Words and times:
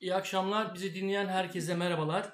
İyi 0.00 0.14
akşamlar. 0.14 0.74
Bizi 0.74 0.94
dinleyen 0.94 1.26
herkese 1.26 1.74
merhabalar. 1.74 2.32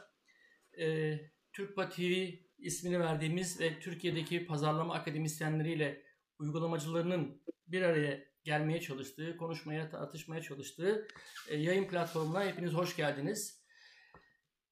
Ee, 0.78 1.20
Türkpa 1.52 1.88
TV 1.88 2.28
ismini 2.58 3.00
verdiğimiz 3.00 3.60
ve 3.60 3.80
Türkiye'deki 3.80 4.46
pazarlama 4.46 4.94
akademisyenleriyle 4.94 6.02
uygulamacılarının 6.38 7.42
bir 7.66 7.82
araya 7.82 8.24
gelmeye 8.44 8.80
çalıştığı, 8.80 9.36
konuşmaya, 9.36 9.90
tartışmaya 9.90 10.42
çalıştığı 10.42 11.08
e, 11.48 11.56
yayın 11.56 11.88
platformuna 11.88 12.44
hepiniz 12.44 12.72
hoş 12.72 12.96
geldiniz. 12.96 13.64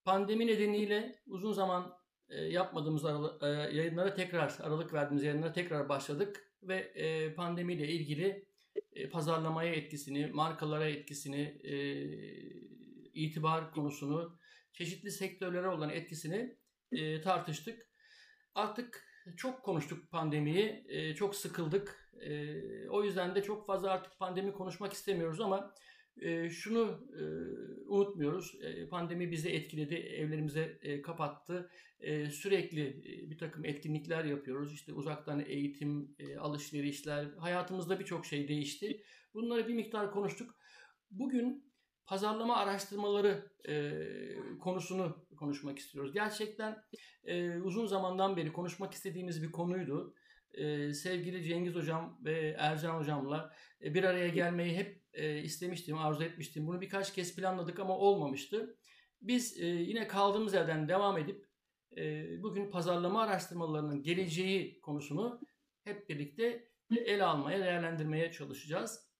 Pandemi 0.04 0.46
nedeniyle 0.46 1.22
uzun 1.26 1.52
zaman 1.52 1.94
e, 2.28 2.42
yapmadığımız 2.42 3.04
aralı, 3.04 3.38
e, 3.42 3.46
yayınlara 3.76 4.14
tekrar, 4.14 4.58
aralık 4.60 4.92
verdiğimiz 4.92 5.24
yayınlara 5.24 5.52
tekrar 5.52 5.88
başladık 5.88 6.52
ve 6.62 6.76
e, 6.76 7.34
pandemiyle 7.34 7.88
ilgili 7.88 8.46
e, 8.92 9.08
pazarlamaya 9.08 9.74
etkisini, 9.74 10.26
markalara 10.26 10.88
etkisini, 10.88 11.40
e, 11.64 11.74
itibar 13.12 13.70
konusunu, 13.70 14.38
çeşitli 14.72 15.10
sektörlere 15.10 15.68
olan 15.68 15.90
etkisini 15.90 16.56
e, 16.92 17.20
tartıştık. 17.20 17.86
Artık 18.54 19.04
çok 19.36 19.62
konuştuk 19.62 20.10
pandemiyi, 20.10 20.84
e, 20.88 21.14
çok 21.14 21.36
sıkıldık. 21.36 22.12
E, 22.20 22.58
o 22.88 23.04
yüzden 23.04 23.34
de 23.34 23.42
çok 23.42 23.66
fazla 23.66 23.90
artık 23.90 24.18
pandemi 24.18 24.52
konuşmak 24.52 24.92
istemiyoruz 24.92 25.40
ama 25.40 25.74
e, 26.20 26.50
şunu 26.50 27.08
e, 27.18 27.22
unutmuyoruz. 27.88 28.54
E, 28.62 28.88
pandemi 28.88 29.30
bizi 29.30 29.48
etkiledi, 29.48 29.94
evlerimize 29.94 30.78
e, 30.82 31.02
kapattı. 31.02 31.70
E, 32.00 32.30
sürekli 32.30 32.88
e, 32.88 33.30
bir 33.30 33.38
takım 33.38 33.64
etkinlikler 33.64 34.24
yapıyoruz. 34.24 34.74
İşte 34.74 34.92
uzaktan 34.92 35.44
eğitim, 35.46 36.14
e, 36.18 36.36
alışverişler, 36.36 37.26
hayatımızda 37.38 38.00
birçok 38.00 38.26
şey 38.26 38.48
değişti. 38.48 39.02
Bunları 39.34 39.68
bir 39.68 39.74
miktar 39.74 40.10
konuştuk. 40.10 40.54
Bugün 41.10 41.71
pazarlama 42.06 42.56
araştırmaları 42.56 43.52
e, 43.68 43.92
konusunu 44.60 45.26
konuşmak 45.36 45.78
istiyoruz. 45.78 46.12
Gerçekten 46.12 46.82
e, 47.24 47.58
uzun 47.58 47.86
zamandan 47.86 48.36
beri 48.36 48.52
konuşmak 48.52 48.94
istediğimiz 48.94 49.42
bir 49.42 49.52
konuydu. 49.52 50.14
E, 50.54 50.92
sevgili 50.94 51.44
Cengiz 51.44 51.74
Hocam 51.74 52.18
ve 52.24 52.56
Ercan 52.58 52.98
Hocam'la 52.98 53.52
e, 53.84 53.94
bir 53.94 54.04
araya 54.04 54.28
gelmeyi 54.28 54.76
hep 54.76 55.02
e, 55.12 55.38
istemiştim, 55.42 55.98
arzu 55.98 56.24
etmiştim. 56.24 56.66
Bunu 56.66 56.80
birkaç 56.80 57.14
kez 57.14 57.36
planladık 57.36 57.80
ama 57.80 57.98
olmamıştı. 57.98 58.78
Biz 59.20 59.60
e, 59.60 59.66
yine 59.66 60.08
kaldığımız 60.08 60.54
yerden 60.54 60.88
devam 60.88 61.18
edip 61.18 61.46
e, 61.96 62.26
bugün 62.42 62.70
pazarlama 62.70 63.22
araştırmalarının 63.22 64.02
geleceği 64.02 64.80
konusunu 64.80 65.40
hep 65.84 66.08
birlikte 66.08 66.68
ele 66.90 67.24
almaya, 67.24 67.60
değerlendirmeye 67.60 68.32
çalışacağız. 68.32 69.11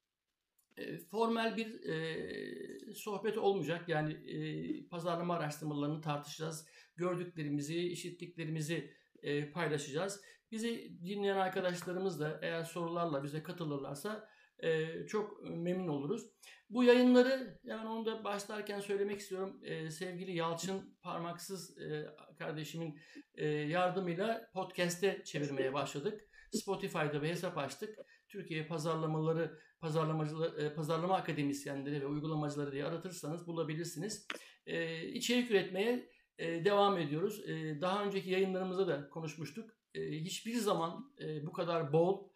E, 0.76 0.98
formel 0.98 1.56
bir 1.56 1.88
e, 1.88 2.94
sohbet 2.94 3.38
olmayacak. 3.38 3.88
Yani 3.88 4.12
e, 4.12 4.88
pazarlama 4.88 5.34
araştırmalarını 5.34 6.00
tartışacağız. 6.00 6.66
Gördüklerimizi, 6.96 7.78
işittiklerimizi 7.78 8.94
e, 9.22 9.50
paylaşacağız. 9.50 10.20
Bizi 10.50 10.98
dinleyen 11.04 11.36
arkadaşlarımız 11.36 12.20
da 12.20 12.38
eğer 12.42 12.64
sorularla 12.64 13.22
bize 13.22 13.42
katılırlarsa 13.42 14.28
e, 14.58 14.86
çok 15.06 15.42
memnun 15.42 15.88
oluruz. 15.88 16.26
Bu 16.70 16.84
yayınları 16.84 17.58
yani 17.64 17.88
onu 17.88 18.06
da 18.06 18.24
başlarken 18.24 18.80
söylemek 18.80 19.20
istiyorum. 19.20 19.60
E, 19.62 19.90
sevgili 19.90 20.36
Yalçın 20.36 20.98
Parmaksız 21.02 21.78
e, 21.78 22.06
kardeşimin 22.38 22.98
e, 23.34 23.46
yardımıyla 23.46 24.50
podcast'e 24.54 25.22
çevirmeye 25.24 25.72
başladık. 25.72 26.28
Spotify'da 26.52 27.22
bir 27.22 27.28
hesap 27.28 27.58
açtık. 27.58 27.98
Türkiye 28.28 28.66
pazarlamaları, 28.66 29.58
pazarlamacıları, 29.82 30.62
e, 30.62 30.74
pazarlama 30.74 31.14
akademisyenleri 31.14 32.00
ve 32.00 32.06
uygulamacıları 32.06 32.72
diye 32.72 32.84
aratırsanız 32.84 33.46
bulabilirsiniz. 33.46 34.26
E, 34.66 35.06
içerik 35.08 35.50
üretmeye 35.50 36.08
e, 36.38 36.64
devam 36.64 36.98
ediyoruz. 36.98 37.48
E, 37.48 37.80
daha 37.80 38.04
önceki 38.04 38.30
yayınlarımızda 38.30 38.86
da 38.86 39.08
konuşmuştuk. 39.08 39.70
Hiçbir 39.94 40.54
zaman 40.54 41.12
bu 41.42 41.52
kadar 41.52 41.92
bol, 41.92 42.28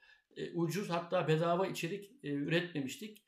ucuz 0.55 0.91
hatta 0.91 1.29
bedava 1.29 1.67
içerik 1.67 2.13
üretmemiştik. 2.23 3.23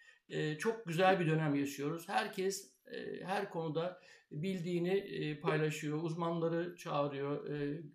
Çok 0.58 0.86
güzel 0.86 1.20
bir 1.20 1.26
dönem 1.26 1.54
yaşıyoruz. 1.54 2.08
Herkes 2.08 2.74
her 3.22 3.50
konuda 3.50 4.00
bildiğini 4.30 5.38
paylaşıyor, 5.40 6.02
uzmanları 6.02 6.76
çağırıyor, 6.76 7.48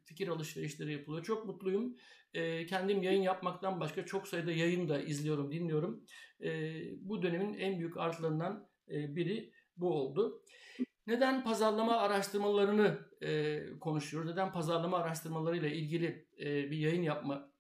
fikir 0.06 0.28
alışverişleri 0.28 0.92
yapılıyor. 0.92 1.24
Çok 1.24 1.46
mutluyum. 1.46 1.96
E, 2.34 2.66
kendim 2.66 3.04
yayın 3.04 3.22
yapmaktan 3.22 3.80
başka 3.80 4.06
çok 4.06 4.28
sayıda 4.28 4.52
yayın 4.52 4.90
da 4.90 5.02
izliyorum, 5.02 5.52
dinliyorum. 5.52 6.06
E, 6.44 6.74
bu 7.10 7.22
dönemin 7.22 7.54
en 7.54 7.80
büyük 7.80 7.98
artılarından 7.98 8.70
e, 8.90 9.16
biri 9.16 9.54
bu 9.78 9.94
oldu. 9.94 10.44
Neden 11.08 11.44
pazarlama 11.44 11.98
araştırmalarını 11.98 13.00
e, 13.22 13.60
konuşuyoruz? 13.80 14.30
Neden 14.30 14.52
pazarlama 14.52 14.98
araştırmalarıyla 14.98 15.70
ilgili 15.70 16.28
e, 16.40 16.72
bir 16.72 16.78
yayın 16.78 17.04
yapma 17.04 17.54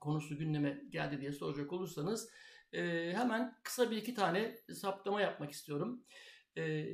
konusu 0.00 0.38
gündeme 0.38 0.82
geldi 0.90 1.20
diye 1.20 1.32
soracak 1.32 1.72
olursanız 1.72 2.30
e, 2.72 3.12
hemen 3.16 3.54
kısa 3.62 3.90
bir 3.90 3.96
iki 3.96 4.14
tane 4.14 4.56
saptama 4.72 5.20
yapmak 5.20 5.50
istiyorum. 5.50 6.04
E, 6.56 6.86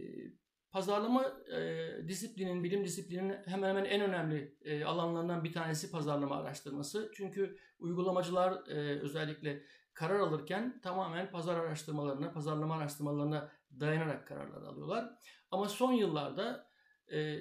pazarlama 0.73 1.33
e, 1.53 2.09
disiplinin, 2.09 2.65
bilim 2.65 2.85
disiplinin 2.85 3.37
hemen 3.47 3.69
hemen 3.69 3.85
en 3.85 4.01
önemli 4.01 4.57
e, 4.65 4.85
alanlarından 4.85 5.45
bir 5.45 5.53
tanesi 5.53 5.91
pazarlama 5.91 6.37
araştırması. 6.37 7.11
Çünkü 7.15 7.57
uygulamacılar 7.79 8.69
e, 8.69 9.01
özellikle 9.01 9.63
karar 9.95 10.21
alırken 10.21 10.81
tamamen 10.83 11.31
pazar 11.31 11.57
araştırmalarına, 11.57 12.33
pazarlama 12.33 12.77
araştırmalarına 12.77 13.53
dayanarak 13.81 14.27
kararlar 14.27 14.63
alıyorlar. 14.63 15.11
Ama 15.51 15.69
son 15.69 15.93
yıllarda 15.93 16.71
e, 17.13 17.39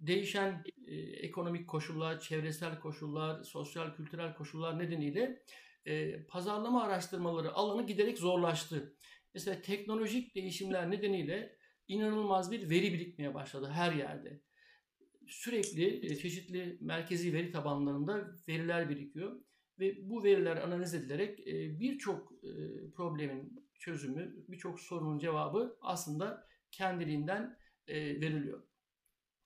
değişen 0.00 0.64
e, 0.86 0.94
ekonomik 0.96 1.68
koşullar, 1.68 2.20
çevresel 2.20 2.80
koşullar, 2.80 3.42
sosyal 3.42 3.94
kültürel 3.94 4.34
koşullar 4.34 4.78
nedeniyle 4.78 5.42
e, 5.84 6.24
pazarlama 6.26 6.82
araştırmaları 6.84 7.54
alanı 7.54 7.86
giderek 7.86 8.18
zorlaştı. 8.18 8.96
Mesela 9.34 9.60
teknolojik 9.60 10.34
değişimler 10.34 10.90
nedeniyle 10.90 11.61
inanılmaz 11.88 12.50
bir 12.50 12.70
veri 12.70 12.92
birikmeye 12.92 13.34
başladı 13.34 13.70
her 13.72 13.92
yerde. 13.92 14.40
Sürekli 15.26 16.06
e, 16.06 16.16
çeşitli 16.16 16.78
merkezi 16.80 17.32
veri 17.32 17.50
tabanlarında 17.50 18.36
veriler 18.48 18.88
birikiyor 18.88 19.40
ve 19.78 20.10
bu 20.10 20.24
veriler 20.24 20.56
analiz 20.56 20.94
edilerek 20.94 21.40
e, 21.40 21.80
birçok 21.80 22.32
e, 22.32 22.50
problemin 22.90 23.68
çözümü, 23.78 24.34
birçok 24.48 24.80
sorunun 24.80 25.18
cevabı 25.18 25.78
aslında 25.80 26.46
kendiliğinden 26.70 27.58
veriliyor. 27.88 28.62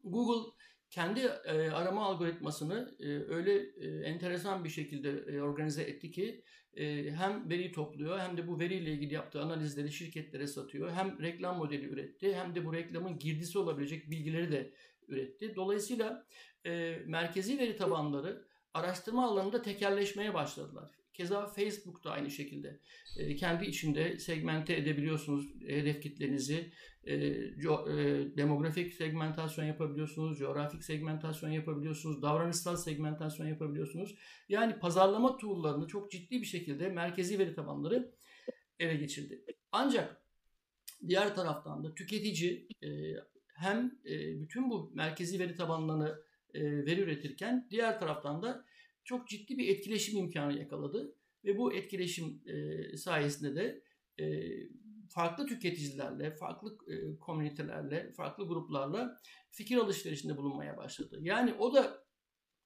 Google 0.04 0.52
kendi 0.90 1.20
e, 1.20 1.70
arama 1.70 2.04
algoritmasını 2.04 2.96
e, 3.00 3.06
öyle 3.06 3.52
e, 3.54 4.04
enteresan 4.04 4.64
bir 4.64 4.68
şekilde 4.68 5.10
e, 5.10 5.40
organize 5.40 5.82
etti 5.82 6.10
ki 6.10 6.44
e, 6.76 7.10
hem 7.10 7.50
veri 7.50 7.72
topluyor 7.72 8.18
hem 8.18 8.36
de 8.36 8.48
bu 8.48 8.60
veriyle 8.60 8.92
ilgili 8.92 9.14
yaptığı 9.14 9.40
analizleri 9.42 9.92
şirketlere 9.92 10.46
satıyor. 10.46 10.92
Hem 10.92 11.22
reklam 11.22 11.56
modeli 11.56 11.88
üretti 11.88 12.34
hem 12.34 12.54
de 12.54 12.64
bu 12.64 12.72
reklamın 12.72 13.18
girdisi 13.18 13.58
olabilecek 13.58 14.10
bilgileri 14.10 14.52
de 14.52 14.72
üretti. 15.08 15.56
Dolayısıyla 15.56 16.26
e, 16.66 16.98
merkezi 17.06 17.58
veri 17.58 17.76
tabanları 17.76 18.44
araştırma 18.74 19.26
alanında 19.26 19.62
tekerleşmeye 19.62 20.34
başladılar. 20.34 20.90
Keza 21.14 21.46
Facebook 21.46 22.04
da 22.04 22.10
aynı 22.10 22.30
şekilde. 22.30 22.80
E, 23.16 23.36
kendi 23.36 23.64
içinde 23.64 24.18
segmente 24.18 24.76
edebiliyorsunuz 24.76 25.54
hedef 25.66 26.02
kitlenizi. 26.02 26.72
E, 27.06 27.34
co, 27.60 27.90
e, 27.90 27.96
demografik 28.36 28.94
segmentasyon 28.94 29.64
yapabiliyorsunuz, 29.64 30.38
coğrafik 30.38 30.84
segmentasyon 30.84 31.50
yapabiliyorsunuz, 31.50 32.22
davranışsal 32.22 32.76
segmentasyon 32.76 33.46
yapabiliyorsunuz. 33.46 34.14
Yani 34.48 34.78
pazarlama 34.78 35.36
tool'larını 35.36 35.86
çok 35.86 36.10
ciddi 36.10 36.40
bir 36.40 36.46
şekilde 36.46 36.88
merkezi 36.88 37.38
veri 37.38 37.54
tabanları 37.54 38.12
ele 38.78 38.96
geçirdi. 38.96 39.44
Ancak 39.72 40.22
diğer 41.08 41.34
taraftan 41.34 41.84
da 41.84 41.94
tüketici 41.94 42.68
e, 42.82 42.88
hem 43.54 43.98
e, 44.04 44.40
bütün 44.40 44.70
bu 44.70 44.92
merkezi 44.94 45.38
veri 45.38 45.54
tabanlarını 45.54 46.26
veri 46.54 47.00
üretirken 47.00 47.68
diğer 47.70 48.00
taraftan 48.00 48.42
da 48.42 48.64
çok 49.04 49.28
ciddi 49.28 49.58
bir 49.58 49.68
etkileşim 49.68 50.18
imkanı 50.18 50.58
yakaladı 50.58 51.14
ve 51.44 51.58
bu 51.58 51.72
etkileşim 51.72 52.42
sayesinde 52.96 53.54
de 53.54 53.82
farklı 55.08 55.46
tüketicilerle, 55.46 56.34
farklı 56.34 56.78
e, 56.88 57.18
komünitelerle, 57.18 58.12
farklı 58.12 58.48
gruplarla 58.48 59.16
fikir 59.50 59.76
alışverişinde 59.76 60.36
bulunmaya 60.36 60.76
başladı. 60.76 61.18
Yani 61.20 61.54
o 61.54 61.74
da 61.74 62.06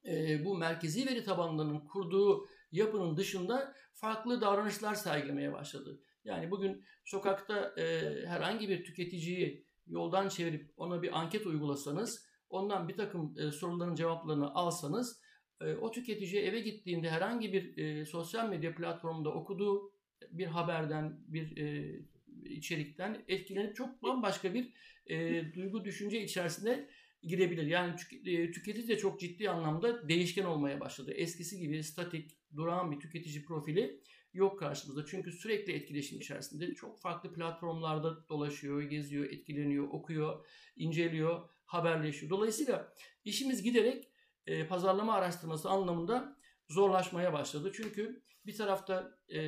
e, 0.05 0.45
bu 0.45 0.57
merkezi 0.57 1.07
veri 1.07 1.23
tabanlarının 1.23 1.79
kurduğu 1.79 2.47
yapının 2.71 3.17
dışında 3.17 3.73
farklı 3.93 4.41
davranışlar 4.41 4.95
sergilemeye 4.95 5.53
başladı. 5.53 6.01
Yani 6.23 6.51
bugün 6.51 6.85
sokakta 7.05 7.73
e, 7.77 8.01
herhangi 8.25 8.69
bir 8.69 8.83
tüketiciyi 8.83 9.65
yoldan 9.87 10.29
çevirip 10.29 10.73
ona 10.77 11.01
bir 11.01 11.19
anket 11.19 11.47
uygulasanız, 11.47 12.25
ondan 12.49 12.87
bir 12.87 12.97
takım 12.97 13.35
e, 13.37 13.51
soruların 13.51 13.95
cevaplarını 13.95 14.53
alsanız, 14.53 15.21
e, 15.61 15.75
o 15.75 15.91
tüketici 15.91 16.41
eve 16.41 16.59
gittiğinde 16.59 17.09
herhangi 17.09 17.53
bir 17.53 17.77
e, 17.77 18.05
sosyal 18.05 18.49
medya 18.49 18.75
platformunda 18.75 19.29
okuduğu 19.29 19.91
bir 20.29 20.45
haberden, 20.45 21.19
bir 21.27 21.57
e, 21.57 21.99
içerikten 22.45 23.23
etkilenip 23.27 23.75
çok 23.75 24.03
bambaşka 24.03 24.53
bir 24.53 24.73
e, 25.07 25.43
duygu 25.53 25.85
düşünce 25.85 26.23
içerisinde 26.23 26.89
girebilir. 27.23 27.65
Yani 27.67 27.95
e, 28.25 28.51
tüketici 28.51 28.87
de 28.87 28.97
çok 28.97 29.19
ciddi 29.19 29.49
anlamda 29.49 30.09
değişken 30.09 30.45
olmaya 30.45 30.79
başladı. 30.79 31.11
Eskisi 31.11 31.59
gibi 31.59 31.83
statik, 31.83 32.31
durağan 32.55 32.91
bir 32.91 32.99
tüketici 32.99 33.43
profili 33.43 34.01
yok 34.33 34.59
karşımızda. 34.59 35.05
Çünkü 35.05 35.31
sürekli 35.31 35.73
etkileşim 35.73 36.17
içerisinde 36.17 36.73
çok 36.73 36.99
farklı 36.99 37.33
platformlarda 37.33 38.29
dolaşıyor, 38.29 38.81
geziyor, 38.81 39.25
etkileniyor, 39.25 39.87
okuyor, 39.87 40.45
inceliyor, 40.75 41.49
haberleşiyor. 41.65 42.29
Dolayısıyla 42.29 42.93
işimiz 43.25 43.63
giderek 43.63 44.07
e, 44.47 44.67
pazarlama 44.67 45.13
araştırması 45.13 45.69
anlamında 45.69 46.37
zorlaşmaya 46.71 47.33
başladı. 47.33 47.71
Çünkü 47.75 48.21
bir 48.45 48.55
tarafta 48.55 49.17
e, 49.29 49.39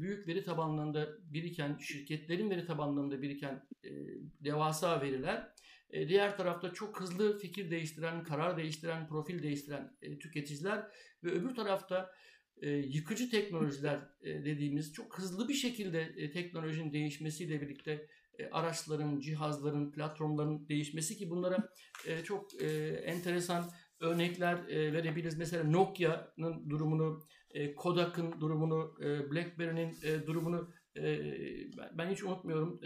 büyük 0.00 0.28
veri 0.28 0.44
tabanlarında 0.44 1.08
biriken, 1.32 1.78
şirketlerin 1.80 2.50
veri 2.50 2.66
tabanlarında 2.66 3.22
biriken 3.22 3.66
e, 3.84 3.90
devasa 4.44 5.00
veriler, 5.00 5.52
e, 5.90 6.08
diğer 6.08 6.36
tarafta 6.36 6.72
çok 6.72 7.00
hızlı 7.00 7.38
fikir 7.38 7.70
değiştiren, 7.70 8.24
karar 8.24 8.56
değiştiren, 8.56 9.08
profil 9.08 9.42
değiştiren 9.42 9.96
e, 10.02 10.18
tüketiciler 10.18 10.86
ve 11.24 11.30
öbür 11.30 11.54
tarafta 11.54 12.10
e, 12.62 12.70
yıkıcı 12.70 13.30
teknolojiler 13.30 14.00
e, 14.22 14.44
dediğimiz 14.44 14.92
çok 14.92 15.18
hızlı 15.18 15.48
bir 15.48 15.54
şekilde 15.54 16.00
e, 16.00 16.30
teknolojinin 16.30 16.92
değişmesiyle 16.92 17.60
birlikte 17.60 18.06
e, 18.38 18.50
araçların, 18.50 19.20
cihazların, 19.20 19.92
platformların 19.92 20.68
değişmesi 20.68 21.16
ki 21.16 21.30
bunlara 21.30 21.72
e, 22.06 22.24
çok 22.24 22.62
e, 22.62 22.66
enteresan 22.88 23.70
örnekler 24.00 24.68
e, 24.68 24.92
verebiliriz. 24.92 25.38
Mesela 25.38 25.64
Nokia'nın 25.64 26.70
durumunu, 26.70 27.20
e, 27.50 27.74
Kodak'ın 27.74 28.40
durumunu, 28.40 28.94
e, 29.00 29.30
BlackBerry'nin 29.30 29.96
durumunu 30.26 30.70
ben 31.92 32.10
hiç 32.10 32.22
unutmuyorum. 32.24 32.80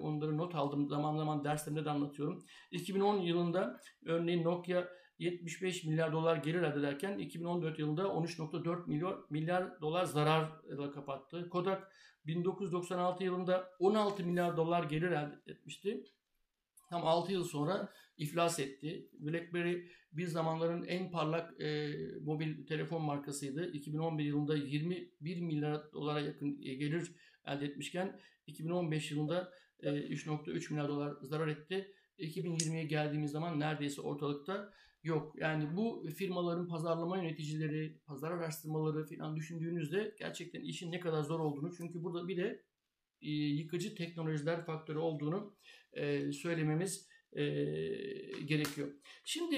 Onları 0.00 0.38
not 0.38 0.54
aldım. 0.54 0.88
Zaman 0.88 1.16
zaman 1.16 1.44
derslerimde 1.44 1.84
de 1.84 1.90
anlatıyorum. 1.90 2.44
2010 2.70 3.18
yılında 3.18 3.80
örneğin 4.04 4.44
Nokia 4.44 4.88
75 5.18 5.84
milyar 5.84 6.12
dolar 6.12 6.36
gelir 6.36 6.62
elde 6.62 6.78
ederken 6.78 7.18
2014 7.18 7.78
yılında 7.78 8.02
13.4 8.02 8.86
milyar, 8.86 9.16
milyar 9.30 9.80
dolar 9.80 10.04
zararla 10.04 10.90
kapattı. 10.90 11.48
Kodak 11.48 11.92
1996 12.26 13.24
yılında 13.24 13.70
16 13.78 14.24
milyar 14.24 14.56
dolar 14.56 14.84
gelir 14.84 15.10
elde 15.10 15.40
etmişti. 15.46 16.04
Tam 16.90 17.06
6 17.06 17.32
yıl 17.32 17.44
sonra 17.44 17.88
iflas 18.16 18.58
etti. 18.58 19.08
BlackBerry 19.12 19.88
bir 20.12 20.26
zamanların 20.26 20.84
en 20.84 21.10
parlak 21.10 21.60
e, 21.60 21.92
mobil 22.20 22.66
telefon 22.66 23.02
markasıydı. 23.02 23.72
2011 23.72 24.24
yılında 24.24 24.56
21 24.56 25.40
milyar 25.40 25.92
dolara 25.92 26.20
yakın 26.20 26.62
e, 26.62 26.74
gelir 26.74 27.12
elde 27.46 27.66
etmişken 27.66 28.20
2015 28.46 29.10
yılında 29.10 29.52
e, 29.80 29.88
3.3 29.88 30.72
milyar 30.72 30.88
dolar 30.88 31.14
zarar 31.22 31.48
etti. 31.48 31.92
2020'ye 32.18 32.84
geldiğimiz 32.84 33.30
zaman 33.30 33.60
neredeyse 33.60 34.00
ortalıkta 34.00 34.72
yok. 35.02 35.34
Yani 35.38 35.76
bu 35.76 36.08
firmaların 36.16 36.68
pazarlama 36.68 37.16
yöneticileri, 37.16 37.98
pazar 38.06 38.32
araştırmaları 38.32 39.06
falan 39.06 39.36
düşündüğünüzde 39.36 40.14
gerçekten 40.18 40.60
işin 40.60 40.92
ne 40.92 41.00
kadar 41.00 41.22
zor 41.22 41.40
olduğunu 41.40 41.74
çünkü 41.76 42.02
burada 42.02 42.28
bir 42.28 42.36
de 42.36 42.62
e, 43.22 43.30
yıkıcı 43.30 43.94
teknolojiler 43.94 44.64
faktörü 44.64 44.98
olduğunu 44.98 45.56
e, 45.92 46.32
söylememiz 46.32 47.08
e, 47.36 47.44
gerekiyor. 48.44 48.88
Şimdi 49.24 49.56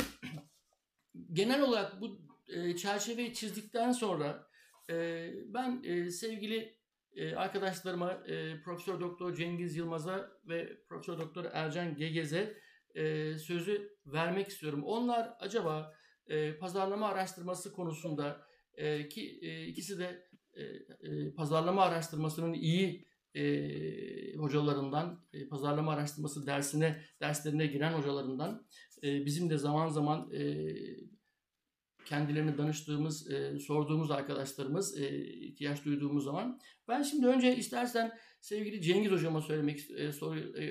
genel 1.32 1.62
olarak 1.62 2.00
bu 2.00 2.20
e, 2.48 2.76
çerçeveyi 2.76 3.34
çizdikten 3.34 3.92
sonra 3.92 4.48
e, 4.90 5.30
ben 5.46 5.82
e, 5.84 6.10
sevgili 6.10 6.78
e, 7.16 7.34
arkadaşlarıma 7.34 8.12
e, 8.12 8.62
Profesör 8.62 9.00
Doktor 9.00 9.34
Cengiz 9.34 9.76
Yılmaz'a 9.76 10.30
ve 10.44 10.82
Profesör 10.88 11.19
Doktor 11.19 11.44
Ercan 11.52 11.96
Gegez'e 11.96 12.58
e, 12.94 13.34
sözü 13.38 13.96
vermek 14.06 14.48
istiyorum. 14.48 14.82
Onlar 14.84 15.36
acaba 15.40 15.94
e, 16.26 16.56
pazarlama 16.58 17.08
araştırması 17.08 17.72
konusunda 17.72 18.46
e, 18.75 19.08
ki 19.08 19.38
e, 19.42 19.66
ikisi 19.66 19.98
de 19.98 20.28
e, 20.54 20.62
e, 20.62 21.34
pazarlama 21.34 21.82
araştırmasının 21.82 22.52
iyi 22.52 23.08
e, 23.38 24.35
hocalarından, 24.37 25.25
e, 25.32 25.49
pazarlama 25.49 25.93
araştırması 25.93 26.46
dersine 26.46 27.02
derslerine 27.20 27.67
giren 27.67 27.93
hocalarından 27.93 28.67
e, 29.02 29.26
bizim 29.26 29.50
de 29.50 29.58
zaman 29.58 29.88
zaman 29.88 30.31
e, 30.32 30.75
kendilerine 32.05 32.58
danıştığımız, 32.58 33.31
e, 33.31 33.58
sorduğumuz 33.58 34.11
arkadaşlarımız 34.11 35.00
e, 35.00 35.26
ihtiyaç 35.26 35.85
duyduğumuz 35.85 36.25
zaman. 36.25 36.61
Ben 36.88 37.02
şimdi 37.02 37.26
önce 37.26 37.56
istersen 37.56 38.19
sevgili 38.40 38.82
Cengiz 38.82 39.12
hocama 39.12 39.40
söylemek 39.40 39.90
e, 39.90 40.12
soru 40.12 40.58
e, 40.58 40.64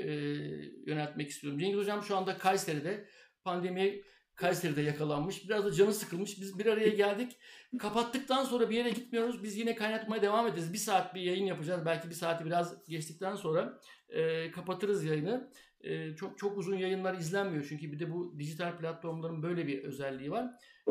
yöneltmek 0.86 1.30
istiyorum. 1.30 1.60
Cengiz 1.60 1.78
hocam 1.78 2.04
şu 2.04 2.18
anda 2.18 2.38
Kayseri'de 2.38 3.08
pandemiye 3.44 4.04
Kayseri'de 4.38 4.82
yakalanmış. 4.82 5.50
Biraz 5.50 5.66
da 5.66 5.72
canı 5.72 5.94
sıkılmış. 5.94 6.42
Biz 6.42 6.60
bir 6.60 6.66
araya 6.66 6.90
geldik. 6.90 7.38
Kapattıktan 7.80 8.44
sonra 8.44 8.70
bir 8.70 8.76
yere 8.76 8.90
gitmiyoruz. 8.90 9.44
Biz 9.44 9.58
yine 9.58 9.76
kaynatmaya 9.76 10.22
devam 10.22 10.48
edeceğiz. 10.48 10.74
Bir 10.74 10.78
saat 10.78 11.16
bir 11.16 11.22
yayın 11.22 11.46
yapacağız. 11.46 11.86
Belki 11.86 12.10
bir 12.10 12.16
saati 12.16 12.46
biraz 12.46 12.88
geçtikten 12.88 13.36
sonra 13.36 13.80
e, 14.10 14.52
kapatırız 14.52 15.04
yayını. 15.04 15.52
E, 15.82 16.16
çok 16.16 16.38
çok 16.38 16.58
uzun 16.58 16.78
yayınlar 16.78 17.14
izlenmiyor. 17.14 17.66
Çünkü 17.70 17.92
bir 17.92 18.00
de 18.00 18.14
bu 18.14 18.40
dijital 18.40 18.78
platformların 18.78 19.44
böyle 19.44 19.68
bir 19.68 19.84
özelliği 19.84 20.32
var. 20.32 20.48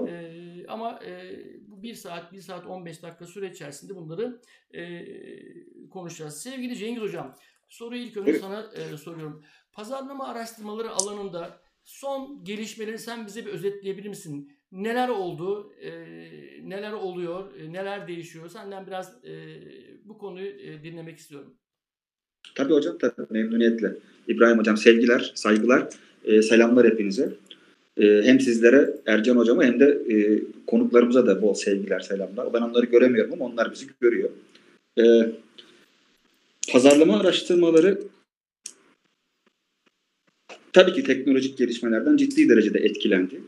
E, 0.09 0.67
ama 0.69 1.01
e, 1.05 1.41
bu 1.69 1.83
bir 1.83 1.95
saat, 1.95 2.33
bir 2.33 2.41
saat 2.41 2.67
15 2.67 3.03
dakika 3.03 3.27
süre 3.27 3.51
içerisinde 3.51 3.97
bunları 3.97 4.41
e, 4.75 5.05
konuşacağız. 5.89 6.43
Sevgili 6.43 6.77
Cengiz 6.77 7.03
Hocam, 7.03 7.37
soruyu 7.69 8.03
ilk 8.03 8.17
önce 8.17 8.39
sana 8.39 8.63
e, 8.63 8.97
soruyorum. 8.97 9.45
Pazarlama 9.73 10.29
araştırmaları 10.29 10.91
alanında 10.91 11.66
son 11.87 12.45
gelişmeleri 12.45 12.99
sen 12.99 13.27
bize 13.27 13.47
bir 13.47 13.51
özetleyebilir 13.51 14.09
misin? 14.09 14.53
Neler 14.73 15.09
oldu, 15.09 15.73
e, 15.81 15.91
neler 16.65 16.93
oluyor, 16.93 17.55
e, 17.61 17.73
neler 17.73 18.09
değişiyor? 18.09 18.49
Senden 18.49 18.87
biraz 18.87 19.25
e, 19.25 19.33
bu 20.05 20.19
konuyu 20.19 20.49
e, 20.49 20.83
dinlemek 20.85 21.19
istiyorum. 21.19 21.55
Tabii 22.55 22.73
hocam, 22.73 22.99
tabii 22.99 23.27
memnuniyetle. 23.31 23.95
İbrahim 24.29 24.59
hocam 24.59 24.77
sevgiler, 24.77 25.33
saygılar, 25.35 25.89
e, 26.25 26.43
selamlar 26.43 26.87
hepinize. 26.87 27.33
E, 28.01 28.23
hem 28.25 28.41
sizlere, 28.41 28.97
Ercan 29.07 29.37
hocama 29.37 29.65
hem 29.65 29.81
de 29.81 29.87
e, 29.87 30.43
konuklarımıza 30.67 31.27
da 31.27 31.43
bol 31.43 31.55
sevgiler, 31.55 32.01
selamlar. 32.01 32.53
Ben 32.53 32.61
onları 32.61 32.87
göremiyorum 32.87 33.33
ama 33.33 33.45
onlar 33.45 33.73
bizi 33.73 33.87
görüyor. 34.01 34.31
E, 34.99 35.05
pazarlama 36.73 37.21
araştırmaları 37.21 37.99
tabii 40.77 40.93
ki 40.93 41.03
teknolojik 41.03 41.59
gelişmelerden 41.59 42.17
ciddi 42.17 42.49
derecede 42.49 42.79
etkilendi. 42.79 43.41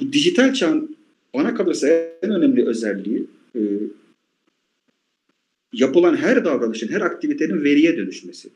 Bu 0.00 0.12
dijital 0.12 0.54
çağın 0.54 0.96
bana 1.34 1.54
kalırsa 1.54 1.88
en 2.22 2.30
önemli 2.30 2.66
özelliği 2.66 3.26
e, 3.56 3.60
yapılan 5.72 6.16
her 6.16 6.44
davranışın, 6.44 6.88
her 6.88 7.00
aktivitenin 7.00 7.64
veriye 7.64 7.96
dönüşmesi. 7.96 8.48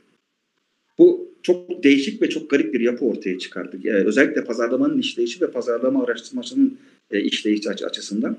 Bu 0.98 1.28
çok 1.42 1.84
değişik 1.84 2.22
ve 2.22 2.30
çok 2.30 2.50
garip 2.50 2.74
bir 2.74 2.80
yapı 2.80 3.04
ortaya 3.04 3.38
çıkardı. 3.38 3.78
Yani 3.82 4.04
özellikle 4.04 4.44
pazarlamanın 4.44 4.98
işleyişi 4.98 5.40
ve 5.40 5.50
pazarlama 5.50 6.04
araştırmasının 6.04 6.78
e, 7.10 7.20
işleyişi 7.20 7.70
açısından. 7.70 8.38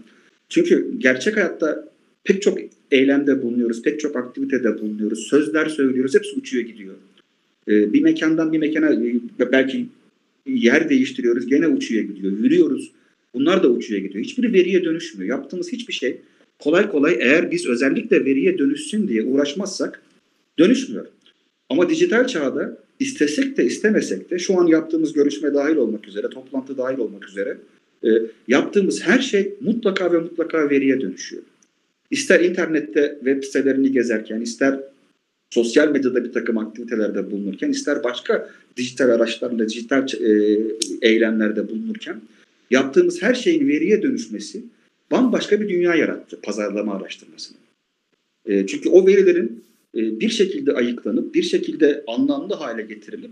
Çünkü 0.49 0.91
gerçek 0.97 1.37
hayatta 1.37 1.89
pek 2.23 2.41
çok 2.41 2.57
eylemde 2.91 3.43
bulunuyoruz, 3.43 3.81
pek 3.81 3.99
çok 3.99 4.15
aktivitede 4.15 4.81
bulunuyoruz, 4.81 5.27
sözler 5.27 5.65
söylüyoruz, 5.65 6.15
hepsi 6.15 6.35
uçuyor 6.35 6.65
gidiyor. 6.65 6.95
E, 7.67 7.93
bir 7.93 8.01
mekandan 8.01 8.53
bir 8.53 8.57
mekana 8.57 8.93
e, 8.93 9.51
belki 9.51 9.85
yer 10.45 10.89
değiştiriyoruz, 10.89 11.47
gene 11.47 11.67
uçuyor 11.67 12.03
gidiyor. 12.03 12.37
Yürüyoruz, 12.37 12.91
bunlar 13.33 13.63
da 13.63 13.69
uçuyor 13.69 14.01
gidiyor. 14.01 14.23
Hiçbiri 14.23 14.53
veriye 14.53 14.83
dönüşmüyor. 14.83 15.29
Yaptığımız 15.29 15.71
hiçbir 15.71 15.93
şey 15.93 16.17
kolay 16.59 16.91
kolay 16.91 17.17
eğer 17.19 17.51
biz 17.51 17.67
özellikle 17.67 18.25
veriye 18.25 18.57
dönüşsün 18.57 19.07
diye 19.07 19.23
uğraşmazsak 19.23 20.01
dönüşmüyor. 20.59 21.05
Ama 21.69 21.89
dijital 21.89 22.27
çağda 22.27 22.77
istesek 22.99 23.57
de 23.57 23.65
istemesek 23.65 24.31
de 24.31 24.39
şu 24.39 24.59
an 24.59 24.67
yaptığımız 24.67 25.13
görüşme 25.13 25.53
dahil 25.53 25.75
olmak 25.75 26.07
üzere, 26.07 26.29
toplantı 26.29 26.77
dahil 26.77 26.97
olmak 26.97 27.29
üzere 27.29 27.57
e, 28.03 28.09
yaptığımız 28.47 29.03
her 29.03 29.19
şey 29.19 29.53
mutlaka 29.61 30.13
ve 30.13 30.17
mutlaka 30.17 30.69
veriye 30.69 31.01
dönüşüyor. 31.01 31.43
İster 32.11 32.39
internette 32.39 33.15
web 33.23 33.43
sitelerini 33.43 33.91
gezerken, 33.91 34.41
ister 34.41 34.79
sosyal 35.49 35.91
medyada 35.91 36.23
bir 36.23 36.31
takım 36.31 36.57
aktivitelerde 36.57 37.31
bulunurken, 37.31 37.69
ister 37.69 38.03
başka 38.03 38.49
dijital 38.77 39.09
araçlarla, 39.09 39.69
dijital 39.69 40.07
e, 40.13 40.59
eylemlerde 41.01 41.69
bulunurken 41.69 42.21
yaptığımız 42.71 43.21
her 43.21 43.33
şeyin 43.33 43.67
veriye 43.67 44.01
dönüşmesi 44.01 44.63
bambaşka 45.11 45.61
bir 45.61 45.69
dünya 45.69 45.95
yarattı 45.95 46.41
pazarlama 46.41 46.95
araştırmasını. 46.95 47.57
E, 48.45 48.67
çünkü 48.67 48.89
o 48.89 49.07
verilerin 49.07 49.63
e, 49.95 50.19
bir 50.19 50.29
şekilde 50.29 50.73
ayıklanıp, 50.73 51.35
bir 51.35 51.43
şekilde 51.43 52.03
anlamlı 52.07 52.53
hale 52.53 52.81
getirilip 52.81 53.31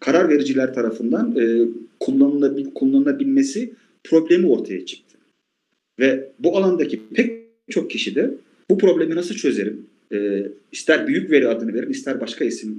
karar 0.00 0.28
vericiler 0.28 0.74
tarafından 0.74 1.36
e, 1.36 1.68
kullanılabil, 2.00 2.66
kullanılabilmesi 2.74 3.72
problemi 4.04 4.46
ortaya 4.46 4.86
çıktı. 4.86 5.18
Ve 5.98 6.32
bu 6.38 6.56
alandaki 6.56 7.00
pek 7.14 7.44
çok 7.70 7.90
kişi 7.90 8.14
de 8.14 8.34
bu 8.70 8.78
problemi 8.78 9.16
nasıl 9.16 9.34
çözerim, 9.34 9.86
e, 10.12 10.48
ister 10.72 11.06
büyük 11.06 11.30
veri 11.30 11.48
adını 11.48 11.74
verin 11.74 11.90
ister 11.90 12.20
başka 12.20 12.44
isim 12.44 12.76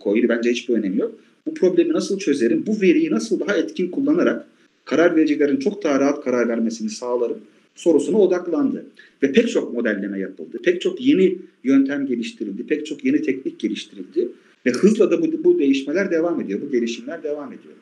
koyun 0.00 0.28
bence 0.28 0.50
hiçbir 0.50 0.74
önemi 0.74 0.98
yok. 0.98 1.14
Bu 1.46 1.54
problemi 1.54 1.92
nasıl 1.92 2.18
çözerim? 2.18 2.64
Bu 2.66 2.80
veriyi 2.80 3.10
nasıl 3.10 3.40
daha 3.40 3.56
etkin 3.56 3.90
kullanarak 3.90 4.46
karar 4.84 5.16
vericilerin 5.16 5.56
çok 5.56 5.84
daha 5.84 6.00
rahat 6.00 6.24
karar 6.24 6.48
vermesini 6.48 6.90
sağlarım 6.90 7.38
sorusuna 7.74 8.18
odaklandı. 8.18 8.86
Ve 9.22 9.32
pek 9.32 9.48
çok 9.48 9.74
modelleme 9.74 10.18
yapıldı. 10.18 10.58
Pek 10.64 10.80
çok 10.80 11.00
yeni 11.00 11.38
yöntem 11.64 12.06
geliştirildi. 12.06 12.66
Pek 12.66 12.86
çok 12.86 13.04
yeni 13.04 13.22
teknik 13.22 13.58
geliştirildi. 13.58 14.28
Ve 14.66 14.70
hızla 14.70 15.10
da 15.10 15.22
bu, 15.22 15.44
bu 15.44 15.58
değişmeler 15.58 16.10
devam 16.10 16.40
ediyor. 16.40 16.60
Bu 16.60 16.70
gelişimler 16.70 17.22
devam 17.22 17.48
ediyor. 17.52 17.74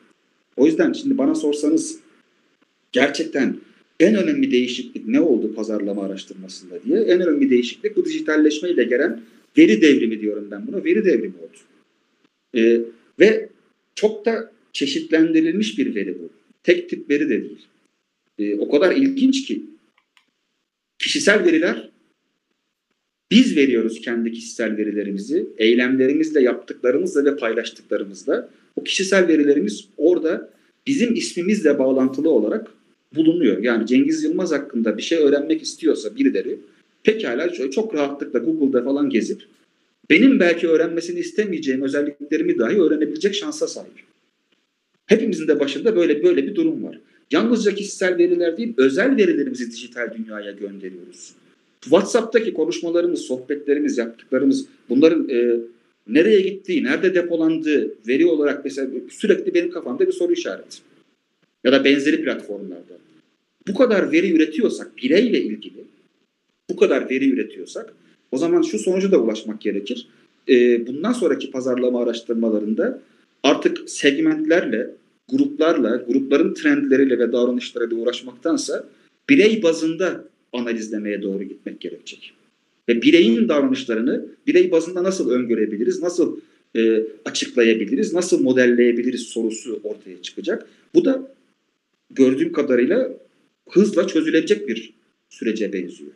O 0.57 0.65
yüzden 0.65 0.93
şimdi 0.93 1.17
bana 1.17 1.35
sorsanız 1.35 1.99
gerçekten 2.91 3.55
en 4.03 4.15
önemli 4.15 4.51
değişiklik 4.51 5.07
ne 5.07 5.21
oldu 5.21 5.55
pazarlama 5.55 6.03
araştırmasında 6.03 6.83
diye. 6.83 6.99
En 6.99 7.21
önemli 7.21 7.49
değişiklik 7.49 7.95
bu 7.95 8.05
dijitalleşme 8.05 8.69
ile 8.69 8.83
gelen 8.83 9.21
veri 9.57 9.81
devrimi 9.81 10.21
diyorum 10.21 10.47
ben 10.51 10.67
buna. 10.67 10.83
Veri 10.83 11.05
devrimi 11.05 11.33
oldu. 11.37 11.57
Ee, 12.55 12.81
ve 13.19 13.49
çok 13.95 14.25
da 14.25 14.51
çeşitlendirilmiş 14.73 15.77
bir 15.77 15.95
veri 15.95 16.19
bu. 16.19 16.29
Tek 16.63 16.89
tip 16.89 17.09
veri 17.09 17.29
de 17.29 17.41
değil. 17.41 17.65
Ee, 18.39 18.55
o 18.55 18.69
kadar 18.69 18.95
ilginç 18.95 19.45
ki 19.47 19.63
kişisel 20.99 21.45
veriler 21.45 21.89
biz 23.31 23.57
veriyoruz 23.57 24.01
kendi 24.01 24.31
kişisel 24.31 24.77
verilerimizi, 24.77 25.47
eylemlerimizle, 25.57 26.41
yaptıklarımızla 26.41 27.25
ve 27.25 27.35
paylaştıklarımızla. 27.35 28.49
O 28.75 28.83
kişisel 28.83 29.27
verilerimiz 29.27 29.87
orada 29.97 30.49
bizim 30.87 31.13
ismimizle 31.13 31.79
bağlantılı 31.79 32.29
olarak 32.29 32.71
bulunuyor. 33.15 33.63
Yani 33.63 33.85
Cengiz 33.85 34.23
Yılmaz 34.23 34.51
hakkında 34.51 34.97
bir 34.97 35.01
şey 35.01 35.17
öğrenmek 35.17 35.61
istiyorsa 35.61 36.15
birileri 36.15 36.57
pekala 37.03 37.49
çok 37.49 37.95
rahatlıkla 37.95 38.39
Google'da 38.39 38.83
falan 38.83 39.09
gezip 39.09 39.41
benim 40.09 40.39
belki 40.39 40.67
öğrenmesini 40.67 41.19
istemeyeceğim 41.19 41.81
özelliklerimi 41.81 42.57
dahi 42.57 42.81
öğrenebilecek 42.81 43.35
şansa 43.35 43.67
sahip. 43.67 43.93
Hepimizin 45.05 45.47
de 45.47 45.59
başında 45.59 45.95
böyle 45.95 46.23
böyle 46.23 46.47
bir 46.47 46.55
durum 46.55 46.83
var. 46.83 46.99
Yalnızca 47.31 47.75
kişisel 47.75 48.17
veriler 48.17 48.57
değil, 48.57 48.73
özel 48.77 49.17
verilerimizi 49.17 49.71
dijital 49.71 50.13
dünyaya 50.17 50.51
gönderiyoruz. 50.51 51.33
WhatsApp'taki 51.81 52.53
konuşmalarımız, 52.53 53.21
sohbetlerimiz, 53.21 53.97
yaptıklarımız 53.97 54.65
bunların 54.89 55.29
e, 55.29 55.55
nereye 56.07 56.41
gittiği, 56.41 56.83
nerede 56.83 57.15
depolandığı 57.15 57.93
veri 58.07 58.25
olarak 58.25 58.65
mesela 58.65 58.89
sürekli 59.09 59.53
benim 59.53 59.71
kafamda 59.71 60.07
bir 60.07 60.11
soru 60.11 60.33
işareti. 60.33 60.77
Ya 61.63 61.71
da 61.71 61.83
benzeri 61.83 62.23
platformlarda. 62.23 63.02
Bu 63.67 63.73
kadar 63.73 64.11
veri 64.11 64.31
üretiyorsak, 64.31 64.97
bireyle 64.97 65.41
ilgili 65.41 65.83
bu 66.69 66.75
kadar 66.75 67.09
veri 67.09 67.29
üretiyorsak 67.29 67.93
o 68.31 68.37
zaman 68.37 68.61
şu 68.61 68.79
sonuca 68.79 69.11
da 69.11 69.21
ulaşmak 69.21 69.61
gerekir. 69.61 70.07
E, 70.49 70.87
bundan 70.87 71.13
sonraki 71.13 71.51
pazarlama 71.51 72.03
araştırmalarında 72.03 73.01
artık 73.43 73.89
segmentlerle, 73.89 74.89
gruplarla, 75.31 75.95
grupların 76.07 76.53
trendleriyle 76.53 77.19
ve 77.19 77.31
davranışlarıyla 77.31 77.97
uğraşmaktansa 77.97 78.85
birey 79.29 79.63
bazında 79.63 80.25
analizlemeye 80.53 81.21
doğru 81.21 81.43
gitmek 81.43 81.79
gerekecek. 81.79 82.33
Ve 82.89 83.01
bireyin 83.01 83.49
davranışlarını 83.49 84.25
birey 84.47 84.71
bazında 84.71 85.03
nasıl 85.03 85.29
öngörebiliriz, 85.29 86.01
nasıl 86.01 86.39
e, 86.75 87.03
açıklayabiliriz, 87.25 88.13
nasıl 88.13 88.43
modelleyebiliriz 88.43 89.21
sorusu 89.21 89.79
ortaya 89.83 90.21
çıkacak. 90.21 90.67
Bu 90.95 91.05
da 91.05 91.33
gördüğüm 92.09 92.51
kadarıyla 92.51 93.11
hızla 93.69 94.07
çözülecek 94.07 94.67
bir 94.67 94.93
sürece 95.29 95.73
benziyor. 95.73 96.11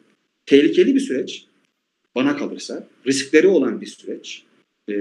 Tehlikeli 0.46 0.96
bir 0.96 1.00
süreç 1.00 1.46
bana 2.16 2.38
kalırsa, 2.38 2.88
riskleri 3.08 3.48
olan 3.48 3.82
bir 3.82 3.86
süreç. 3.86 4.44
E, 4.90 4.96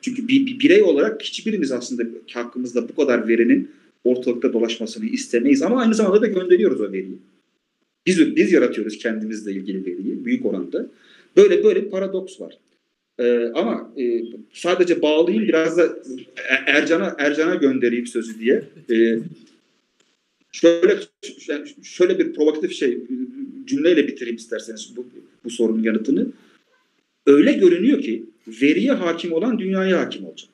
çünkü 0.00 0.28
bir, 0.28 0.46
bir 0.46 0.58
birey 0.58 0.82
olarak 0.82 1.22
hiçbirimiz 1.22 1.72
aslında 1.72 2.02
hakkımızda 2.32 2.88
bu 2.88 2.96
kadar 2.96 3.28
verinin 3.28 3.70
ortalıkta 4.04 4.52
dolaşmasını 4.52 5.06
istemeyiz 5.06 5.62
ama 5.62 5.80
aynı 5.80 5.94
zamanda 5.94 6.20
da 6.20 6.26
gönderiyoruz 6.26 6.80
o 6.80 6.92
veriyi. 6.92 7.18
Biz, 8.06 8.36
biz 8.36 8.52
yaratıyoruz 8.52 8.98
kendimizle 8.98 9.52
ilgili 9.52 9.86
veriyi 9.86 10.24
büyük 10.24 10.46
oranda. 10.46 10.86
Böyle 11.36 11.64
böyle 11.64 11.84
bir 11.84 11.90
paradoks 11.90 12.40
var. 12.40 12.58
Ee, 13.18 13.50
ama 13.54 13.92
e, 13.98 14.22
sadece 14.52 15.02
bağlayayım 15.02 15.48
biraz 15.48 15.78
da 15.78 15.96
Ercan'a 16.66 17.16
Ercan'a 17.18 17.54
göndereyim 17.54 18.06
sözü 18.06 18.40
diye. 18.40 18.62
Ee, 18.90 19.18
şöyle 20.52 20.98
şöyle 21.82 22.18
bir 22.18 22.32
provokatif 22.32 22.72
şey 22.72 22.98
cümleyle 23.66 24.08
bitireyim 24.08 24.36
isterseniz 24.36 24.96
bu, 24.96 25.06
bu 25.44 25.50
sorunun 25.50 25.82
yanıtını. 25.82 26.26
Öyle 27.26 27.52
görünüyor 27.52 28.00
ki 28.00 28.24
veriye 28.46 28.92
hakim 28.92 29.32
olan 29.32 29.58
dünyaya 29.58 30.00
hakim 30.00 30.24
olacak. 30.24 30.50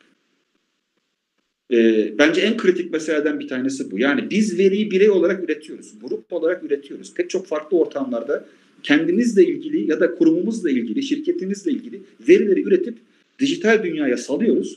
E, 1.72 1.78
bence 2.18 2.40
en 2.40 2.56
kritik 2.56 2.92
meseleden 2.92 3.40
bir 3.40 3.48
tanesi 3.48 3.90
bu. 3.90 3.98
Yani 3.98 4.30
biz 4.30 4.58
veriyi 4.58 4.90
birey 4.90 5.10
olarak 5.10 5.44
üretiyoruz, 5.44 5.94
grup 6.02 6.32
olarak 6.32 6.64
üretiyoruz. 6.64 7.14
Pek 7.14 7.30
çok 7.30 7.46
farklı 7.46 7.78
ortamlarda 7.78 8.44
kendimizle 8.82 9.44
ilgili 9.46 9.90
ya 9.90 10.00
da 10.00 10.14
kurumumuzla 10.14 10.70
ilgili, 10.70 11.02
şirketimizle 11.02 11.70
ilgili 11.70 12.00
verileri 12.28 12.62
üretip 12.62 12.98
dijital 13.38 13.82
dünyaya 13.82 14.16
salıyoruz. 14.16 14.76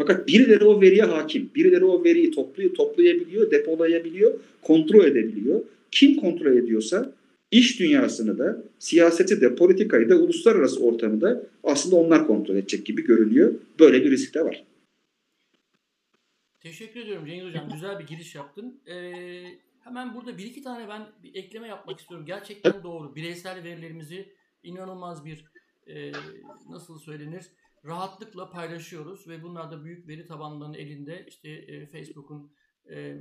Fakat 0.00 0.28
birileri 0.28 0.64
o 0.64 0.80
veriye 0.80 1.02
hakim, 1.02 1.50
birileri 1.54 1.84
o 1.84 2.04
veriyi 2.04 2.30
topluyor, 2.30 2.74
toplayabiliyor, 2.74 3.50
depolayabiliyor, 3.50 4.40
kontrol 4.62 5.04
edebiliyor. 5.04 5.60
Kim 5.90 6.16
kontrol 6.16 6.56
ediyorsa 6.56 7.12
iş 7.50 7.80
dünyasını 7.80 8.38
da, 8.38 8.62
siyaseti 8.78 9.40
de, 9.40 9.54
politikayı 9.54 10.08
da, 10.08 10.16
uluslararası 10.16 10.84
ortamı 10.84 11.20
da 11.20 11.42
aslında 11.64 11.96
onlar 11.96 12.26
kontrol 12.26 12.56
edecek 12.56 12.86
gibi 12.86 13.04
görünüyor. 13.04 13.54
Böyle 13.80 14.04
bir 14.04 14.10
risk 14.10 14.34
de 14.34 14.44
var. 14.44 14.64
Teşekkür 16.60 17.00
ediyorum 17.00 17.26
Cengiz 17.26 17.44
Hocam. 17.44 17.68
Güzel 17.72 17.98
bir 17.98 18.06
giriş 18.06 18.34
yaptın. 18.34 18.80
Ee, 18.86 19.44
hemen 19.84 20.14
burada 20.14 20.38
bir 20.38 20.44
iki 20.44 20.62
tane 20.62 20.88
ben 20.88 21.02
bir 21.22 21.34
ekleme 21.34 21.68
yapmak 21.68 22.00
istiyorum. 22.00 22.26
Gerçekten 22.26 22.82
doğru. 22.82 23.16
Bireysel 23.16 23.64
verilerimizi 23.64 24.28
inanılmaz 24.62 25.24
bir 25.24 25.44
e, 25.86 26.12
nasıl 26.70 26.98
söylenir 26.98 27.44
rahatlıkla 27.84 28.50
paylaşıyoruz 28.50 29.28
ve 29.28 29.42
bunlar 29.42 29.70
da 29.70 29.84
büyük 29.84 30.08
veri 30.08 30.26
tabanlarının 30.26 30.78
elinde. 30.78 31.26
İşte 31.28 31.48
e, 31.48 31.86
Facebook'un 31.86 32.52
e, 32.90 33.16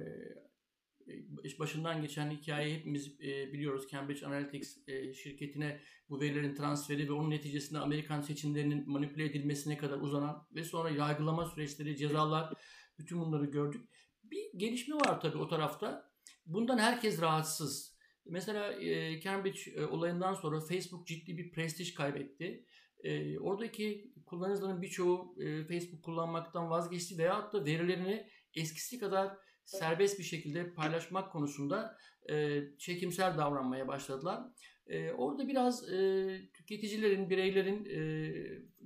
başından 1.59 2.01
geçen 2.01 2.31
hikayeyi 2.31 2.77
hepimiz 2.77 3.21
e, 3.21 3.53
biliyoruz. 3.53 3.87
Cambridge 3.91 4.25
Analytics 4.25 4.77
e, 4.87 5.13
şirketine 5.13 5.79
bu 6.09 6.21
verilerin 6.21 6.55
transferi 6.55 7.09
ve 7.09 7.13
onun 7.13 7.29
neticesinde 7.29 7.79
Amerikan 7.79 8.21
seçimlerinin 8.21 8.89
manipüle 8.89 9.25
edilmesine 9.25 9.77
kadar 9.77 9.97
uzanan 9.97 10.47
ve 10.55 10.63
sonra 10.63 10.89
yargılama 10.89 11.45
süreçleri, 11.45 11.97
cezalar 11.97 12.53
bütün 12.99 13.19
bunları 13.19 13.45
gördük. 13.45 13.89
Bir 14.23 14.43
gelişme 14.55 14.95
var 14.95 15.21
tabii 15.21 15.37
o 15.37 15.47
tarafta. 15.47 16.11
Bundan 16.45 16.77
herkes 16.77 17.21
rahatsız. 17.21 17.99
Mesela 18.25 18.73
e, 18.73 19.21
Cambridge 19.21 19.59
e, 19.75 19.85
olayından 19.85 20.33
sonra 20.33 20.61
Facebook 20.61 21.07
ciddi 21.07 21.37
bir 21.37 21.51
prestij 21.51 21.93
kaybetti. 21.93 22.65
E, 23.03 23.39
oradaki 23.39 24.13
kullanıcıların 24.25 24.81
birçoğu 24.81 25.35
e, 25.41 25.65
Facebook 25.65 26.03
kullanmaktan 26.03 26.69
vazgeçti 26.69 27.17
veya 27.17 27.51
da 27.53 27.65
verilerini 27.65 28.27
eskisi 28.55 28.99
kadar 28.99 29.37
serbest 29.65 30.19
bir 30.19 30.23
şekilde 30.23 30.73
paylaşmak 30.73 31.31
konusunda 31.31 31.97
e, 32.29 32.61
çekimsel 32.77 33.37
davranmaya 33.37 33.87
başladılar. 33.87 34.43
E, 34.87 35.11
orada 35.11 35.47
biraz 35.47 35.93
e, 35.93 36.27
tüketicilerin, 36.53 37.29
bireylerin 37.29 37.85
e, 37.85 37.99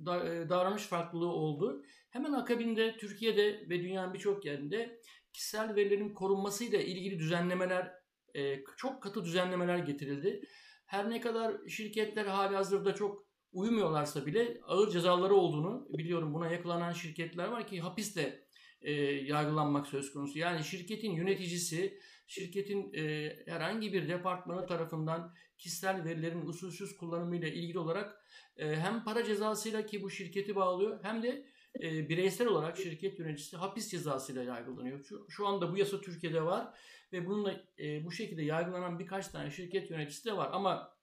da, 0.06 0.34
e, 0.34 0.48
davranış 0.48 0.82
farklılığı 0.82 1.32
oldu. 1.32 1.82
Hemen 2.10 2.32
akabinde 2.32 2.96
Türkiye'de 2.96 3.68
ve 3.68 3.82
dünyanın 3.82 4.14
birçok 4.14 4.44
yerinde 4.44 5.00
kişisel 5.32 5.76
verilerin 5.76 6.14
korunmasıyla 6.14 6.78
ilgili 6.78 7.18
düzenlemeler, 7.18 7.92
e, 8.34 8.64
çok 8.76 9.02
katı 9.02 9.24
düzenlemeler 9.24 9.78
getirildi. 9.78 10.40
Her 10.86 11.10
ne 11.10 11.20
kadar 11.20 11.68
şirketler 11.68 12.26
hali 12.26 12.56
hazırda 12.56 12.94
çok 12.94 13.26
uymuyorlarsa 13.54 14.26
bile 14.26 14.60
ağır 14.66 14.90
cezaları 14.90 15.34
olduğunu 15.34 15.88
biliyorum. 15.90 16.34
Buna 16.34 16.52
yakalanan 16.52 16.92
şirketler 16.92 17.48
var 17.48 17.66
ki 17.66 17.80
hapiste 17.80 18.44
e, 18.82 18.92
yargılanmak 19.02 19.86
söz 19.86 20.12
konusu. 20.12 20.38
Yani 20.38 20.64
şirketin 20.64 21.12
yöneticisi, 21.12 21.98
şirketin 22.26 22.92
e, 22.94 23.32
herhangi 23.46 23.92
bir 23.92 24.08
departmanı 24.08 24.66
tarafından 24.66 25.34
kişisel 25.58 26.04
verilerin 26.04 26.46
usulsüz 26.46 26.96
kullanımıyla 26.96 27.48
ilgili 27.48 27.78
olarak 27.78 28.24
e, 28.56 28.76
hem 28.76 29.04
para 29.04 29.24
cezasıyla 29.24 29.86
ki 29.86 30.02
bu 30.02 30.10
şirketi 30.10 30.56
bağlıyor 30.56 31.04
hem 31.04 31.22
de 31.22 31.46
e, 31.82 32.08
bireysel 32.08 32.46
olarak 32.46 32.76
şirket 32.76 33.18
yöneticisi 33.18 33.56
hapis 33.56 33.90
cezasıyla 33.90 34.42
yargılanıyor. 34.42 35.04
Şu, 35.04 35.26
şu 35.28 35.46
anda 35.46 35.72
bu 35.72 35.76
yasa 35.76 36.00
Türkiye'de 36.00 36.42
var 36.42 36.74
ve 37.12 37.26
bununla 37.26 37.64
e, 37.78 38.04
bu 38.04 38.12
şekilde 38.12 38.42
yargılanan 38.42 38.98
birkaç 38.98 39.28
tane 39.28 39.50
şirket 39.50 39.90
yöneticisi 39.90 40.28
de 40.28 40.36
var 40.36 40.50
ama 40.52 40.93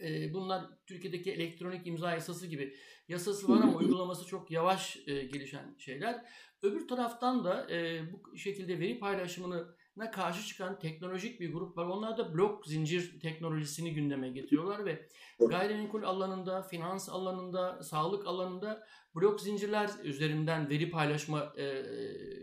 e, 0.00 0.34
bunlar 0.34 0.64
Türkiye'deki 0.86 1.32
elektronik 1.32 1.86
imza 1.86 2.12
yasası 2.12 2.46
gibi 2.46 2.74
yasası 3.08 3.48
var 3.48 3.60
ama 3.62 3.76
uygulaması 3.76 4.26
çok 4.26 4.50
yavaş 4.50 4.96
e, 5.06 5.22
gelişen 5.22 5.74
şeyler. 5.78 6.24
Öbür 6.62 6.88
taraftan 6.88 7.44
da 7.44 7.70
e, 7.70 8.02
bu 8.12 8.36
şekilde 8.36 8.80
veri 8.80 8.98
paylaşımını 8.98 9.76
karşı 10.12 10.46
çıkan 10.46 10.78
teknolojik 10.78 11.40
bir 11.40 11.52
grup 11.52 11.76
var. 11.76 11.86
Onlar 11.86 12.16
da 12.16 12.34
blok 12.34 12.66
zincir 12.66 13.20
teknolojisini 13.20 13.94
gündeme 13.94 14.30
getiriyorlar 14.30 14.84
ve 14.84 15.08
gayrimenkul 15.40 16.02
alanında, 16.02 16.62
finans 16.62 17.08
alanında, 17.08 17.82
sağlık 17.82 18.26
alanında 18.26 18.86
blok 19.14 19.40
zincirler 19.40 19.90
üzerinden 20.02 20.70
veri 20.70 20.90
paylaşma 20.90 21.52
e, 21.58 21.82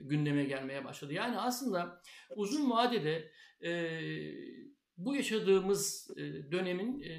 gündeme 0.02 0.44
gelmeye 0.44 0.86
başladı. 0.86 1.14
Yani 1.14 1.40
aslında 1.40 2.02
uzun 2.36 2.72
vadede 2.72 3.32
e, 3.62 3.72
bu 4.98 5.16
yaşadığımız 5.16 6.12
e, 6.18 6.52
dönemin 6.52 7.02
e, 7.02 7.14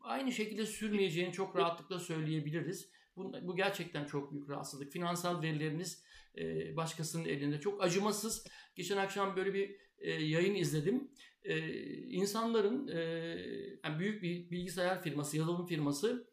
aynı 0.00 0.32
şekilde 0.32 0.66
sürmeyeceğini 0.66 1.32
çok 1.32 1.56
rahatlıkla 1.56 1.98
söyleyebiliriz. 1.98 2.90
Bu, 3.16 3.32
bu 3.42 3.56
gerçekten 3.56 4.04
çok 4.04 4.32
büyük 4.32 4.50
rahatsızlık. 4.50 4.92
Finansal 4.92 5.42
verileriniz 5.42 6.04
e, 6.38 6.76
başkasının 6.76 7.24
elinde. 7.24 7.60
Çok 7.60 7.82
acımasız. 7.82 8.46
Geçen 8.74 8.96
akşam 8.96 9.36
böyle 9.36 9.54
bir 9.54 9.76
yayın 10.18 10.54
izledim. 10.54 11.10
E, 11.42 11.58
insanların 12.04 12.88
e, 12.88 13.00
yani 13.84 13.98
büyük 13.98 14.22
bir 14.22 14.50
bilgisayar 14.50 15.02
firması, 15.02 15.36
yazılım 15.36 15.66
firması 15.66 16.30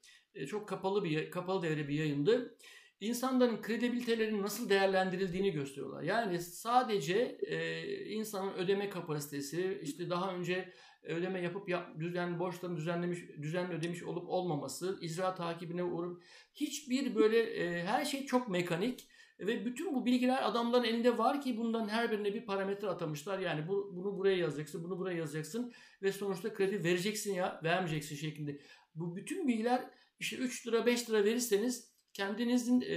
çok 0.47 0.69
kapalı 0.69 1.03
bir 1.03 1.31
kapalı 1.31 1.61
devre 1.61 1.87
bir 1.87 1.93
yayındı. 1.93 2.57
İnsanların 2.99 3.61
kredibilitelerinin 3.61 4.41
nasıl 4.41 4.69
değerlendirildiğini 4.69 5.51
gösteriyorlar. 5.51 6.03
Yani 6.03 6.39
sadece 6.39 7.37
e, 7.47 7.85
insanın 8.05 8.53
ödeme 8.53 8.89
kapasitesi, 8.89 9.79
işte 9.83 10.09
daha 10.09 10.33
önce 10.33 10.73
ödeme 11.03 11.41
yapıp 11.41 11.69
yap, 11.69 11.99
düzen 11.99 12.39
borçlarını 12.39 12.77
düzenlemiş, 12.77 13.19
düzenli 13.41 13.73
ödemiş 13.73 14.03
olup 14.03 14.29
olmaması, 14.29 14.97
icra 15.01 15.35
takibine 15.35 15.83
uğrup 15.83 16.23
hiçbir 16.53 17.15
böyle 17.15 17.39
e, 17.39 17.83
her 17.83 18.05
şey 18.05 18.25
çok 18.25 18.49
mekanik 18.49 19.09
ve 19.39 19.65
bütün 19.65 19.95
bu 19.95 20.05
bilgiler 20.05 20.47
adamların 20.49 20.83
elinde 20.83 21.17
var 21.17 21.41
ki 21.41 21.57
bundan 21.57 21.89
her 21.89 22.11
birine 22.11 22.33
bir 22.33 22.45
parametre 22.45 22.87
atamışlar. 22.87 23.39
Yani 23.39 23.67
bu, 23.67 23.91
bunu 23.95 24.17
buraya 24.17 24.37
yazacaksın, 24.37 24.83
bunu 24.83 24.99
buraya 24.99 25.17
yazacaksın 25.17 25.73
ve 26.01 26.11
sonuçta 26.11 26.53
kredi 26.53 26.83
vereceksin 26.83 27.33
ya 27.33 27.61
vermeyeceksin 27.63 28.15
şeklinde. 28.15 28.59
Bu 28.95 29.15
bütün 29.15 29.47
bilgiler 29.47 29.89
işte 30.19 30.37
3 30.37 30.67
lira 30.67 30.85
5 30.85 31.09
lira 31.09 31.23
verirseniz 31.23 31.96
kendinizin 32.17 32.81
e, 32.81 32.87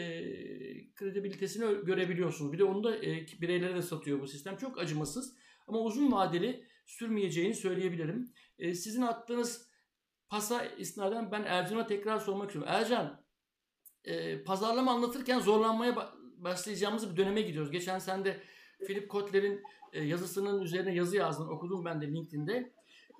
kredibilitesini 0.94 1.84
görebiliyorsunuz. 1.84 2.52
Bir 2.52 2.58
de 2.58 2.64
onu 2.64 2.84
da 2.84 2.96
e, 2.96 3.26
bireylere 3.40 3.74
de 3.74 3.82
satıyor 3.82 4.20
bu 4.20 4.28
sistem. 4.28 4.56
Çok 4.56 4.78
acımasız 4.78 5.36
ama 5.66 5.78
uzun 5.80 6.12
vadeli 6.12 6.64
sürmeyeceğini 6.86 7.54
söyleyebilirim. 7.54 8.32
E, 8.58 8.74
sizin 8.74 9.02
attığınız 9.02 9.70
pasa 10.28 10.64
isnaden 10.64 11.32
ben 11.32 11.42
Ercan'a 11.42 11.86
tekrar 11.86 12.18
sormak 12.18 12.48
istiyorum. 12.48 12.72
Ercan, 12.72 13.24
e, 14.04 14.42
pazarlama 14.42 14.92
anlatırken 14.92 15.40
zorlanmaya 15.40 16.12
başlayacağımız 16.36 17.12
bir 17.12 17.16
döneme 17.16 17.42
gidiyoruz. 17.42 17.70
Geçen 17.70 17.98
sen 17.98 18.24
de 18.24 18.40
Philip 18.86 19.08
Kotler'in 19.08 19.62
e, 19.92 20.04
yazısının 20.04 20.62
üzerine 20.62 20.94
yazı 20.94 21.16
yazdın. 21.16 21.48
Okudum 21.48 21.84
ben 21.84 22.00
de 22.00 22.06
LinkedIn'de. 22.06 22.72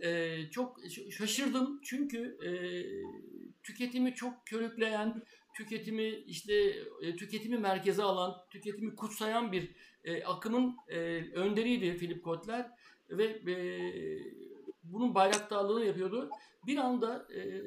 E, 0.02 0.40
çok 0.50 0.78
şaşırdım 1.11 1.80
çünkü 1.85 2.38
e, 2.47 2.50
tüketimi 3.62 4.14
çok 4.14 4.47
körükleyen, 4.47 5.23
tüketimi 5.61 6.09
işte 6.09 6.55
e, 7.02 7.17
tüketimi 7.17 7.59
merkeze 7.59 8.02
alan, 8.02 8.37
tüketimi 8.50 8.97
kutsayan 8.97 9.52
bir 9.52 9.71
e, 10.05 10.25
akımın 10.25 10.76
e, 10.88 10.99
önderiydi 11.35 11.97
Philip 11.97 12.25
Kotler 12.25 12.71
ve 13.11 13.25
e, 13.25 13.57
bunun 14.83 15.14
bayraktarlığını 15.14 15.85
yapıyordu. 15.85 16.31
Bir 16.67 16.76
anda 16.76 17.26
e, 17.35 17.62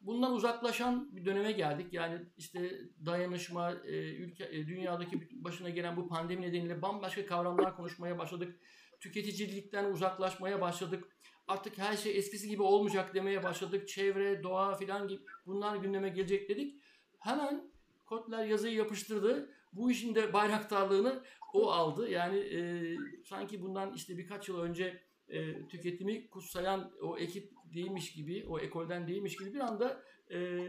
bundan 0.00 0.32
uzaklaşan 0.32 1.16
bir 1.16 1.24
döneme 1.24 1.52
geldik. 1.52 1.92
Yani 1.92 2.20
işte 2.36 2.80
dayanışma, 3.06 3.72
e, 3.72 4.14
ülke, 4.14 4.44
e, 4.44 4.66
dünyadaki 4.66 5.44
başına 5.44 5.70
gelen 5.70 5.96
bu 5.96 6.08
pandemi 6.08 6.42
nedeniyle 6.42 6.82
bambaşka 6.82 7.26
kavramlar 7.26 7.76
konuşmaya 7.76 8.18
başladık. 8.18 8.60
Tüketicilikten 9.00 9.84
uzaklaşmaya 9.84 10.60
başladık. 10.60 11.04
Artık 11.48 11.78
her 11.78 11.96
şey 11.96 12.18
eskisi 12.18 12.48
gibi 12.48 12.62
olmayacak 12.62 13.14
demeye 13.14 13.42
başladık. 13.42 13.88
Çevre, 13.88 14.42
doğa 14.42 14.74
filan 14.74 15.08
gibi 15.08 15.22
bunlar 15.46 15.76
gündeme 15.76 16.08
gelecek 16.08 16.48
dedik. 16.48 16.85
Hemen 17.18 17.70
Kotler 18.06 18.46
yazıyı 18.46 18.74
yapıştırdı. 18.74 19.50
Bu 19.72 19.90
işin 19.90 20.14
de 20.14 20.32
bayraktarlığını 20.32 21.22
o 21.54 21.70
aldı. 21.70 22.10
Yani 22.10 22.38
e, 22.38 22.60
sanki 23.24 23.62
bundan 23.62 23.94
işte 23.94 24.18
birkaç 24.18 24.48
yıl 24.48 24.60
önce 24.60 25.02
e, 25.28 25.68
tüketimi 25.68 26.30
kutsayan 26.30 26.92
o 27.02 27.18
ekip 27.18 27.52
değilmiş 27.74 28.12
gibi, 28.12 28.44
o 28.48 28.58
ekolden 28.58 29.08
değilmiş 29.08 29.36
gibi 29.36 29.54
bir 29.54 29.60
anda 29.60 30.02
e, 30.30 30.68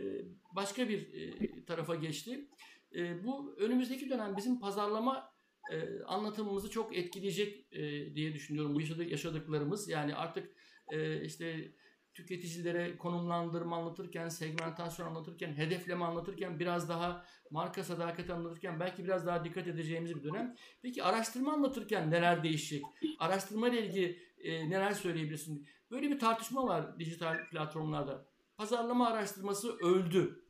başka 0.55 0.89
bir 0.89 1.13
e, 1.13 1.65
tarafa 1.65 1.95
geçti. 1.95 2.47
E, 2.95 3.23
bu 3.23 3.55
önümüzdeki 3.57 4.10
dönem 4.10 4.38
bizim 4.38 4.60
pazarlama 4.60 5.33
e, 5.71 6.03
anlatımımızı 6.03 6.69
çok 6.69 6.97
etkileyecek 6.97 7.73
e, 7.73 8.15
diye 8.15 8.33
düşünüyorum. 8.33 8.75
Bu 8.75 8.81
yaşadık, 8.81 9.12
yaşadıklarımız 9.12 9.89
yani 9.89 10.15
artık 10.15 10.51
e, 10.91 11.25
işte 11.25 11.71
tüketicilere 12.17 12.97
konumlandırma 12.97 13.77
anlatırken, 13.77 14.30
segmentasyon 14.30 15.08
anlatırken, 15.08 15.53
hedefleme 15.53 16.06
anlatırken, 16.06 16.60
biraz 16.60 16.89
daha 16.89 17.25
marka 17.51 17.84
sadakati 17.84 18.34
anlatırken 18.34 18.80
belki 18.80 19.03
biraz 19.03 19.25
daha 19.25 19.43
dikkat 19.43 19.67
edeceğimiz 19.67 20.15
bir 20.15 20.23
dönem. 20.23 20.56
Peki 20.82 21.03
araştırma 21.03 21.53
anlatırken 21.53 22.12
neler 22.12 22.43
değişecek? 22.43 22.84
Araştırma 23.19 23.69
ile 23.69 23.86
ilgili 23.86 24.19
e, 24.38 24.69
neler 24.69 24.91
söyleyebilirsin? 24.91 25.67
Böyle 25.91 26.10
bir 26.10 26.19
tartışma 26.19 26.67
var 26.67 26.99
dijital 26.99 27.49
platformlarda. 27.49 28.25
Pazarlama 28.58 29.08
araştırması 29.08 29.77
öldü 29.77 30.45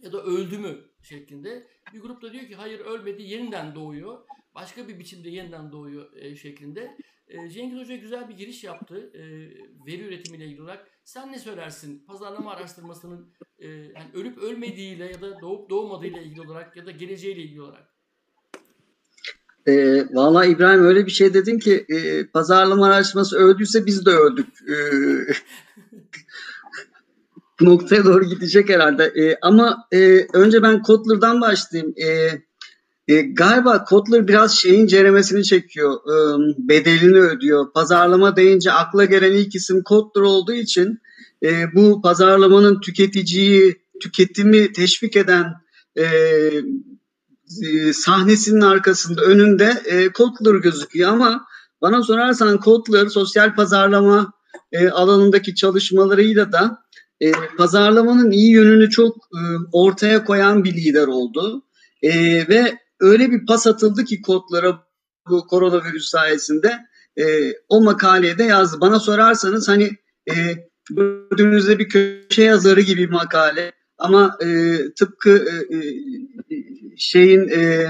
ya 0.00 0.12
da 0.12 0.22
öldü 0.22 0.58
mü 0.58 0.78
şeklinde. 1.02 1.68
Bir 1.92 2.00
grup 2.00 2.22
da 2.22 2.32
diyor 2.32 2.46
ki 2.46 2.54
hayır 2.54 2.80
ölmedi 2.80 3.22
yeniden 3.22 3.74
doğuyor. 3.74 4.26
Başka 4.54 4.88
bir 4.88 4.98
biçimde 4.98 5.30
yeniden 5.30 5.72
doğuyor 5.72 6.12
e, 6.16 6.36
şeklinde. 6.36 6.96
E, 7.28 7.50
Cengiz 7.50 7.78
Hoca 7.78 7.96
güzel 7.96 8.28
bir 8.28 8.34
giriş 8.34 8.64
yaptı 8.64 9.10
e, 9.14 9.22
veri 9.86 10.02
üretimiyle 10.02 10.44
ilgili 10.44 10.62
olarak. 10.62 10.86
Sen 11.04 11.32
ne 11.32 11.38
söylersin? 11.38 12.04
Pazarlama 12.06 12.50
araştırmasının 12.50 13.32
e, 13.58 13.68
yani 13.68 14.10
ölüp 14.14 14.38
ölmediğiyle 14.38 15.04
ya 15.04 15.20
da 15.20 15.40
doğup 15.40 15.70
doğmadığıyla 15.70 16.20
ilgili 16.20 16.40
olarak 16.40 16.76
ya 16.76 16.86
da 16.86 16.90
geleceğiyle 16.90 17.42
ilgili 17.42 17.62
olarak. 17.62 17.94
E, 19.66 20.04
Valla 20.14 20.44
İbrahim 20.44 20.84
öyle 20.84 21.06
bir 21.06 21.10
şey 21.10 21.34
dedin 21.34 21.58
ki 21.58 21.86
e, 21.88 22.26
pazarlama 22.26 22.86
araştırması 22.86 23.36
öldüyse 23.36 23.86
biz 23.86 24.06
de 24.06 24.10
öldük. 24.10 24.48
E, 24.68 24.76
noktaya 27.64 28.04
doğru 28.04 28.24
gidecek 28.24 28.68
herhalde. 28.68 29.04
E, 29.04 29.38
ama 29.42 29.88
e, 29.92 30.26
önce 30.32 30.62
ben 30.62 30.82
Kotler'dan 30.82 31.40
başlayayım. 31.40 31.94
E, 31.98 32.30
e, 33.08 33.20
galiba 33.22 33.84
Kotler 33.84 34.28
biraz 34.28 34.58
şeyin 34.58 34.86
ceremesini 34.86 35.44
çekiyor. 35.44 35.94
E, 35.94 36.14
bedelini 36.68 37.18
ödüyor. 37.18 37.72
Pazarlama 37.74 38.36
deyince 38.36 38.72
akla 38.72 39.04
gelen 39.04 39.32
ilk 39.32 39.54
isim 39.54 39.82
Kotler 39.82 40.22
olduğu 40.22 40.52
için 40.52 40.98
e, 41.42 41.74
bu 41.74 42.02
pazarlamanın 42.02 42.80
tüketiciyi, 42.80 43.82
tüketimi 44.00 44.72
teşvik 44.72 45.16
eden 45.16 45.44
e, 45.96 46.04
e, 47.62 47.92
sahnesinin 47.92 48.60
arkasında 48.60 49.22
önünde 49.22 49.82
e, 49.84 50.08
Kotler 50.08 50.54
gözüküyor 50.54 51.10
ama 51.10 51.46
bana 51.82 52.02
sorarsan 52.02 52.60
Kotler 52.60 53.06
sosyal 53.06 53.54
pazarlama 53.54 54.32
e, 54.72 54.88
alanındaki 54.88 55.54
çalışmalarıyla 55.54 56.52
da 56.52 56.84
e, 57.20 57.32
pazarlamanın 57.58 58.30
iyi 58.30 58.52
yönünü 58.52 58.90
çok 58.90 59.16
e, 59.16 59.40
ortaya 59.72 60.24
koyan 60.24 60.64
bir 60.64 60.74
lider 60.74 61.06
oldu. 61.06 61.62
E, 62.02 62.12
ve 62.48 62.83
öyle 63.04 63.30
bir 63.30 63.46
pas 63.46 63.66
atıldı 63.66 64.04
ki 64.04 64.22
kodlara 64.22 64.86
bu 65.28 65.46
koronavirüs 65.46 66.08
sayesinde 66.08 66.78
e, 67.16 67.52
o 67.68 67.82
makaleye 67.82 68.38
de 68.38 68.44
yazdı. 68.44 68.80
Bana 68.80 69.00
sorarsanız 69.00 69.68
hani 69.68 69.90
e, 70.30 70.34
gördüğünüzde 70.90 71.78
bir 71.78 71.88
köşe 71.88 72.42
yazarı 72.42 72.80
gibi 72.80 73.06
makale 73.06 73.72
ama 73.98 74.38
e, 74.40 74.78
tıpkı 74.98 75.30
e, 75.30 75.76
e 75.76 75.80
şeyin 76.96 77.48
e, 77.48 77.88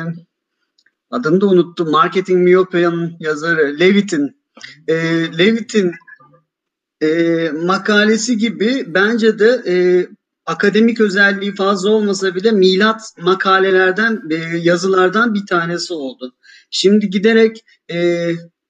adını 1.10 1.40
da 1.40 1.46
unuttum. 1.46 1.90
Marketing 1.90 2.42
Miyopya'nın 2.42 3.16
yazarı 3.20 3.80
Levitt'in 3.80 4.36
e, 4.88 4.94
Levitt'in 5.38 5.92
e, 7.00 7.50
makalesi 7.50 8.38
gibi 8.38 8.84
bence 8.94 9.38
de 9.38 9.62
e, 9.66 9.74
akademik 10.46 11.00
özelliği 11.00 11.54
fazla 11.54 11.90
olmasa 11.90 12.34
bile 12.34 12.50
milat 12.50 13.02
makalelerden, 13.18 14.22
e, 14.30 14.58
yazılardan 14.58 15.34
bir 15.34 15.46
tanesi 15.46 15.94
oldu. 15.94 16.34
Şimdi 16.70 17.10
giderek 17.10 17.64
e, 17.92 18.28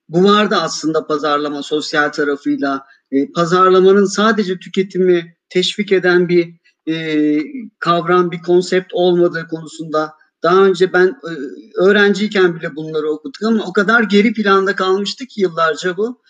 bu 0.08 0.24
vardı 0.24 0.56
aslında 0.60 1.06
pazarlama 1.06 1.62
sosyal 1.62 2.08
tarafıyla. 2.08 2.87
E, 3.12 3.32
pazarlamanın 3.32 4.04
sadece 4.04 4.58
tüketimi 4.58 5.37
teşvik 5.48 5.92
eden 5.92 6.28
bir 6.28 6.54
e, 6.88 7.38
kavram, 7.78 8.30
bir 8.30 8.42
konsept 8.42 8.94
olmadığı 8.94 9.46
konusunda 9.48 10.12
daha 10.42 10.64
önce 10.64 10.92
ben 10.92 11.06
e, 11.06 11.32
öğrenciyken 11.78 12.56
bile 12.56 12.76
bunları 12.76 13.10
okuduk 13.10 13.42
ama 13.42 13.64
o 13.64 13.72
kadar 13.72 14.02
geri 14.02 14.32
planda 14.32 14.76
kalmıştı 14.76 15.26
ki 15.26 15.40
yıllarca 15.40 15.96
bu. 15.96 16.22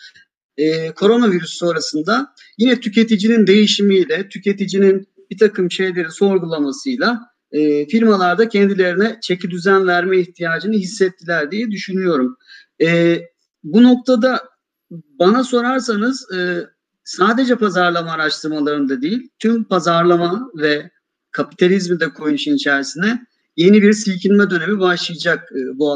E, 0.56 0.92
koronavirüs 0.92 1.58
sonrasında 1.58 2.34
yine 2.58 2.80
tüketicinin 2.80 3.46
değişimiyle, 3.46 4.28
tüketicinin 4.28 5.08
bir 5.30 5.38
takım 5.38 5.70
şeyleri 5.70 6.10
sorgulamasıyla 6.10 7.20
e, 7.52 7.86
firmalarda 7.86 8.48
kendilerine 8.48 9.18
çeki 9.22 9.50
düzen 9.50 9.86
verme 9.86 10.18
ihtiyacını 10.18 10.74
hissettiler 10.74 11.50
diye 11.50 11.70
düşünüyorum. 11.70 12.36
E, 12.80 13.20
bu 13.64 13.82
noktada 13.82 14.42
bana 14.90 15.44
sorarsanız 15.44 16.32
e, 16.32 16.66
sadece 17.04 17.56
pazarlama 17.56 18.10
araştırmalarında 18.10 19.02
değil, 19.02 19.28
tüm 19.38 19.64
pazarlama 19.64 20.50
ve 20.54 20.90
kapitalizmi 21.30 22.00
de 22.00 22.08
koyun 22.08 22.34
işin 22.34 22.54
içerisine 22.54 23.26
yeni 23.56 23.82
bir 23.82 23.92
silkinme 23.92 24.50
dönemi 24.50 24.80
başlayacak 24.80 25.52
e, 25.52 25.78
bu 25.78 25.92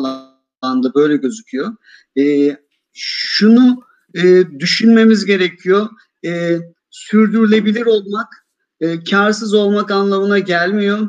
alanda 0.62 0.94
böyle 0.94 1.16
gözüküyor. 1.16 1.76
E, 2.18 2.56
şunu 2.92 3.82
e, 4.14 4.44
düşünmemiz 4.58 5.24
gerekiyor. 5.24 5.88
E, 6.24 6.58
sürdürülebilir 6.90 7.86
olmak 7.86 8.47
e, 8.80 9.04
karsız 9.04 9.54
olmak 9.54 9.90
anlamına 9.90 10.38
gelmiyor. 10.38 11.08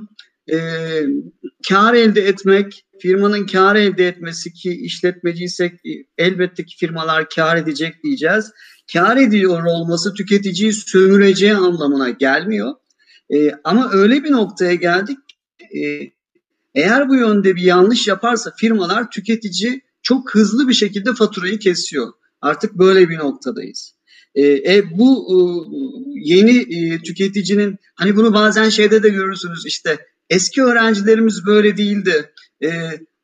E, 0.52 0.58
kar 1.70 1.94
elde 1.94 2.22
etmek, 2.22 2.86
firmanın 3.02 3.46
kar 3.46 3.76
elde 3.76 4.08
etmesi 4.08 4.54
ki 4.54 4.72
işletmeciysek 4.72 5.74
e, 5.74 5.92
elbette 6.18 6.66
ki 6.66 6.78
firmalar 6.78 7.30
kar 7.30 7.58
edecek 7.58 8.04
diyeceğiz. 8.04 8.52
Kar 8.94 9.18
ediyor 9.18 9.64
olması 9.64 10.14
tüketiciyi 10.14 10.74
sömüreceği 10.74 11.56
anlamına 11.56 12.10
gelmiyor. 12.10 12.74
E, 13.30 13.52
ama 13.64 13.90
öyle 13.92 14.24
bir 14.24 14.32
noktaya 14.32 14.74
geldik 14.74 15.18
e, 15.76 16.12
eğer 16.76 17.10
bu 17.10 17.16
yönde 17.16 17.56
bir 17.56 17.62
yanlış 17.62 18.08
yaparsa 18.08 18.54
firmalar 18.58 19.10
tüketici 19.10 19.82
çok 20.02 20.36
hızlı 20.36 20.68
bir 20.68 20.74
şekilde 20.74 21.14
faturayı 21.14 21.60
kesiyor. 21.60 22.14
Artık 22.42 22.74
böyle 22.74 23.10
bir 23.10 23.18
noktadayız. 23.18 23.96
E, 24.36 24.48
e, 24.48 24.84
bu 24.92 25.28
e, 25.30 25.38
yeni 26.14 26.58
e, 26.60 27.02
tüketicinin 27.02 27.78
hani 27.96 28.16
bunu 28.16 28.34
bazen 28.34 28.70
şeyde 28.70 29.04
de 29.04 29.10
görürsünüz 29.10 29.66
işte 29.66 29.98
eski 30.30 30.64
öğrencilerimiz 30.64 31.46
böyle 31.46 31.78
değildi. 31.78 32.32
E, 32.64 32.70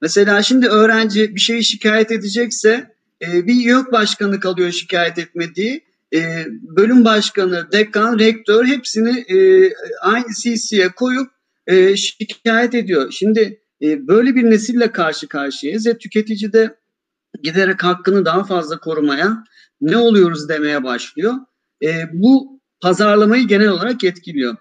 mesela 0.02 0.44
şimdi 0.44 0.68
öğrenci 0.68 1.36
bir 1.36 1.40
şeyi 1.40 1.64
şikayet 1.64 2.12
edecekse 2.12 2.96
e, 3.22 3.48
bir 3.48 3.56
YÖK 3.56 3.92
başkanı 3.92 4.40
kalıyor 4.40 4.72
şikayet 4.72 5.18
etmediği. 5.20 5.86
E, 6.14 6.46
bölüm 6.78 7.06
başkanı, 7.06 7.68
dekan, 7.72 8.20
rektör 8.20 8.66
hepsini 8.66 9.20
e, 9.20 9.72
aynı 10.02 10.26
CC'ye 10.42 10.90
koyup 10.90 11.32
e, 11.68 11.96
şikayet 11.96 12.76
ediyor. 12.76 13.12
Şimdi 13.12 13.60
e, 13.82 14.08
böyle 14.08 14.36
bir 14.36 14.44
nesille 14.44 14.92
karşı 14.92 15.28
karşıyayız 15.28 15.88
ve 15.88 15.98
tüketici 15.98 16.54
de 16.54 16.76
giderek 17.44 17.84
hakkını 17.84 18.26
daha 18.26 18.44
fazla 18.44 18.80
korumaya 18.80 19.44
ne 19.82 19.98
oluyoruz 19.98 20.50
demeye 20.50 20.84
başlıyor. 20.84 21.34
E, 21.84 22.04
bu 22.14 22.62
pazarlamayı 22.82 23.48
genel 23.48 23.68
olarak 23.68 24.04
etkiliyor. 24.04 24.56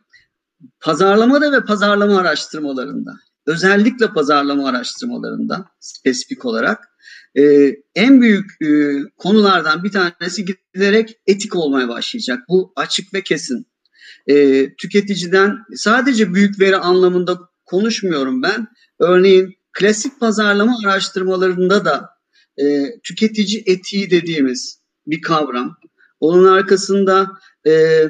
Pazarlamada 0.80 1.52
ve 1.52 1.64
pazarlama 1.64 2.18
araştırmalarında, 2.18 3.12
özellikle 3.46 4.06
pazarlama 4.12 4.68
araştırmalarında 4.68 5.66
spesifik 5.80 6.44
olarak 6.44 6.88
e, 7.38 7.42
en 7.94 8.20
büyük 8.20 8.62
e, 8.62 8.68
konulardan 9.16 9.84
bir 9.84 9.90
tanesi 9.90 10.44
giderek 10.44 11.16
etik 11.26 11.56
olmaya 11.56 11.88
başlayacak. 11.88 12.38
Bu 12.48 12.72
açık 12.76 13.14
ve 13.14 13.22
kesin. 13.22 13.66
E, 14.26 14.66
tüketiciden 14.74 15.56
sadece 15.74 16.34
büyük 16.34 16.60
veri 16.60 16.76
anlamında 16.76 17.38
konuşmuyorum 17.64 18.42
ben. 18.42 18.66
Örneğin 19.00 19.54
klasik 19.72 20.20
pazarlama 20.20 20.78
araştırmalarında 20.84 21.84
da 21.84 22.08
e, 22.58 22.84
tüketici 23.02 23.62
etiği 23.66 24.10
dediğimiz 24.10 24.83
bir 25.06 25.22
kavram. 25.22 25.76
Onun 26.20 26.44
arkasında 26.44 27.30
e, 27.66 28.04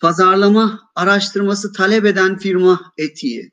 pazarlama 0.00 0.80
araştırması 0.94 1.72
talep 1.72 2.04
eden 2.04 2.38
firma 2.38 2.92
etiği, 2.98 3.52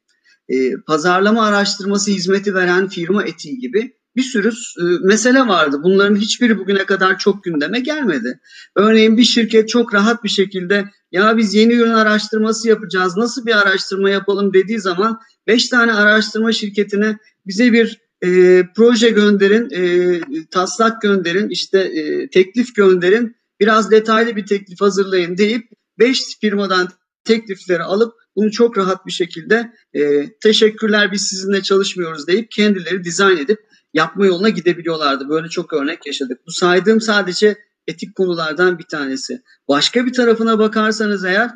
e, 0.49 0.75
pazarlama 0.87 1.45
araştırması 1.45 2.11
hizmeti 2.11 2.55
veren 2.55 2.87
firma 2.87 3.23
etiği 3.23 3.59
gibi 3.59 3.93
bir 4.15 4.21
sürü 4.21 4.49
e, 4.49 4.83
mesele 5.03 5.39
vardı. 5.39 5.79
Bunların 5.83 6.15
hiçbiri 6.15 6.59
bugüne 6.59 6.85
kadar 6.85 7.17
çok 7.17 7.43
gündeme 7.43 7.79
gelmedi. 7.79 8.39
Örneğin 8.75 9.17
bir 9.17 9.23
şirket 9.23 9.69
çok 9.69 9.93
rahat 9.93 10.23
bir 10.23 10.29
şekilde 10.29 10.89
ya 11.11 11.37
biz 11.37 11.53
yeni 11.53 11.73
ürün 11.73 11.93
araştırması 11.93 12.69
yapacağız, 12.69 13.17
nasıl 13.17 13.45
bir 13.45 13.61
araştırma 13.61 14.09
yapalım 14.09 14.53
dediği 14.53 14.79
zaman 14.79 15.19
5 15.47 15.69
tane 15.69 15.93
araştırma 15.93 16.51
şirketine 16.51 17.17
bize 17.47 17.73
bir 17.73 18.02
e, 18.23 18.63
proje 18.75 19.09
gönderin, 19.09 19.69
e, 19.71 20.21
taslak 20.51 21.01
gönderin, 21.01 21.49
işte 21.49 21.79
e, 21.79 22.29
teklif 22.29 22.75
gönderin, 22.75 23.35
biraz 23.59 23.91
detaylı 23.91 24.35
bir 24.35 24.45
teklif 24.45 24.81
hazırlayın 24.81 25.37
deyip 25.37 25.69
5 25.99 26.39
firmadan 26.41 26.89
teklifleri 27.23 27.83
alıp 27.83 28.13
bunu 28.35 28.51
çok 28.51 28.77
rahat 28.77 29.05
bir 29.05 29.11
şekilde 29.11 29.73
e, 29.93 30.29
teşekkürler 30.39 31.11
biz 31.11 31.21
sizinle 31.21 31.61
çalışmıyoruz 31.61 32.27
deyip 32.27 32.51
kendileri 32.51 33.03
dizayn 33.03 33.37
edip 33.37 33.59
yapma 33.93 34.25
yoluna 34.25 34.49
gidebiliyorlardı. 34.49 35.29
Böyle 35.29 35.49
çok 35.49 35.73
örnek 35.73 36.07
yaşadık. 36.07 36.39
Bu 36.47 36.51
saydığım 36.51 37.01
sadece 37.01 37.57
etik 37.87 38.15
konulardan 38.15 38.79
bir 38.79 38.83
tanesi. 38.83 39.41
Başka 39.67 40.05
bir 40.05 40.13
tarafına 40.13 40.59
bakarsanız 40.59 41.25
eğer 41.25 41.51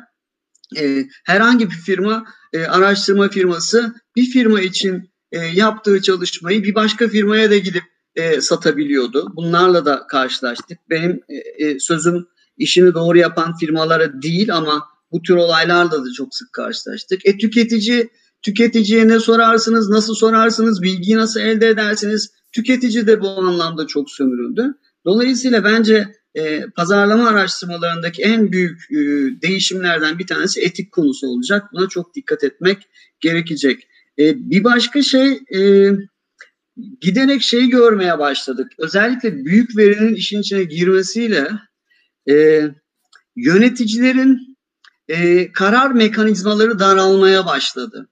e, 0.76 1.04
herhangi 1.24 1.70
bir 1.70 1.76
firma, 1.76 2.24
e, 2.52 2.64
araştırma 2.64 3.28
firması 3.28 3.94
bir 4.16 4.30
firma 4.30 4.60
için 4.60 5.10
e, 5.32 5.38
yaptığı 5.38 6.02
çalışmayı 6.02 6.62
bir 6.62 6.74
başka 6.74 7.08
firmaya 7.08 7.50
da 7.50 7.58
gidip 7.58 7.82
e, 8.14 8.40
satabiliyordu. 8.40 9.32
Bunlarla 9.36 9.84
da 9.84 10.06
karşılaştık. 10.06 10.78
Benim 10.90 11.20
e, 11.28 11.66
e, 11.66 11.80
sözüm 11.80 12.26
işini 12.56 12.94
doğru 12.94 13.18
yapan 13.18 13.56
firmalara 13.56 14.22
değil 14.22 14.54
ama 14.54 14.86
bu 15.12 15.22
tür 15.22 15.34
olaylarla 15.34 16.04
da 16.04 16.12
çok 16.16 16.34
sık 16.34 16.52
karşılaştık. 16.52 17.26
E, 17.26 17.38
tüketici 17.38 18.08
tüketiciye 18.42 19.08
ne 19.08 19.20
sorarsınız, 19.20 19.88
nasıl 19.88 20.14
sorarsınız, 20.14 20.82
bilgiyi 20.82 21.16
nasıl 21.16 21.40
elde 21.40 21.68
edersiniz? 21.68 22.30
Tüketici 22.52 23.06
de 23.06 23.20
bu 23.20 23.28
anlamda 23.28 23.86
çok 23.86 24.10
sömürüldü. 24.10 24.74
Dolayısıyla 25.04 25.64
bence 25.64 26.14
e, 26.34 26.64
pazarlama 26.76 27.28
araştırmalarındaki 27.28 28.22
en 28.22 28.52
büyük 28.52 28.80
e, 28.90 28.96
değişimlerden 29.42 30.18
bir 30.18 30.26
tanesi 30.26 30.60
etik 30.60 30.92
konusu 30.92 31.26
olacak. 31.26 31.64
Buna 31.72 31.88
çok 31.88 32.14
dikkat 32.14 32.44
etmek 32.44 32.78
gerekecek. 33.20 33.88
E, 34.18 34.50
bir 34.50 34.64
başka 34.64 35.02
şey 35.02 35.40
e, 35.54 35.90
giderek 37.00 37.42
şey 37.42 37.68
görmeye 37.68 38.18
başladık. 38.18 38.72
Özellikle 38.78 39.44
büyük 39.44 39.76
verinin 39.76 40.14
işin 40.14 40.40
içine 40.40 40.64
girmesiyle 40.64 41.50
e, 42.30 42.64
yöneticilerin 43.36 44.58
e, 45.08 45.52
karar 45.52 45.90
mekanizmaları 45.90 46.78
daralmaya 46.78 47.46
başladı. 47.46 48.08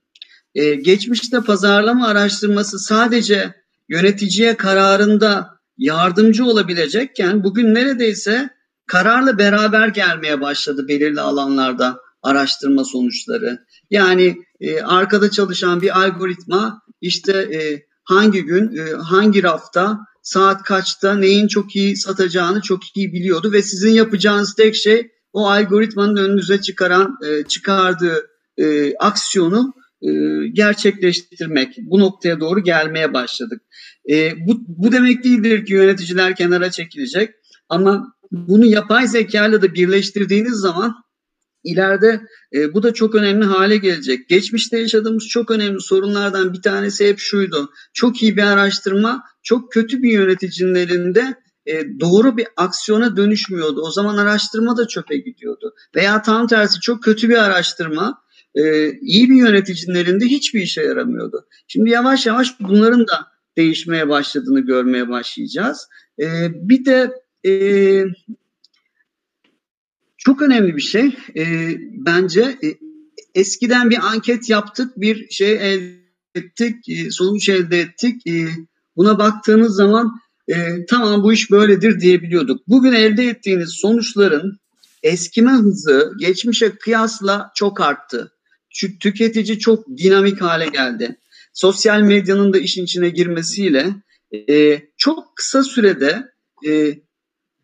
E, 0.55 0.75
geçmişte 0.75 1.41
pazarlama 1.41 2.09
araştırması 2.09 2.79
sadece 2.79 3.55
yöneticiye 3.89 4.57
kararında 4.57 5.57
yardımcı 5.79 6.45
olabilecekken 6.45 7.45
bugün 7.45 7.75
neredeyse 7.75 8.51
kararla 8.87 9.39
beraber 9.39 9.89
gelmeye 9.89 10.41
başladı 10.41 10.89
belirli 10.89 11.21
alanlarda 11.21 12.01
araştırma 12.23 12.85
sonuçları. 12.85 13.67
Yani 13.91 14.37
e, 14.61 14.81
arkada 14.81 15.31
çalışan 15.31 15.83
bir 15.83 16.01
algoritma 16.01 16.83
işte 17.01 17.33
e, 17.33 17.87
hangi 18.05 18.43
gün, 18.43 18.77
e, 18.77 18.91
hangi 18.93 19.43
rafta, 19.43 19.99
saat 20.23 20.63
kaçta 20.63 21.15
neyin 21.15 21.49
çok 21.49 21.77
iyi 21.77 21.97
satacağını 21.97 22.61
çok 22.61 22.97
iyi 22.97 23.13
biliyordu 23.13 23.53
ve 23.53 23.63
sizin 23.63 23.91
yapacağınız 23.91 24.55
tek 24.55 24.75
şey 24.75 25.11
o 25.33 25.49
algoritmanın 25.49 26.17
önünüze 26.17 26.61
çıkaran 26.61 27.17
e, 27.27 27.43
çıkardığı 27.43 28.27
e, 28.59 28.95
aksiyonu 28.97 29.75
e, 30.03 30.11
gerçekleştirmek. 30.53 31.77
Bu 31.79 32.01
noktaya 32.01 32.41
doğru 32.41 32.61
gelmeye 32.61 33.15
başladık. 33.15 33.63
E, 34.11 34.33
bu, 34.47 34.65
bu 34.69 34.93
demek 34.93 35.25
değildir 35.25 35.67
ki 35.67 35.73
yöneticiler 35.73 36.37
kenara 36.37 36.71
çekilecek 36.71 37.31
ama 37.69 38.17
bunu 38.31 38.65
yapay 38.65 39.07
zeka 39.07 39.47
ile 39.47 39.63
de 39.63 39.75
birleştirdiğiniz 39.75 40.55
zaman 40.55 40.95
ileride 41.67 42.21
e, 42.55 42.75
bu 42.75 42.83
da 42.83 42.95
çok 42.95 43.15
önemli 43.15 43.45
hale 43.45 43.77
gelecek. 43.77 44.29
Geçmişte 44.29 44.79
yaşadığımız 44.79 45.29
çok 45.29 45.51
önemli 45.51 45.81
sorunlardan 45.81 46.53
bir 46.53 46.63
tanesi 46.63 47.09
hep 47.09 47.19
şuydu. 47.19 47.71
Çok 47.93 48.23
iyi 48.23 48.37
bir 48.37 48.43
araştırma 48.43 49.23
çok 49.43 49.73
kötü 49.73 50.03
bir 50.03 50.13
yöneticinin 50.13 50.75
elinde 50.75 51.35
e, 51.67 52.01
doğru 52.01 52.37
bir 52.37 52.47
aksiyona 52.57 53.17
dönüşmüyordu. 53.17 53.81
O 53.81 53.91
zaman 53.91 54.17
araştırma 54.17 54.77
da 54.77 54.87
çöpe 54.87 55.17
gidiyordu. 55.17 55.75
Veya 55.97 56.23
tam 56.23 56.47
tersi 56.47 56.81
çok 56.81 57.03
kötü 57.03 57.29
bir 57.29 57.45
araştırma 57.45 58.23
e, 58.55 58.93
iyi 58.93 59.31
bir 59.31 59.37
yöneticinin 59.37 59.97
elinde 59.97 60.25
hiçbir 60.25 60.61
işe 60.61 60.83
yaramıyordu. 60.83 61.47
Şimdi 61.69 61.91
yavaş 61.91 62.27
yavaş 62.27 62.61
bunların 62.61 63.09
da 63.09 63.27
değişmeye 63.57 64.09
başladığını 64.09 64.61
görmeye 64.61 65.09
başlayacağız. 65.09 65.89
E, 66.21 66.27
bir 66.55 66.85
de 66.85 67.13
e, 67.47 67.53
çok 70.27 70.43
önemli 70.43 70.77
bir 70.77 70.83
şey 70.83 71.17
e, 71.37 71.45
bence 72.07 72.41
e, 72.41 72.69
eskiden 73.35 73.91
bir 73.91 73.99
anket 74.07 74.51
yaptık, 74.51 74.93
bir 74.97 75.31
şey 75.31 75.53
elde 75.53 75.97
ettik, 76.35 76.89
e, 76.89 77.11
sonuç 77.11 77.49
elde 77.49 77.81
ettik. 77.81 78.27
E, 78.27 78.49
buna 78.97 79.19
baktığınız 79.19 79.77
zaman 79.77 80.21
e, 80.49 80.87
tamam 80.87 81.23
bu 81.23 81.33
iş 81.33 81.51
böyledir 81.51 82.01
diyebiliyorduk. 82.01 82.69
Bugün 82.69 82.93
elde 82.93 83.25
ettiğiniz 83.25 83.71
sonuçların 83.71 84.59
eskime 85.03 85.53
hızı 85.53 86.13
geçmişe 86.19 86.71
kıyasla 86.71 87.51
çok 87.55 87.81
arttı. 87.81 88.33
Çünkü 88.71 88.99
tüketici 88.99 89.59
çok 89.59 89.89
dinamik 89.89 90.41
hale 90.41 90.67
geldi. 90.69 91.17
Sosyal 91.53 92.01
medyanın 92.01 92.53
da 92.53 92.59
işin 92.59 92.85
içine 92.85 93.09
girmesiyle 93.09 93.95
e, 94.49 94.81
çok 94.97 95.37
kısa 95.37 95.63
sürede 95.63 96.25
e, 96.69 96.99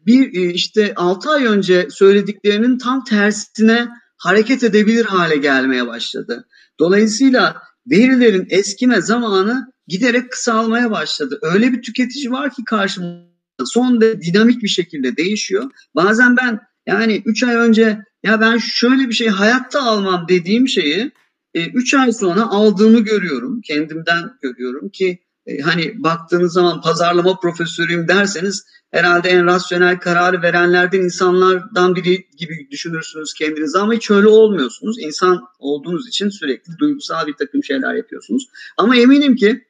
bir 0.06 0.34
e, 0.34 0.52
işte 0.52 0.92
6 0.96 1.30
ay 1.30 1.44
önce 1.44 1.88
söylediklerinin 1.90 2.78
tam 2.78 3.04
tersine 3.04 3.88
hareket 4.16 4.64
edebilir 4.64 5.04
hale 5.04 5.36
gelmeye 5.36 5.86
başladı. 5.86 6.48
Dolayısıyla 6.80 7.62
verilerin 7.86 8.46
eskime 8.50 9.00
zamanı 9.00 9.72
giderek 9.86 10.30
kısalmaya 10.30 10.90
başladı. 10.90 11.38
Öyle 11.42 11.72
bir 11.72 11.82
tüketici 11.82 12.30
var 12.30 12.54
ki 12.54 12.64
karşımızda 12.64 13.64
son 13.64 14.00
de 14.00 14.22
dinamik 14.22 14.62
bir 14.62 14.68
şekilde 14.68 15.16
değişiyor. 15.16 15.70
Bazen 15.94 16.36
ben 16.36 16.60
yani 16.86 17.22
3 17.24 17.42
ay 17.42 17.54
önce 17.54 17.98
ya 18.22 18.40
ben 18.40 18.58
şöyle 18.58 19.08
bir 19.08 19.14
şey 19.14 19.28
hayatta 19.28 19.82
almam 19.82 20.26
dediğim 20.28 20.68
şeyi 20.68 21.10
3 21.54 21.94
e, 21.94 21.98
ay 21.98 22.12
sonra 22.12 22.42
aldığımı 22.42 23.00
görüyorum. 23.00 23.60
Kendimden 23.60 24.30
görüyorum 24.42 24.88
ki 24.88 25.18
hani 25.62 26.02
baktığınız 26.02 26.52
zaman 26.52 26.81
pazarlama 26.81 27.40
profesörüyüm 27.40 28.09
derseniz 28.09 28.64
herhalde 28.90 29.28
en 29.28 29.46
rasyonel 29.46 29.98
kararı 29.98 30.42
verenlerden 30.42 31.00
insanlardan 31.00 31.96
biri 31.96 32.26
gibi 32.37 32.68
düşünürsünüz 32.70 33.35
kendinizi 33.35 33.78
ama 33.78 33.92
hiç 33.92 34.11
öyle 34.11 34.28
olmuyorsunuz. 34.28 34.96
İnsan 35.00 35.42
olduğunuz 35.59 36.09
için 36.09 36.28
sürekli 36.28 36.78
duygusal 36.78 37.26
bir 37.26 37.35
takım 37.35 37.64
şeyler 37.64 37.94
yapıyorsunuz. 37.94 38.48
Ama 38.76 38.96
eminim 38.96 39.37
ki 39.37 39.64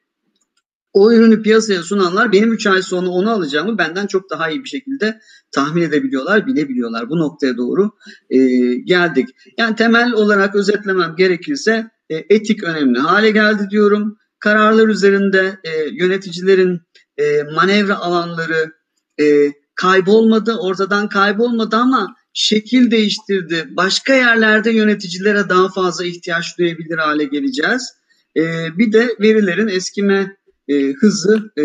o 0.93 1.11
ürünü 1.11 1.41
piyasaya 1.41 1.83
sunanlar 1.83 2.31
benim 2.31 2.53
3 2.53 2.67
ay 2.67 2.81
sonra 2.81 3.07
onu 3.07 3.31
alacağımı 3.31 3.77
benden 3.77 4.07
çok 4.07 4.29
daha 4.29 4.49
iyi 4.49 4.63
bir 4.63 4.69
şekilde 4.69 5.19
tahmin 5.51 5.81
edebiliyorlar, 5.81 6.47
bilebiliyorlar. 6.47 7.09
Bu 7.09 7.19
noktaya 7.19 7.57
doğru 7.57 7.91
e, 8.29 8.37
geldik. 8.75 9.29
Yani 9.57 9.75
temel 9.75 10.13
olarak 10.13 10.55
özetlemem 10.55 11.15
gerekirse 11.17 11.91
e, 12.09 12.15
etik 12.29 12.63
önemli 12.63 12.99
hale 12.99 13.31
geldi 13.31 13.67
diyorum. 13.71 14.17
Kararlar 14.43 14.87
üzerinde 14.87 15.59
e, 15.63 15.69
yöneticilerin 15.91 16.81
e, 17.17 17.43
manevra 17.43 17.97
alanları 17.97 18.73
e, 19.21 19.53
kaybolmadı, 19.75 20.57
ortadan 20.57 21.09
kaybolmadı 21.09 21.75
ama 21.75 22.15
şekil 22.33 22.91
değiştirdi. 22.91 23.67
Başka 23.69 24.13
yerlerde 24.13 24.71
yöneticilere 24.71 25.49
daha 25.49 25.69
fazla 25.69 26.05
ihtiyaç 26.05 26.57
duyabilir 26.57 26.97
hale 26.97 27.25
geleceğiz. 27.25 27.93
E, 28.37 28.41
bir 28.77 28.93
de 28.93 29.15
verilerin 29.19 29.67
eskime 29.67 30.37
e, 30.67 30.91
hızı 30.91 31.51
e, 31.57 31.63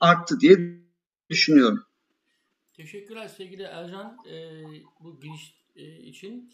arttı 0.00 0.40
diye 0.40 0.58
düşünüyorum. 1.30 1.84
Teşekkürler 2.76 3.28
sevgili 3.28 3.62
Ercan 3.62 4.16
e, 4.30 4.34
bu 5.00 5.20
giriş 5.20 5.54
e, 5.76 5.98
için. 5.98 6.52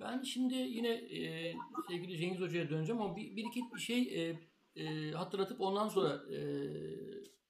Ben 0.00 0.22
şimdi 0.22 0.54
yine 0.54 0.90
e, 0.90 1.52
sevgili 1.90 2.18
Cengiz 2.18 2.40
Hoca'ya 2.40 2.70
döneceğim 2.70 3.02
ama 3.02 3.16
bir, 3.16 3.36
bir 3.36 3.44
iki 3.50 3.84
şey 3.84 4.00
e, 4.02 4.36
e, 4.76 5.10
hatırlatıp 5.10 5.60
ondan 5.60 5.88
sonra 5.88 6.34
e, 6.34 6.38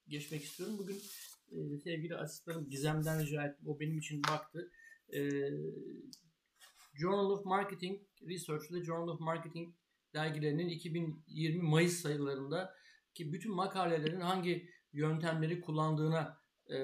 geçmek 0.08 0.44
istiyorum. 0.44 0.78
Bugün 0.78 0.96
e, 1.52 1.78
sevgili 1.78 2.16
asistanım 2.16 2.68
Gizem'den 2.68 3.22
rica 3.22 3.44
ettim. 3.44 3.68
O 3.68 3.80
benim 3.80 3.98
için 3.98 4.22
baktı. 4.22 4.70
E, 5.14 5.50
Journal 6.94 7.30
of 7.30 7.44
Marketing 7.44 8.00
Research 8.28 8.70
ile 8.70 8.84
Journal 8.84 9.08
of 9.08 9.20
Marketing 9.20 9.74
dergilerinin 10.14 10.68
2020 10.68 11.62
Mayıs 11.62 12.00
sayılarında 12.00 12.74
ki 13.14 13.32
bütün 13.32 13.54
makalelerin 13.54 14.20
hangi 14.20 14.70
yöntemleri 14.92 15.60
kullandığına 15.60 16.38
e, 16.66 16.76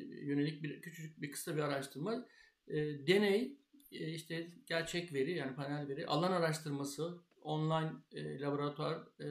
yönelik 0.00 0.62
bir 0.62 0.82
küçücük 0.82 1.22
bir 1.22 1.30
kısa 1.30 1.56
bir 1.56 1.60
araştırma. 1.60 2.26
E, 2.68 2.76
deney, 3.06 3.58
e, 3.92 4.12
işte 4.12 4.50
gerçek 4.66 5.12
veri 5.12 5.36
yani 5.36 5.54
panel 5.54 5.88
veri, 5.88 6.06
alan 6.06 6.32
araştırması, 6.32 7.18
online 7.44 7.92
e, 8.12 8.40
laboratuvar, 8.40 8.98
e, 9.20 9.26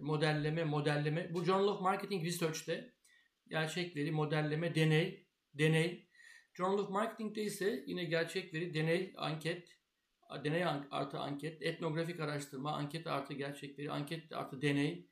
modelleme, 0.00 0.64
modelleme. 0.64 1.34
Bu 1.34 1.44
Journal 1.44 1.68
of 1.68 1.80
Marketing 1.80 2.24
Research'te 2.24 2.94
gerçek 3.48 3.96
veri, 3.96 4.10
modelleme, 4.10 4.74
deney, 4.74 5.26
deney. 5.54 6.08
Journal 6.54 6.78
of 6.78 6.90
Marketing'de 6.90 7.42
ise 7.42 7.84
yine 7.86 8.04
gerçek 8.04 8.54
veri, 8.54 8.74
deney, 8.74 9.12
anket, 9.16 9.68
deney 10.44 10.64
artı 10.90 11.18
anket, 11.18 11.62
etnografik 11.62 12.20
araştırma, 12.20 12.72
anket 12.72 13.06
artı 13.06 13.34
gerçek 13.34 13.78
veri, 13.78 13.90
anket 13.90 14.32
artı 14.32 14.62
deney, 14.62 15.08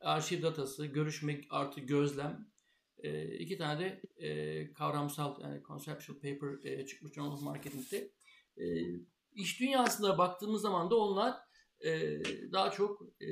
arşiv 0.00 0.42
datası, 0.42 0.86
görüşme 0.86 1.40
artı 1.50 1.80
gözlem. 1.80 2.46
E, 2.98 3.38
iki 3.38 3.58
tane 3.58 3.80
de 3.80 4.02
e, 4.26 4.72
kavramsal 4.72 5.40
yani 5.40 5.62
conceptual 5.62 6.16
paper 6.16 6.70
e, 6.70 6.86
çıkmış 6.86 7.12
Journal 7.12 7.32
of 7.32 7.42
Marketing'de. 7.42 8.12
E, 8.56 8.64
iş 9.32 9.60
dünyasında 9.60 10.18
baktığımız 10.18 10.62
zaman 10.62 10.90
da 10.90 10.96
onlar 10.96 11.45
e, 11.84 12.20
daha 12.52 12.70
çok 12.70 13.02
e, 13.20 13.28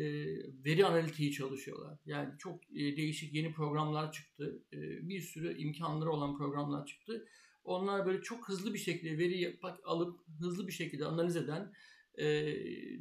veri 0.64 0.87
analitiği 0.87 1.33
çalışıyorlar. 1.33 1.98
Yani 2.07 2.38
çok 2.38 2.64
e, 2.72 2.96
değişik 2.96 3.35
yeni 3.35 3.52
programlar 3.52 4.12
çıktı. 4.12 4.62
E, 4.72 4.78
bir 5.09 5.20
sürü 5.20 5.59
imkanları 5.59 6.11
olan 6.11 6.37
programlar 6.37 6.87
çıktı. 6.87 7.26
Onlar 7.64 8.07
böyle 8.07 8.22
çok 8.22 8.48
hızlı 8.48 8.74
bir 8.74 8.78
şekilde 8.78 9.18
veri 9.18 9.59
alıp 9.85 10.20
hızlı 10.40 10.66
bir 10.66 10.72
şekilde 10.72 11.04
analiz 11.07 11.37
eden 11.37 11.72
e, 12.18 12.26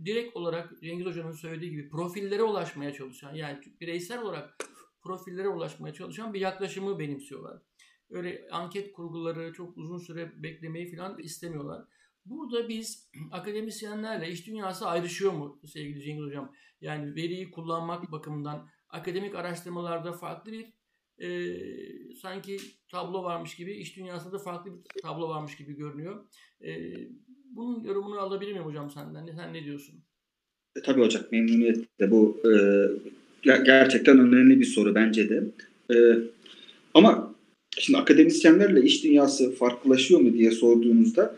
direkt 0.06 0.36
olarak 0.36 0.82
Cengiz 0.82 1.06
Hoca'nın 1.06 1.32
söylediği 1.32 1.72
gibi 1.72 1.90
profillere 1.90 2.44
ulaşmaya 2.44 2.94
çalışan 2.94 3.34
yani 3.34 3.60
bireysel 3.82 4.22
olarak 4.22 4.58
profillere 5.02 5.48
ulaşmaya 5.48 5.94
çalışan 5.94 6.34
bir 6.34 6.40
yaklaşımı 6.40 7.00
benimsiyorlar. 7.00 7.62
Öyle 8.10 8.48
anket 8.52 8.94
kurguları 8.94 9.54
çok 9.54 9.78
uzun 9.78 9.98
süre 9.98 10.44
beklemeyi 10.44 10.96
falan 10.96 11.20
istemiyorlar. 11.20 11.86
Burada 12.26 12.70
biz 12.70 13.10
akademisyenlerle 13.32 14.30
iş 14.30 14.48
dünyası 14.48 14.88
ayrışıyor 14.88 15.32
mu 15.32 15.60
sevgili 15.66 16.04
Cengiz 16.04 16.26
Hocam? 16.26 16.54
Yani 16.82 17.16
veriyi 17.16 17.52
kullanmak 17.52 18.12
bakımından 18.12 18.70
akademik 18.90 19.36
araştırmalarda 19.36 20.14
farklı 20.14 20.52
bir 20.52 20.66
e, 21.20 21.56
sanki 22.22 22.58
tablo 22.92 23.24
varmış 23.24 23.56
gibi, 23.56 23.74
iş 23.74 23.98
dünyasında 23.98 24.40
farklı 24.40 24.72
bir 24.74 25.02
tablo 25.02 25.30
varmış 25.30 25.58
gibi 25.58 25.76
görünüyor. 25.76 26.26
E, 26.66 26.94
bunun 27.46 27.84
yorumunu 27.84 28.20
alabilir 28.20 28.52
miyim 28.52 28.66
hocam 28.66 28.92
senden? 28.92 29.36
Sen 29.36 29.54
ne 29.54 29.64
diyorsun? 29.64 29.96
E, 30.76 30.82
tabii 30.82 31.02
hocam 31.02 31.24
memnuniyetle. 31.32 32.12
Bu 32.12 32.38
e, 32.46 32.52
gerçekten 33.44 34.20
önemli 34.20 34.60
bir 34.60 34.66
soru 34.66 34.96
bence 34.96 35.30
de. 35.30 35.44
E, 35.94 35.96
ama 36.94 37.36
şimdi 37.80 38.00
akademisyenlerle 38.00 38.82
iş 38.82 39.04
dünyası 39.04 39.56
farklılaşıyor 39.56 40.22
mu 40.22 40.34
diye 40.34 40.52
sorduğunuzda 40.52 41.36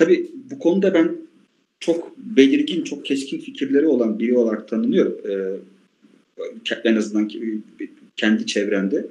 tabii 0.00 0.30
bu 0.50 0.58
konuda 0.58 0.94
ben 0.94 1.16
çok 1.80 2.18
belirgin, 2.18 2.84
çok 2.84 3.04
keskin 3.04 3.40
fikirleri 3.40 3.86
olan 3.86 4.18
biri 4.18 4.38
olarak 4.38 4.68
tanınıyorum. 4.68 5.16
E, 5.28 5.34
en 6.84 6.96
azından 6.96 7.30
kendi 8.16 8.46
çevremde. 8.46 9.06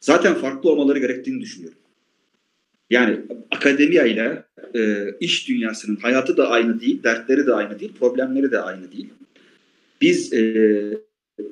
Zaten 0.00 0.34
farklı 0.34 0.70
olmaları 0.70 0.98
gerektiğini 0.98 1.40
düşünüyorum. 1.40 1.78
Yani 2.90 3.18
akademiya 3.50 4.06
ile 4.06 4.42
e, 4.74 5.10
iş 5.20 5.48
dünyasının 5.48 5.96
hayatı 5.96 6.36
da 6.36 6.48
aynı 6.48 6.80
değil, 6.80 7.02
dertleri 7.02 7.46
de 7.46 7.54
aynı 7.54 7.80
değil, 7.80 7.92
problemleri 8.00 8.50
de 8.50 8.60
aynı 8.60 8.92
değil. 8.92 9.08
Biz 10.00 10.32
e, 10.32 10.38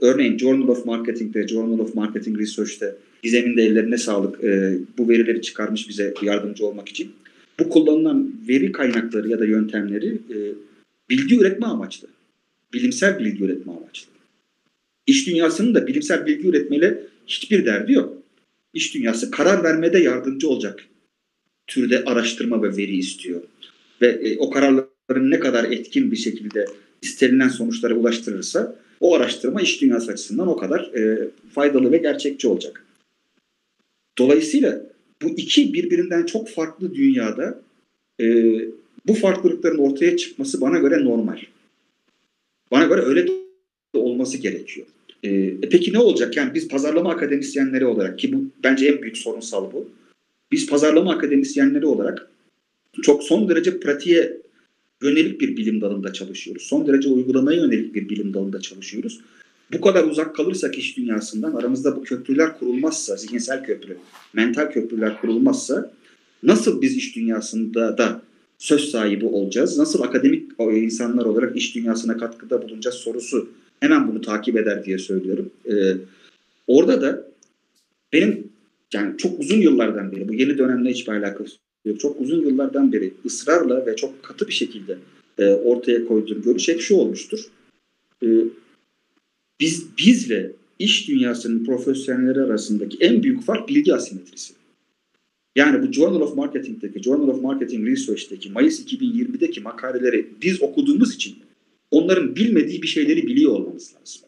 örneğin 0.01 0.39
Journal 0.39 0.69
of 0.69 0.87
Marketing'de, 0.87 1.49
Journal 1.49 1.79
of 1.79 1.95
Marketing 1.95 2.41
Research'te 2.41 2.95
Gizem'in 3.23 3.57
de 3.57 3.63
ellerine 3.63 3.99
sağlık 3.99 4.45
e, 4.45 4.79
bu 4.99 5.09
verileri 5.09 5.43
çıkarmış 5.43 5.89
bize 5.89 6.15
yardımcı 6.23 6.67
olmak 6.67 6.89
için. 6.89 7.13
Bu 7.59 7.69
kullanılan 7.69 8.33
veri 8.49 8.73
kaynakları 8.73 9.29
ya 9.29 9.39
da 9.39 9.45
yöntemleri 9.45 10.09
e, 10.09 10.37
bilgi 11.11 11.41
üretme 11.41 11.67
amaçlı. 11.67 12.09
Bilimsel 12.73 13.19
bilgi 13.19 13.45
üretme 13.45 13.73
amaçlı. 13.73 14.13
İş 15.07 15.27
dünyasının 15.27 15.75
da 15.75 15.87
bilimsel 15.87 16.27
bilgi 16.27 16.49
üretmeyle 16.49 17.03
hiçbir 17.27 17.67
derdi 17.67 17.93
yok. 17.93 18.23
İş 18.75 18.95
dünyası 18.95 19.31
karar 19.31 19.65
vermede 19.65 19.99
yardımcı 19.99 20.49
olacak 20.49 20.85
türde 21.67 22.05
araştırma 22.05 22.63
ve 22.63 22.77
veri 22.77 22.97
istiyor. 22.97 23.41
Ve 24.01 24.07
e, 24.07 24.39
o 24.39 24.51
kararların 24.51 25.31
ne 25.31 25.41
kadar 25.41 25.65
etkin 25.65 26.13
bir 26.13 26.17
şekilde 26.17 26.67
istenilen 27.03 27.49
sonuçlara 27.49 27.95
ulaştırırsa 27.95 28.77
o 29.01 29.15
araştırma 29.15 29.61
iş 29.61 29.81
dünyası 29.81 30.13
açısından 30.13 30.49
o 30.49 30.57
kadar 30.57 30.81
e, 30.81 31.29
faydalı 31.55 31.93
ve 31.93 31.97
gerçekçi 31.97 32.49
olacak. 32.49 32.85
Dolayısıyla 34.19 34.94
bu 35.23 35.29
iki 35.29 35.75
birbirinden 35.75 36.27
çok 36.27 36.49
farklı 36.49 36.95
dünyada 36.95 37.61
e, 38.21 38.55
bu 39.07 39.15
farklılıkların 39.15 39.79
ortaya 39.79 40.17
çıkması 40.17 40.61
bana 40.61 40.79
göre 40.79 41.05
normal. 41.05 41.39
Bana 42.71 42.85
göre 42.85 43.01
öyle 43.01 43.27
de 43.27 43.99
olması 43.99 44.39
gerekiyor. 44.39 44.87
E, 45.23 45.31
e 45.31 45.69
peki 45.71 45.93
ne 45.93 45.99
olacak? 45.99 46.37
Yani 46.37 46.55
biz 46.55 46.69
pazarlama 46.69 47.11
akademisyenleri 47.11 47.87
olarak 47.87 48.19
ki 48.19 48.33
bu 48.33 48.45
bence 48.65 48.87
en 48.87 49.03
büyük 49.03 49.19
sorunsal 49.19 49.73
bu. 49.73 49.89
Biz 50.53 50.67
pazarlama 50.67 51.13
akademisyenleri 51.13 51.87
olarak 51.87 52.31
çok 53.03 53.23
son 53.23 53.49
derece 53.49 53.81
pratiğe 53.81 54.37
yönelik 55.03 55.41
bir 55.41 55.57
bilim 55.57 55.81
dalında 55.81 56.13
çalışıyoruz. 56.13 56.63
Son 56.63 56.87
derece 56.87 57.09
uygulamaya 57.09 57.61
yönelik 57.61 57.95
bir 57.95 58.09
bilim 58.09 58.35
dalında 58.35 58.61
çalışıyoruz. 58.61 59.21
Bu 59.73 59.81
kadar 59.81 60.05
uzak 60.05 60.37
kalırsak 60.37 60.79
iş 60.79 60.97
dünyasından 60.97 61.55
aramızda 61.55 61.97
bu 61.97 62.03
köprüler 62.03 62.59
kurulmazsa, 62.59 63.17
zihinsel 63.17 63.65
köprü, 63.65 63.97
mental 64.33 64.71
köprüler 64.71 65.21
kurulmazsa 65.21 65.93
nasıl 66.43 66.83
biz 66.83 66.97
iş 66.97 67.17
dünyasında 67.17 67.99
da 67.99 68.23
söz 68.59 68.91
sahibi 68.91 69.27
olacağız? 69.27 69.79
Nasıl 69.79 70.03
akademik 70.03 70.51
insanlar 70.59 71.25
olarak 71.25 71.57
iş 71.57 71.75
dünyasına 71.75 72.17
katkıda 72.17 72.63
bulunacağız 72.63 72.97
sorusu 72.97 73.49
hemen 73.81 74.09
bunu 74.09 74.21
takip 74.21 74.57
eder 74.57 74.85
diye 74.85 74.99
söylüyorum. 74.99 75.51
Ee, 75.71 75.97
Orada 76.67 77.03
da 77.03 77.29
benim 78.13 78.49
yani 78.95 79.17
çok 79.19 79.41
uzun 79.41 79.61
yıllardan 79.61 80.13
beri 80.13 80.29
bu 80.29 80.35
yeni 80.35 80.59
dönemle 80.59 80.91
hiçbir 80.91 81.13
alakası 81.13 81.57
yok. 81.85 82.01
Çok 82.01 82.21
uzun 82.21 82.41
yıllardan 82.41 82.93
beri 82.93 83.15
ısrarla 83.27 83.87
ve 83.87 83.97
çok 83.97 84.23
katı 84.23 84.49
bir 84.49 84.53
şekilde 84.53 84.99
e, 85.39 85.47
ortaya 85.47 86.07
koyduğum 86.07 86.43
görüş 86.43 86.69
hep 86.69 86.81
şu 86.81 86.97
olmuştur. 86.97 87.41
E, 88.23 88.27
biz 89.65 89.87
bizle 89.99 90.53
iş 90.79 91.09
dünyasının 91.09 91.65
profesyonelleri 91.65 92.41
arasındaki 92.41 92.97
en 93.01 93.23
büyük 93.23 93.43
fark 93.43 93.69
bilgi 93.69 93.95
asimetrisi. 93.95 94.55
Yani 95.57 95.89
bu 95.89 95.93
Journal 95.93 96.21
of 96.21 96.37
Marketing'deki, 96.37 97.03
Journal 97.03 97.29
of 97.29 97.43
Marketing 97.43 97.89
Research'teki 97.89 98.51
Mayıs 98.51 98.81
2020'deki 98.81 99.61
makaleleri 99.61 100.27
biz 100.43 100.63
okuduğumuz 100.63 101.15
için 101.15 101.37
onların 101.91 102.37
bilmediği 102.37 102.83
bir 102.83 102.87
şeyleri 102.87 103.27
biliyor 103.27 103.53
olmamız 103.53 103.95
lazım. 104.01 104.23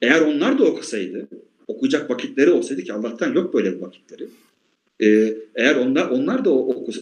Eğer 0.00 0.20
onlar 0.20 0.58
da 0.58 0.64
okusaydı, 0.64 1.28
okuyacak 1.66 2.10
vakitleri 2.10 2.50
olsaydı 2.50 2.82
ki 2.82 2.92
Allah'tan 2.92 3.34
yok 3.34 3.54
böyle 3.54 3.76
bir 3.76 3.80
vakitleri. 3.80 4.28
Ee, 5.02 5.34
eğer 5.54 5.76
onlar, 5.76 6.10
onlar 6.10 6.44
da 6.44 6.50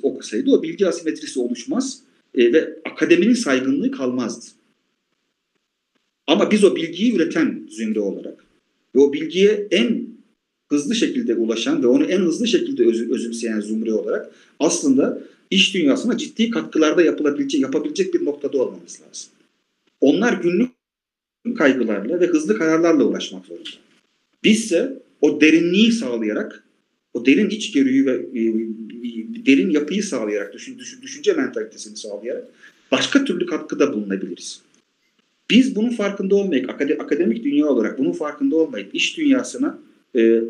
okusaydı 0.02 0.50
o 0.50 0.62
bilgi 0.62 0.86
asimetrisi 0.86 1.40
oluşmaz 1.40 2.00
e, 2.34 2.52
ve 2.52 2.76
akademinin 2.84 3.34
saygınlığı 3.34 3.90
kalmazdı. 3.90 4.59
Ama 6.30 6.50
biz 6.50 6.64
o 6.64 6.76
bilgiyi 6.76 7.14
üreten 7.14 7.66
zümre 7.70 8.00
olarak 8.00 8.44
ve 8.94 9.00
o 9.00 9.12
bilgiye 9.12 9.68
en 9.70 10.06
hızlı 10.68 10.94
şekilde 10.94 11.34
ulaşan 11.34 11.82
ve 11.82 11.86
onu 11.86 12.04
en 12.04 12.20
hızlı 12.20 12.46
şekilde 12.46 12.86
öz, 12.86 13.10
özümseyen 13.10 13.60
zümre 13.60 13.92
olarak 13.92 14.30
aslında 14.58 15.22
iş 15.50 15.74
dünyasına 15.74 16.16
ciddi 16.16 16.50
katkılarda 16.50 17.02
yapılabilecek, 17.02 17.60
yapabilecek 17.60 18.14
bir 18.14 18.24
noktada 18.24 18.62
olmamız 18.62 19.00
lazım. 19.00 19.30
Onlar 20.00 20.32
günlük 20.32 20.70
kaygılarla 21.58 22.20
ve 22.20 22.26
hızlı 22.26 22.58
kararlarla 22.58 23.04
uğraşmak 23.04 23.46
zorunda. 23.46 23.70
Bizse 24.44 25.02
o 25.20 25.40
derinliği 25.40 25.92
sağlayarak, 25.92 26.64
o 27.14 27.26
derin 27.26 27.50
içgörüyü 27.50 28.06
ve 28.06 28.12
e, 28.12 28.42
derin 29.46 29.70
yapıyı 29.70 30.02
sağlayarak, 30.02 30.54
düşün, 30.54 30.78
düşün, 30.78 31.02
düşünce 31.02 31.32
mentalitesini 31.32 31.96
sağlayarak 31.96 32.44
başka 32.92 33.24
türlü 33.24 33.46
katkıda 33.46 33.92
bulunabiliriz. 33.92 34.62
Biz 35.50 35.76
bunun 35.76 35.90
farkında 35.90 36.34
olmayıp, 36.34 36.70
akademik 36.70 37.44
dünya 37.44 37.66
olarak 37.66 37.98
bunun 37.98 38.12
farkında 38.12 38.56
olmayıp 38.56 38.94
iş 38.94 39.16
dünyasına 39.16 39.78
e, 40.16 40.40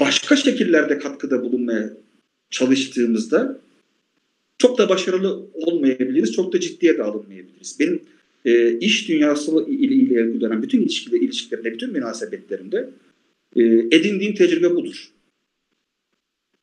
başka 0.00 0.36
şekillerde 0.36 0.98
katkıda 0.98 1.42
bulunmaya 1.42 1.92
çalıştığımızda 2.50 3.60
çok 4.58 4.78
da 4.78 4.88
başarılı 4.88 5.46
olmayabiliriz, 5.52 6.32
çok 6.32 6.52
da 6.52 6.60
ciddiye 6.60 6.98
de 6.98 7.02
alınmayabiliriz. 7.02 7.76
Benim 7.80 8.02
e, 8.44 8.78
iş 8.78 9.08
dünyası 9.08 9.64
ile 9.68 9.94
ilgili 9.94 10.40
dönem 10.40 10.62
bütün 10.62 10.82
ilişkiler, 10.82 11.20
ilişkilerimde, 11.20 11.74
bütün 11.74 11.92
münasebetlerimde 11.92 12.90
e, 13.56 13.62
edindiğim 13.64 14.34
tecrübe 14.34 14.70
budur. 14.70 15.10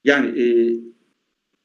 Yani 0.03 0.41
e, 0.41 0.45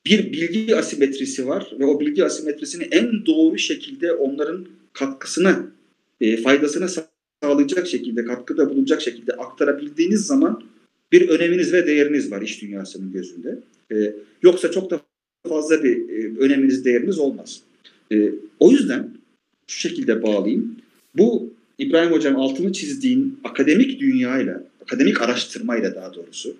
bir 0.07 0.33
bilgi 0.33 0.77
asimetrisi 0.77 1.47
var 1.47 1.73
ve 1.79 1.85
o 1.85 2.01
bilgi 2.01 2.25
asimetrisini 2.25 2.85
en 2.85 3.27
doğru 3.27 3.59
şekilde 3.59 4.13
onların 4.13 4.67
katkısına, 4.93 5.67
e, 6.21 6.37
faydasına 6.37 6.89
sağlayacak 7.43 7.87
şekilde, 7.87 8.25
katkıda 8.25 8.71
bulunacak 8.71 9.03
şekilde 9.03 9.33
aktarabildiğiniz 9.33 10.27
zaman 10.27 10.63
bir 11.13 11.29
öneminiz 11.29 11.73
ve 11.73 11.87
değeriniz 11.87 12.31
var 12.31 12.43
iş 12.43 12.63
dünyasının 12.63 13.13
gözünde. 13.13 13.59
E, 13.93 14.15
yoksa 14.43 14.71
çok 14.71 14.91
da 14.91 15.01
fazla 15.49 15.85
bir 15.85 16.09
e, 16.09 16.39
öneminiz, 16.39 16.85
değeriniz 16.85 17.19
olmaz. 17.19 17.61
E, 18.13 18.33
o 18.61 18.71
yüzden 18.71 19.11
şu 19.67 19.79
şekilde 19.81 20.23
bağlayayım. 20.23 20.77
Bu 21.15 21.51
İbrahim 21.79 22.13
Hocam 22.13 22.37
altını 22.37 22.73
çizdiğin 22.73 23.41
akademik 23.45 24.01
dünyayla, 24.01 24.65
akademik 24.83 25.23
araştırmayla 25.23 25.95
daha 25.95 26.15
doğrusu, 26.15 26.57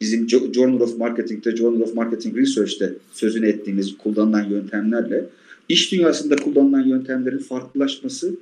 bizim 0.00 0.28
Journal 0.28 0.80
of 0.80 0.98
Marketing'de, 0.98 1.56
Journal 1.56 1.80
of 1.80 1.94
Marketing 1.94 2.36
Research'te 2.36 2.94
sözünü 3.12 3.46
ettiğimiz 3.46 3.98
kullanılan 3.98 4.44
yöntemlerle 4.44 5.24
iş 5.68 5.92
dünyasında 5.92 6.36
kullanılan 6.36 6.88
yöntemlerin 6.88 7.38
farklılaşması 7.38 8.36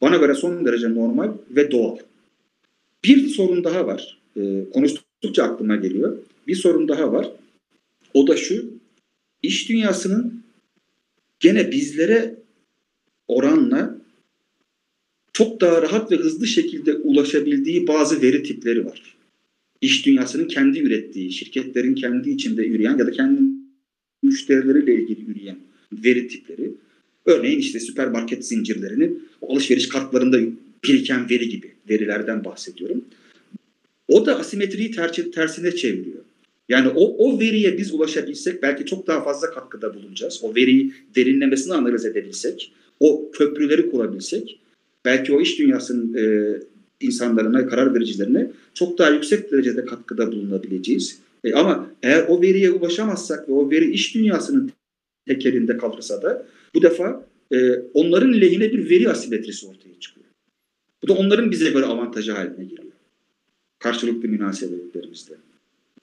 bana 0.00 0.16
göre 0.16 0.34
son 0.34 0.64
derece 0.64 0.94
normal 0.94 1.32
ve 1.50 1.70
doğal. 1.70 1.96
Bir 3.04 3.28
sorun 3.28 3.64
daha 3.64 3.86
var. 3.86 4.18
E, 4.36 4.64
konuştukça 4.72 5.44
aklıma 5.44 5.76
geliyor. 5.76 6.18
Bir 6.46 6.54
sorun 6.54 6.88
daha 6.88 7.12
var. 7.12 7.30
O 8.14 8.26
da 8.26 8.36
şu. 8.36 8.70
İş 9.42 9.68
dünyasının 9.68 10.42
gene 11.40 11.70
bizlere 11.70 12.34
oranla 13.28 13.96
çok 15.32 15.60
daha 15.60 15.82
rahat 15.82 16.12
ve 16.12 16.16
hızlı 16.16 16.46
şekilde 16.46 16.94
ulaşabildiği 16.94 17.86
bazı 17.86 18.22
veri 18.22 18.42
tipleri 18.42 18.86
var. 18.86 19.16
İş 19.80 20.06
dünyasının 20.06 20.48
kendi 20.48 20.78
ürettiği, 20.78 21.32
şirketlerin 21.32 21.94
kendi 21.94 22.30
içinde 22.30 22.66
üreyen 22.66 22.98
ya 22.98 23.06
da 23.06 23.10
kendi 23.10 23.42
müşterileriyle 24.22 24.94
ilgili 24.94 25.30
üreyen 25.30 25.56
veri 25.92 26.28
tipleri. 26.28 26.70
Örneğin 27.26 27.58
işte 27.58 27.80
süpermarket 27.80 28.46
zincirlerinin 28.46 29.28
alışveriş 29.42 29.88
kartlarında 29.88 30.38
biriken 30.84 31.30
veri 31.30 31.48
gibi 31.48 31.72
verilerden 31.88 32.44
bahsediyorum. 32.44 33.04
O 34.08 34.26
da 34.26 34.38
asimetriyi 34.38 34.90
tersine 35.34 35.76
çeviriyor. 35.76 36.22
Yani 36.68 36.88
o, 36.88 37.16
o 37.18 37.40
veriye 37.40 37.78
biz 37.78 37.94
ulaşabilsek 37.94 38.62
belki 38.62 38.86
çok 38.86 39.06
daha 39.06 39.24
fazla 39.24 39.50
katkıda 39.50 39.94
bulunacağız. 39.94 40.40
O 40.42 40.54
veriyi 40.54 40.92
derinlemesine 41.16 41.74
analiz 41.74 42.04
edebilsek, 42.04 42.72
o 43.00 43.30
köprüleri 43.32 43.90
kurabilsek 43.90 44.58
belki 45.04 45.32
o 45.32 45.40
iş 45.40 45.58
dünyasının 45.58 46.14
e, 46.14 46.56
insanlarına, 47.00 47.66
karar 47.66 47.94
vericilerine 47.94 48.50
çok 48.74 48.98
daha 48.98 49.10
yüksek 49.10 49.52
derecede 49.52 49.84
katkıda 49.84 50.32
bulunabileceğiz. 50.32 51.18
E, 51.44 51.52
ama 51.52 51.90
eğer 52.02 52.24
o 52.28 52.42
veriye 52.42 52.70
ulaşamazsak 52.70 53.48
ve 53.48 53.52
o 53.52 53.70
veri 53.70 53.90
iş 53.90 54.14
dünyasının 54.14 54.72
tekelinde 55.26 55.76
kalırsa 55.76 56.22
da 56.22 56.46
bu 56.74 56.82
defa 56.82 57.26
e, 57.52 57.72
onların 57.94 58.40
lehine 58.40 58.72
bir 58.72 58.90
veri 58.90 59.10
asimetrisi 59.10 59.66
ortaya 59.66 60.00
çıkıyor. 60.00 60.26
Bu 61.02 61.08
da 61.08 61.12
onların 61.12 61.50
bize 61.50 61.70
göre 61.70 61.84
avantajı 61.84 62.32
haline 62.32 62.64
geliyor. 62.64 62.92
Karşılıklı 63.78 64.28
münasebetlerimizde. 64.28 65.34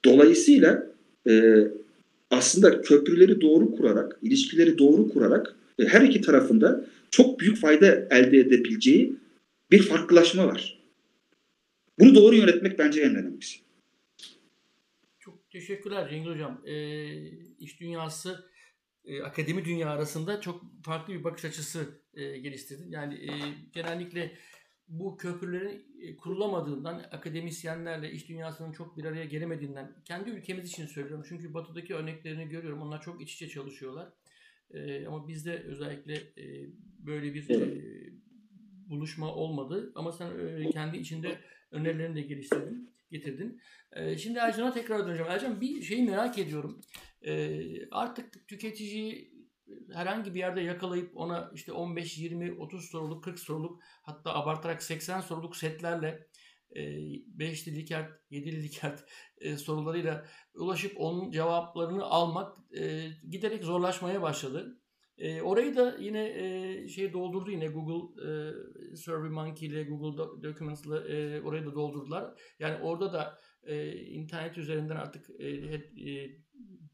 Dolayısıyla 0.04 0.86
e, 1.28 1.64
aslında 2.30 2.82
köprüleri 2.82 3.40
doğru 3.40 3.76
kurarak, 3.76 4.18
ilişkileri 4.22 4.78
doğru 4.78 5.08
kurarak 5.08 5.56
e, 5.78 5.84
her 5.84 6.00
iki 6.00 6.20
tarafında 6.20 6.86
çok 7.10 7.40
büyük 7.40 7.56
fayda 7.56 7.86
elde 8.10 8.38
edebileceği 8.38 9.16
bir 9.70 9.82
farklılaşma 9.82 10.46
var. 10.46 10.78
Bunu 11.98 12.14
doğru 12.14 12.34
yönetmek 12.34 12.78
bence 12.78 13.00
en 13.00 13.14
önemlisi. 13.14 13.58
Çok 15.18 15.50
teşekkürler 15.50 16.10
Cengiz 16.10 16.30
Hocam. 16.30 16.60
E, 16.66 16.74
iş 17.60 17.80
dünyası, 17.80 18.44
e, 19.04 19.22
akademi 19.22 19.64
dünya 19.64 19.90
arasında 19.90 20.40
çok 20.40 20.62
farklı 20.84 21.14
bir 21.14 21.24
bakış 21.24 21.44
açısı 21.44 22.00
e, 22.14 22.38
geliştirdin. 22.38 22.90
Yani 22.90 23.14
e, 23.14 23.30
genellikle 23.72 24.32
bu 24.88 25.16
köprülerin 25.16 25.86
e, 26.00 26.16
kurulamadığından, 26.16 26.98
akademisyenlerle 26.98 28.12
iş 28.12 28.28
dünyasının 28.28 28.72
çok 28.72 28.96
bir 28.96 29.04
araya 29.04 29.24
gelemediğinden, 29.24 29.96
kendi 30.04 30.30
ülkemiz 30.30 30.68
için 30.68 30.86
söylüyorum. 30.86 31.24
Çünkü 31.28 31.54
batıdaki 31.54 31.94
örneklerini 31.94 32.48
görüyorum. 32.48 32.82
Onlar 32.82 33.02
çok 33.02 33.22
iç 33.22 33.34
içe 33.34 33.48
çalışıyorlar. 33.48 34.12
E, 34.70 35.06
ama 35.06 35.28
bizde 35.28 35.58
özellikle 35.58 36.14
e, 36.14 36.70
böyle 36.98 37.34
bir 37.34 37.50
e, 37.50 37.82
buluşma 38.88 39.34
olmadı. 39.34 39.92
Ama 39.94 40.12
sen 40.12 40.38
e, 40.38 40.70
kendi 40.70 40.96
içinde 40.96 41.38
önerilerini 41.70 42.16
de 42.16 42.20
geliştirdin, 42.20 42.93
getirdin. 43.14 43.60
E, 43.92 44.18
şimdi 44.18 44.38
Ercan'a 44.38 44.72
tekrar 44.72 45.06
döneceğim. 45.06 45.32
Ercan 45.32 45.60
bir 45.60 45.82
şeyi 45.82 46.02
merak 46.02 46.38
ediyorum. 46.38 46.80
E, 47.22 47.60
artık 47.90 48.48
tüketiciyi 48.48 49.34
herhangi 49.92 50.34
bir 50.34 50.38
yerde 50.38 50.60
yakalayıp 50.60 51.16
ona 51.16 51.50
işte 51.54 51.72
15, 51.72 52.18
20, 52.18 52.52
30 52.52 52.90
soruluk, 52.90 53.24
40 53.24 53.38
soruluk 53.38 53.82
hatta 54.02 54.34
abartarak 54.34 54.82
80 54.82 55.20
soruluk 55.20 55.56
setlerle 55.56 56.26
5'li 56.74 57.76
Likert, 57.76 58.12
7'li 58.30 58.62
Likert 58.62 59.04
sorularıyla 59.56 60.26
ulaşıp 60.54 60.92
onun 60.96 61.30
cevaplarını 61.30 62.04
almak 62.04 62.58
e, 62.76 63.08
giderek 63.30 63.64
zorlaşmaya 63.64 64.22
başladı. 64.22 64.80
E, 65.18 65.42
orayı 65.42 65.76
da 65.76 65.96
yine 66.00 66.24
e, 66.26 66.88
şey 66.88 67.12
doldurdu 67.12 67.50
yine 67.50 67.68
Google 67.68 68.22
e, 68.22 68.52
SurveyMonkey 68.96 69.68
ile 69.68 69.82
Google 69.84 70.42
Documents 70.42 70.86
ile 70.86 71.40
orayı 71.40 71.66
da 71.66 71.74
doldurdular. 71.74 72.40
Yani 72.58 72.82
orada 72.82 73.12
da 73.12 73.38
e, 73.62 73.96
internet 73.96 74.58
üzerinden 74.58 74.96
artık 74.96 75.30
e, 75.40 75.48
e, 75.48 76.36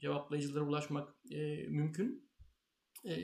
cevaplayıcılara 0.00 0.64
ulaşmak 0.64 1.14
e, 1.30 1.66
mümkün. 1.68 2.30
E, 3.04 3.14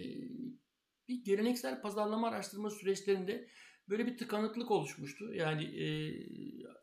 bir 1.09 1.25
geleneksel 1.25 1.83
pazarlama 1.83 2.29
araştırma 2.29 2.71
süreçlerinde 2.71 3.49
böyle 3.89 4.07
bir 4.07 4.19
tıkanıklık 4.19 4.71
oluşmuştu. 4.71 5.35
Yani 5.35 5.65
e, 5.65 5.87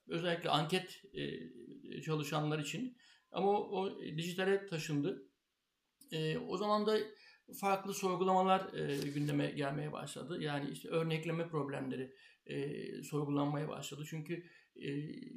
özellikle 0.07 0.49
anket 0.49 1.01
e, 1.13 2.01
çalışanlar 2.01 2.59
için. 2.59 2.97
Ama 3.31 3.51
o, 3.51 3.79
o 3.79 4.01
dijitale 4.01 4.65
taşındı. 4.65 5.29
E, 6.11 6.37
o 6.37 6.57
zaman 6.57 6.85
da 6.85 6.97
farklı 7.59 7.93
sorgulamalar 7.93 8.73
e, 8.73 9.09
gündeme 9.09 9.51
gelmeye 9.51 9.91
başladı. 9.91 10.41
Yani 10.41 10.69
işte 10.69 10.89
örnekleme 10.89 11.47
problemleri 11.47 12.13
e, 12.45 13.03
sorgulanmaya 13.03 13.69
başladı. 13.69 14.03
Çünkü 14.09 14.43
e, 14.75 14.89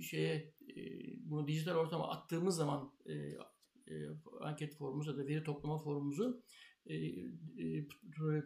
şeye 0.03 0.55
e, 0.77 0.83
bunu 1.17 1.49
dijital 1.49 1.75
ortama 1.75 2.11
attığımız 2.11 2.57
zaman 2.57 2.93
e, 3.07 3.13
e, 3.13 3.95
anket 4.41 4.77
forumumuzu 4.77 5.11
ya 5.11 5.19
da 5.19 5.27
veri 5.27 5.45
toplama 5.45 5.79
forumumuzu 5.79 6.43
e, 6.87 6.95
e, 6.95 7.87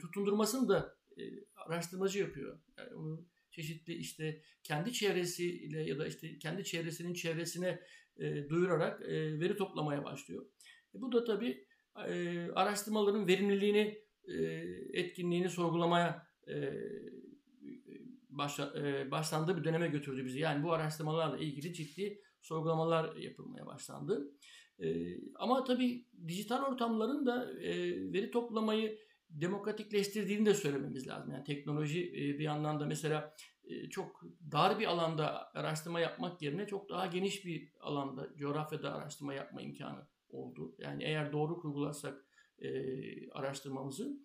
tutundurmasını 0.01 0.69
da 0.69 0.97
e, 1.19 1.23
araştırmacı 1.57 2.19
yapıyor. 2.19 2.59
Yani 2.79 2.95
onu 2.95 3.27
çeşitli 3.51 3.95
işte 3.95 4.43
kendi 4.63 4.93
çevresiyle 4.93 5.83
ya 5.83 5.99
da 5.99 6.07
işte 6.07 6.39
kendi 6.39 6.65
çevresinin 6.65 7.15
çevresine 7.15 7.81
e, 8.17 8.49
duyurarak 8.49 9.03
e, 9.03 9.41
veri 9.41 9.57
toplamaya 9.57 10.05
başlıyor. 10.05 10.47
E, 10.95 11.01
bu 11.01 11.13
da 11.13 11.25
tabii 11.25 11.67
araştırmaların 12.55 13.29
verimliliğini, 13.29 13.99
e, 14.25 14.35
etkinliğini 14.93 15.51
sorgulamaya 15.51 16.27
e, 16.47 16.55
e, 18.77 19.11
başlandığı 19.11 19.57
bir 19.57 19.65
döneme 19.65 19.89
götürdü 19.89 20.25
bizi. 20.25 20.39
Yani 20.39 20.65
bu 20.65 20.73
araştırmalarla 20.73 21.39
ilgili 21.39 21.75
ciddi 21.75 22.21
sorgulamalar 22.41 23.17
yapılmaya 23.17 23.67
başlandı. 23.67 24.31
E, 24.79 25.17
ama 25.35 25.65
tabii 25.65 26.07
dijital 26.29 26.63
ortamların 26.63 27.27
da 27.27 27.49
veri 28.13 28.31
toplamayı 28.31 28.99
demokratikleştirdiğini 29.29 30.47
de 30.47 30.55
söylememiz 30.55 31.09
lazım. 31.09 31.33
Yani 31.33 31.45
teknoloji 31.45 32.13
bir 32.13 32.45
yandan 32.45 32.81
da 32.81 32.87
mesela 32.87 33.35
çok 33.91 34.23
dar 34.53 34.79
bir 34.79 34.87
alanda 34.87 35.53
araştırma 35.55 36.01
yapmak 36.01 36.43
yerine 36.43 36.67
çok 36.67 36.89
daha 36.89 37.07
geniş 37.07 37.45
bir 37.45 37.73
alanda 37.81 38.29
coğrafyada 38.37 38.95
araştırma 38.95 39.35
yapma 39.35 39.63
imkanı 39.63 40.07
oldu. 40.35 40.75
Yani 40.79 41.05
eğer 41.05 41.33
doğru 41.33 41.61
kurgularsak 41.61 42.25
e, 42.59 42.71
araştırmamızı. 43.31 44.19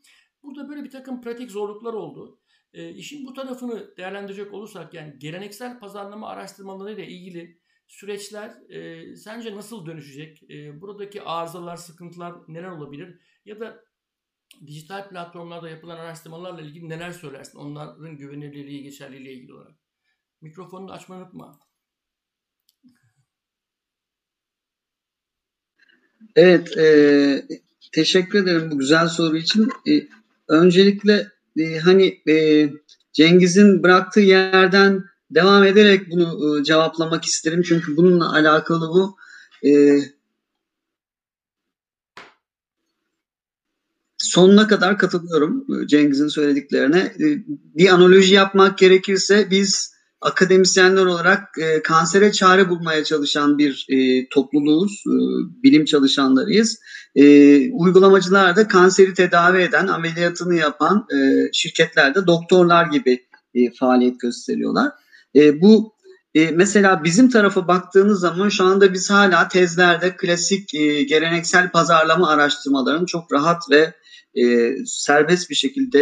Burada 0.43 0.69
böyle 0.69 0.83
bir 0.83 0.91
takım 0.91 1.21
pratik 1.21 1.51
zorluklar 1.51 1.93
oldu. 1.93 2.39
E, 2.73 2.89
işin 2.89 3.27
bu 3.27 3.33
tarafını 3.33 3.97
değerlendirecek 3.97 4.53
olursak 4.53 4.93
yani 4.93 5.19
geleneksel 5.19 5.79
pazarlama 5.79 6.27
araştırmaları 6.27 6.93
ile 6.93 7.07
ilgili 7.07 7.59
süreçler 7.87 8.69
e, 8.69 9.15
sence 9.15 9.55
nasıl 9.55 9.85
dönüşecek? 9.85 10.43
E, 10.51 10.81
buradaki 10.81 11.21
arızalar, 11.21 11.77
sıkıntılar 11.77 12.35
neler 12.47 12.69
olabilir? 12.69 13.19
Ya 13.45 13.59
da 13.59 13.83
dijital 14.67 15.09
platformlarda 15.09 15.69
yapılan 15.69 15.97
araştırmalarla 15.97 16.61
ilgili 16.61 16.89
neler 16.89 17.11
söylersin? 17.11 17.59
Onların 17.59 18.17
güvenilirliği, 18.17 18.83
geçerliliği 18.83 19.37
ilgili 19.37 19.53
olarak. 19.53 19.75
Mikrofonunu 20.41 20.91
açmayı 20.91 21.21
unutma. 21.21 21.59
Evet, 26.35 26.77
e, 26.77 27.47
teşekkür 27.91 28.43
ederim 28.43 28.71
bu 28.71 28.77
güzel 28.77 29.07
soru 29.07 29.37
için. 29.37 29.69
E, 29.89 29.91
öncelikle 30.47 31.27
e, 31.57 31.77
hani 31.77 32.21
e, 32.29 32.69
Cengiz'in 33.13 33.83
bıraktığı 33.83 34.19
yerden 34.19 35.03
devam 35.31 35.63
ederek 35.63 36.11
bunu 36.11 36.59
e, 36.59 36.63
cevaplamak 36.63 37.25
isterim. 37.25 37.61
Çünkü 37.61 37.97
bununla 37.97 38.33
alakalı 38.33 38.89
bu. 38.89 39.17
E, 39.67 39.99
sonuna 44.17 44.67
kadar 44.67 44.97
katılıyorum 44.97 45.65
e, 45.83 45.87
Cengiz'in 45.87 46.27
söylediklerine. 46.27 46.99
E, 46.99 47.25
bir 47.47 47.89
analoji 47.89 48.33
yapmak 48.33 48.77
gerekirse 48.77 49.47
biz 49.51 49.94
akademisyenler 50.25 51.05
olarak 51.05 51.57
e, 51.57 51.81
kansere 51.81 52.31
çare 52.31 52.69
bulmaya 52.69 53.03
çalışan 53.03 53.57
bir 53.57 53.87
e, 53.89 54.29
topluluğuz, 54.29 55.03
e, 55.07 55.15
bilim 55.63 55.85
çalışanlarıyız. 55.85 56.79
E, 57.15 57.25
uygulamacılar 57.71 58.55
da 58.55 58.67
kanseri 58.67 59.13
tedavi 59.13 59.61
eden, 59.61 59.87
ameliyatını 59.87 60.55
yapan 60.55 61.07
e, 61.13 61.49
şirketlerde 61.53 62.27
doktorlar 62.27 62.85
gibi 62.85 63.25
e, 63.53 63.73
faaliyet 63.79 64.19
gösteriyorlar. 64.19 64.91
E, 65.35 65.61
bu 65.61 65.95
e, 66.35 66.51
mesela 66.51 67.03
bizim 67.03 67.29
tarafa 67.29 67.67
baktığınız 67.67 68.19
zaman 68.19 68.49
şu 68.49 68.63
anda 68.63 68.93
biz 68.93 69.09
hala 69.09 69.47
tezlerde 69.47 70.15
klasik 70.15 70.73
e, 70.73 71.03
geleneksel 71.03 71.71
pazarlama 71.71 72.29
araştırmalarını 72.29 73.05
çok 73.05 73.33
rahat 73.33 73.63
ve 73.71 73.93
e, 74.41 74.75
serbest 74.85 75.49
bir 75.49 75.55
şekilde 75.55 76.01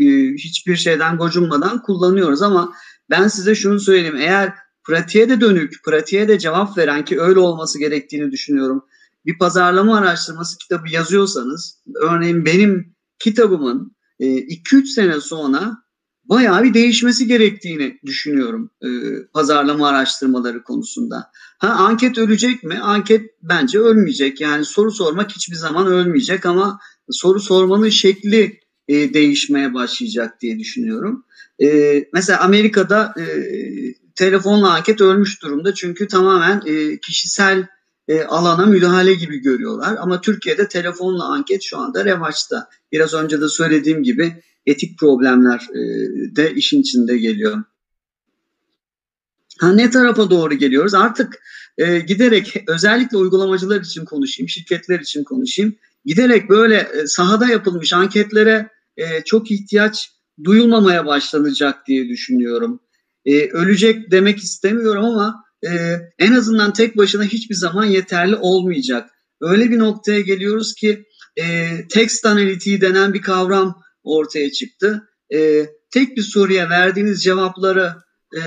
e, 0.00 0.34
hiçbir 0.34 0.76
şeyden 0.76 1.16
gocunmadan 1.16 1.82
kullanıyoruz 1.82 2.42
ama 2.42 2.72
ben 3.10 3.28
size 3.28 3.54
şunu 3.54 3.80
söyleyeyim 3.80 4.16
eğer 4.16 4.54
pratiğe 4.84 5.28
de 5.28 5.40
dönük, 5.40 5.84
pratiğe 5.84 6.28
de 6.28 6.38
cevap 6.38 6.78
veren 6.78 7.04
ki 7.04 7.20
öyle 7.20 7.38
olması 7.38 7.78
gerektiğini 7.78 8.32
düşünüyorum. 8.32 8.84
Bir 9.26 9.38
pazarlama 9.38 9.96
araştırması 9.96 10.58
kitabı 10.58 10.88
yazıyorsanız 10.90 11.78
örneğin 12.02 12.44
benim 12.44 12.94
kitabımın 13.18 13.96
2-3 14.20 14.82
e, 14.82 14.86
sene 14.86 15.20
sonra 15.20 15.76
bayağı 16.24 16.62
bir 16.62 16.74
değişmesi 16.74 17.26
gerektiğini 17.26 17.98
düşünüyorum 18.06 18.70
e, 18.82 18.88
pazarlama 19.34 19.88
araştırmaları 19.88 20.62
konusunda. 20.62 21.30
Ha 21.58 21.68
anket 21.68 22.18
ölecek 22.18 22.64
mi? 22.64 22.78
Anket 22.78 23.30
bence 23.42 23.78
ölmeyecek. 23.78 24.40
Yani 24.40 24.64
soru 24.64 24.90
sormak 24.90 25.30
hiçbir 25.30 25.56
zaman 25.56 25.86
ölmeyecek 25.86 26.46
ama 26.46 26.78
soru 27.10 27.40
sormanın 27.40 27.88
şekli 27.88 28.60
e, 28.88 29.14
değişmeye 29.14 29.74
başlayacak 29.74 30.40
diye 30.40 30.58
düşünüyorum. 30.58 31.24
E, 31.62 31.98
mesela 32.12 32.40
Amerika'da 32.40 33.14
e, 33.18 33.24
telefonla 34.14 34.74
anket 34.74 35.00
ölmüş 35.00 35.42
durumda 35.42 35.74
çünkü 35.74 36.08
tamamen 36.08 36.62
e, 36.66 36.98
kişisel 36.98 37.66
e, 38.08 38.22
alana 38.22 38.66
müdahale 38.66 39.14
gibi 39.14 39.38
görüyorlar. 39.38 39.96
Ama 40.00 40.20
Türkiye'de 40.20 40.68
telefonla 40.68 41.24
anket 41.24 41.62
şu 41.62 41.78
anda 41.78 42.04
revaçta. 42.04 42.68
Biraz 42.92 43.14
önce 43.14 43.40
de 43.40 43.48
söylediğim 43.48 44.02
gibi 44.02 44.42
etik 44.66 44.98
problemler 44.98 45.60
e, 45.74 45.80
de 46.36 46.54
işin 46.54 46.80
içinde 46.80 47.18
geliyor. 47.18 47.62
Ha, 49.58 49.72
ne 49.72 49.90
tarafa 49.90 50.30
doğru 50.30 50.54
geliyoruz? 50.54 50.94
Artık 50.94 51.42
e, 51.78 51.98
giderek 51.98 52.64
özellikle 52.68 53.16
uygulamacılar 53.16 53.80
için 53.80 54.04
konuşayım, 54.04 54.48
şirketler 54.48 55.00
için 55.00 55.24
konuşayım. 55.24 55.76
Giderek 56.04 56.48
böyle 56.48 56.76
e, 56.76 57.06
sahada 57.06 57.46
yapılmış 57.46 57.92
anketlere 57.92 58.68
e, 58.96 59.24
çok 59.24 59.50
ihtiyaç 59.50 60.10
duyulmamaya 60.44 61.06
başlanacak 61.06 61.86
diye 61.86 62.08
düşünüyorum. 62.08 62.80
E, 63.24 63.48
ölecek 63.50 64.10
demek 64.10 64.38
istemiyorum 64.38 65.04
ama 65.04 65.44
e, 65.66 65.70
en 66.18 66.32
azından 66.32 66.72
tek 66.72 66.96
başına 66.96 67.24
hiçbir 67.24 67.54
zaman 67.54 67.84
yeterli 67.84 68.36
olmayacak. 68.36 69.10
Öyle 69.40 69.70
bir 69.70 69.78
noktaya 69.78 70.20
geliyoruz 70.20 70.74
ki 70.74 71.04
e, 71.36 71.68
analitiği 72.24 72.80
denen 72.80 73.14
bir 73.14 73.22
kavram 73.22 73.82
ortaya 74.02 74.52
çıktı. 74.52 75.08
Tek 75.90 76.16
bir 76.16 76.22
soruya 76.22 76.70
verdiğiniz 76.70 77.22
cevapları 77.22 77.94
e, 78.36 78.42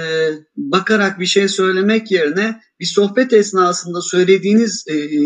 bakarak 0.57 1.19
bir 1.19 1.25
şey 1.25 1.47
söylemek 1.47 2.11
yerine 2.11 2.61
bir 2.79 2.85
sohbet 2.85 3.33
esnasında 3.33 4.01
söylediğiniz 4.01 4.85
e, 4.87 4.93
e, 4.93 5.19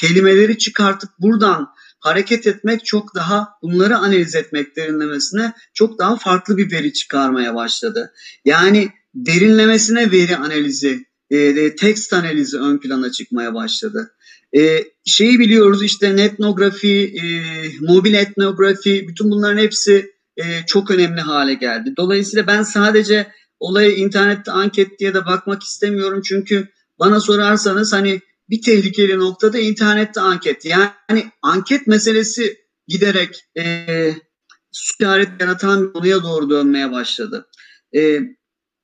kelimeleri 0.00 0.58
çıkartıp 0.58 1.10
buradan 1.18 1.68
hareket 2.00 2.46
etmek 2.46 2.84
çok 2.84 3.14
daha 3.14 3.48
bunları 3.62 3.96
analiz 3.96 4.34
etmek 4.34 4.76
derinlemesine 4.76 5.52
çok 5.74 5.98
daha 5.98 6.16
farklı 6.16 6.56
bir 6.56 6.72
veri 6.72 6.92
çıkarmaya 6.92 7.54
başladı. 7.54 8.12
Yani 8.44 8.88
derinlemesine 9.14 10.12
veri 10.12 10.36
analizi, 10.36 11.04
e, 11.30 11.74
tekst 11.76 12.12
analizi 12.12 12.58
ön 12.58 12.78
plana 12.78 13.12
çıkmaya 13.12 13.54
başladı. 13.54 14.12
E, 14.56 14.84
şeyi 15.04 15.38
biliyoruz 15.38 15.82
işte 15.82 16.16
netnografi, 16.16 17.14
e, 17.22 17.24
mobil 17.80 18.14
etnografi 18.14 19.08
bütün 19.08 19.30
bunların 19.30 19.58
hepsi 19.58 20.10
e, 20.36 20.44
çok 20.66 20.90
önemli 20.90 21.20
hale 21.20 21.54
geldi. 21.54 21.94
Dolayısıyla 21.96 22.46
ben 22.46 22.62
sadece 22.62 23.26
olaya 23.60 23.90
internette 23.90 24.52
anket 24.52 24.98
diye 24.98 25.14
de 25.14 25.26
bakmak 25.26 25.62
istemiyorum 25.62 26.22
çünkü 26.24 26.68
bana 26.98 27.20
sorarsanız 27.20 27.92
hani 27.92 28.20
bir 28.50 28.62
tehlikeli 28.62 29.18
noktada 29.18 29.58
internette 29.58 30.20
anket. 30.20 30.64
Yani 30.64 31.30
anket 31.42 31.86
meselesi 31.86 32.56
giderek 32.88 33.44
e, 33.58 34.14
işaret 34.72 35.40
yaratan 35.40 35.88
bir 35.88 35.92
konuya 35.92 36.22
doğru 36.22 36.50
dönmeye 36.50 36.92
başladı. 36.92 37.48
E, 37.96 38.20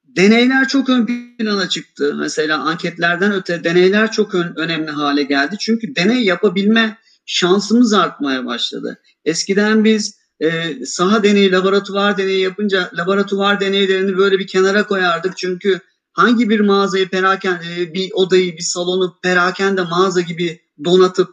deneyler 0.04 0.68
çok 0.68 0.88
ön 0.88 1.06
plana 1.38 1.68
çıktı. 1.68 2.14
Mesela 2.18 2.58
anketlerden 2.58 3.32
öte 3.32 3.64
deneyler 3.64 4.12
çok 4.12 4.34
ön, 4.34 4.54
önemli 4.56 4.90
hale 4.90 5.22
geldi. 5.22 5.56
Çünkü 5.60 5.96
deney 5.96 6.24
yapabilme 6.24 6.98
şansımız 7.26 7.92
artmaya 7.92 8.46
başladı. 8.46 8.98
Eskiden 9.24 9.84
biz 9.84 10.18
e, 10.40 10.84
saha 10.84 11.22
deneyi, 11.22 11.52
laboratuvar 11.52 12.18
deneyi 12.18 12.40
yapınca 12.40 12.90
laboratuvar 12.94 13.60
deneylerini 13.60 14.16
böyle 14.16 14.38
bir 14.38 14.46
kenara 14.46 14.86
koyardık. 14.86 15.36
Çünkü 15.36 15.80
hangi 16.12 16.48
bir 16.48 16.60
mağazayı 16.60 17.08
perakende, 17.08 17.64
e, 17.80 17.94
bir 17.94 18.10
odayı, 18.14 18.56
bir 18.56 18.62
salonu 18.62 19.18
perakende 19.22 19.82
mağaza 19.82 20.20
gibi 20.20 20.60
donatıp 20.84 21.28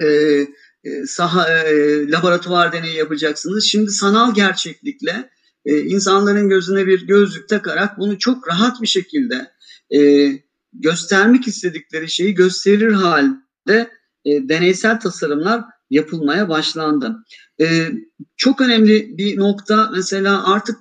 e, 0.00 0.06
e, 0.84 1.06
saha 1.06 1.48
e, 1.48 2.10
laboratuvar 2.10 2.72
deneyi 2.72 2.96
yapacaksınız. 2.96 3.64
Şimdi 3.64 3.90
sanal 3.90 4.34
gerçeklikle 4.34 5.30
e, 5.64 5.80
insanların 5.80 6.48
gözüne 6.48 6.86
bir 6.86 7.06
gözlük 7.06 7.48
takarak 7.48 7.98
bunu 7.98 8.18
çok 8.18 8.48
rahat 8.48 8.82
bir 8.82 8.86
şekilde 8.86 9.52
e, 9.96 10.30
göstermek 10.72 11.48
istedikleri 11.48 12.10
şeyi 12.10 12.34
gösterir 12.34 12.92
halde 12.92 13.90
e, 14.24 14.48
deneysel 14.48 15.00
tasarımlar 15.00 15.64
yapılmaya 15.90 16.48
başlandı. 16.48 17.16
E, 17.60 17.92
çok 18.36 18.60
önemli 18.60 19.18
bir 19.18 19.38
nokta 19.38 19.90
mesela 19.96 20.54
artık 20.54 20.76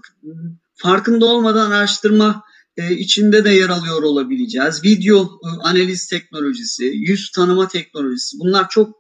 farkında 0.76 1.26
olmadan 1.26 1.72
araştırma 1.72 2.44
e, 2.78 2.94
içinde 2.94 3.46
de 3.46 3.50
yer 3.50 3.70
alıyor 3.70 4.04
olabileceğiz. 4.04 4.84
Video 4.84 5.24
e, 5.24 5.48
analiz 5.64 6.08
teknolojisi, 6.08 6.86
yüz 6.86 7.32
tanıma 7.32 7.68
teknolojisi 7.68 8.40
bunlar 8.40 8.70
çok 8.70 8.98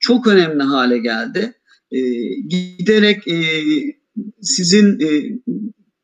çok 0.00 0.26
önemli 0.26 0.62
hale 0.62 0.98
geldi. 0.98 1.54
E, 1.90 2.00
giderek 2.48 3.28
e, 3.28 3.40
sizin 4.42 5.00
e, 5.00 5.08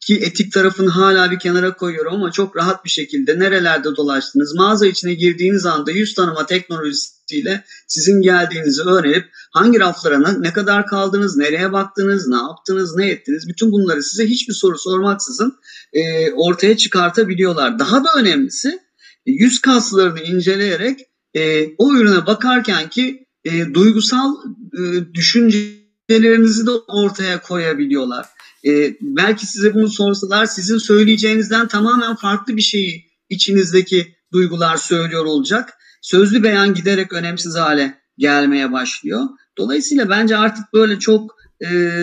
ki 0.07 0.15
etik 0.15 0.53
tarafını 0.53 0.91
hala 0.91 1.31
bir 1.31 1.39
kenara 1.39 1.77
koyuyorum 1.77 2.15
ama 2.15 2.33
çok 2.33 2.57
rahat 2.57 2.85
bir 2.85 2.91
şekilde 2.91 3.39
nerelerde 3.39 3.97
dolaştınız, 3.97 4.55
mağaza 4.55 4.87
içine 4.87 5.15
girdiğiniz 5.15 5.67
anda 5.67 5.91
yüz 5.91 6.15
tanıma 6.15 6.47
teknolojisiyle 6.47 7.65
sizin 7.87 8.23
geldiğinizi 8.23 8.83
öğrenip 8.83 9.31
hangi 9.53 9.81
raflara 9.81 10.33
ne 10.33 10.53
kadar 10.53 10.87
kaldınız, 10.87 11.37
nereye 11.37 11.73
baktınız, 11.73 12.29
ne 12.29 12.37
yaptınız, 12.37 12.97
ne 12.97 13.11
ettiniz 13.11 13.49
bütün 13.49 13.73
bunları 13.73 14.03
size 14.03 14.27
hiçbir 14.27 14.55
soru 14.55 14.79
sormaksızın 14.79 15.59
e, 15.93 16.33
ortaya 16.33 16.77
çıkartabiliyorlar. 16.77 17.79
Daha 17.79 18.05
da 18.05 18.09
önemlisi 18.17 18.79
yüz 19.27 19.61
kaslarını 19.61 20.21
inceleyerek 20.21 21.01
e, 21.35 21.69
o 21.79 21.95
ürüne 21.95 22.27
bakarken 22.27 22.89
ki 22.89 23.27
e, 23.45 23.75
duygusal 23.75 24.35
e, 24.75 25.15
düşüncelerinizi 25.15 26.67
de 26.67 26.71
ortaya 26.71 27.41
koyabiliyorlar. 27.43 28.36
E, 28.67 28.97
belki 29.01 29.47
size 29.47 29.75
bunu 29.75 29.89
sorsalar 29.89 30.47
sizin 30.47 30.79
söyleyeceğinizden 30.79 31.69
tamamen 31.69 32.17
farklı 32.17 32.57
bir 32.57 32.63
şeyi 32.63 33.07
içinizdeki 33.29 34.17
duygular 34.33 34.77
söylüyor 34.77 35.25
olacak. 35.25 35.73
Sözlü 36.03 36.43
beyan 36.43 36.75
giderek 36.75 37.13
önemsiz 37.13 37.55
hale 37.57 38.01
gelmeye 38.19 38.73
başlıyor. 38.73 39.25
Dolayısıyla 39.59 40.09
bence 40.11 40.37
artık 40.37 40.65
böyle 40.73 40.99
çok 40.99 41.37
e, 41.65 42.03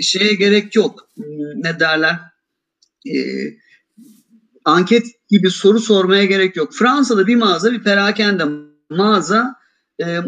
şeye 0.00 0.34
gerek 0.34 0.74
yok. 0.74 1.08
Ne 1.56 1.80
derler? 1.80 2.20
E, 3.06 3.16
anket 4.64 5.06
gibi 5.28 5.50
soru 5.50 5.80
sormaya 5.80 6.24
gerek 6.24 6.56
yok. 6.56 6.74
Fransa'da 6.74 7.26
bir 7.26 7.36
mağaza 7.36 7.72
bir 7.72 7.82
perakende 7.82 8.44
mağaza 8.90 9.54
e, 10.02 10.18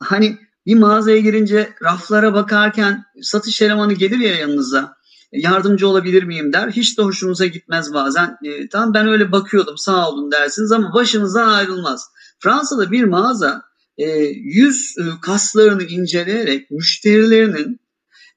hani 0.00 0.38
bir 0.66 0.74
mağazaya 0.74 1.18
girince 1.18 1.68
raflara 1.82 2.34
bakarken 2.34 3.04
satış 3.22 3.62
elemanı 3.62 3.92
gelir 3.92 4.18
ya 4.18 4.34
yanınıza 4.34 4.97
yardımcı 5.32 5.88
olabilir 5.88 6.22
miyim 6.22 6.52
der. 6.52 6.70
Hiç 6.70 6.98
de 6.98 7.02
hoşunuza 7.02 7.46
gitmez 7.46 7.94
bazen. 7.94 8.36
E, 8.44 8.68
tamam 8.68 8.94
ben 8.94 9.08
öyle 9.08 9.32
bakıyordum 9.32 9.78
sağ 9.78 10.10
olun 10.10 10.32
dersiniz 10.32 10.72
ama 10.72 10.94
başınızdan 10.94 11.48
ayrılmaz. 11.48 12.04
Fransa'da 12.38 12.90
bir 12.90 13.04
mağaza 13.04 13.62
e, 13.98 14.06
yüz 14.34 14.94
e, 14.98 15.20
kaslarını 15.22 15.82
inceleyerek 15.82 16.70
müşterilerinin 16.70 17.80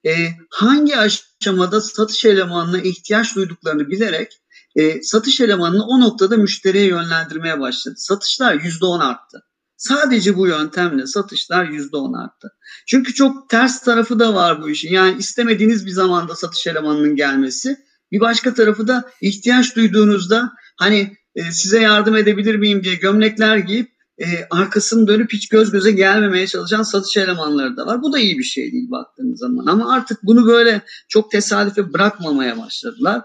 e, 0.06 0.12
hangi 0.50 0.98
aşamada 0.98 1.82
satış 1.82 2.26
elemanına 2.26 2.82
ihtiyaç 2.82 3.36
duyduklarını 3.36 3.88
bilerek 3.88 4.42
e, 4.76 5.02
satış 5.02 5.42
elemanını 5.42 5.86
o 5.86 6.02
noktada 6.02 6.38
müşteriye 6.38 6.86
yönlendirmeye 6.86 7.60
başladı. 7.60 7.96
Satışlar 7.98 8.56
%10 8.56 9.04
arttı. 9.04 9.44
Sadece 9.82 10.38
bu 10.38 10.48
yöntemle 10.48 11.08
satışlar 11.08 11.66
%10 11.66 12.24
arttı. 12.24 12.52
Çünkü 12.88 13.14
çok 13.14 13.50
ters 13.50 13.82
tarafı 13.82 14.20
da 14.20 14.34
var 14.34 14.62
bu 14.62 14.70
işin. 14.70 14.94
Yani 14.94 15.18
istemediğiniz 15.20 15.86
bir 15.86 15.92
zamanda 15.92 16.36
satış 16.36 16.68
elemanının 16.68 17.16
gelmesi. 17.16 17.78
Bir 18.12 18.20
başka 18.20 18.54
tarafı 18.54 18.88
da 18.88 19.12
ihtiyaç 19.22 19.76
duyduğunuzda 19.76 20.52
hani 20.78 21.18
e, 21.36 21.52
size 21.52 21.82
yardım 21.82 22.16
edebilir 22.16 22.56
miyim 22.56 22.84
diye 22.84 22.96
gömlekler 22.96 23.58
giyip 23.58 23.92
e, 24.20 24.26
arkasını 24.52 25.08
dönüp 25.08 25.34
hiç 25.34 25.50
göz 25.50 25.72
göze 25.72 25.92
gelmemeye 25.92 26.48
çalışan 26.48 26.84
satış 26.84 27.18
elemanları 27.18 27.78
da 27.78 27.86
var. 27.86 28.02
Bu 28.02 28.14
da 28.14 28.20
iyi 28.20 28.38
bir 28.38 28.44
şey 28.44 28.72
değil 28.72 28.92
baktığınız 28.92 29.40
zaman. 29.40 29.66
Ama 29.66 29.94
artık 29.94 30.24
bunu 30.24 30.48
böyle 30.48 30.82
çok 31.10 31.32
tesadüfe 31.32 31.94
bırakmamaya 31.94 32.58
başladılar. 32.58 33.22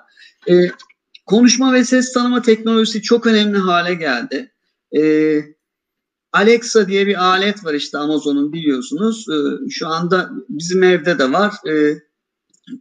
E, 0.49 0.71
konuşma 1.27 1.73
ve 1.73 1.85
ses 1.85 2.13
tanıma 2.13 2.43
teknolojisi 2.43 3.03
çok 3.03 3.27
önemli 3.27 3.59
hale 3.59 3.95
geldi. 3.95 4.53
E, 4.97 5.56
Alexa 6.37 6.89
diye 6.89 7.07
bir 7.07 7.25
alet 7.25 7.65
var 7.65 7.75
işte 7.75 7.99
Amazon'un 7.99 8.53
biliyorsunuz. 8.53 9.27
E, 9.29 9.37
şu 9.71 9.89
anda 9.89 10.31
bizim 10.49 10.83
evde 10.83 11.19
de 11.19 11.33
var. 11.33 11.55
E, 11.69 11.99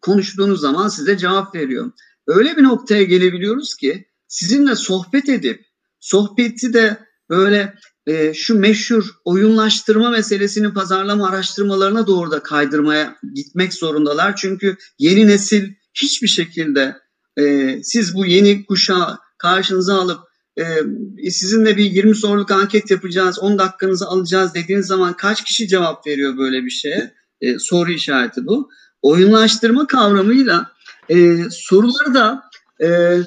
konuştuğunuz 0.01 0.61
zaman 0.61 0.87
size 0.87 1.17
cevap 1.17 1.55
veriyor. 1.55 1.91
Öyle 2.27 2.57
bir 2.57 2.63
noktaya 2.63 3.03
gelebiliyoruz 3.03 3.75
ki 3.75 4.05
sizinle 4.27 4.75
sohbet 4.75 5.29
edip 5.29 5.65
sohbeti 5.99 6.73
de 6.73 6.97
böyle 7.29 7.75
e, 8.07 8.33
şu 8.33 8.59
meşhur 8.59 9.09
oyunlaştırma 9.25 10.09
meselesinin 10.09 10.71
pazarlama 10.71 11.27
araştırmalarına 11.27 12.07
doğru 12.07 12.31
da 12.31 12.43
kaydırmaya 12.43 13.15
gitmek 13.33 13.73
zorundalar. 13.73 14.35
Çünkü 14.35 14.77
yeni 14.99 15.27
nesil 15.27 15.73
hiçbir 15.93 16.27
şekilde 16.27 16.95
e, 17.37 17.75
siz 17.83 18.15
bu 18.15 18.25
yeni 18.25 18.65
kuşağı 18.65 19.17
karşınıza 19.37 20.01
alıp 20.01 20.19
e, 20.57 21.31
sizinle 21.31 21.77
bir 21.77 21.83
20 21.83 22.15
soruluk 22.15 22.51
anket 22.51 22.91
yapacağız, 22.91 23.39
10 23.39 23.57
dakikanızı 23.57 24.07
alacağız 24.07 24.53
dediğiniz 24.53 24.87
zaman 24.87 25.13
kaç 25.13 25.43
kişi 25.43 25.67
cevap 25.67 26.07
veriyor 26.07 26.37
böyle 26.37 26.65
bir 26.65 26.69
şeye? 26.69 27.13
E, 27.41 27.59
soru 27.59 27.91
işareti 27.91 28.45
bu. 28.45 28.69
Oyunlaştırma 29.01 29.87
kavramıyla 29.87 30.71
e, 31.09 31.37
soruları 31.49 32.13
da 32.13 32.43
e, 32.81 33.19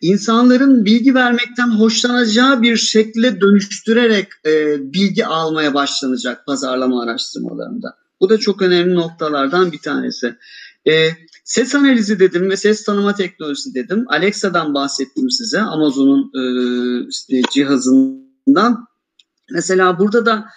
insanların 0.00 0.84
bilgi 0.84 1.14
vermekten 1.14 1.68
hoşlanacağı 1.68 2.62
bir 2.62 2.76
şekilde 2.76 3.40
dönüştürerek 3.40 4.28
e, 4.46 4.76
bilgi 4.92 5.26
almaya 5.26 5.74
başlanacak 5.74 6.46
pazarlama 6.46 7.02
araştırmalarında. 7.02 7.96
Bu 8.20 8.28
da 8.28 8.38
çok 8.38 8.62
önemli 8.62 8.94
noktalardan 8.94 9.72
bir 9.72 9.78
tanesi. 9.78 10.36
E, 10.86 11.10
ses 11.44 11.74
analizi 11.74 12.20
dedim 12.20 12.50
ve 12.50 12.56
ses 12.56 12.84
tanıma 12.84 13.14
teknolojisi 13.14 13.74
dedim. 13.74 14.04
Alexa'dan 14.08 14.74
bahsettim 14.74 15.30
size 15.30 15.60
Amazon'un 15.60 16.30
e, 16.34 16.42
işte 17.08 17.40
cihazından. 17.52 18.86
Mesela 19.50 19.98
burada 19.98 20.26
da 20.26 20.48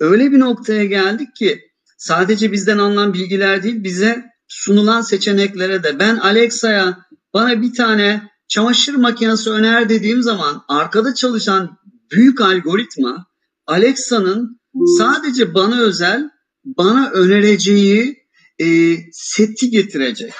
öyle 0.00 0.32
bir 0.32 0.40
noktaya 0.40 0.84
geldik 0.84 1.36
ki 1.36 1.60
sadece 1.96 2.52
bizden 2.52 2.78
alınan 2.78 3.14
bilgiler 3.14 3.62
değil 3.62 3.84
bize 3.84 4.24
sunulan 4.48 5.00
seçeneklere 5.00 5.82
de 5.82 5.98
ben 5.98 6.16
Alexa'ya 6.16 6.98
bana 7.34 7.62
bir 7.62 7.74
tane 7.74 8.30
çamaşır 8.48 8.94
makinesi 8.94 9.50
öner 9.50 9.88
dediğim 9.88 10.22
zaman 10.22 10.62
arkada 10.68 11.14
çalışan 11.14 11.78
büyük 12.10 12.40
algoritma 12.40 13.26
Alexa'nın 13.66 14.60
sadece 14.98 15.54
bana 15.54 15.80
özel 15.80 16.30
bana 16.64 17.10
önereceği 17.10 18.27
e, 18.60 18.96
seti 19.12 19.70
getirecek. 19.70 20.32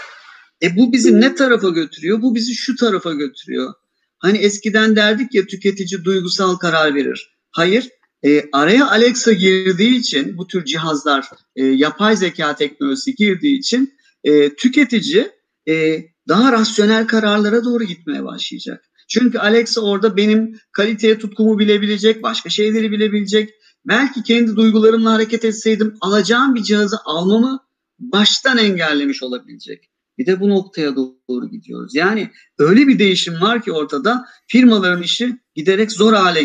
E 0.63 0.77
bu 0.77 0.93
bizi 0.93 1.21
ne 1.21 1.35
tarafa 1.35 1.69
götürüyor? 1.69 2.23
Bu 2.23 2.35
bizi 2.35 2.55
şu 2.55 2.77
tarafa 2.77 3.13
götürüyor. 3.13 3.75
Hani 4.19 4.39
eskiden 4.39 4.97
derdik 4.97 5.35
ya 5.35 5.47
tüketici 5.47 6.05
duygusal 6.05 6.57
karar 6.57 6.95
verir. 6.95 7.39
Hayır, 7.51 7.89
e, 8.25 8.45
araya 8.53 8.91
Alexa 8.91 9.33
girdiği 9.33 9.99
için 9.99 10.37
bu 10.37 10.47
tür 10.47 10.65
cihazlar 10.65 11.25
e, 11.57 11.65
yapay 11.65 12.17
zeka 12.17 12.57
teknolojisi 12.57 13.15
girdiği 13.15 13.59
için 13.59 13.95
e, 14.25 14.55
tüketici 14.55 15.31
e, 15.69 16.05
daha 16.29 16.53
rasyonel 16.53 17.07
kararlara 17.07 17.65
doğru 17.65 17.85
gitmeye 17.85 18.25
başlayacak. 18.25 18.85
Çünkü 19.09 19.39
Alexa 19.39 19.81
orada 19.81 20.17
benim 20.17 20.59
kaliteye 20.73 21.19
tutkumu 21.19 21.59
bilebilecek, 21.59 22.23
başka 22.23 22.49
şeyleri 22.49 22.93
bilebilecek. 22.93 23.51
Belki 23.85 24.23
kendi 24.23 24.57
duygularımla 24.57 25.13
hareket 25.13 25.45
etseydim 25.45 25.95
alacağım 26.01 26.55
bir 26.55 26.63
cihazı 26.63 26.97
almamı 27.05 27.68
baştan 27.99 28.59
engellemiş 28.59 29.23
olabilecek. 29.23 29.91
Bir 30.19 30.27
de 30.27 30.41
bu 30.41 30.49
noktaya 30.49 30.97
doğru 30.97 31.51
gidiyoruz. 31.51 31.95
Yani 31.95 32.31
öyle 32.59 32.87
bir 32.87 32.99
değişim 32.99 33.41
var 33.41 33.63
ki 33.63 33.73
ortada 33.73 34.25
firmaların 34.47 35.03
işi 35.03 35.39
giderek 35.55 35.93
zor 35.93 36.13
hale 36.13 36.45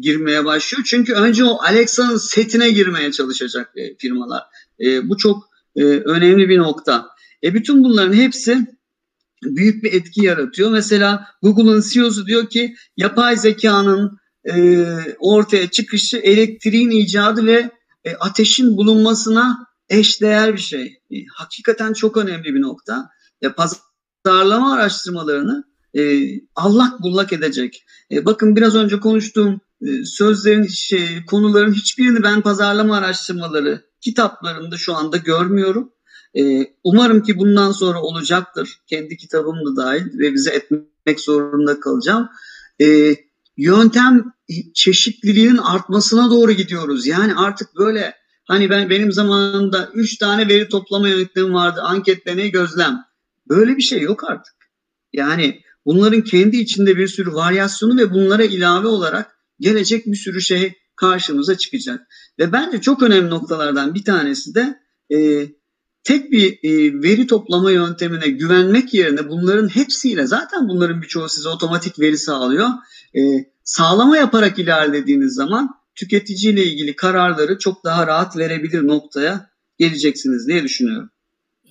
girmeye 0.00 0.44
başlıyor. 0.44 0.84
Çünkü 0.86 1.12
önce 1.12 1.44
o 1.44 1.58
Alexa'nın 1.62 2.16
setine 2.16 2.70
girmeye 2.70 3.12
çalışacak 3.12 3.72
e, 3.76 3.96
firmalar. 3.96 4.42
E, 4.80 5.08
bu 5.08 5.16
çok 5.16 5.48
e, 5.76 5.82
önemli 5.84 6.48
bir 6.48 6.58
nokta. 6.58 7.06
E 7.44 7.54
bütün 7.54 7.84
bunların 7.84 8.12
hepsi 8.12 8.66
büyük 9.42 9.84
bir 9.84 9.92
etki 9.92 10.24
yaratıyor. 10.24 10.70
Mesela 10.70 11.26
Google'ın 11.42 11.84
CEO'su 11.92 12.26
diyor 12.26 12.48
ki 12.48 12.74
yapay 12.96 13.36
zekanın 13.36 14.18
e, 14.44 14.86
ortaya 15.18 15.70
çıkışı 15.70 16.16
elektriğin 16.16 16.90
icadı 16.90 17.46
ve 17.46 17.70
e, 18.04 18.14
ateşin 18.14 18.76
bulunmasına 18.76 19.67
eşdeğer 19.90 20.52
bir 20.52 20.60
şey. 20.60 21.00
E, 21.10 21.16
hakikaten 21.34 21.92
çok 21.92 22.16
önemli 22.16 22.54
bir 22.54 22.60
nokta. 22.60 23.10
E, 23.42 23.48
pazarlama 23.48 24.74
araştırmalarını 24.74 25.64
e, 25.94 26.24
allak 26.54 27.02
bullak 27.02 27.32
edecek. 27.32 27.84
E, 28.12 28.24
bakın 28.24 28.56
biraz 28.56 28.74
önce 28.74 29.00
konuştuğum 29.00 29.60
e, 29.82 30.04
sözlerin, 30.04 30.66
şey, 30.66 31.24
konuların 31.26 31.72
hiçbirini 31.72 32.22
ben 32.22 32.40
pazarlama 32.40 32.96
araştırmaları 32.96 33.82
kitaplarında 34.00 34.76
şu 34.76 34.94
anda 34.94 35.16
görmüyorum. 35.16 35.92
E, 36.38 36.72
umarım 36.84 37.22
ki 37.22 37.38
bundan 37.38 37.72
sonra 37.72 38.02
olacaktır. 38.02 38.80
Kendi 38.86 39.16
kitabım 39.16 39.56
da 39.66 39.76
dahil 39.76 40.18
ve 40.18 40.34
bize 40.34 40.50
etmek 40.50 41.20
zorunda 41.20 41.80
kalacağım. 41.80 42.28
E, 42.80 43.16
yöntem 43.56 44.32
çeşitliliğinin 44.74 45.56
artmasına 45.56 46.30
doğru 46.30 46.52
gidiyoruz. 46.52 47.06
Yani 47.06 47.34
artık 47.34 47.76
böyle 47.76 48.14
Hani 48.48 48.70
ben 48.70 48.90
benim 48.90 49.12
zamanımda 49.12 49.90
3 49.94 50.16
tane 50.16 50.48
veri 50.48 50.68
toplama 50.68 51.08
yöntemim 51.08 51.54
vardı. 51.54 51.80
Anket, 51.82 52.26
deney, 52.26 52.50
gözlem. 52.50 53.04
Böyle 53.48 53.76
bir 53.76 53.82
şey 53.82 54.00
yok 54.00 54.30
artık. 54.30 54.54
Yani 55.12 55.60
bunların 55.86 56.20
kendi 56.20 56.56
içinde 56.56 56.96
bir 56.96 57.08
sürü 57.08 57.32
varyasyonu 57.32 57.98
ve 57.98 58.12
bunlara 58.12 58.44
ilave 58.44 58.86
olarak 58.86 59.38
gelecek 59.60 60.06
bir 60.06 60.16
sürü 60.16 60.40
şey 60.40 60.74
karşımıza 60.96 61.58
çıkacak. 61.58 62.06
Ve 62.38 62.52
bence 62.52 62.80
çok 62.80 63.02
önemli 63.02 63.30
noktalardan 63.30 63.94
bir 63.94 64.04
tanesi 64.04 64.54
de 64.54 64.78
e, 65.14 65.48
tek 66.04 66.32
bir 66.32 66.52
e, 66.62 67.02
veri 67.02 67.26
toplama 67.26 67.70
yöntemine 67.70 68.28
güvenmek 68.28 68.94
yerine 68.94 69.28
bunların 69.28 69.68
hepsiyle 69.68 70.26
zaten 70.26 70.68
bunların 70.68 71.02
birçoğu 71.02 71.28
size 71.28 71.48
otomatik 71.48 72.00
veri 72.00 72.18
sağlıyor. 72.18 72.68
E, 73.16 73.20
sağlama 73.64 74.16
yaparak 74.16 74.58
ilerlediğiniz 74.58 75.34
zaman 75.34 75.77
tüketiciyle 75.98 76.64
ilgili 76.64 76.96
kararları 76.96 77.58
çok 77.58 77.84
daha 77.84 78.06
rahat 78.06 78.36
verebilir 78.36 78.86
noktaya 78.86 79.50
geleceksiniz 79.78 80.48
diye 80.48 80.62
düşünüyorum. 80.62 81.10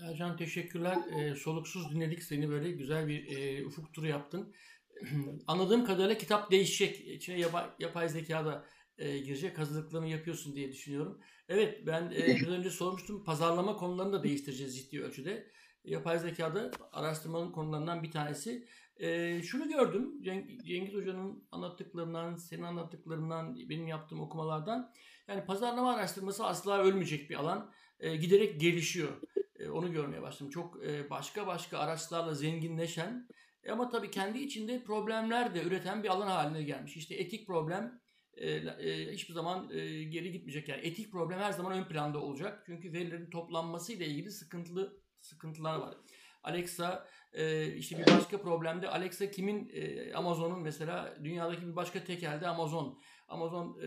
Ercan 0.04 0.38
teşekkürler. 0.38 0.98
E, 1.20 1.36
soluksuz 1.36 1.92
dinledik 1.92 2.24
seni 2.24 2.50
böyle 2.50 2.72
güzel 2.72 3.08
bir 3.08 3.38
e, 3.38 3.66
ufuk 3.66 3.94
turu 3.94 4.08
yaptın. 4.08 4.54
Anladığım 5.48 5.86
kadarıyla 5.86 6.18
kitap 6.18 6.52
değişecek. 6.52 7.08
İçine 7.08 7.40
yapay, 7.40 7.66
yapay 7.80 8.10
zeka 8.10 8.46
da 8.46 8.66
e, 8.98 9.18
girecek. 9.18 9.58
Hazırlıklarını 9.58 10.08
yapıyorsun 10.08 10.56
diye 10.56 10.72
düşünüyorum. 10.72 11.20
Evet 11.50 11.88
ben 11.88 12.12
e, 12.12 12.26
biraz 12.28 12.50
önce 12.50 12.70
sormuştum. 12.70 13.24
Pazarlama 13.24 13.78
konularını 13.78 14.14
da 14.14 14.24
değiştireceğiz 14.24 14.78
ciddi 14.78 15.04
ölçüde. 15.04 15.52
Yapay 15.84 16.20
zekada 16.20 16.72
araştırmanın 16.92 17.52
konularından 17.52 18.04
bir 18.04 18.12
tanesi. 18.12 18.68
E, 18.98 19.42
şunu 19.44 19.70
gördüm 19.70 20.22
Cengiz 20.64 20.94
Hoca'nın 20.94 21.48
anlattıklarından, 21.52 22.36
senin 22.36 22.64
anlattıklarından, 22.64 23.56
benim 23.56 23.88
yaptığım 23.88 24.22
okumalardan. 24.22 24.94
Yani 25.28 25.46
pazarlama 25.46 25.94
araştırması 25.94 26.46
asla 26.46 26.80
ölmeyecek 26.80 27.30
bir 27.30 27.36
alan. 27.36 27.72
E, 28.00 28.16
giderek 28.16 28.62
gelişiyor. 28.62 29.22
E, 29.60 29.70
onu 29.70 29.92
görmeye 29.92 30.22
başladım. 30.22 30.50
Çok 30.50 30.86
e, 30.86 31.10
başka 31.10 31.48
başka 31.48 31.78
araçlarla 31.80 32.34
zenginleşen 32.34 33.28
e, 33.64 33.72
ama 33.72 33.90
tabii 33.90 34.12
kendi 34.12 34.40
içinde 34.40 34.84
problemler 34.84 35.56
de 35.56 35.64
üreten 35.64 36.04
bir 36.04 36.10
alan 36.10 36.28
haline 36.28 36.64
gelmiş. 36.64 36.98
İşte 36.98 37.16
etik 37.16 37.48
problem 37.48 38.02
e, 38.38 38.50
e, 38.50 39.12
hiçbir 39.14 39.34
zaman 39.34 39.70
e, 39.72 40.04
geri 40.04 40.32
gitmeyecek. 40.32 40.70
Yani 40.70 40.82
etik 40.82 41.12
problem 41.12 41.40
her 41.40 41.52
zaman 41.52 41.74
ön 41.74 41.84
planda 41.84 42.20
olacak. 42.22 42.64
Çünkü 42.66 42.94
verilerin 42.94 43.30
toplanması 43.30 43.94
ile 43.94 44.08
ilgili 44.08 44.32
sıkıntılı 44.32 45.02
sıkıntılar 45.22 45.76
var. 45.76 45.98
Alexa 46.44 47.08
e, 47.34 47.74
işte 47.74 47.98
bir 47.98 48.12
başka 48.12 48.42
problemde 48.42 48.90
Alexa 48.90 49.32
kimin 49.32 49.72
Amazon'un 50.14 50.62
mesela 50.62 51.18
dünyadaki 51.24 51.68
bir 51.68 51.76
başka 51.76 52.04
tekelde 52.04 52.48
Amazon. 52.48 53.00
Amazon 53.28 53.80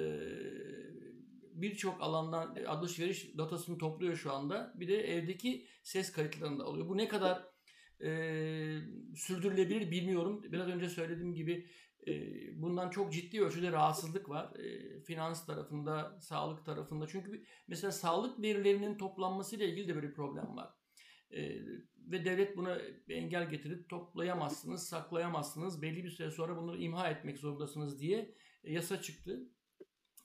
birçok 1.54 2.02
alandan 2.02 2.56
alışveriş 2.66 3.38
datasını 3.38 3.78
topluyor 3.78 4.16
şu 4.16 4.32
anda. 4.32 4.72
Bir 4.74 4.88
de 4.88 4.96
evdeki 4.96 5.66
ses 5.82 6.12
kayıtlarını 6.12 6.58
da 6.58 6.64
alıyor. 6.64 6.88
Bu 6.88 6.96
ne 6.96 7.08
kadar 7.08 7.50
e, 8.02 8.10
sürdürülebilir 9.16 9.90
bilmiyorum. 9.90 10.42
Biraz 10.52 10.68
önce 10.68 10.88
söylediğim 10.88 11.34
gibi 11.34 11.66
bundan 12.52 12.90
çok 12.90 13.12
ciddi 13.12 13.42
ölçüde 13.42 13.72
rahatsızlık 13.72 14.28
var. 14.28 14.52
Finans 15.06 15.46
tarafında, 15.46 16.18
sağlık 16.20 16.64
tarafında. 16.64 17.06
Çünkü 17.08 17.44
mesela 17.68 17.92
sağlık 17.92 18.42
verilerinin 18.42 18.98
toplanmasıyla 18.98 19.66
ilgili 19.66 19.88
de 19.88 19.94
böyle 19.94 20.08
bir 20.08 20.14
problem 20.14 20.56
var. 20.56 20.70
Ve 21.96 22.24
devlet 22.24 22.56
buna 22.56 22.78
engel 23.08 23.50
getirip 23.50 23.88
toplayamazsınız, 23.88 24.88
saklayamazsınız. 24.88 25.82
Belli 25.82 26.04
bir 26.04 26.10
süre 26.10 26.30
sonra 26.30 26.56
bunları 26.56 26.78
imha 26.78 27.10
etmek 27.10 27.38
zorundasınız 27.38 28.00
diye 28.00 28.34
yasa 28.64 29.02
çıktı. 29.02 29.40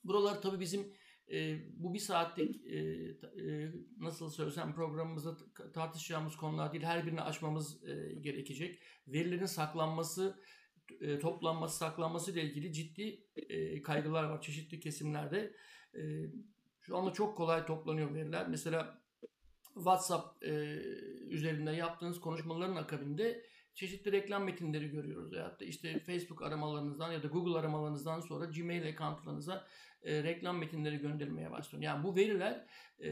Buralar 0.04 0.42
tabii 0.42 0.60
bizim 0.60 0.94
e, 1.32 1.58
bu 1.84 1.94
bir 1.94 2.00
saatlik 2.00 2.66
e, 2.66 2.78
e, 2.78 3.72
nasıl 3.98 4.30
söylesem 4.30 4.76
programımızda 4.76 5.38
tartışacağımız 5.74 6.36
konular 6.36 6.74
değil. 6.74 6.84
Her 6.84 7.06
birini 7.06 7.22
açmamız 7.22 7.84
e, 7.84 8.14
gerekecek. 8.14 8.80
Verilerin 9.08 9.46
saklanması, 9.46 10.40
e, 11.02 11.20
toplanması, 11.20 11.78
saklanması 11.78 12.32
ile 12.32 12.44
ilgili 12.44 12.74
ciddi 12.74 13.24
e, 13.36 13.82
kaygılar 13.82 14.24
var 14.24 14.42
çeşitli 14.42 14.80
kesimlerde. 14.80 15.56
E, 15.96 16.02
şu 16.82 16.98
anda 16.98 17.14
çok 17.14 17.38
kolay 17.38 17.66
toplanıyor 17.66 18.14
veriler. 18.14 18.48
Mesela 18.48 19.02
WhatsApp 19.74 20.44
e, 20.44 20.52
üzerinde 21.30 21.72
yaptığınız 21.72 22.20
konuşmaların 22.20 22.76
akabinde 22.76 23.46
çeşitli 23.76 24.12
reklam 24.12 24.44
metinleri 24.44 24.90
görüyoruz. 24.90 25.34
Ya 25.34 25.60
da 25.60 25.66
işte 25.66 26.00
Facebook 26.00 26.42
aramalarınızdan 26.42 27.12
ya 27.12 27.24
da 27.24 27.28
Google 27.28 27.60
aramalarınızdan 27.60 28.20
sonra 28.20 28.46
Gmail 28.46 28.88
accountlarınıza 28.88 29.68
e, 30.04 30.24
reklam 30.24 30.58
metinleri 30.58 30.98
göndermeye 30.98 31.52
başlıyor. 31.52 31.84
Yani 31.84 32.04
bu 32.04 32.16
veriler 32.16 32.66
e, 33.00 33.10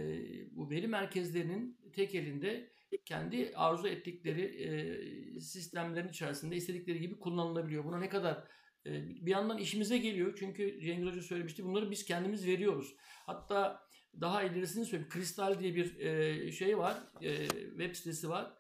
bu 0.56 0.70
veri 0.70 0.88
merkezlerinin 0.88 1.78
tek 1.94 2.16
elinde 2.16 2.70
kendi 2.98 3.52
arzu 3.56 3.88
ettikleri 3.88 4.42
e, 4.42 5.40
sistemlerin 5.40 6.08
içerisinde 6.08 6.56
istedikleri 6.56 7.00
gibi 7.00 7.20
kullanılabiliyor. 7.20 7.86
Buna 7.86 8.00
ne 8.00 8.10
kadar 8.10 8.48
e, 8.86 8.92
bir 9.26 9.32
yandan 9.32 9.58
işimize 9.58 9.98
geliyor. 9.98 10.36
Çünkü 10.40 10.82
Cengiz 10.82 11.08
Hoca 11.08 11.22
söylemişti. 11.22 11.64
Bunları 11.64 11.92
biz 11.92 12.06
kendimiz 12.06 12.48
veriyoruz. 12.48 12.96
Hatta 13.26 13.88
daha 14.22 14.44
ilerisini 14.44 14.86
söyleyeyim. 14.86 15.10
Kristal 15.10 15.60
diye 15.60 15.76
bir 15.76 16.00
e, 16.00 16.52
şey 16.52 16.78
var. 16.78 16.98
E, 17.22 17.48
web 17.48 17.96
sitesi 17.96 18.30
var. 18.30 18.54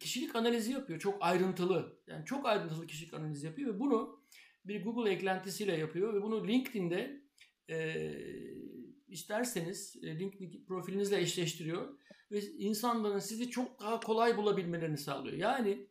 Kişilik 0.00 0.36
analizi 0.36 0.72
yapıyor. 0.72 0.98
Çok 0.98 1.16
ayrıntılı. 1.20 2.00
Yani 2.06 2.24
çok 2.24 2.46
ayrıntılı 2.46 2.86
kişilik 2.86 3.14
analizi 3.14 3.46
yapıyor 3.46 3.74
ve 3.74 3.80
bunu 3.80 4.20
bir 4.64 4.84
Google 4.84 5.10
eklentisiyle 5.10 5.76
yapıyor 5.76 6.14
ve 6.14 6.22
bunu 6.22 6.48
LinkedIn'de 6.48 7.22
e, 7.70 8.10
isterseniz 9.08 9.96
e, 10.02 10.18
LinkedIn 10.18 10.64
profilinizle 10.64 11.20
eşleştiriyor 11.20 11.98
ve 12.30 12.40
insanların 12.40 13.18
sizi 13.18 13.50
çok 13.50 13.80
daha 13.80 14.00
kolay 14.00 14.36
bulabilmelerini 14.36 14.98
sağlıyor. 14.98 15.36
Yani 15.36 15.88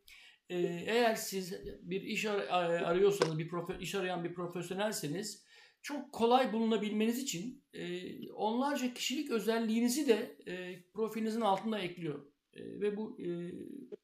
e, 0.50 0.58
eğer 0.88 1.16
siz 1.16 1.54
bir 1.82 2.02
iş 2.02 2.26
ar- 2.26 2.48
arıyorsanız, 2.82 3.38
bir 3.40 3.50
profe- 3.50 3.80
iş 3.80 3.96
arayan 3.96 4.24
bir 4.24 4.34
profesyonelseniz 4.34 5.46
çok 5.82 6.12
kolay 6.12 6.54
bulunabilmeniz 6.54 7.20
için 7.20 7.64
e, 7.74 8.32
onlarca 8.32 8.94
kişilik 8.94 9.32
özelliğinizi 9.32 10.08
de 10.08 10.38
e, 10.48 10.84
profilinizin 10.94 11.42
altında 11.42 11.80
ekliyor. 11.80 12.26
E, 12.54 12.82
ve 12.82 12.98
bu 12.98 13.22
e, 13.22 13.28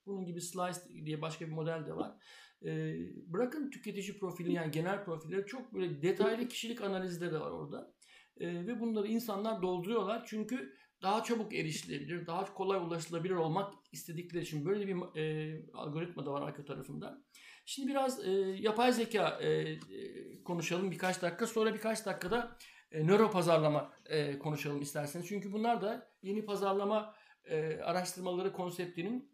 bunun 0.06 0.26
gibi 0.26 0.42
Slice 0.42 1.06
diye 1.06 1.22
başka 1.22 1.48
bir 1.48 1.52
model 1.52 1.86
de 1.86 1.96
var. 1.96 2.12
E, 2.66 2.96
bırakın 3.34 3.70
tüketici 3.70 4.20
profili 4.20 4.54
yani 4.54 4.72
genel 4.72 5.04
profilleri 5.04 5.46
çok 5.46 5.74
böyle 5.74 6.02
detaylı 6.02 6.48
kişilik 6.48 6.82
analizleri 6.82 7.32
de 7.32 7.40
var 7.40 7.52
orada. 7.52 7.94
E, 8.40 8.48
ve 8.48 8.80
bunları 8.80 9.08
insanlar 9.08 9.62
dolduruyorlar 9.62 10.24
çünkü 10.26 10.74
daha 11.02 11.24
çabuk 11.24 11.54
erişilebilir, 11.54 12.28
daha 12.28 12.54
kolay 12.54 12.80
ulaşılabilir 12.80 13.36
olmak 13.36 13.74
istedikleri 13.91 14.43
için 14.43 14.66
böyle 14.66 14.88
bir 14.88 15.20
e, 15.20 15.62
algoritma 15.74 16.26
da 16.26 16.32
var 16.34 16.41
arka 16.41 16.66
tarafında. 16.66 17.22
Şimdi 17.66 17.89
biraz 17.89 18.26
e, 18.28 18.32
yapay 18.60 18.93
zeka 18.93 19.30
e, 19.30 19.80
konuşalım 20.43 20.91
birkaç 20.91 21.22
dakika. 21.22 21.47
Sonra 21.47 21.74
birkaç 21.74 22.06
dakikada 22.06 22.58
e, 22.91 23.08
nöro 23.08 23.32
pazarlama 23.32 23.93
e, 24.06 24.39
konuşalım 24.39 24.82
isterseniz. 24.82 25.28
Çünkü 25.28 25.54
bunlar 25.54 25.82
da 25.82 26.12
yeni 26.22 26.45
pazarlama 26.45 27.16
e, 27.45 27.80
araştırmaları 27.80 28.54
konseptinin 28.54 29.32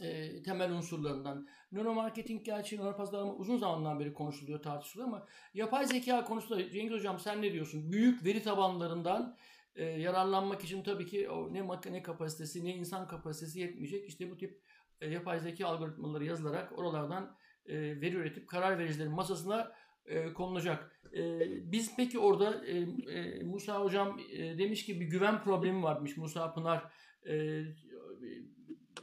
e, 0.00 0.42
temel 0.42 0.72
unsurlarından. 0.72 1.48
Nöromarketing 1.72 2.44
gerçi 2.44 2.78
nöro 2.78 2.96
pazarlama 2.96 3.34
uzun 3.34 3.58
zamandan 3.58 4.00
beri 4.00 4.12
konuşuluyor, 4.12 4.62
tartışılıyor 4.62 5.08
ama 5.08 5.26
yapay 5.54 5.86
zeka 5.86 6.24
konusunda 6.24 6.70
Cengiz 6.70 6.92
Hocam 6.92 7.20
sen 7.20 7.42
ne 7.42 7.52
diyorsun? 7.52 7.92
Büyük 7.92 8.24
veri 8.24 8.42
tabanlarından 8.42 9.36
e, 9.76 9.84
yararlanmak 9.84 10.64
için 10.64 10.82
tabii 10.82 11.06
ki 11.06 11.30
o 11.30 11.54
ne 11.54 11.62
makine 11.62 12.02
kapasitesi 12.02 12.64
ne 12.64 12.74
insan 12.74 13.08
kapasitesi 13.08 13.60
yetmeyecek. 13.60 14.08
İşte 14.08 14.30
bu 14.30 14.36
tip 14.36 14.62
e, 15.00 15.10
yapay 15.10 15.40
zeka 15.40 15.66
algoritmaları 15.66 16.24
yazılarak 16.24 16.78
oralardan 16.78 17.36
e, 17.66 18.00
veri 18.00 18.16
üretip 18.16 18.48
karar 18.48 18.78
vericilerin 18.78 19.12
masasına 19.12 19.72
e, 20.06 20.32
konulacak. 20.32 21.00
E, 21.16 21.40
biz 21.72 21.96
peki 21.96 22.18
orada 22.18 22.66
e, 22.66 22.78
e, 22.78 23.42
Musa 23.42 23.80
Hocam 23.80 24.20
e, 24.32 24.58
demiş 24.58 24.86
ki 24.86 25.00
bir 25.00 25.06
güven 25.06 25.42
problemi 25.42 25.82
varmış. 25.82 26.16
Musa 26.16 26.54
Pınar 26.54 26.92
e, 27.28 27.64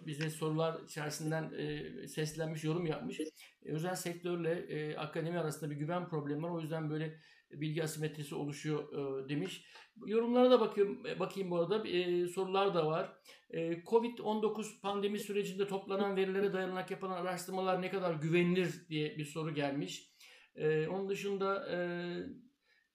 bize 0.05 0.29
sorular 0.29 0.81
içerisinden 0.83 1.51
e, 1.57 2.07
seslenmiş, 2.07 2.63
yorum 2.63 2.85
yapmış. 2.85 3.19
E, 3.19 3.25
özel 3.65 3.95
sektörle 3.95 4.51
e, 4.51 4.97
akademi 4.97 5.39
arasında 5.39 5.71
bir 5.71 5.75
güven 5.75 6.07
problemi 6.07 6.43
var. 6.43 6.49
O 6.49 6.59
yüzden 6.59 6.89
böyle 6.89 7.19
bilgi 7.61 7.83
asimetrisi 7.83 8.35
oluşuyor 8.35 8.93
e, 8.93 9.29
demiş. 9.29 9.65
Yorumlara 10.05 10.51
da 10.51 10.59
bakıyorum, 10.59 11.05
e, 11.05 11.19
bakayım 11.19 11.51
bu 11.51 11.57
arada. 11.57 11.87
E, 11.87 12.27
sorular 12.27 12.73
da 12.73 12.87
var. 12.87 13.17
E, 13.49 13.83
Covid-19 13.83 14.81
pandemi 14.81 15.19
sürecinde 15.19 15.67
toplanan 15.67 16.15
verilere 16.15 16.53
dayanarak 16.53 16.91
yapılan 16.91 17.21
araştırmalar 17.21 17.81
ne 17.81 17.89
kadar 17.89 18.13
güvenilir 18.15 18.89
diye 18.89 19.17
bir 19.17 19.25
soru 19.25 19.53
gelmiş. 19.53 20.13
E, 20.55 20.87
onun 20.87 21.09
dışında 21.09 21.71
e, 21.71 21.77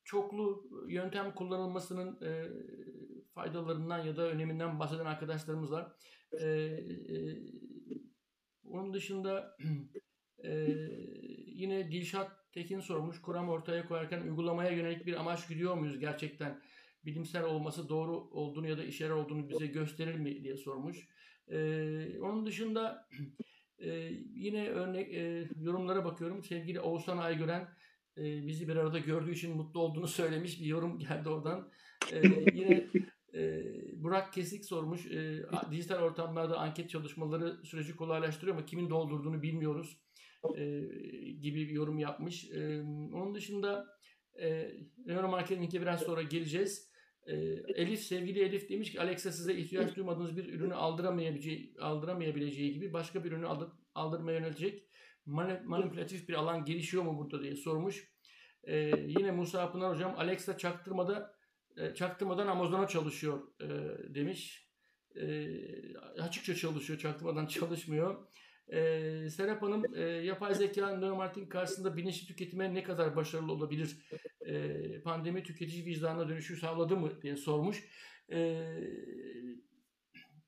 çoklu 0.05 0.71
yöntem 0.89 1.35
kullanılmasının 1.35 2.21
e, 2.23 2.49
faydalarından 3.35 3.99
ya 3.99 4.17
da 4.17 4.23
öneminden 4.23 4.79
bahseden 4.79 5.07
arkadaşlarımız 5.07 5.73
var. 5.73 5.93
E, 6.33 6.47
e, 6.47 7.39
onun 8.65 8.95
dışında 8.95 9.57
e, 10.45 10.51
yine 11.47 11.91
Dilşat 11.91 12.38
Tekin 12.53 12.80
sormuş. 12.80 13.22
Kuram 13.22 13.49
ortaya 13.49 13.88
koyarken 13.88 14.20
uygulamaya 14.20 14.70
yönelik 14.70 15.07
bir 15.07 15.20
amaç 15.20 15.49
gidiyor 15.49 15.74
muyuz 15.74 15.99
gerçekten? 15.99 16.61
Bilimsel 17.05 17.44
olması 17.44 17.88
doğru 17.88 18.12
olduğunu 18.12 18.68
ya 18.68 18.78
da 18.78 18.84
işe 18.84 19.12
olduğunu 19.12 19.49
bize 19.49 19.66
gösterir 19.66 20.14
mi 20.14 20.44
diye 20.44 20.57
sormuş. 20.57 21.09
E, 21.49 21.59
onun 22.20 22.46
dışında 22.46 23.09
E, 23.80 24.12
yine 24.34 24.68
örnek 24.68 25.14
e, 25.14 25.49
yorumlara 25.61 26.05
bakıyorum. 26.05 26.44
Sevgili 26.44 26.80
Oğuzhan 26.80 27.18
Aygören 27.18 27.68
e, 28.16 28.46
bizi 28.46 28.68
bir 28.68 28.76
arada 28.76 28.99
gördüğü 28.99 29.32
için 29.32 29.57
mutlu 29.57 29.80
olduğunu 29.80 30.09
söylemiş 30.18 30.61
bir 30.61 30.66
yorum 30.66 30.99
geldi 30.99 31.28
oradan. 31.28 31.70
E, 32.12 32.22
yine 32.55 32.86
e, 33.34 33.62
Burak 34.03 34.32
Kesik 34.32 34.64
sormuş. 34.64 35.07
E, 35.07 35.42
dijital 35.70 35.99
ortamlarda 35.99 36.59
anket 36.59 36.90
çalışmaları 36.90 37.64
süreci 37.64 37.96
kolaylaştırıyor 37.96 38.57
ama 38.57 38.66
kimin 38.66 38.90
doldurduğunu 38.90 39.42
bilmiyoruz 39.42 39.99
e, 40.57 40.80
gibi 41.32 41.68
bir 41.68 41.74
yorum 41.74 41.99
yapmış. 41.99 42.51
E, 42.51 42.82
onun 43.12 43.34
dışında 43.34 43.86
e, 44.41 44.70
neuromarketing'e 45.07 45.80
biraz 45.80 46.01
sonra 46.01 46.22
geleceğiz. 46.22 46.93
E, 47.26 47.34
Elif, 47.74 48.01
sevgili 48.01 48.41
Elif 48.41 48.68
demiş 48.68 48.93
ki 48.93 49.01
Alexa 49.01 49.32
size 49.32 49.55
ihtiyaç 49.55 49.97
duymadığınız 49.97 50.36
bir 50.36 50.53
ürünü 50.53 50.74
aldıramayabileceği, 50.74 51.74
aldıramayabileceği 51.80 52.72
gibi 52.72 52.93
başka 52.93 53.24
bir 53.24 53.32
ürünü 53.32 53.47
aldır, 53.47 53.68
aldırmaya 53.95 54.39
yönelecek 54.39 54.89
manipülatif 55.64 56.28
bir 56.28 56.34
alan 56.34 56.64
gelişiyor 56.64 57.03
mu 57.03 57.18
burada 57.18 57.43
diye 57.43 57.57
sormuş. 57.57 58.12
E, 58.64 58.76
yine 59.07 59.30
Musa 59.30 59.72
Pınar 59.72 59.95
hocam 59.95 60.14
Alexa 60.18 60.59
çaktırmada 60.59 61.39
e, 61.76 61.95
çaktırmadan 61.95 62.47
Amazon'a 62.47 62.89
çalışıyor 62.89 63.43
e, 63.61 63.68
demiş. 64.14 64.68
E, 65.16 65.49
açıkça 65.97 66.55
çalışıyor, 66.55 66.99
çaktırmadan 66.99 67.47
çalışmıyor. 67.47 68.28
E, 68.73 69.31
Serap 69.31 69.62
Hanım, 69.62 69.83
e, 69.95 70.01
yapay 70.01 70.55
zeka 70.55 70.97
nöromarketing 70.97 71.53
karşısında 71.53 71.97
bilinçli 71.97 72.27
tüketime 72.27 72.75
ne 72.75 72.83
kadar 72.83 73.16
başarılı 73.16 73.53
olabilir? 73.53 73.97
E, 74.47 75.01
pandemi 75.01 75.43
tüketici 75.43 75.85
vicdanına 75.85 76.29
dönüşü 76.29 76.57
sağladı 76.57 76.97
mı 76.97 77.23
diye 77.23 77.37
sormuş. 77.37 77.85
E, 78.33 78.66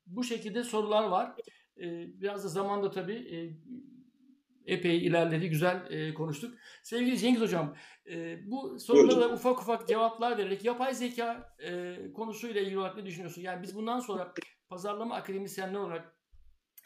bu 0.05 0.23
şekilde 0.23 0.63
sorular 0.63 1.03
var. 1.03 1.35
E, 1.77 1.85
biraz 2.21 2.43
da 2.43 2.47
zamanda 2.47 2.91
tabii 2.91 3.13
e, 3.35 3.37
epey 4.73 5.07
ilerledi, 5.07 5.49
güzel 5.49 5.91
e, 5.91 6.13
konuştuk. 6.13 6.57
Sevgili 6.83 7.17
Cengiz 7.17 7.41
Hocam, 7.41 7.75
e, 8.09 8.39
bu 8.51 8.79
sorulara 8.79 9.33
ufak 9.33 9.61
ufak 9.61 9.87
cevaplar 9.87 10.37
vererek 10.37 10.65
yapay 10.65 10.93
zeka 10.93 11.55
e, 11.59 11.97
konusuyla 12.13 12.61
ilgili 12.61 12.79
olarak 12.79 12.97
ne 12.97 13.05
düşünüyorsun? 13.05 13.41
Yani 13.41 13.63
biz 13.63 13.75
bundan 13.75 13.99
sonra 13.99 14.33
pazarlama 14.69 15.15
akademisyenler 15.15 15.79
olarak 15.79 16.20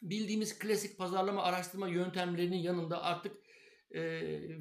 bildiğimiz 0.01 0.59
klasik 0.59 0.97
pazarlama 0.97 1.43
araştırma 1.43 1.87
yöntemlerinin 1.87 2.57
yanında 2.57 3.03
artık 3.03 3.37
e, 3.91 4.01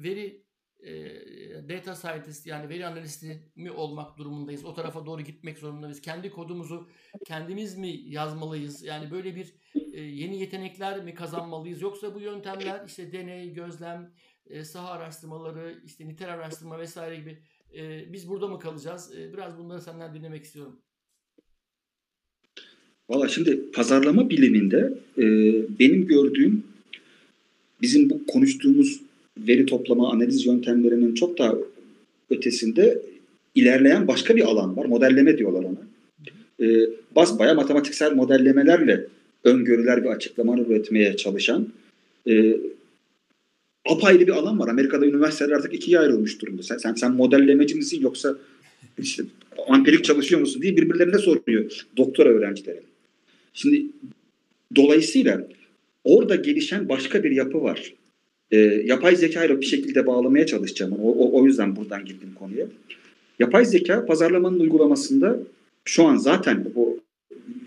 veri 0.03 0.45
e, 0.79 0.93
data 1.69 1.95
scientist 1.95 2.47
yani 2.47 2.69
veri 2.69 2.87
analisti 2.87 3.51
mi 3.55 3.71
olmak 3.71 4.17
durumundayız? 4.17 4.65
O 4.65 4.73
tarafa 4.73 5.05
doğru 5.05 5.21
gitmek 5.21 5.57
zorundayız. 5.57 6.01
Kendi 6.01 6.31
kodumuzu 6.31 6.89
kendimiz 7.25 7.77
mi 7.77 7.87
yazmalıyız? 7.89 8.83
Yani 8.83 9.11
böyle 9.11 9.35
bir 9.35 9.55
e, 9.93 10.01
yeni 10.01 10.39
yetenekler 10.39 11.03
mi 11.03 11.13
kazanmalıyız? 11.13 11.81
Yoksa 11.81 12.15
bu 12.15 12.19
yöntemler 12.19 12.85
işte 12.85 13.11
deney, 13.11 13.53
gözlem, 13.53 14.13
e, 14.45 14.63
saha 14.63 14.89
araştırmaları, 14.91 15.81
işte 15.85 16.07
nitel 16.07 16.33
araştırma 16.33 16.79
vesaire 16.79 17.15
gibi 17.15 17.43
e, 17.75 18.13
biz 18.13 18.29
burada 18.29 18.47
mı 18.47 18.59
kalacağız? 18.59 19.15
E, 19.17 19.33
biraz 19.33 19.57
bunları 19.57 19.81
senden 19.81 20.13
dinlemek 20.13 20.43
istiyorum. 20.43 20.81
Valla 23.09 23.27
şimdi 23.27 23.71
pazarlama 23.73 24.29
biliminde 24.29 24.93
e, 25.17 25.23
benim 25.79 26.07
gördüğüm 26.07 26.63
bizim 27.81 28.09
bu 28.09 28.25
konuştuğumuz 28.25 28.99
veri 29.37 29.65
toplama 29.65 30.11
analiz 30.11 30.45
yöntemlerinin 30.45 31.13
çok 31.13 31.37
daha 31.37 31.55
ötesinde 32.29 33.01
ilerleyen 33.55 34.07
başka 34.07 34.35
bir 34.35 34.41
alan 34.41 34.77
var. 34.77 34.85
Modelleme 34.85 35.37
diyorlar 35.37 35.63
ona. 35.63 35.87
E, 36.67 36.89
basbaya 37.15 37.53
matematiksel 37.53 38.15
modellemelerle 38.15 39.07
öngörüler 39.43 40.03
ve 40.03 40.09
açıklamalar 40.09 40.65
üretmeye 40.65 41.17
çalışan 41.17 41.67
e, 42.27 42.57
apayrı 43.89 44.27
bir 44.27 44.31
alan 44.31 44.59
var. 44.59 44.67
Amerika'da 44.67 45.05
üniversiteler 45.05 45.51
artık 45.51 45.73
ikiye 45.73 45.99
ayrılmış 45.99 46.41
durumda. 46.41 46.63
Sen, 46.63 46.77
sen, 46.77 46.93
sen 46.93 47.11
modellemeci 47.11 47.75
misin 47.75 48.01
yoksa 48.01 48.37
işte 48.97 49.23
ampirik 49.67 50.03
çalışıyor 50.03 50.41
musun 50.41 50.61
diye 50.61 50.77
birbirlerine 50.77 51.17
soruyor 51.17 51.85
doktora 51.97 52.29
öğrencileri. 52.29 52.81
Şimdi 53.55 53.85
dolayısıyla 54.75 55.47
orada 56.03 56.35
gelişen 56.35 56.89
başka 56.89 57.23
bir 57.23 57.31
yapı 57.31 57.63
var. 57.63 57.93
E, 58.51 58.57
yapay 58.85 59.15
zeka 59.15 59.45
ile 59.45 59.61
bir 59.61 59.65
şekilde 59.65 60.07
bağlamaya 60.07 60.45
çalışacağım. 60.45 60.93
O, 60.93 61.11
o, 61.11 61.41
o 61.41 61.45
yüzden 61.45 61.75
buradan 61.75 62.05
girdim 62.05 62.29
konuya. 62.39 62.67
Yapay 63.39 63.65
zeka 63.65 64.05
pazarlamanın 64.05 64.59
uygulamasında 64.59 65.39
şu 65.85 66.03
an 66.03 66.15
zaten 66.15 66.65
bu 66.75 66.99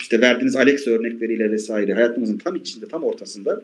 işte 0.01 0.20
verdiğiniz 0.20 0.57
Alexa 0.57 0.91
örnekleriyle 0.91 1.51
vesaire 1.51 1.95
hayatımızın 1.95 2.39
tam 2.39 2.57
içinde, 2.57 2.89
tam 2.89 3.05
ortasında. 3.05 3.62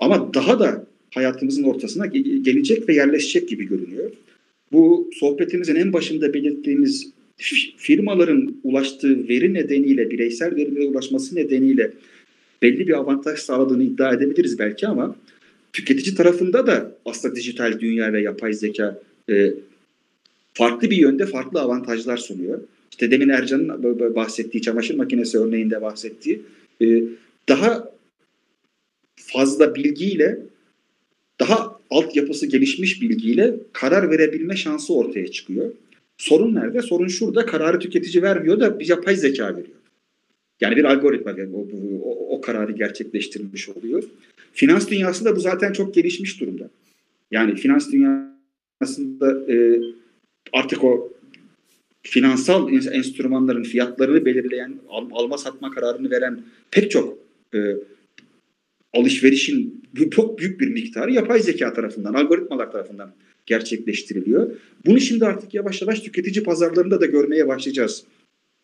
Ama 0.00 0.34
daha 0.34 0.60
da 0.60 0.86
hayatımızın 1.14 1.62
ortasına 1.62 2.06
gelecek 2.06 2.88
ve 2.88 2.94
yerleşecek 2.94 3.48
gibi 3.48 3.68
görünüyor. 3.68 4.10
Bu 4.72 5.10
sohbetimizin 5.12 5.74
en 5.74 5.92
başında 5.92 6.34
belirttiğimiz 6.34 7.10
firmaların 7.76 8.54
ulaştığı 8.64 9.28
veri 9.28 9.54
nedeniyle, 9.54 10.10
bireysel 10.10 10.56
verilere 10.56 10.86
ulaşması 10.86 11.36
nedeniyle 11.36 11.92
belli 12.62 12.88
bir 12.88 12.98
avantaj 12.98 13.38
sağladığını 13.38 13.84
iddia 13.84 14.12
edebiliriz 14.12 14.58
belki 14.58 14.86
ama 14.86 15.16
tüketici 15.72 16.14
tarafında 16.14 16.66
da 16.66 16.96
aslında 17.04 17.36
dijital 17.36 17.80
dünya 17.80 18.12
ve 18.12 18.20
yapay 18.20 18.52
zeka 18.52 19.02
e, 19.30 19.52
farklı 20.54 20.90
bir 20.90 20.96
yönde 20.96 21.26
farklı 21.26 21.60
avantajlar 21.60 22.16
sunuyor. 22.16 22.60
İşte 22.90 23.10
demin 23.10 23.28
Ercan'ın 23.28 23.82
bahsettiği 24.14 24.62
çamaşır 24.62 24.94
makinesi 24.94 25.38
örneğinde 25.38 25.82
bahsettiği 25.82 26.42
e, 26.82 27.02
daha 27.48 27.92
fazla 29.16 29.74
bilgiyle 29.74 30.38
daha 31.40 31.78
altyapısı 31.90 32.46
gelişmiş 32.46 33.02
bilgiyle 33.02 33.54
karar 33.72 34.10
verebilme 34.10 34.56
şansı 34.56 34.94
ortaya 34.94 35.28
çıkıyor. 35.28 35.70
Sorun 36.18 36.54
nerede? 36.54 36.82
Sorun 36.82 37.08
şurada 37.08 37.46
kararı 37.46 37.78
tüketici 37.78 38.22
vermiyor 38.22 38.60
da 38.60 38.80
bir 38.80 38.88
yapay 38.88 39.16
zeka 39.16 39.56
veriyor. 39.56 39.78
Yani 40.60 40.76
bir 40.76 40.84
algoritma 40.84 41.32
o, 41.54 41.66
o, 42.02 42.36
o 42.36 42.40
kararı 42.40 42.72
gerçekleştirmiş 42.72 43.68
oluyor. 43.68 44.04
Finans 44.52 44.88
dünyasında 44.88 45.36
bu 45.36 45.40
zaten 45.40 45.72
çok 45.72 45.94
gelişmiş 45.94 46.40
durumda. 46.40 46.70
Yani 47.30 47.54
finans 47.54 47.92
dünyasında 47.92 49.52
e, 49.52 49.80
artık 50.52 50.84
o 50.84 51.12
finansal 52.02 52.72
enstrümanların 52.72 53.62
fiyatlarını 53.62 54.24
belirleyen, 54.24 54.74
al, 54.88 55.08
alma 55.12 55.38
satma 55.38 55.70
kararını 55.70 56.10
veren 56.10 56.40
pek 56.70 56.90
çok 56.90 57.18
e, 57.54 57.58
alışverişin 58.94 59.82
çok 60.10 60.38
büyük 60.38 60.60
bir 60.60 60.68
miktarı 60.68 61.12
yapay 61.12 61.40
zeka 61.40 61.72
tarafından, 61.72 62.14
algoritmalar 62.14 62.72
tarafından 62.72 63.12
gerçekleştiriliyor. 63.48 64.50
Bunu 64.86 65.00
şimdi 65.00 65.24
artık 65.24 65.54
yavaş 65.54 65.82
yavaş 65.82 66.00
tüketici 66.00 66.44
pazarlarında 66.44 67.00
da 67.00 67.06
görmeye 67.06 67.48
başlayacağız. 67.48 68.04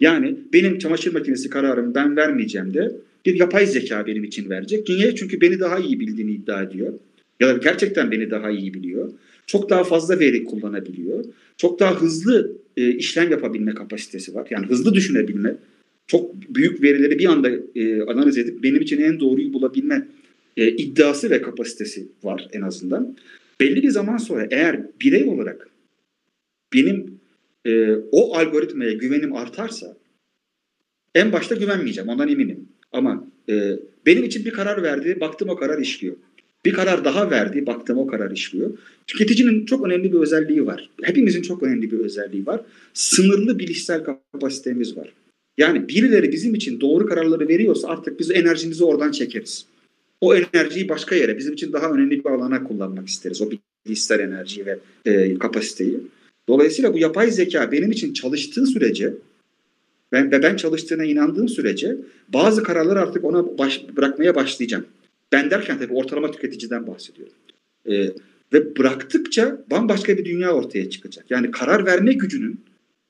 Yani 0.00 0.36
benim 0.52 0.78
çamaşır 0.78 1.12
makinesi 1.12 1.50
kararımı 1.50 1.94
ben 1.94 2.16
vermeyeceğim 2.16 2.74
de 2.74 2.96
bir 3.26 3.34
yapay 3.34 3.66
zeka 3.66 4.06
benim 4.06 4.24
için 4.24 4.50
verecek. 4.50 4.88
Niye? 4.88 5.14
Çünkü 5.14 5.40
beni 5.40 5.60
daha 5.60 5.78
iyi 5.78 6.00
bildiğini 6.00 6.32
iddia 6.32 6.62
ediyor. 6.62 6.92
Ya 7.40 7.48
da 7.48 7.52
gerçekten 7.52 8.10
beni 8.10 8.30
daha 8.30 8.50
iyi 8.50 8.74
biliyor. 8.74 9.12
Çok 9.46 9.70
daha 9.70 9.84
fazla 9.84 10.20
veri 10.20 10.44
kullanabiliyor. 10.44 11.24
Çok 11.56 11.80
daha 11.80 12.00
hızlı 12.00 12.56
e, 12.76 12.92
işlem 12.92 13.30
yapabilme 13.30 13.74
kapasitesi 13.74 14.34
var. 14.34 14.46
Yani 14.50 14.66
hızlı 14.66 14.94
düşünebilme, 14.94 15.56
çok 16.06 16.34
büyük 16.34 16.82
verileri 16.82 17.18
bir 17.18 17.26
anda 17.26 17.50
e, 17.74 18.02
analiz 18.02 18.38
edip 18.38 18.62
benim 18.62 18.82
için 18.82 19.00
en 19.00 19.20
doğruyu 19.20 19.52
bulabilme 19.52 20.08
e, 20.56 20.68
iddiası 20.68 21.30
ve 21.30 21.42
kapasitesi 21.42 22.06
var 22.22 22.48
en 22.52 22.62
azından. 22.62 23.16
Belli 23.60 23.82
bir 23.82 23.90
zaman 23.90 24.16
sonra 24.16 24.48
eğer 24.50 24.80
birey 25.00 25.28
olarak 25.28 25.68
benim 26.74 27.20
e, 27.66 27.94
o 28.12 28.36
algoritmaya 28.36 28.92
güvenim 28.92 29.32
artarsa 29.32 29.96
en 31.14 31.32
başta 31.32 31.54
güvenmeyeceğim 31.54 32.08
ondan 32.08 32.28
eminim. 32.28 32.68
Ama 32.92 33.26
e, 33.48 33.78
benim 34.06 34.24
için 34.24 34.44
bir 34.44 34.50
karar 34.50 34.82
verdi, 34.82 35.20
baktım 35.20 35.48
o 35.48 35.56
karar 35.56 35.78
işliyor. 35.78 36.16
Bir 36.64 36.72
karar 36.72 37.04
daha 37.04 37.30
verdi, 37.30 37.66
baktım 37.66 37.98
o 37.98 38.06
karar 38.06 38.30
işliyor. 38.30 38.78
Tüketicinin 39.06 39.66
çok 39.66 39.86
önemli 39.86 40.12
bir 40.12 40.18
özelliği 40.18 40.66
var. 40.66 40.90
Hepimizin 41.02 41.42
çok 41.42 41.62
önemli 41.62 41.90
bir 41.90 41.98
özelliği 41.98 42.46
var. 42.46 42.60
Sınırlı 42.94 43.58
bilişsel 43.58 44.04
kapasitemiz 44.04 44.96
var. 44.96 45.12
Yani 45.58 45.88
birileri 45.88 46.32
bizim 46.32 46.54
için 46.54 46.80
doğru 46.80 47.06
kararları 47.06 47.48
veriyorsa 47.48 47.88
artık 47.88 48.20
biz 48.20 48.30
enerjimizi 48.30 48.84
oradan 48.84 49.10
çekeriz. 49.10 49.66
O 50.24 50.34
enerjiyi 50.34 50.88
başka 50.88 51.14
yere, 51.14 51.38
bizim 51.38 51.52
için 51.52 51.72
daha 51.72 51.90
önemli 51.90 52.24
bir 52.24 52.30
alana 52.30 52.64
kullanmak 52.64 53.08
isteriz. 53.08 53.42
O 53.42 53.50
bilgisayar 53.86 54.20
enerjiyi 54.20 54.66
ve 54.66 54.78
e, 55.04 55.38
kapasiteyi. 55.38 56.00
Dolayısıyla 56.48 56.94
bu 56.94 56.98
yapay 56.98 57.30
zeka 57.30 57.72
benim 57.72 57.90
için 57.90 58.12
çalıştığı 58.12 58.66
sürece 58.66 59.14
ben, 60.12 60.32
ve 60.32 60.42
ben 60.42 60.56
çalıştığına 60.56 61.04
inandığım 61.04 61.48
sürece 61.48 61.96
bazı 62.28 62.62
kararları 62.62 63.00
artık 63.00 63.24
ona 63.24 63.58
baş, 63.58 63.84
bırakmaya 63.96 64.34
başlayacağım. 64.34 64.84
Ben 65.32 65.50
derken 65.50 65.78
tabii 65.78 65.92
ortalama 65.92 66.30
tüketiciden 66.30 66.86
bahsediyorum. 66.86 67.34
E, 67.86 67.94
ve 68.52 68.76
bıraktıkça 68.76 69.64
bambaşka 69.70 70.18
bir 70.18 70.24
dünya 70.24 70.52
ortaya 70.52 70.90
çıkacak. 70.90 71.30
Yani 71.30 71.50
karar 71.50 71.86
verme 71.86 72.12
gücünün 72.12 72.60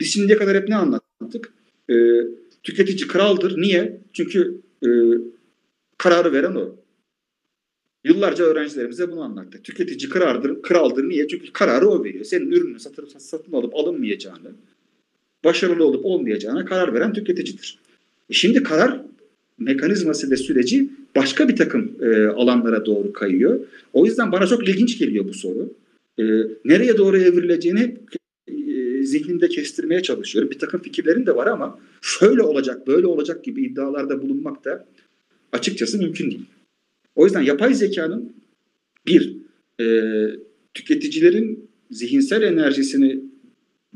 biz 0.00 0.12
şimdiye 0.12 0.38
kadar 0.38 0.56
hep 0.56 0.68
ne 0.68 0.76
anlattık? 0.76 1.52
E, 1.90 1.94
tüketici 2.62 3.08
kraldır. 3.08 3.60
Niye? 3.60 4.00
Çünkü 4.12 4.60
e, 4.86 4.88
kararı 5.98 6.32
veren 6.32 6.54
o. 6.54 6.83
Yıllarca 8.04 8.44
öğrencilerimize 8.44 9.10
bunu 9.10 9.22
anlattık. 9.22 9.64
Tüketici 9.64 10.10
kraldır, 10.10 10.62
kraldır. 10.62 11.08
Niye? 11.08 11.28
Çünkü 11.28 11.52
kararı 11.52 11.88
o 11.88 12.04
veriyor. 12.04 12.24
Senin 12.24 12.50
ürünü 12.50 12.80
satın, 12.80 13.06
satın 13.18 13.52
alıp 13.52 13.74
alınmayacağını, 13.74 14.52
başarılı 15.44 15.84
olup 15.84 16.04
olmayacağına 16.04 16.64
karar 16.64 16.94
veren 16.94 17.12
tüketicidir. 17.12 17.78
E 18.30 18.32
şimdi 18.32 18.62
karar 18.62 19.00
mekanizması 19.58 20.30
ve 20.30 20.36
süreci 20.36 20.88
başka 21.16 21.48
bir 21.48 21.56
takım 21.56 21.92
e, 22.00 22.26
alanlara 22.26 22.86
doğru 22.86 23.12
kayıyor. 23.12 23.60
O 23.92 24.06
yüzden 24.06 24.32
bana 24.32 24.46
çok 24.46 24.68
ilginç 24.68 24.98
geliyor 24.98 25.28
bu 25.28 25.34
soru. 25.34 25.72
E, 26.18 26.24
nereye 26.64 26.98
doğru 26.98 27.18
evrileceğini 27.18 27.80
hep 27.80 27.98
e, 28.48 29.02
zihnimde 29.02 29.48
kestirmeye 29.48 30.02
çalışıyorum. 30.02 30.50
Bir 30.50 30.58
takım 30.58 30.80
fikirlerim 30.80 31.26
de 31.26 31.36
var 31.36 31.46
ama 31.46 31.78
şöyle 32.02 32.42
olacak, 32.42 32.86
böyle 32.86 33.06
olacak 33.06 33.44
gibi 33.44 33.62
iddialarda 33.62 34.22
bulunmak 34.22 34.64
da 34.64 34.86
açıkçası 35.52 35.98
mümkün 35.98 36.30
değil. 36.30 36.44
O 37.16 37.24
yüzden 37.24 37.42
yapay 37.42 37.74
zekanın 37.74 38.32
bir, 39.06 39.36
e, 39.80 39.86
tüketicilerin 40.74 41.70
zihinsel 41.90 42.42
enerjisini 42.42 43.20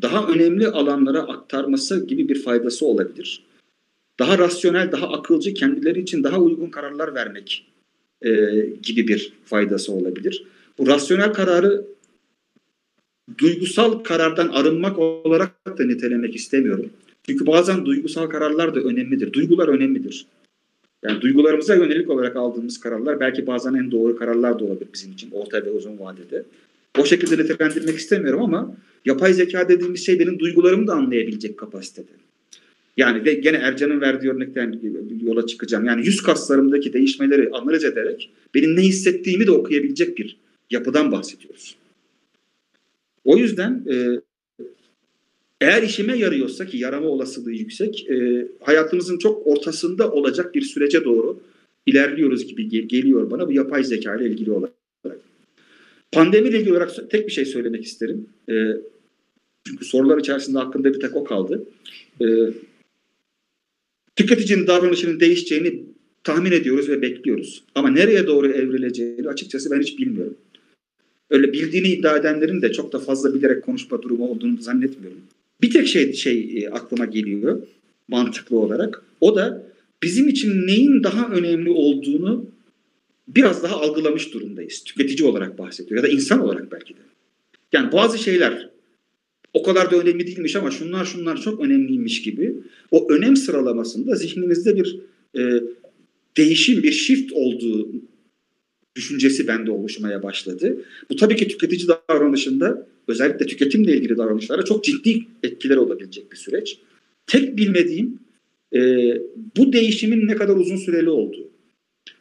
daha 0.02 0.28
önemli 0.28 0.66
alanlara 0.66 1.22
aktarması 1.22 2.06
gibi 2.06 2.28
bir 2.28 2.42
faydası 2.42 2.86
olabilir. 2.86 3.42
Daha 4.18 4.38
rasyonel, 4.38 4.92
daha 4.92 5.08
akılcı, 5.12 5.54
kendileri 5.54 6.00
için 6.00 6.24
daha 6.24 6.38
uygun 6.38 6.70
kararlar 6.70 7.14
vermek 7.14 7.66
e, 8.22 8.30
gibi 8.82 9.08
bir 9.08 9.32
faydası 9.44 9.92
olabilir. 9.92 10.44
Bu 10.78 10.86
rasyonel 10.86 11.32
kararı 11.32 11.84
duygusal 13.38 13.92
karardan 13.98 14.48
arınmak 14.48 14.98
olarak 14.98 15.78
da 15.78 15.84
nitelemek 15.84 16.36
istemiyorum. 16.36 16.90
Çünkü 17.26 17.46
bazen 17.46 17.86
duygusal 17.86 18.26
kararlar 18.26 18.74
da 18.74 18.80
önemlidir. 18.80 19.32
Duygular 19.32 19.68
önemlidir. 19.68 20.26
Yani 21.04 21.20
duygularımıza 21.20 21.74
yönelik 21.74 22.10
olarak 22.10 22.36
aldığımız 22.36 22.80
kararlar 22.80 23.20
belki 23.20 23.46
bazen 23.46 23.74
en 23.74 23.90
doğru 23.90 24.16
kararlar 24.16 24.58
da 24.58 24.64
olabilir 24.64 24.88
bizim 24.94 25.12
için 25.12 25.30
orta 25.30 25.64
ve 25.64 25.70
uzun 25.70 25.98
vadede. 25.98 26.42
O 26.98 27.04
şekilde 27.04 27.42
nitelendirmek 27.42 27.96
istemiyorum 27.96 28.42
ama 28.42 28.76
yapay 29.04 29.32
zeka 29.32 29.68
dediğimiz 29.68 30.06
şey 30.06 30.18
benim 30.18 30.38
duygularımı 30.38 30.86
da 30.86 30.94
anlayabilecek 30.94 31.56
kapasitede. 31.56 32.10
Yani 32.96 33.24
ve 33.24 33.34
gene 33.34 33.56
Ercan'ın 33.56 34.00
verdiği 34.00 34.30
örnekten 34.30 34.80
yola 35.22 35.46
çıkacağım. 35.46 35.84
Yani 35.84 36.06
yüz 36.06 36.22
kaslarımdaki 36.22 36.92
değişmeleri 36.92 37.50
analiz 37.52 37.84
ederek 37.84 38.30
benim 38.54 38.76
ne 38.76 38.80
hissettiğimi 38.80 39.46
de 39.46 39.50
okuyabilecek 39.50 40.18
bir 40.18 40.36
yapıdan 40.70 41.12
bahsediyoruz. 41.12 41.76
O 43.24 43.36
yüzden 43.36 43.84
e, 43.90 44.20
eğer 45.60 45.82
işime 45.82 46.18
yarıyorsa 46.18 46.66
ki 46.66 46.78
yarama 46.78 47.08
olasılığı 47.08 47.52
yüksek, 47.52 48.10
e, 48.10 48.48
hayatımızın 48.60 49.18
çok 49.18 49.46
ortasında 49.46 50.10
olacak 50.12 50.54
bir 50.54 50.62
sürece 50.62 51.04
doğru 51.04 51.40
ilerliyoruz 51.86 52.46
gibi 52.46 52.68
gel- 52.68 52.88
geliyor 52.88 53.30
bana 53.30 53.48
bu 53.48 53.52
yapay 53.52 53.84
zeka 53.84 54.16
ile 54.16 54.28
ilgili 54.28 54.52
olarak. 54.52 54.74
Pandemiyle 56.12 56.58
ilgili 56.58 56.72
olarak 56.72 57.10
tek 57.10 57.26
bir 57.26 57.32
şey 57.32 57.44
söylemek 57.44 57.84
isterim. 57.84 58.26
E, 58.48 58.54
çünkü 59.66 59.84
sorular 59.84 60.18
içerisinde 60.18 60.58
hakkında 60.58 60.94
bir 60.94 61.00
tek 61.00 61.16
o 61.16 61.24
kaldı. 61.24 61.64
E, 62.20 62.26
tüketicinin 64.16 64.66
davranışının 64.66 65.20
değişeceğini 65.20 65.82
tahmin 66.24 66.52
ediyoruz 66.52 66.88
ve 66.88 67.02
bekliyoruz. 67.02 67.62
Ama 67.74 67.90
nereye 67.90 68.26
doğru 68.26 68.48
evrileceğini 68.52 69.28
açıkçası 69.28 69.70
ben 69.70 69.80
hiç 69.80 69.98
bilmiyorum. 69.98 70.36
Öyle 71.30 71.52
bildiğini 71.52 71.88
iddia 71.88 72.16
edenlerin 72.16 72.62
de 72.62 72.72
çok 72.72 72.92
da 72.92 72.98
fazla 72.98 73.34
bilerek 73.34 73.62
konuşma 73.62 74.02
durumu 74.02 74.28
olduğunu 74.28 74.60
zannetmiyorum. 74.60 75.20
Bir 75.62 75.70
tek 75.70 75.88
şey 75.88 76.12
şey 76.12 76.62
e, 76.64 76.70
aklıma 76.70 77.04
geliyor 77.04 77.62
mantıklı 78.08 78.58
olarak. 78.58 79.02
O 79.20 79.36
da 79.36 79.72
bizim 80.02 80.28
için 80.28 80.66
neyin 80.66 81.02
daha 81.02 81.28
önemli 81.28 81.70
olduğunu 81.70 82.46
biraz 83.28 83.62
daha 83.62 83.80
algılamış 83.80 84.34
durumdayız. 84.34 84.84
Tüketici 84.84 85.28
olarak 85.28 85.58
bahsediyor 85.58 86.02
ya 86.02 86.10
da 86.10 86.12
insan 86.12 86.40
olarak 86.40 86.72
belki 86.72 86.94
de. 86.94 87.00
Yani 87.72 87.92
bazı 87.92 88.18
şeyler 88.18 88.68
o 89.54 89.62
kadar 89.62 89.90
da 89.90 89.96
önemli 89.96 90.26
değilmiş 90.26 90.56
ama 90.56 90.70
şunlar 90.70 91.04
şunlar 91.04 91.40
çok 91.40 91.60
önemliymiş 91.60 92.22
gibi 92.22 92.54
o 92.90 93.12
önem 93.12 93.36
sıralamasında 93.36 94.14
zihnimizde 94.14 94.76
bir 94.76 95.00
e, 95.38 95.62
değişim, 96.36 96.82
bir 96.82 96.92
shift 96.92 97.32
olduğu 97.32 97.88
düşüncesi 98.96 99.48
bende 99.48 99.70
oluşmaya 99.70 100.22
başladı. 100.22 100.84
Bu 101.10 101.16
tabii 101.16 101.36
ki 101.36 101.48
tüketici 101.48 101.88
davranışında 101.88 102.88
özellikle 103.08 103.46
tüketimle 103.46 103.96
ilgili 103.96 104.16
davranışlara 104.16 104.64
çok 104.64 104.84
ciddi 104.84 105.24
etkileri 105.42 105.78
olabilecek 105.78 106.32
bir 106.32 106.36
süreç. 106.36 106.78
Tek 107.26 107.56
bilmediğim 107.56 108.18
e, 108.74 108.80
bu 109.56 109.72
değişimin 109.72 110.26
ne 110.26 110.36
kadar 110.36 110.56
uzun 110.56 110.76
süreli 110.76 111.10
olduğu. 111.10 111.48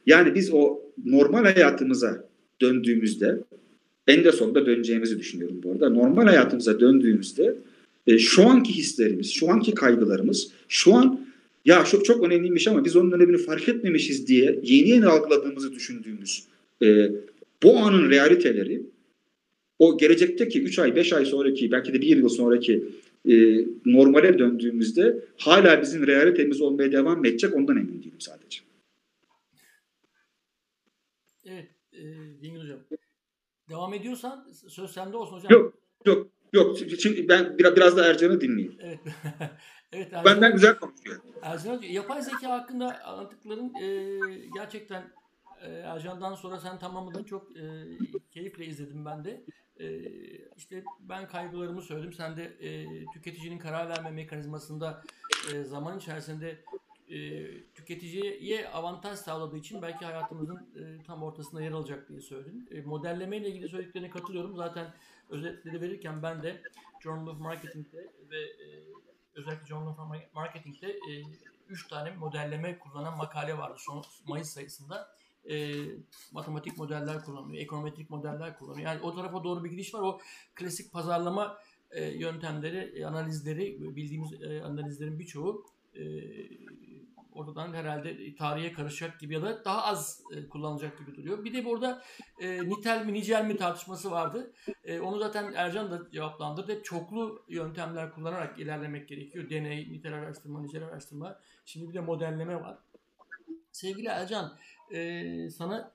Yani 0.05 0.35
biz 0.35 0.53
o 0.53 0.79
normal 1.05 1.43
hayatımıza 1.43 2.27
döndüğümüzde 2.61 3.39
en 4.07 4.23
de 4.23 4.31
sonunda 4.31 4.65
döneceğimizi 4.65 5.19
düşünüyorum 5.19 5.59
bu 5.63 5.71
arada. 5.71 5.89
Normal 5.89 6.25
hayatımıza 6.25 6.79
döndüğümüzde 6.79 7.55
e, 8.07 8.17
şu 8.17 8.43
anki 8.43 8.73
hislerimiz, 8.73 9.31
şu 9.31 9.49
anki 9.49 9.73
kaygılarımız, 9.73 10.51
şu 10.67 10.93
an 10.93 11.27
ya 11.65 11.85
çok 11.85 12.05
çok 12.05 12.23
önemliymiş 12.23 12.67
ama 12.67 12.85
biz 12.85 12.95
onun 12.95 13.11
önemini 13.11 13.37
fark 13.37 13.69
etmemişiz 13.69 14.27
diye 14.27 14.59
yeni 14.63 14.89
yeni 14.89 15.05
algıladığımızı 15.05 15.73
düşündüğümüz 15.73 16.43
e, 16.83 17.11
bu 17.63 17.77
anın 17.77 18.09
realiteleri 18.09 18.81
o 19.79 19.97
gelecekteki 19.97 20.61
3 20.61 20.79
ay 20.79 20.95
5 20.95 21.13
ay 21.13 21.25
sonraki 21.25 21.71
belki 21.71 21.93
de 21.93 22.01
1 22.01 22.17
yıl 22.17 22.29
sonraki 22.29 22.85
e, 23.29 23.65
normale 23.85 24.39
döndüğümüzde 24.39 25.25
hala 25.37 25.81
bizim 25.81 26.07
realitemiz 26.07 26.61
olmaya 26.61 26.91
devam 26.91 27.25
edecek 27.25 27.55
ondan 27.55 27.77
emin 27.77 28.03
değilim 28.03 28.21
sadece. 28.21 28.61
Evet 31.45 31.67
e, 31.93 32.01
Dingil 32.41 32.61
Hocam. 32.61 32.79
Devam 33.69 33.93
ediyorsan 33.93 34.47
söz 34.67 34.91
sende 34.91 35.17
olsun 35.17 35.37
hocam. 35.37 35.51
Yok 35.51 35.73
yok 36.05 36.27
yok. 36.53 36.77
Şimdi 36.99 37.29
ben 37.29 37.57
biraz, 37.57 37.75
biraz 37.75 37.97
da 37.97 38.05
Ercan'ı 38.05 38.41
dinleyeyim. 38.41 38.77
Evet. 38.79 38.99
evet 39.91 40.07
Ercan, 40.13 40.25
Benden 40.25 40.53
güzel 40.53 40.75
konuşuyor. 40.75 41.21
Ercan 41.41 41.81
yapay 41.81 42.21
zeka 42.21 42.49
hakkında 42.49 43.03
anlattıkların 43.03 43.73
e, 43.81 44.09
gerçekten 44.55 45.03
e, 45.61 45.71
Ercan'dan 45.71 46.35
sonra 46.35 46.59
sen 46.59 46.79
tamamladın. 46.79 47.23
Çok 47.23 47.57
e, 47.57 47.85
keyifle 48.31 48.65
izledim 48.65 49.05
ben 49.05 49.25
de. 49.25 49.43
E, 49.79 49.87
işte 50.55 50.83
ben 50.99 51.27
kaygılarımı 51.27 51.81
söyledim. 51.81 52.13
Sen 52.13 52.37
de 52.37 52.43
e, 52.43 52.85
tüketicinin 53.05 53.59
karar 53.59 53.89
verme 53.89 54.11
mekanizmasında 54.11 55.03
e, 55.53 55.63
zaman 55.63 55.97
içerisinde 55.97 56.63
e, 57.09 57.17
tüketiciye 57.73 58.69
avantaj 58.69 59.19
sağladığı 59.19 59.57
için 59.57 59.81
belki 59.81 60.05
hayatımızın 60.05 60.55
e, 60.55 61.03
tam 61.03 61.23
ortasında 61.23 61.61
yer 61.61 61.71
alacak 61.71 62.09
diye 62.09 62.21
söyledin. 62.21 62.67
E, 62.71 62.81
modelleme 62.81 63.37
ile 63.37 63.49
ilgili 63.49 63.69
söylediklerine 63.69 64.09
katılıyorum. 64.09 64.55
Zaten 64.55 64.93
özetleri 65.29 65.81
verirken 65.81 66.23
ben 66.23 66.43
de 66.43 66.61
Journal 67.03 67.27
of 67.27 67.39
Marketing'de 67.39 68.13
ve 68.29 68.39
e, 68.39 68.83
özellikle 69.35 69.65
Journal 69.65 69.87
of 69.87 69.99
Marketing'de 70.33 70.99
3 71.67 71.85
e, 71.85 71.89
tane 71.89 72.11
modelleme 72.11 72.79
kullanan 72.79 73.17
makale 73.17 73.57
vardı 73.57 73.77
son 73.77 74.03
Mayıs 74.25 74.49
sayısında. 74.49 75.16
E, 75.49 75.85
matematik 76.31 76.77
modeller 76.77 77.25
kullanıyor, 77.25 77.63
ekonometrik 77.63 78.09
modeller 78.09 78.59
kullanıyor. 78.59 78.87
Yani 78.87 79.01
o 79.01 79.15
tarafa 79.15 79.43
doğru 79.43 79.63
bir 79.63 79.69
gidiş 79.69 79.93
var. 79.93 80.01
O 80.01 80.19
klasik 80.55 80.93
pazarlama 80.93 81.57
e, 81.91 82.05
yöntemleri, 82.05 82.99
e, 82.99 83.05
analizleri, 83.05 83.95
bildiğimiz 83.95 84.41
e, 84.41 84.61
analizlerin 84.61 85.19
birçoğu 85.19 85.65
e, 85.95 86.03
oradan 87.37 87.73
herhalde 87.73 88.35
tarihe 88.35 88.71
karışacak 88.71 89.19
gibi 89.19 89.33
ya 89.33 89.41
da 89.41 89.65
daha 89.65 89.83
az 89.83 90.21
e, 90.35 90.49
kullanılacak 90.49 90.99
gibi 90.99 91.15
duruyor. 91.15 91.43
Bir 91.43 91.53
de 91.53 91.65
burada 91.65 92.03
e, 92.39 92.69
nitel 92.69 93.05
mi 93.05 93.13
nicel 93.13 93.45
mi 93.45 93.57
tartışması 93.57 94.11
vardı. 94.11 94.53
E, 94.83 94.99
onu 94.99 95.19
zaten 95.19 95.53
Ercan 95.53 95.91
da 95.91 96.11
cevaplandırdı. 96.11 96.83
Çoklu 96.83 97.45
yöntemler 97.47 98.11
kullanarak 98.11 98.59
ilerlemek 98.59 99.07
gerekiyor. 99.07 99.49
Deney, 99.49 99.89
nitel 99.91 100.13
araştırma, 100.13 100.61
nicel 100.61 100.83
araştırma. 100.83 101.39
Şimdi 101.65 101.89
bir 101.89 101.93
de 101.93 101.99
modelleme 101.99 102.55
var. 102.55 102.77
Sevgili 103.71 104.07
Ercan, 104.07 104.57
e, 104.91 105.49
sana 105.49 105.91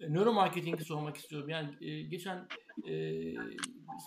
nöromarketingi 0.00 0.84
sormak 0.84 1.16
istiyorum. 1.16 1.48
Yani 1.48 1.68
e, 1.80 2.02
geçen 2.02 2.48
e, 2.84 2.92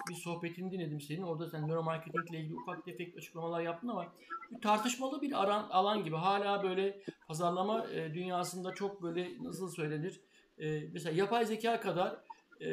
bir 0.10 0.16
sohbetini 0.16 0.72
dinledim 0.72 1.02
senin. 1.02 1.22
Orada 1.22 1.50
sen 1.50 1.68
nöromarketingle 1.68 2.40
ilgili 2.40 2.56
ufak 2.56 2.86
tefek 2.86 3.18
açıklamalar 3.18 3.62
yaptın 3.62 3.88
ama 3.88 4.14
tartışmalı 4.62 5.22
bir 5.22 5.44
aran, 5.44 5.70
alan 5.70 6.04
gibi. 6.04 6.16
Hala 6.16 6.64
böyle 6.64 7.02
pazarlama 7.28 7.88
e, 7.88 8.14
dünyasında 8.14 8.74
çok 8.74 9.04
böyle 9.04 9.44
nasıl 9.44 9.70
söylenir? 9.70 10.22
E, 10.60 10.80
mesela 10.94 11.16
yapay 11.16 11.46
zeka 11.46 11.80
kadar 11.80 12.18
e, 12.62 12.70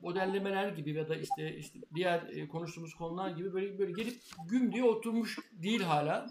modellemeler 0.00 0.68
gibi 0.68 0.92
ya 0.92 1.08
da 1.08 1.16
işte 1.16 1.56
işte 1.56 1.78
diğer 1.94 2.20
e, 2.20 2.48
konuştuğumuz 2.48 2.94
konular 2.94 3.30
gibi 3.30 3.52
böyle 3.52 3.78
böyle 3.78 3.92
gelip 3.92 4.20
güm 4.48 4.72
diye 4.72 4.84
oturmuş 4.84 5.38
değil 5.52 5.82
hala. 5.82 6.26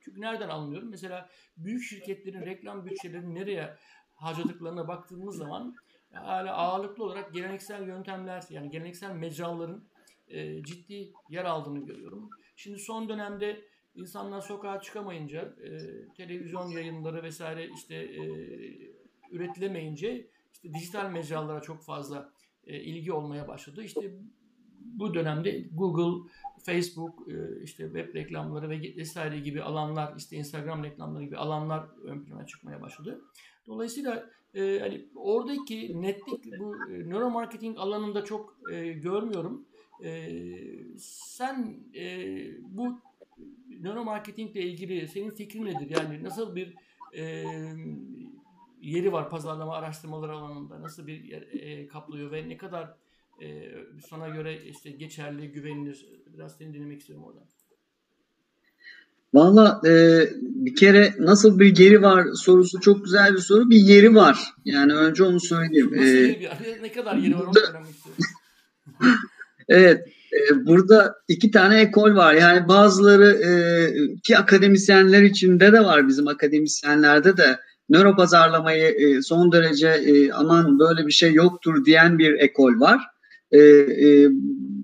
Çünkü 0.00 0.20
nereden 0.20 0.48
anlıyorum? 0.48 0.88
Mesela 0.90 1.28
büyük 1.56 1.82
şirketlerin 1.82 2.46
reklam 2.46 2.86
bütçelerini 2.86 3.34
nereye 3.34 3.76
harcadıklarına 4.14 4.88
baktığımız 4.88 5.36
zaman 5.36 5.76
hala 6.12 6.54
ağırlıklı 6.54 7.04
olarak 7.04 7.34
geleneksel 7.34 7.86
yöntemler 7.88 8.44
yani 8.50 8.70
geleneksel 8.70 9.14
mecraların 9.14 9.84
ciddi 10.62 11.12
yer 11.28 11.44
aldığını 11.44 11.86
görüyorum. 11.86 12.30
Şimdi 12.56 12.78
son 12.78 13.08
dönemde 13.08 13.64
insanlar 13.94 14.40
sokağa 14.40 14.80
çıkamayınca 14.80 15.54
televizyon 16.16 16.68
yayınları 16.68 17.22
vesaire 17.22 17.68
işte 17.74 18.08
üretilemeyince 19.30 20.26
işte 20.52 20.74
dijital 20.74 21.10
mecralara 21.10 21.60
çok 21.60 21.82
fazla 21.82 22.32
ilgi 22.66 23.12
olmaya 23.12 23.48
başladı. 23.48 23.82
İşte 23.82 24.12
bu 24.80 25.14
dönemde 25.14 25.60
Google, 25.72 26.28
Facebook, 26.62 27.28
e, 27.28 27.62
işte 27.62 27.84
web 27.84 28.14
reklamları 28.14 28.70
ve 28.70 28.80
vesaire 28.96 29.38
gibi 29.38 29.62
alanlar, 29.62 30.14
işte 30.16 30.36
Instagram 30.36 30.84
reklamları 30.84 31.24
gibi 31.24 31.36
alanlar 31.36 31.86
ön 32.04 32.24
plana 32.24 32.46
çıkmaya 32.46 32.82
başladı. 32.82 33.20
Dolayısıyla 33.66 34.30
e, 34.54 34.78
hani 34.80 35.06
oradaki 35.14 36.02
netlik 36.02 36.58
bu 36.58 36.76
e, 36.90 37.08
nöromarketing 37.08 37.78
alanında 37.78 38.24
çok 38.24 38.56
e, 38.72 38.92
görmüyorum. 38.92 39.66
E, 40.04 40.30
sen 40.98 41.76
e, 41.94 42.04
bu 42.60 43.00
nöromarketingle 43.80 44.62
ilgili 44.62 45.08
senin 45.08 45.30
fikrin 45.30 45.64
nedir? 45.64 45.90
Yani 45.90 46.24
nasıl 46.24 46.56
bir 46.56 46.74
e, 47.14 47.44
yeri 48.80 49.12
var 49.12 49.30
pazarlama 49.30 49.74
araştırmaları 49.74 50.32
alanında? 50.32 50.82
Nasıl 50.82 51.06
bir 51.06 51.24
yer 51.24 51.42
e, 51.42 51.86
kaplıyor 51.86 52.30
ve 52.30 52.48
ne 52.48 52.56
kadar 52.56 52.94
e, 53.42 53.72
sana 54.08 54.28
göre 54.28 54.58
işte 54.70 54.90
geçerli, 54.90 55.52
güvenilir? 55.52 56.06
Biraz 56.34 56.56
seni 56.56 56.74
dinlemek 56.74 57.00
istiyorum 57.00 57.24
oradan. 57.24 57.44
Valla 59.34 59.80
e, 59.86 59.92
bir 60.40 60.76
kere 60.76 61.14
nasıl 61.18 61.58
bir 61.58 61.78
yeri 61.78 62.02
var 62.02 62.26
sorusu 62.34 62.80
çok 62.80 63.04
güzel 63.04 63.34
bir 63.34 63.38
soru. 63.38 63.70
Bir 63.70 63.76
yeri 63.76 64.14
var. 64.14 64.38
Yani 64.64 64.94
önce 64.94 65.24
onu 65.24 65.40
söyleyeyim. 65.40 65.90
Nasıl 65.92 66.04
ee, 66.04 66.82
ne 66.82 66.92
kadar 66.92 67.16
yeri 67.16 67.34
var 67.34 67.46
onu 67.46 67.52
öğrenmek 67.70 67.90
istiyorum. 67.94 68.24
evet. 69.68 70.08
E, 70.32 70.66
burada 70.66 71.14
iki 71.28 71.50
tane 71.50 71.80
ekol 71.80 72.14
var. 72.14 72.34
Yani 72.34 72.68
bazıları 72.68 73.30
e, 73.30 73.52
ki 74.22 74.38
akademisyenler 74.38 75.22
içinde 75.22 75.72
de 75.72 75.84
var 75.84 76.08
bizim 76.08 76.28
akademisyenlerde 76.28 77.36
de 77.36 77.58
nöro 77.88 78.16
pazarlamayı 78.16 78.86
e, 78.86 79.22
son 79.22 79.52
derece 79.52 79.88
e, 79.88 80.32
aman 80.32 80.78
böyle 80.78 81.06
bir 81.06 81.12
şey 81.12 81.32
yoktur 81.32 81.84
diyen 81.84 82.18
bir 82.18 82.32
ekol 82.32 82.80
var. 82.80 83.11
E, 83.52 83.58
e, 83.58 84.28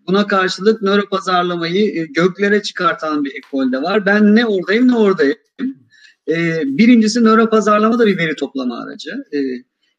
buna 0.07 0.27
karşılık 0.27 0.83
nöro 0.83 1.09
pazarlamayı 1.09 2.01
e, 2.01 2.07
göklere 2.07 2.63
çıkartan 2.63 3.25
bir 3.25 3.35
ekol 3.35 3.73
de 3.73 3.83
var. 3.83 4.07
Ben 4.07 4.37
ne 4.37 4.47
oradayım 4.47 4.89
ne 4.89 4.97
oradayım. 4.97 5.37
E, 6.29 6.63
birincisi 6.65 7.25
nöro 7.25 7.51
pazarlama 7.51 7.99
da 7.99 8.07
bir 8.07 8.19
veri 8.19 8.37
toplama 8.37 8.83
aracı. 8.83 9.11
E, 9.33 9.39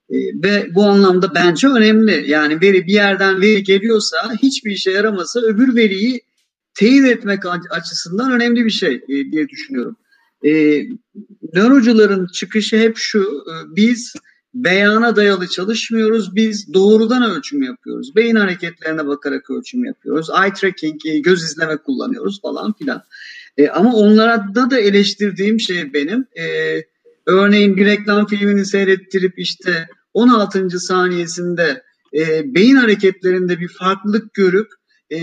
e, 0.10 0.18
ve 0.44 0.76
bu 0.76 0.84
anlamda 0.84 1.36
bence 1.36 1.68
önemli. 1.68 2.24
Yani 2.28 2.62
veri 2.62 2.88
bir 2.88 2.94
yerden 2.94 3.42
veri 3.42 3.64
geliyorsa 3.64 4.18
hiçbir 4.42 4.72
işe 4.72 4.92
yaramasa 4.92 5.40
öbür 5.40 5.76
veriyi 5.76 6.22
teyit 6.74 7.06
etmek 7.06 7.44
açısından 7.70 8.32
önemli 8.32 8.66
bir 8.66 8.70
şey 8.70 8.94
e, 8.94 9.32
diye 9.32 9.50
düşünüyorum. 9.50 9.96
E, 10.46 10.84
nörocuların 11.54 12.28
çıkışı 12.34 12.78
hep 12.78 12.98
şu, 12.98 13.20
e, 13.22 13.76
biz 13.76 14.14
beyana 14.64 15.16
dayalı 15.16 15.48
çalışmıyoruz, 15.48 16.36
biz 16.36 16.74
doğrudan 16.74 17.32
ölçüm 17.32 17.64
yapıyoruz. 17.64 18.16
Beyin 18.16 18.36
hareketlerine 18.36 19.08
bakarak 19.08 19.50
ölçüm 19.50 19.86
yapıyoruz. 19.86 20.30
Eye 20.30 20.54
tracking, 20.54 21.02
göz 21.24 21.44
izleme 21.44 21.78
kullanıyoruz 21.78 22.42
falan 22.42 22.74
filan. 22.74 23.04
E, 23.58 23.68
ama 23.70 23.94
onlarda 23.94 24.72
da 24.72 24.80
eleştirdiğim 24.80 25.60
şey 25.60 25.94
benim, 25.94 26.26
e, 26.40 26.46
örneğin 27.26 27.78
bir 27.78 27.86
reklam 27.86 28.28
filmini 28.28 28.66
seyrettirip 28.66 29.40
işte 29.40 29.88
16. 30.14 30.80
saniyesinde 30.80 31.84
e, 32.14 32.56
beyin 32.56 32.76
hareketlerinde 32.76 33.60
bir 33.60 33.68
farklılık 33.68 34.34
görüp 34.34 34.68
e, 35.12 35.18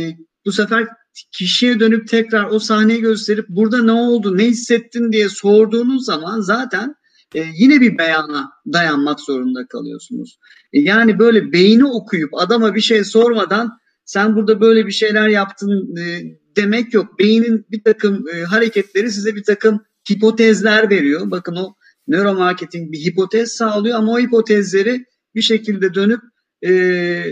bu 0.47 0.53
sefer 0.53 0.87
kişiye 1.33 1.81
dönüp 1.81 2.09
tekrar 2.09 2.45
o 2.45 2.59
sahneyi 2.59 3.01
gösterip 3.01 3.49
burada 3.49 3.83
ne 3.83 3.93
oldu, 3.93 4.39
ne 4.39 4.45
hissettin 4.45 5.13
diye 5.13 5.29
sorduğunuz 5.29 6.05
zaman 6.05 6.41
zaten 6.41 6.95
e, 7.37 7.45
yine 7.55 7.81
bir 7.81 7.99
beyana 7.99 8.51
dayanmak 8.73 9.21
zorunda 9.21 9.67
kalıyorsunuz. 9.67 10.39
E, 10.73 10.81
yani 10.81 11.19
böyle 11.19 11.53
beyni 11.53 11.85
okuyup 11.85 12.31
adama 12.35 12.75
bir 12.75 12.81
şey 12.81 13.05
sormadan 13.05 13.71
sen 14.05 14.37
burada 14.37 14.61
böyle 14.61 14.87
bir 14.87 14.93
şeyler 14.93 15.29
yaptın 15.29 15.97
e, 15.97 16.23
demek 16.57 16.95
yok. 16.95 17.19
Beynin 17.19 17.67
bir 17.71 17.83
takım 17.85 18.25
e, 18.29 18.43
hareketleri 18.43 19.11
size 19.11 19.35
bir 19.35 19.45
takım 19.45 19.81
hipotezler 20.11 20.91
veriyor. 20.91 21.31
Bakın 21.31 21.57
o 21.57 21.75
nöromarketing 22.09 22.93
bir 22.93 22.99
hipotez 22.99 23.53
sağlıyor 23.53 23.99
ama 23.99 24.13
o 24.13 24.19
hipotezleri 24.19 25.05
bir 25.35 25.43
şekilde 25.43 25.95
dönüp 25.95 26.21
e, 26.63 26.71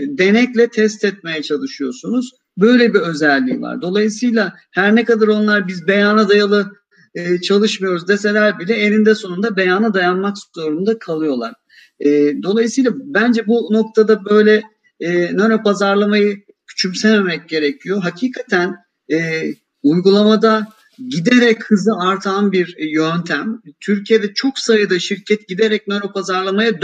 denekle 0.07 0.67
test 0.67 1.05
etmeye 1.05 1.41
çalışıyorsunuz. 1.41 2.31
Böyle 2.57 2.93
bir 2.93 2.99
özelliği 2.99 3.61
var. 3.61 3.81
Dolayısıyla 3.81 4.53
her 4.71 4.95
ne 4.95 5.05
kadar 5.05 5.27
onlar 5.27 5.67
biz 5.67 5.87
beyana 5.87 6.29
dayalı 6.29 6.71
e, 7.15 7.41
çalışmıyoruz 7.41 8.07
deseler 8.07 8.59
bile 8.59 8.73
eninde 8.73 9.15
sonunda 9.15 9.57
beyana 9.57 9.93
dayanmak 9.93 10.35
zorunda 10.55 10.99
kalıyorlar. 10.99 11.53
E, 11.99 12.09
dolayısıyla 12.43 12.91
bence 12.95 13.47
bu 13.47 13.67
noktada 13.71 14.25
böyle 14.25 14.63
e, 14.99 15.35
nöro 15.35 15.63
pazarlamayı 15.63 16.37
küçümsememek 16.67 17.49
gerekiyor. 17.49 18.01
Hakikaten 18.01 18.75
e, 19.11 19.43
uygulamada 19.83 20.67
giderek 21.09 21.63
hızı 21.63 21.91
artan 21.99 22.51
bir 22.51 22.75
yöntem. 22.79 23.61
Türkiye'de 23.79 24.33
çok 24.33 24.59
sayıda 24.59 24.99
şirket 24.99 25.47
giderek 25.47 25.87
nöro 25.87 26.13
pazarlamaya 26.13 26.81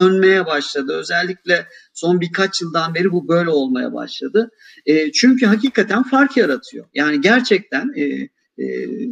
dönmeye 0.00 0.46
başladı. 0.46 0.92
Özellikle 0.96 1.66
son 1.94 2.20
birkaç 2.20 2.62
yıldan 2.62 2.94
beri 2.94 3.12
bu 3.12 3.28
böyle 3.28 3.50
olmaya 3.50 3.92
başladı. 3.92 4.50
E, 4.86 5.12
çünkü 5.12 5.46
hakikaten 5.46 6.02
fark 6.02 6.36
yaratıyor. 6.36 6.86
Yani 6.94 7.20
gerçekten 7.20 7.92
e, 7.98 8.28
e, 8.58 8.64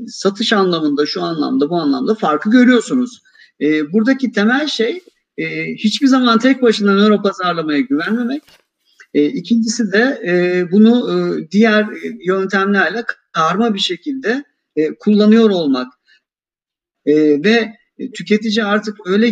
satış 0.06 0.52
anlamında, 0.52 1.06
şu 1.06 1.22
anlamda, 1.22 1.70
bu 1.70 1.76
anlamda 1.76 2.14
farkı 2.14 2.50
görüyorsunuz. 2.50 3.22
E, 3.60 3.92
buradaki 3.92 4.32
temel 4.32 4.66
şey 4.66 5.00
e, 5.38 5.74
hiçbir 5.74 6.06
zaman 6.06 6.38
tek 6.38 6.62
başına 6.62 6.94
nöro 6.94 7.22
pazarlamaya 7.22 7.80
güvenmemek. 7.80 8.42
E, 9.14 9.26
ikincisi 9.26 9.92
de 9.92 10.22
e, 10.26 10.64
bunu 10.72 11.10
e, 11.12 11.50
diğer 11.50 11.86
yöntemlerle 12.26 13.04
karma 13.32 13.74
bir 13.74 13.78
şekilde 13.78 14.44
e, 14.76 14.94
kullanıyor 14.94 15.50
olmak. 15.50 15.92
E, 17.06 17.14
ve 17.44 17.72
tüketici 18.14 18.64
artık 18.64 18.96
öyle 19.06 19.26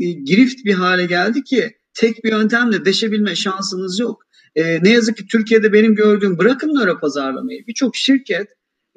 e, 0.00 0.12
girift 0.12 0.64
bir 0.64 0.74
hale 0.74 1.06
geldi 1.06 1.44
ki 1.44 1.76
tek 1.94 2.24
bir 2.24 2.30
yöntemle 2.30 2.84
deşebilme 2.84 3.34
şansınız 3.34 4.00
yok. 4.00 4.22
E, 4.56 4.82
ne 4.82 4.90
yazık 4.90 5.16
ki 5.16 5.26
Türkiye'de 5.26 5.72
benim 5.72 5.94
gördüğüm 5.94 6.38
bırakın 6.38 6.68
nöro 6.68 7.00
pazarlamayı 7.00 7.66
birçok 7.66 7.96
şirket 7.96 8.48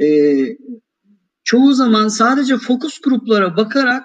e, 0.02 0.08
çoğu 1.44 1.74
zaman 1.74 2.08
sadece 2.08 2.58
fokus 2.58 3.02
gruplara 3.02 3.58
bakarak 3.58 4.04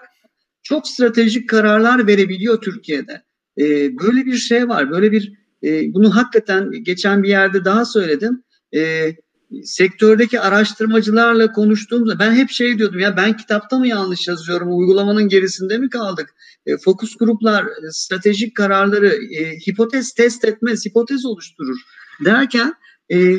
çok 0.62 0.88
stratejik 0.88 1.48
kararlar 1.48 2.06
verebiliyor 2.06 2.60
Türkiye'de. 2.60 3.22
E, 3.58 3.64
böyle 3.98 4.26
bir 4.26 4.36
şey 4.36 4.68
var. 4.68 4.90
Böyle 4.90 5.12
bir 5.12 5.32
e, 5.64 5.94
bunu 5.94 6.16
hakikaten 6.16 6.70
geçen 6.82 7.22
bir 7.22 7.28
yerde 7.28 7.64
daha 7.64 7.84
söyledim. 7.84 8.42
E, 8.74 9.12
sektördeki 9.64 10.40
araştırmacılarla 10.40 11.52
konuştuğumda 11.52 12.18
ben 12.18 12.32
hep 12.32 12.50
şey 12.50 12.78
diyordum 12.78 12.98
ya 12.98 13.16
ben 13.16 13.36
kitapta 13.36 13.78
mı 13.78 13.88
yanlış 13.88 14.28
yazıyorum 14.28 14.78
uygulamanın 14.78 15.28
gerisinde 15.28 15.78
mi 15.78 15.88
kaldık? 15.88 16.34
E, 16.66 16.76
fokus 16.76 17.16
gruplar 17.16 17.64
e, 17.64 17.90
stratejik 17.90 18.56
kararları 18.56 19.08
e, 19.08 19.56
hipotez 19.68 20.12
test 20.12 20.44
etmez 20.44 20.86
hipotez 20.86 21.26
oluşturur 21.26 21.76
derken 22.24 22.74
e, 23.12 23.38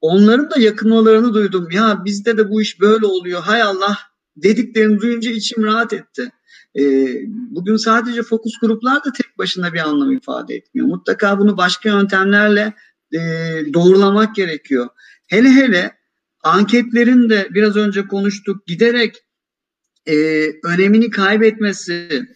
onların 0.00 0.50
da 0.50 0.60
yakınmalarını 0.60 1.34
duydum. 1.34 1.68
Ya 1.70 2.02
bizde 2.04 2.36
de 2.36 2.50
bu 2.50 2.62
iş 2.62 2.80
böyle 2.80 3.06
oluyor 3.06 3.42
hay 3.42 3.62
Allah 3.62 3.98
dediklerini 4.36 5.00
duyunca 5.00 5.30
içim 5.30 5.64
rahat 5.64 5.92
etti. 5.92 6.30
E, 6.78 6.82
bugün 7.26 7.76
sadece 7.76 8.22
fokus 8.22 8.58
gruplar 8.60 9.04
da 9.04 9.12
tek 9.12 9.38
başına 9.38 9.74
bir 9.74 9.78
anlam 9.78 10.12
ifade 10.12 10.54
etmiyor. 10.54 10.86
Mutlaka 10.86 11.38
bunu 11.38 11.56
başka 11.56 11.88
yöntemlerle 11.88 12.74
e, 13.12 13.18
doğrulamak 13.74 14.34
gerekiyor. 14.34 14.88
Hele 15.26 15.48
hele 15.48 15.92
anketlerin 16.42 17.30
de 17.30 17.48
biraz 17.50 17.76
önce 17.76 18.06
konuştuk 18.06 18.66
giderek 18.66 19.16
e, 20.06 20.16
önemini 20.64 21.10
kaybetmesi 21.10 22.26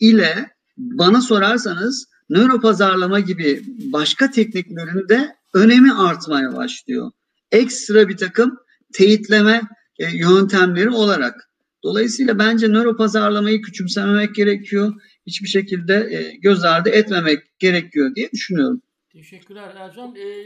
ile 0.00 0.50
bana 0.76 1.20
sorarsanız 1.20 2.08
nöro 2.30 2.60
pazarlama 2.60 3.20
gibi 3.20 3.62
başka 3.92 4.30
tekniklerin 4.30 5.08
de 5.08 5.36
önemi 5.54 5.92
artmaya 5.92 6.56
başlıyor. 6.56 7.10
Ekstra 7.52 8.08
bir 8.08 8.16
takım 8.16 8.58
teyitleme 8.92 9.60
e, 9.98 10.16
yöntemleri 10.16 10.90
olarak. 10.90 11.50
Dolayısıyla 11.82 12.38
bence 12.38 12.68
nöro 12.68 12.96
pazarlamayı 12.96 13.62
küçümsememek 13.62 14.34
gerekiyor. 14.34 14.92
Hiçbir 15.26 15.48
şekilde 15.48 15.94
e, 15.94 16.36
göz 16.36 16.64
ardı 16.64 16.88
etmemek 16.88 17.58
gerekiyor 17.58 18.14
diye 18.14 18.30
düşünüyorum. 18.32 18.82
Teşekkürler 19.12 19.74
Ercan. 19.76 20.16
Ee, 20.16 20.44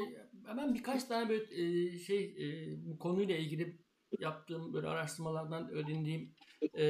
ben 0.57 0.75
birkaç 0.75 1.05
tane 1.05 1.29
böyle 1.29 1.45
e, 1.45 1.99
şey 1.99 2.25
e, 2.25 2.77
bu 2.87 2.99
konuyla 2.99 3.37
ilgili 3.37 3.77
yaptığım 4.19 4.73
böyle 4.73 4.87
araştırmalardan 4.87 5.71
öğrendiğim 5.71 6.35
e, 6.79 6.87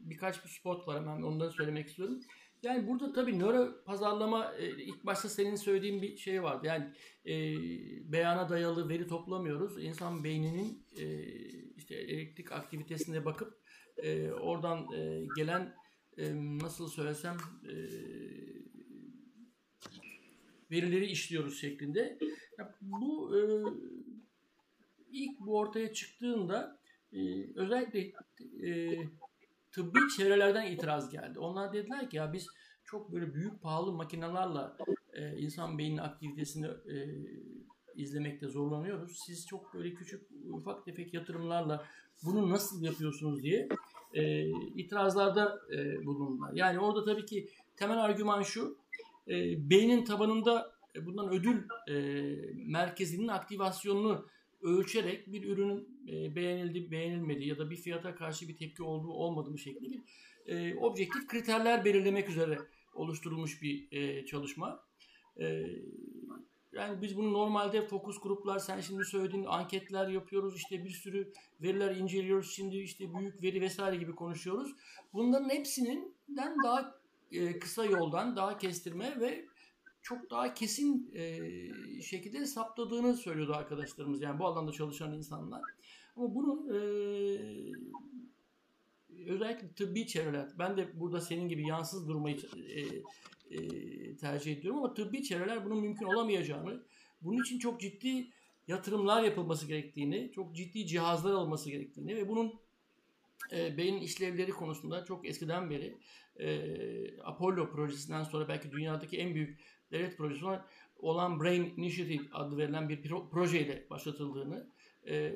birkaç 0.00 0.44
bir 0.44 0.48
spot 0.48 0.88
var 0.88 1.00
hemen 1.00 1.22
onları 1.22 1.50
söylemek 1.50 1.88
istiyorum. 1.88 2.20
Yani 2.64 2.88
burada 2.88 3.12
tabii 3.12 3.38
nöro 3.38 3.84
pazarlama 3.84 4.54
e, 4.58 4.82
ilk 4.82 5.06
başta 5.06 5.28
senin 5.28 5.56
söylediğin 5.56 6.02
bir 6.02 6.16
şey 6.16 6.42
vardı. 6.42 6.66
Yani 6.66 6.84
e, 7.26 7.32
beyana 8.12 8.48
dayalı 8.48 8.88
veri 8.88 9.06
toplamıyoruz. 9.06 9.84
İnsan 9.84 10.24
beyninin 10.24 10.86
e, 10.98 11.24
işte 11.76 11.94
elektrik 11.94 12.52
aktivitesine 12.52 13.24
bakıp 13.24 13.58
e, 13.96 14.30
oradan 14.30 14.92
e, 14.92 15.26
gelen 15.36 15.74
e, 16.18 16.34
nasıl 16.58 16.88
söylesem 16.88 17.36
e, 17.64 17.74
verileri 20.70 21.06
işliyoruz 21.06 21.60
şeklinde. 21.60 22.18
Ya 22.58 22.74
bu 22.80 23.38
e, 23.38 23.42
ilk 25.10 25.40
bu 25.40 25.58
ortaya 25.58 25.92
çıktığında 25.92 26.80
e, 27.12 27.18
özellikle 27.54 28.12
e, 28.68 28.98
tıbbi 29.74 29.98
çevrelerden 30.16 30.66
itiraz 30.66 31.10
geldi. 31.10 31.38
Onlar 31.38 31.72
dediler 31.72 32.10
ki 32.10 32.16
ya 32.16 32.32
biz 32.32 32.46
çok 32.84 33.12
böyle 33.12 33.34
büyük 33.34 33.62
pahalı 33.62 33.92
makinelerle 33.92 34.60
e, 35.12 35.38
insan 35.38 35.78
beyninin 35.78 35.98
aktivitesini 35.98 36.66
e, 36.66 36.96
izlemekte 37.94 38.48
zorlanıyoruz. 38.48 39.18
Siz 39.26 39.46
çok 39.46 39.74
böyle 39.74 39.94
küçük 39.94 40.22
ufak 40.50 40.84
tefek 40.84 41.14
yatırımlarla 41.14 41.84
bunu 42.24 42.50
nasıl 42.50 42.82
yapıyorsunuz 42.82 43.42
diye 43.42 43.68
e, 44.14 44.48
itirazlarda 44.50 45.60
e, 45.76 46.06
bulundular. 46.06 46.52
Yani 46.52 46.78
orada 46.78 47.04
tabii 47.04 47.26
ki 47.26 47.48
temel 47.76 47.98
argüman 47.98 48.42
şu, 48.42 48.78
e, 49.28 49.34
beynin 49.70 50.04
tabanında 50.04 50.74
e, 50.96 51.06
bundan 51.06 51.32
ödül 51.32 51.68
e, 51.88 51.94
merkezinin 52.54 53.28
aktivasyonunu 53.28 54.26
ölçerek 54.64 55.32
bir 55.32 55.44
ürünün 55.44 55.88
e, 56.08 56.36
beğenildi, 56.36 56.90
beğenilmedi 56.90 57.44
ya 57.44 57.58
da 57.58 57.70
bir 57.70 57.76
fiyata 57.76 58.14
karşı 58.14 58.48
bir 58.48 58.56
tepki 58.56 58.82
olduğu 58.82 59.12
olmadığı 59.12 59.50
mı 59.50 59.58
şeklinde 59.58 59.90
bir 59.90 60.02
e, 60.46 60.76
objektif 60.76 61.26
kriterler 61.26 61.84
belirlemek 61.84 62.30
üzere 62.30 62.58
oluşturulmuş 62.94 63.62
bir 63.62 63.92
e, 63.92 64.26
çalışma. 64.26 64.84
Yani 66.72 67.02
biz 67.02 67.16
bunu 67.16 67.32
normalde 67.32 67.86
fokus 67.86 68.20
gruplar, 68.20 68.58
sen 68.58 68.80
şimdi 68.80 69.04
söylediğin 69.04 69.44
anketler 69.44 70.08
yapıyoruz, 70.08 70.56
işte 70.56 70.84
bir 70.84 70.90
sürü 70.90 71.32
veriler 71.62 71.96
inceliyoruz, 71.96 72.52
şimdi 72.54 72.76
işte 72.76 73.14
büyük 73.14 73.42
veri 73.42 73.60
vesaire 73.60 73.96
gibi 73.96 74.14
konuşuyoruz. 74.14 74.72
Bunların 75.12 75.48
hepsinin 75.48 76.14
daha 76.64 76.94
kısa 77.60 77.84
yoldan, 77.84 78.36
daha 78.36 78.58
kestirme 78.58 79.20
ve 79.20 79.44
çok 80.04 80.30
daha 80.30 80.54
kesin 80.54 81.10
e, 81.14 82.02
şekilde 82.02 82.46
saptadığını 82.46 83.16
söylüyordu 83.16 83.54
arkadaşlarımız. 83.54 84.22
Yani 84.22 84.38
bu 84.38 84.46
alanda 84.46 84.72
çalışan 84.72 85.12
insanlar. 85.12 85.62
Ama 86.16 86.34
bunun 86.34 86.74
e, 86.74 86.78
özellikle 89.26 89.74
tıbbi 89.74 90.06
çevreler, 90.06 90.48
ben 90.58 90.76
de 90.76 91.00
burada 91.00 91.20
senin 91.20 91.48
gibi 91.48 91.66
yansız 91.66 92.08
durmayı 92.08 92.36
e, 92.68 92.80
e, 93.56 94.16
tercih 94.16 94.58
ediyorum 94.58 94.78
ama 94.78 94.94
tıbbi 94.94 95.22
çevreler 95.22 95.64
bunun 95.64 95.80
mümkün 95.80 96.06
olamayacağını, 96.06 96.82
bunun 97.22 97.42
için 97.42 97.58
çok 97.58 97.80
ciddi 97.80 98.30
yatırımlar 98.68 99.22
yapılması 99.22 99.66
gerektiğini, 99.66 100.32
çok 100.34 100.56
ciddi 100.56 100.86
cihazlar 100.86 101.32
alınması 101.32 101.70
gerektiğini 101.70 102.16
ve 102.16 102.28
bunun 102.28 102.54
e, 103.52 103.76
beyin 103.76 104.00
işlevleri 104.00 104.50
konusunda 104.50 105.04
çok 105.04 105.28
eskiden 105.28 105.70
beri 105.70 105.98
e, 106.36 107.20
Apollo 107.20 107.70
projesinden 107.70 108.22
sonra 108.22 108.48
belki 108.48 108.72
dünyadaki 108.72 109.18
en 109.18 109.34
büyük 109.34 109.60
devlet 109.92 110.16
projesi 110.18 110.44
olan, 110.44 110.64
olan 110.96 111.40
Brain 111.40 111.74
Initiative 111.76 112.22
adı 112.32 112.56
verilen 112.56 112.88
bir 112.88 113.02
pro- 113.02 113.30
projeyle 113.30 113.86
başlatıldığını, 113.90 114.66
e, 115.08 115.34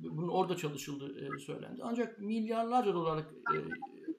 bunun 0.00 0.28
orada 0.28 0.56
çalışıldığı 0.56 1.36
e, 1.36 1.38
söylendi. 1.38 1.80
Ancak 1.82 2.18
milyarlarca 2.18 2.94
dolarlık 2.94 3.26
e, 3.32 3.56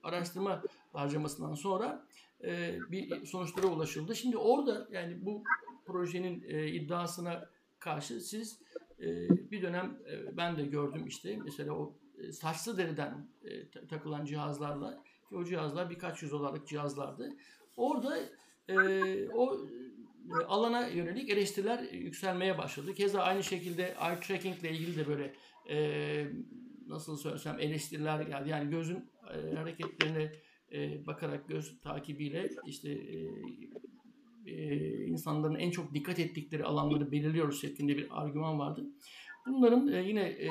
araştırma 0.03 0.63
harcamasından 0.93 1.53
sonra 1.53 2.07
e, 2.43 2.80
bir 2.91 3.26
sonuçlara 3.26 3.68
ulaşıldı. 3.68 4.16
Şimdi 4.16 4.38
orada 4.38 4.88
yani 4.91 5.26
bu 5.26 5.43
projenin 5.86 6.43
e, 6.47 6.68
iddiasına 6.68 7.49
karşı 7.80 8.22
siz 8.22 8.59
e, 8.99 9.30
bir 9.51 9.61
dönem 9.61 9.99
e, 10.11 10.38
ben 10.38 10.57
de 10.57 10.66
gördüm 10.66 11.07
işte 11.07 11.39
mesela 11.45 11.74
o 11.74 11.97
e, 12.18 12.32
saçlı 12.32 12.78
deriden 12.78 13.28
e, 13.43 13.70
takılan 13.88 14.26
cihazlarla 14.26 15.03
o 15.32 15.43
cihazlar 15.43 15.89
birkaç 15.89 16.22
yüz 16.22 16.32
dolarlık 16.32 16.68
cihazlardı. 16.68 17.30
Orada 17.78 18.20
e, 18.70 19.30
o 19.30 19.57
alana 20.47 20.88
yönelik 20.88 21.30
eleştiriler 21.30 21.91
yükselmeye 21.91 22.57
başladı. 22.57 22.93
Keza 22.93 23.22
aynı 23.22 23.43
şekilde 23.43 23.84
eye 23.84 24.20
tracking 24.20 24.59
ile 24.59 24.72
ilgili 24.72 24.97
de 24.97 25.07
böyle 25.07 25.34
e, 25.70 26.28
nasıl 26.88 27.18
söylesem 27.18 27.59
eleştiriler 27.59 28.22
geldi. 28.22 28.49
Yani 28.49 28.70
gözün 28.70 29.09
e, 29.34 29.55
hareketlerine 29.55 30.32
e, 30.72 31.05
bakarak 31.05 31.47
göz 31.47 31.80
takibiyle 31.82 32.49
işte 32.68 32.89
e, 32.89 33.28
e, 34.45 35.05
insanların 35.05 35.55
en 35.55 35.72
çok 35.72 35.93
dikkat 35.93 36.20
ettikleri 36.20 36.63
alanları 36.63 37.11
belirliyoruz 37.11 37.61
şeklinde 37.61 37.97
bir 37.97 38.07
argüman 38.22 38.59
vardı. 38.59 38.86
Bunların 39.47 39.88
e, 39.88 40.01
yine 40.01 40.22
e, 40.22 40.49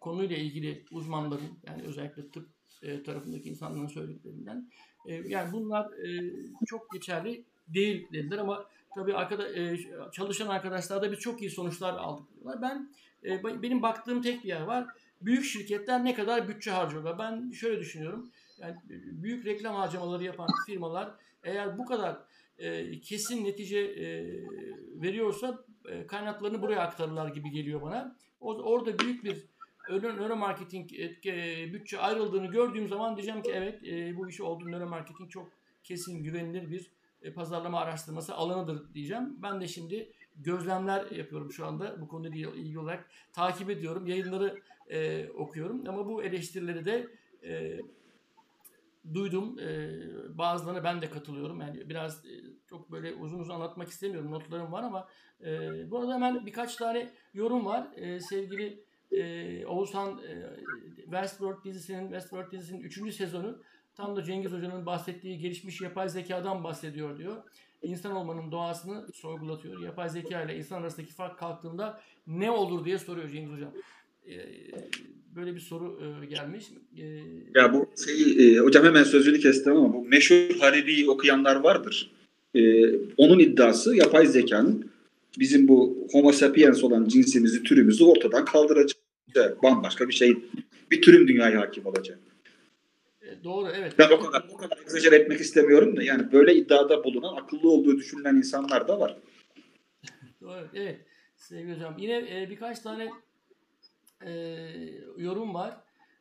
konuyla 0.00 0.36
ilgili 0.36 0.84
uzmanların 0.90 1.58
yani 1.66 1.82
özellikle 1.82 2.30
tıp 2.30 2.48
e, 2.82 3.02
tarafındaki 3.02 3.48
insanların 3.48 3.86
söylediklerinden 3.86 4.70
e, 5.06 5.14
yani 5.14 5.52
bunlar 5.52 5.86
e, 5.92 6.32
çok 6.66 6.90
geçerli 6.92 7.44
değil 7.68 8.08
dediler 8.12 8.38
ama 8.38 8.64
tabii 8.94 9.14
arkada, 9.14 9.58
e, 9.58 9.78
çalışan 10.12 10.48
arkadaşlar 10.48 11.02
da 11.02 11.12
biz 11.12 11.18
çok 11.18 11.40
iyi 11.42 11.50
sonuçlar 11.50 11.94
aldık 11.94 12.34
diyorlar. 12.34 12.62
Ben 12.62 12.90
e, 13.24 13.62
benim 13.62 13.82
baktığım 13.82 14.22
tek 14.22 14.44
bir 14.44 14.48
yer 14.48 14.62
var. 14.62 14.86
Büyük 15.20 15.44
şirketler 15.44 16.04
ne 16.04 16.14
kadar 16.14 16.48
bütçe 16.48 16.70
harcıyorlar? 16.70 17.18
Ben 17.18 17.50
şöyle 17.50 17.80
düşünüyorum. 17.80 18.30
Yani 18.58 18.76
büyük 19.04 19.46
reklam 19.46 19.74
harcamaları 19.74 20.24
yapan 20.24 20.48
firmalar 20.66 21.14
eğer 21.44 21.78
bu 21.78 21.84
kadar 21.84 22.18
e, 22.58 23.00
kesin 23.00 23.44
netice 23.44 23.78
e, 23.78 24.06
veriyorsa 25.02 25.64
e, 25.88 26.06
kaynaklarını 26.06 26.62
buraya 26.62 26.80
aktarırlar 26.80 27.28
gibi 27.28 27.50
geliyor 27.50 27.82
bana. 27.82 28.16
Orada 28.40 28.98
büyük 28.98 29.24
bir 29.24 29.46
nöromarketing 30.00 30.92
e, 31.26 31.72
bütçe 31.72 31.98
ayrıldığını 31.98 32.46
gördüğüm 32.46 32.88
zaman 32.88 33.16
diyeceğim 33.16 33.42
ki 33.42 33.50
evet 33.54 33.84
e, 33.84 34.16
bu 34.16 34.28
işi 34.28 34.42
oldu 34.42 34.70
nöromarketing 34.70 35.30
çok 35.30 35.50
kesin 35.84 36.22
güvenilir 36.22 36.70
bir 36.70 36.90
e, 37.22 37.32
pazarlama 37.32 37.80
araştırması 37.80 38.34
alanıdır 38.34 38.94
diyeceğim. 38.94 39.36
Ben 39.42 39.60
de 39.60 39.68
şimdi 39.68 40.12
gözlemler 40.36 41.10
yapıyorum 41.10 41.52
şu 41.52 41.66
anda 41.66 42.00
bu 42.00 42.08
konuyla 42.08 42.50
ilgili 42.50 42.78
olarak 42.78 43.10
takip 43.32 43.70
ediyorum 43.70 44.06
yayınları 44.06 44.62
e, 44.88 45.28
okuyorum 45.28 45.88
ama 45.88 46.06
bu 46.06 46.22
eleştirileri 46.22 46.84
de 46.84 47.08
e, 47.44 47.80
duydum. 49.14 49.58
E, 49.58 49.90
bazılarına 50.38 50.84
ben 50.84 51.02
de 51.02 51.10
katılıyorum. 51.10 51.60
Yani 51.60 51.88
biraz 51.90 52.26
e, 52.26 52.32
çok 52.70 52.92
böyle 52.92 53.14
uzun 53.14 53.38
uzun 53.38 53.54
anlatmak 53.54 53.88
istemiyorum. 53.88 54.30
Notlarım 54.30 54.72
var 54.72 54.82
ama 54.82 55.08
e, 55.44 55.50
bu 55.90 55.98
arada 55.98 56.14
hemen 56.14 56.46
birkaç 56.46 56.76
tane 56.76 57.10
yorum 57.34 57.66
var. 57.66 57.86
E, 57.96 58.20
sevgili 58.20 58.84
e, 59.16 59.66
Oğuzhan 59.66 60.10
e, 60.10 60.32
Westworld 60.96 61.64
dizisinin 61.64 62.02
Westworld 62.02 62.52
dizisinin 62.52 62.80
3. 62.80 63.14
sezonu 63.14 63.58
tam 63.96 64.16
da 64.16 64.24
Cengiz 64.24 64.52
Hoca'nın 64.52 64.86
bahsettiği 64.86 65.38
gelişmiş 65.38 65.80
yapay 65.80 66.08
zekadan 66.08 66.64
bahsediyor 66.64 67.18
diyor. 67.18 67.36
İnsan 67.82 68.12
olmanın 68.12 68.52
doğasını 68.52 69.06
sorgulatıyor. 69.14 69.80
Yapay 69.80 70.08
zeka 70.08 70.42
ile 70.42 70.56
insan 70.56 70.82
arasındaki 70.82 71.12
fark 71.12 71.38
kalktığında 71.38 72.00
ne 72.26 72.50
olur 72.50 72.84
diye 72.84 72.98
soruyor 72.98 73.28
Cengiz 73.28 73.52
Hocam. 73.52 73.72
Böyle 75.36 75.54
bir 75.54 75.60
soru 75.60 75.98
gelmiş. 76.30 76.64
Ya 77.54 77.74
bu 77.74 77.90
şey, 78.04 78.56
e, 78.56 78.58
hocam 78.58 78.84
hemen 78.84 79.04
sözünü 79.04 79.40
kestim 79.40 79.76
ama 79.76 79.94
bu 79.94 80.04
meşhur 80.04 80.58
Hariri'yi 80.60 81.10
okuyanlar 81.10 81.56
vardır. 81.56 82.10
Onun 83.16 83.38
iddiası 83.38 83.96
yapay 83.96 84.26
zekanın 84.26 84.92
bizim 85.38 85.68
bu 85.68 86.08
homo 86.12 86.32
sapiens 86.32 86.84
olan 86.84 87.08
cinsimizi, 87.08 87.62
türümüzü 87.62 88.04
ortadan 88.04 88.44
kaldıracak. 88.44 89.01
Bambaşka 89.62 90.08
bir 90.08 90.12
şey. 90.12 90.38
Bir 90.90 91.02
türün 91.02 91.28
dünyaya 91.28 91.60
hakim 91.60 91.86
olacak. 91.86 92.18
E, 93.22 93.44
doğru 93.44 93.70
evet. 93.70 93.94
Ben 93.98 94.10
o 94.10 94.20
kadar, 94.20 94.44
o 94.52 94.56
kadar 94.56 94.78
egzajer 94.78 95.12
etmek 95.12 95.40
istemiyorum 95.40 95.96
da 95.96 96.02
yani 96.02 96.32
böyle 96.32 96.54
iddiada 96.54 97.04
bulunan 97.04 97.36
akıllı 97.36 97.70
olduğu 97.70 97.96
düşünülen 97.96 98.36
insanlar 98.36 98.88
da 98.88 99.00
var. 99.00 99.16
doğru 100.40 100.68
evet 100.74 101.00
sevgili 101.36 101.74
hocam. 101.74 101.94
Yine 101.98 102.42
e, 102.42 102.50
birkaç 102.50 102.80
tane 102.80 103.10
e, 104.26 104.32
yorum 105.16 105.54
var. 105.54 105.76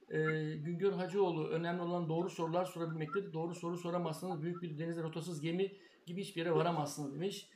E, 0.09 0.17
Güngör 0.55 0.91
Hacıoğlu 0.91 1.47
önemli 1.47 1.81
olan 1.81 2.09
doğru 2.09 2.29
sorular 2.29 2.65
sorabilmektedir. 2.65 3.33
Doğru 3.33 3.55
soru 3.55 3.77
soramazsanız 3.77 4.41
büyük 4.41 4.61
bir 4.61 4.79
denizde 4.79 5.03
rotasız 5.03 5.41
gemi 5.41 5.71
gibi 6.05 6.21
hiçbir 6.21 6.41
yere 6.41 6.51
varamazsınız 6.51 7.13
demiş. 7.13 7.49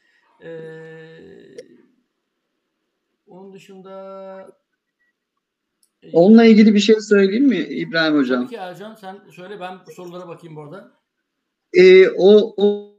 E, 0.43 0.49
onun 3.27 3.53
dışında 3.53 4.64
Onunla 6.13 6.45
ilgili 6.45 6.75
bir 6.75 6.79
şey 6.79 6.99
söyleyeyim 6.99 7.47
mi 7.47 7.57
İbrahim 7.57 8.17
Hocam? 8.17 8.41
Tabii 8.41 8.55
ki 8.55 8.61
Ercan 8.61 8.95
sen 8.95 9.17
söyle 9.31 9.59
ben 9.59 9.77
sorulara 9.95 10.27
bakayım 10.27 10.55
bu 10.55 10.61
arada. 10.61 10.91
Ee, 11.73 12.09
o, 12.09 12.53
o 12.57 12.95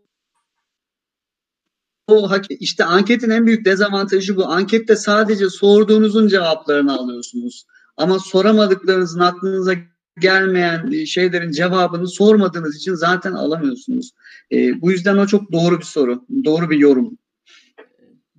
o 2.08 2.30
işte 2.48 2.84
anketin 2.84 3.30
en 3.30 3.46
büyük 3.46 3.64
dezavantajı 3.64 4.36
bu. 4.36 4.46
Ankette 4.46 4.96
sadece 4.96 5.50
sorduğunuzun 5.50 6.28
cevaplarını 6.28 6.98
alıyorsunuz. 6.98 7.66
Ama 7.96 8.18
soramadıklarınızın 8.18 9.20
aklınıza 9.20 9.74
gelmeyen 10.18 11.04
şeylerin 11.04 11.50
cevabını 11.50 12.08
sormadığınız 12.08 12.76
için 12.76 12.94
zaten 12.94 13.32
alamıyorsunuz. 13.32 14.12
E, 14.52 14.80
bu 14.82 14.90
yüzden 14.90 15.16
o 15.16 15.26
çok 15.26 15.52
doğru 15.52 15.78
bir 15.78 15.84
soru. 15.84 16.24
Doğru 16.44 16.70
bir 16.70 16.78
yorum. 16.78 17.18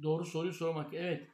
Doğru 0.04 0.26
soruyu 0.26 0.54
sormak. 0.54 0.94
Evet. 0.94 1.28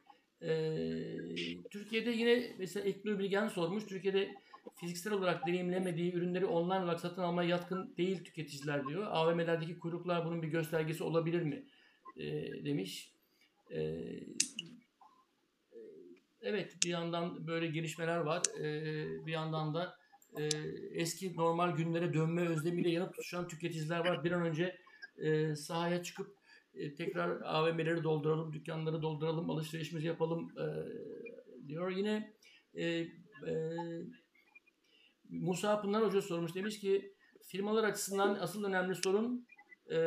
Türkiye'de 1.70 2.10
yine 2.10 2.52
mesela 2.58 2.86
Eknur 2.86 3.18
Bilgen 3.18 3.48
sormuş. 3.48 3.86
Türkiye'de 3.86 4.34
fiziksel 4.76 5.12
olarak 5.12 5.46
deneyimlemediği 5.46 6.12
ürünleri 6.12 6.46
online 6.46 6.84
olarak 6.84 7.00
satın 7.00 7.22
almaya 7.22 7.48
yatkın 7.48 7.94
değil 7.96 8.24
tüketiciler 8.24 8.86
diyor. 8.86 9.06
AVM'lerdeki 9.06 9.78
kuyruklar 9.78 10.24
bunun 10.24 10.42
bir 10.42 10.48
göstergesi 10.48 11.04
olabilir 11.04 11.42
mi? 11.42 11.64
E, 12.16 12.24
demiş. 12.64 13.12
E, 13.70 14.00
evet 16.42 16.76
bir 16.84 16.90
yandan 16.90 17.46
böyle 17.46 17.66
gelişmeler 17.66 18.18
var. 18.18 18.42
E, 18.60 18.66
bir 19.26 19.32
yandan 19.32 19.74
da 19.74 19.96
e, 20.38 20.48
eski 20.92 21.36
normal 21.36 21.70
günlere 21.70 22.14
dönme 22.14 22.48
özlemiyle 22.48 22.90
yanıp 22.90 23.14
tutuşan 23.14 23.48
tüketiciler 23.48 23.98
var. 23.98 24.24
Bir 24.24 24.32
an 24.32 24.42
önce 24.42 24.76
e, 25.18 25.56
sahaya 25.56 26.02
çıkıp 26.02 26.36
e, 26.74 26.94
tekrar 26.94 27.40
AVM'leri 27.40 28.04
dolduralım, 28.04 28.52
dükkanları 28.52 29.02
dolduralım, 29.02 29.50
alışverişimizi 29.50 30.06
yapalım 30.06 30.52
e, 30.58 30.66
diyor. 31.68 31.90
Yine 31.90 32.34
e, 32.74 32.84
e, 32.84 33.08
Musa 35.30 35.80
Pınar 35.80 36.02
Hoca 36.02 36.22
sormuş. 36.22 36.54
Demiş 36.54 36.80
ki 36.80 37.14
firmalar 37.46 37.84
açısından 37.84 38.34
asıl 38.34 38.64
önemli 38.64 38.94
sorun 38.94 39.46
e, 39.90 39.98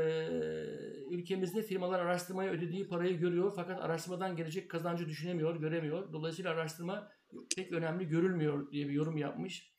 ülkemizde 1.10 1.62
firmalar 1.62 2.00
araştırmaya 2.00 2.52
ödediği 2.52 2.88
parayı 2.88 3.20
görüyor 3.20 3.54
fakat 3.56 3.82
araştırmadan 3.82 4.36
gelecek 4.36 4.72
kazancı 4.72 5.08
düşünemiyor, 5.08 5.56
göremiyor. 5.56 6.14
Dolayısıyla 6.14 6.52
araştırma 6.52 7.12
pek 7.56 7.72
önemli 7.72 8.08
görülmüyor 8.08 8.72
diye 8.72 8.88
bir 8.88 8.94
yorum 8.94 9.18
yapmış. 9.18 9.74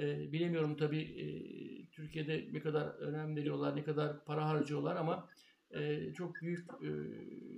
E, 0.00 0.32
bilemiyorum 0.32 0.76
tabii 0.76 1.02
e, 1.02 1.26
Türkiye'de 1.90 2.48
ne 2.52 2.60
kadar 2.60 2.86
önem 2.86 3.36
veriyorlar, 3.36 3.76
ne 3.76 3.84
kadar 3.84 4.24
para 4.24 4.48
harcıyorlar 4.48 4.96
ama 4.96 5.28
e, 5.72 6.12
çok 6.14 6.42
büyük, 6.42 6.68
e, 6.70 6.90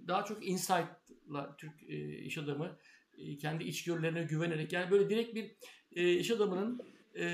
daha 0.09 0.25
çok 0.25 0.47
insight'la 0.47 1.57
Türk 1.57 1.83
e, 1.89 2.19
iş 2.19 2.39
adamı 2.39 2.79
e, 3.19 3.37
kendi 3.37 3.65
içgörülerine 3.65 4.23
güvenerek 4.23 4.73
yani 4.73 4.91
böyle 4.91 5.11
direkt 5.11 5.35
bir 5.35 5.57
e, 5.93 6.13
iş 6.13 6.31
adamının 6.31 6.81
e, 7.15 7.27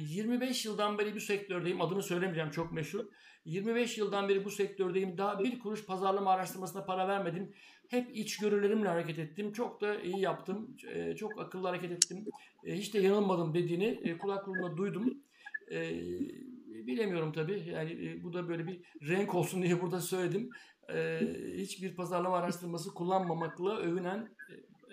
25 0.00 0.64
yıldan 0.64 0.98
beri 0.98 1.14
bu 1.14 1.20
sektördeyim 1.20 1.80
adını 1.80 2.02
söylemeyeceğim 2.02 2.50
çok 2.50 2.72
meşhur. 2.72 3.04
25 3.44 3.98
yıldan 3.98 4.28
beri 4.28 4.44
bu 4.44 4.50
sektördeyim 4.50 5.18
daha 5.18 5.38
bir 5.38 5.58
kuruş 5.58 5.84
pazarlama 5.84 6.30
araştırmasına 6.30 6.84
para 6.84 7.08
vermedim. 7.08 7.52
Hep 7.88 8.16
içgörülerimle 8.16 8.88
hareket 8.88 9.18
ettim 9.18 9.52
çok 9.52 9.80
da 9.80 10.00
iyi 10.00 10.20
yaptım 10.20 10.76
e, 10.94 11.16
çok 11.16 11.40
akıllı 11.40 11.68
hareket 11.68 11.92
ettim. 11.92 12.26
E, 12.64 12.76
hiç 12.76 12.94
de 12.94 12.98
yanılmadım 12.98 13.54
dediğini 13.54 14.00
e, 14.02 14.18
kulaklarımda 14.18 14.76
duydum. 14.76 15.22
E, 15.70 16.00
bilemiyorum 16.86 17.32
tabii 17.32 17.68
yani 17.68 18.06
e, 18.06 18.22
bu 18.22 18.32
da 18.32 18.48
böyle 18.48 18.66
bir 18.66 18.80
renk 19.08 19.34
olsun 19.34 19.62
diye 19.62 19.82
burada 19.82 20.00
söyledim 20.00 20.50
e, 20.94 21.20
hiçbir 21.56 21.96
pazarlama 21.96 22.36
araştırması 22.36 22.94
kullanmamakla 22.94 23.76
övünen 23.76 24.28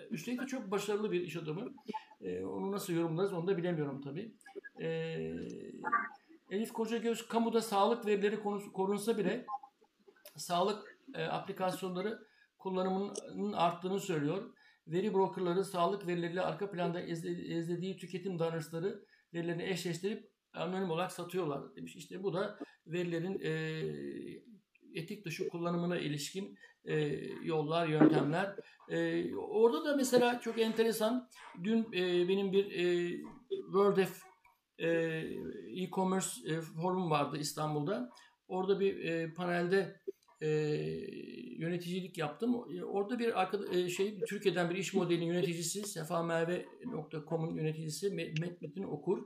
Üstelik 0.09 0.41
de 0.41 0.45
çok 0.45 0.71
başarılı 0.71 1.11
bir 1.11 1.21
iş 1.21 1.35
adamı. 1.35 1.73
E, 2.21 2.45
onu 2.45 2.71
nasıl 2.71 2.93
yorumlarız 2.93 3.33
onu 3.33 3.47
da 3.47 3.57
bilemiyorum 3.57 4.01
tabii. 4.01 4.35
E, 4.81 4.87
Elif 6.51 6.73
Kocagöz 6.73 7.27
kamuda 7.27 7.61
sağlık 7.61 8.05
verileri 8.05 8.39
korunsa 8.73 9.17
bile 9.17 9.45
sağlık 10.35 10.97
e, 11.13 11.23
aplikasyonları 11.23 12.27
kullanımının 12.57 13.53
arttığını 13.53 13.99
söylüyor. 13.99 14.53
Veri 14.87 15.13
brokerları 15.13 15.65
sağlık 15.65 16.07
verileriyle 16.07 16.41
arka 16.41 16.71
planda 16.71 17.01
izlediği 17.01 17.97
tüketim 17.97 18.39
danışları 18.39 19.05
verilerini 19.33 19.63
eşleştirip 19.63 20.29
anonim 20.55 20.91
olarak 20.91 21.11
satıyorlar 21.11 21.75
demiş. 21.75 21.95
İşte 21.95 22.23
bu 22.23 22.33
da 22.33 22.59
verilerin 22.87 23.39
e, 23.43 23.51
etik 24.95 25.25
dışı 25.25 25.49
kullanımına 25.49 25.97
ilişkin 25.97 26.57
e, 26.85 26.95
yollar, 27.43 27.87
yöntemler. 27.87 28.55
E, 28.89 29.35
orada 29.35 29.85
da 29.85 29.95
mesela 29.95 30.39
çok 30.39 30.59
enteresan, 30.59 31.29
dün 31.63 31.93
e, 31.93 32.27
benim 32.27 32.51
bir 32.51 32.71
e, 32.71 33.11
World 33.49 33.97
of 33.97 34.23
e, 34.79 34.87
e-commerce 35.81 36.29
e, 36.45 36.61
forum 36.61 37.09
vardı 37.09 37.37
İstanbul'da. 37.39 38.09
Orada 38.47 38.79
bir 38.79 39.05
e, 39.05 39.33
panelde 39.33 40.01
e, 40.41 40.47
yöneticilik 41.57 42.17
yaptım. 42.17 42.55
Orada 42.87 43.19
bir 43.19 43.41
arkadaş, 43.41 43.75
e, 43.75 43.89
şey 43.89 44.19
Türkiye'den 44.19 44.69
bir 44.69 44.75
iş 44.75 44.93
modelinin 44.93 45.25
yöneticisi 45.25 45.83
sefamerve.com'un 45.83 47.55
yöneticisi 47.55 48.09
Metin 48.61 48.83
Okur. 48.83 49.23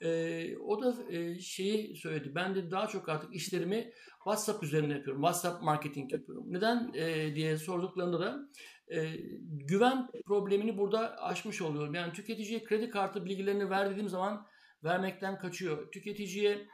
E, 0.00 0.56
o 0.56 0.82
da 0.82 1.12
e, 1.12 1.40
şeyi 1.40 1.96
söyledi. 1.96 2.34
Ben 2.34 2.54
de 2.54 2.70
daha 2.70 2.86
çok 2.86 3.08
artık 3.08 3.34
işlerimi 3.34 3.92
WhatsApp 4.14 4.62
üzerinde 4.62 4.94
yapıyorum. 4.94 5.22
WhatsApp 5.22 5.62
marketing 5.62 6.12
yapıyorum. 6.12 6.44
Neden 6.48 6.92
e, 6.94 7.34
diye 7.34 7.56
sorduklarında 7.56 8.20
da 8.20 8.48
e, 8.88 9.16
güven 9.42 10.08
problemini 10.26 10.78
burada 10.78 11.22
aşmış 11.22 11.62
oluyorum. 11.62 11.94
Yani 11.94 12.12
tüketiciye 12.12 12.64
kredi 12.64 12.90
kartı 12.90 13.24
bilgilerini 13.24 13.70
verdiğim 13.70 14.08
zaman 14.08 14.46
vermekten 14.84 15.38
kaçıyor. 15.38 15.92
Tüketiciye 15.92 16.66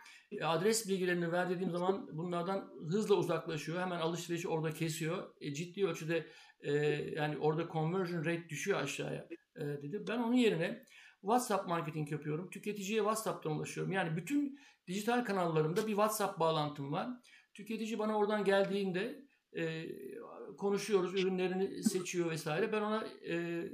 adres 0.42 0.88
bilgilerini 0.88 1.32
verdiğim 1.32 1.70
zaman 1.70 2.08
bunlardan 2.12 2.70
hızla 2.88 3.14
uzaklaşıyor. 3.14 3.80
Hemen 3.80 4.00
alışverişi 4.00 4.48
orada 4.48 4.70
kesiyor. 4.70 5.34
E, 5.40 5.54
ciddi 5.54 5.86
ölçüde 5.86 6.26
e, 6.60 6.72
yani 7.16 7.38
orada 7.38 7.68
conversion 7.72 8.24
rate 8.24 8.48
düşüyor 8.48 8.80
aşağıya 8.80 9.28
e, 9.56 9.60
dedi. 9.60 10.04
Ben 10.08 10.18
onun 10.18 10.36
yerine 10.36 10.84
WhatsApp 11.20 11.68
marketing 11.68 12.12
yapıyorum. 12.12 12.50
Tüketiciye 12.50 12.98
WhatsApp'tan 12.98 13.52
ulaşıyorum. 13.52 13.92
Yani 13.92 14.16
bütün 14.16 14.58
dijital 14.86 15.24
kanallarımda 15.24 15.82
bir 15.82 15.92
WhatsApp 15.92 16.40
bağlantım 16.40 16.92
var. 16.92 17.08
Tüketici 17.54 17.98
bana 17.98 18.18
oradan 18.18 18.44
geldiğinde 18.44 19.26
e, 19.56 19.86
konuşuyoruz, 20.58 21.14
ürünlerini 21.14 21.84
seçiyor 21.84 22.30
vesaire. 22.30 22.72
Ben 22.72 22.82
ona 22.82 23.04
e, 23.28 23.64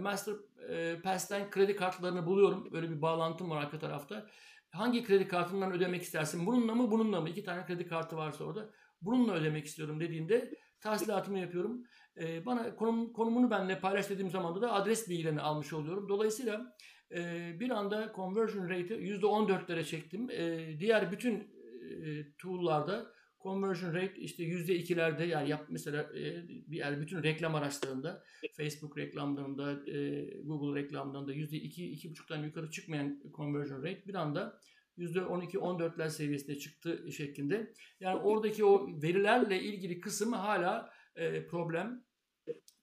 Master 0.00 0.34
e, 0.68 1.00
Pass'ten 1.00 1.50
kredi 1.50 1.76
kartlarını 1.76 2.26
buluyorum. 2.26 2.72
Böyle 2.72 2.90
bir 2.90 3.02
bağlantım 3.02 3.50
var 3.50 3.62
arka 3.62 3.78
tarafta. 3.78 4.26
Hangi 4.70 5.04
kredi 5.04 5.28
kartından 5.28 5.72
ödemek 5.72 6.02
istersin? 6.02 6.46
Bununla 6.46 6.74
mı 6.74 6.90
bununla 6.90 7.20
mı? 7.20 7.28
İki 7.28 7.44
tane 7.44 7.66
kredi 7.66 7.86
kartı 7.86 8.16
varsa 8.16 8.44
orada. 8.44 8.70
Bununla 9.02 9.34
ödemek 9.34 9.66
istiyorum 9.66 10.00
dediğinde 10.00 10.54
tahsilatımı 10.80 11.38
yapıyorum. 11.38 11.82
E, 12.20 12.46
bana 12.46 12.76
konum, 12.76 13.12
konumunu 13.12 13.50
benimle 13.50 13.80
paylaş 13.80 14.10
dediğim 14.10 14.30
zaman 14.30 14.62
da 14.62 14.72
adres 14.72 15.08
bilgilerini 15.08 15.40
almış 15.40 15.72
oluyorum. 15.72 16.08
Dolayısıyla 16.08 16.76
e, 17.12 17.50
bir 17.60 17.70
anda 17.70 18.12
conversion 18.16 18.68
rate'i 18.68 19.20
%14'lere 19.20 19.84
çektim. 19.84 20.30
E, 20.30 20.76
diğer 20.80 21.12
bütün 21.12 21.34
e, 21.34 22.32
tool'larda 22.38 23.12
conversion 23.42 23.94
rate 23.94 24.20
işte 24.20 24.44
%2'lerde 24.44 25.24
yani 25.26 25.48
yap 25.48 25.66
mesela 25.68 26.02
e, 26.02 26.44
yani 26.68 27.00
bütün 27.00 27.22
reklam 27.22 27.54
araçlarında 27.54 28.22
Facebook 28.56 28.98
reklamlarında 28.98 29.90
e, 29.90 30.24
Google 30.42 30.82
reklamlarında 30.82 31.34
%2 31.34 31.56
2,5'tan 31.64 32.44
yukarı 32.44 32.70
çıkmayan 32.70 33.22
conversion 33.36 33.82
rate 33.82 34.06
bir 34.06 34.14
anda 34.14 34.60
%12-14'ler 34.98 36.10
seviyesinde 36.10 36.58
çıktı 36.58 37.12
şeklinde. 37.12 37.72
Yani 38.00 38.20
oradaki 38.20 38.64
o 38.64 39.02
verilerle 39.02 39.62
ilgili 39.62 40.00
kısım 40.00 40.32
hala 40.32 40.90
e, 41.16 41.46
problem. 41.46 42.04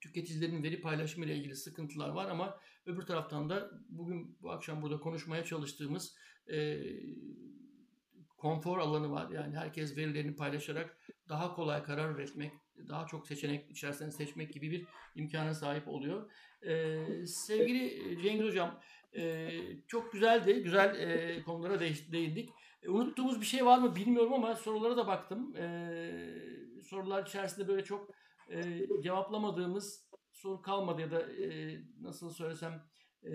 Tüketicilerin 0.00 0.62
veri 0.62 0.80
paylaşımı 0.80 1.26
ile 1.26 1.36
ilgili 1.36 1.56
sıkıntılar 1.56 2.08
var 2.08 2.30
ama 2.30 2.60
öbür 2.86 3.02
taraftan 3.02 3.50
da 3.50 3.70
bugün 3.88 4.36
bu 4.42 4.50
akşam 4.50 4.82
burada 4.82 5.00
konuşmaya 5.00 5.44
çalıştığımız 5.44 6.16
e, 6.52 6.80
konfor 8.38 8.78
alanı 8.78 9.10
var. 9.10 9.30
Yani 9.30 9.56
herkes 9.56 9.96
verilerini 9.96 10.36
paylaşarak 10.36 10.98
daha 11.28 11.54
kolay 11.54 11.82
karar 11.82 12.14
üretmek, 12.14 12.52
daha 12.88 13.06
çok 13.06 13.26
seçenek 13.26 13.70
içerisinde 13.70 14.10
seçmek 14.10 14.52
gibi 14.52 14.70
bir 14.70 14.86
imkana 15.14 15.54
sahip 15.54 15.88
oluyor. 15.88 16.30
Ee, 16.62 17.26
sevgili 17.26 18.18
Cengiz 18.22 18.46
Hocam, 18.46 18.80
e, 19.16 19.50
çok 19.86 20.12
güzeldi, 20.12 20.62
güzel 20.62 20.94
e, 21.00 21.42
konulara 21.42 21.80
değindik. 21.80 22.50
E, 22.82 22.88
unuttuğumuz 22.88 23.40
bir 23.40 23.46
şey 23.46 23.66
var 23.66 23.78
mı 23.78 23.96
bilmiyorum 23.96 24.32
ama 24.32 24.56
sorulara 24.56 24.96
da 24.96 25.06
baktım. 25.06 25.56
E, 25.56 25.62
sorular 26.84 27.26
içerisinde 27.26 27.68
böyle 27.68 27.84
çok 27.84 28.10
e, 28.50 28.86
cevaplamadığımız 29.02 30.08
soru 30.32 30.62
kalmadı 30.62 31.00
ya 31.00 31.10
da 31.10 31.20
e, 31.20 31.78
nasıl 32.00 32.30
söylesem 32.30 32.82
e, 33.22 33.32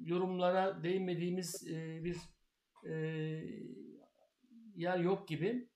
yorumlara 0.00 0.82
değinmediğimiz 0.82 1.68
e, 1.68 2.04
bir 2.04 2.16
e, 2.88 2.94
yer 4.74 4.98
yok 4.98 5.28
gibi. 5.28 5.70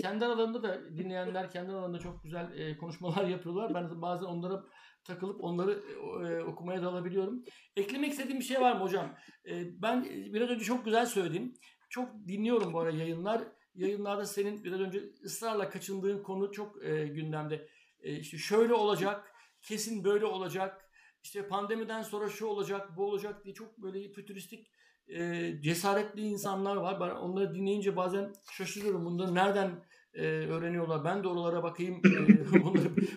Kendi 0.00 0.24
aralarında 0.24 0.62
da 0.62 0.96
dinleyenler 0.96 1.50
kendi 1.50 1.72
aralarında 1.72 1.98
çok 1.98 2.24
güzel 2.24 2.58
e, 2.58 2.78
konuşmalar 2.78 3.24
yapıyorlar. 3.24 3.74
Ben 3.74 4.02
bazen 4.02 4.26
onlara 4.26 4.64
takılıp 5.04 5.44
onları 5.44 5.82
e, 6.26 6.42
okumaya 6.42 6.82
dalabiliyorum. 6.82 7.44
Eklemek 7.76 8.10
istediğim 8.10 8.40
bir 8.40 8.44
şey 8.44 8.60
var 8.60 8.76
mı 8.76 8.80
hocam? 8.80 9.16
E, 9.50 9.82
ben 9.82 10.04
biraz 10.04 10.48
önce 10.48 10.64
çok 10.64 10.84
güzel 10.84 11.06
söyledim. 11.06 11.54
Çok 11.90 12.14
dinliyorum 12.28 12.72
bu 12.72 12.80
ara 12.80 12.90
yayınlar. 12.90 13.42
Yayınlarda 13.74 14.24
senin 14.24 14.64
biraz 14.64 14.80
önce 14.80 15.02
ısrarla 15.24 15.70
kaçındığın 15.70 16.22
konu 16.22 16.52
çok 16.52 16.84
e, 16.84 17.06
gündemde. 17.06 17.68
E, 18.02 18.16
işte 18.16 18.38
şöyle 18.38 18.74
olacak, 18.74 19.32
kesin 19.62 20.04
böyle 20.04 20.24
olacak. 20.24 20.90
İşte 21.22 21.48
pandemiden 21.48 22.02
sonra 22.02 22.28
şu 22.28 22.46
olacak, 22.46 22.96
bu 22.96 23.04
olacak 23.04 23.44
diye 23.44 23.54
çok 23.54 23.78
böyle 23.78 24.12
fütüristik 24.12 24.70
e, 25.08 25.52
cesaretli 25.60 26.20
insanlar 26.20 26.76
var. 26.76 27.00
Ben 27.00 27.10
onları 27.10 27.54
dinleyince 27.54 27.96
bazen 27.96 28.32
şaşırıyorum. 28.52 29.04
Bunları 29.04 29.34
nereden 29.34 29.84
e, 30.14 30.22
öğreniyorlar. 30.26 31.04
Ben 31.04 31.24
de 31.24 31.28
oralara 31.28 31.62
bakayım. 31.62 32.02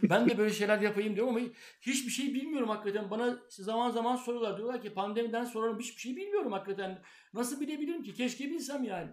E, 0.03 0.09
ben 0.09 0.29
de 0.29 0.37
böyle 0.37 0.53
şeyler 0.53 0.81
yapayım 0.81 1.15
diyorum 1.15 1.35
ama 1.35 1.45
hiçbir 1.81 2.11
şey 2.11 2.33
bilmiyorum 2.33 2.69
hakikaten. 2.69 3.11
Bana 3.11 3.39
zaman 3.49 3.91
zaman 3.91 4.15
soruyorlar. 4.15 4.57
Diyorlar 4.57 4.81
ki 4.81 4.93
pandemiden 4.93 5.45
sonra 5.45 5.79
hiçbir 5.79 6.01
şey 6.01 6.15
bilmiyorum 6.15 6.51
hakikaten. 6.51 7.01
Nasıl 7.33 7.61
bilebilirim 7.61 8.03
ki? 8.03 8.13
Keşke 8.13 8.49
bilsem 8.49 8.83
yani. 8.83 9.11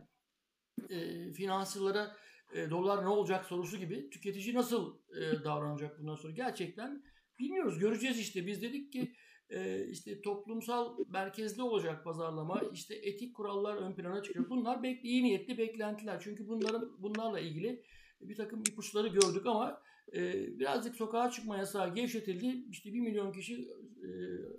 E, 0.91 1.33
finansçılara 1.33 2.17
e, 2.55 2.71
dolar 2.71 3.05
ne 3.05 3.09
olacak 3.09 3.45
sorusu 3.45 3.77
gibi 3.77 4.11
tüketici 4.11 4.55
nasıl 4.55 4.95
e, 5.11 5.45
davranacak 5.45 6.01
bundan 6.01 6.15
sonra 6.15 6.33
gerçekten 6.33 7.03
bilmiyoruz. 7.39 7.79
Göreceğiz 7.79 8.19
işte. 8.19 8.47
Biz 8.47 8.63
dedik 8.63 8.93
ki 8.93 9.15
e, 9.51 9.87
işte 9.87 10.23
toplumsal 10.23 10.99
merkezli 11.09 11.63
olacak 11.63 12.05
pazarlama, 12.05 12.63
işte 12.73 12.95
etik 12.95 13.37
kurallar 13.37 13.77
ön 13.77 13.95
plana 13.95 14.23
çıkıyor. 14.23 14.51
Bunlar 14.51 14.83
bek 14.83 15.05
iyi 15.05 15.25
niyetli 15.25 15.59
beklentiler. 15.59 16.21
Çünkü 16.21 16.49
bunların 16.49 17.03
bunlarla 17.03 17.41
ilgili 17.41 17.83
bir 18.21 18.37
takım 18.37 18.61
ipuçları 18.61 19.09
gördük 19.09 19.47
ama 19.47 19.83
e, 20.13 20.33
birazcık 20.59 20.97
sokağa 20.97 21.31
çıkma 21.31 21.57
yasağı 21.57 21.95
gevşetildi. 21.95 22.65
İşte 22.71 22.93
bir 22.93 23.01
milyon 23.01 23.33
kişi 23.33 23.69
e, 24.03 24.09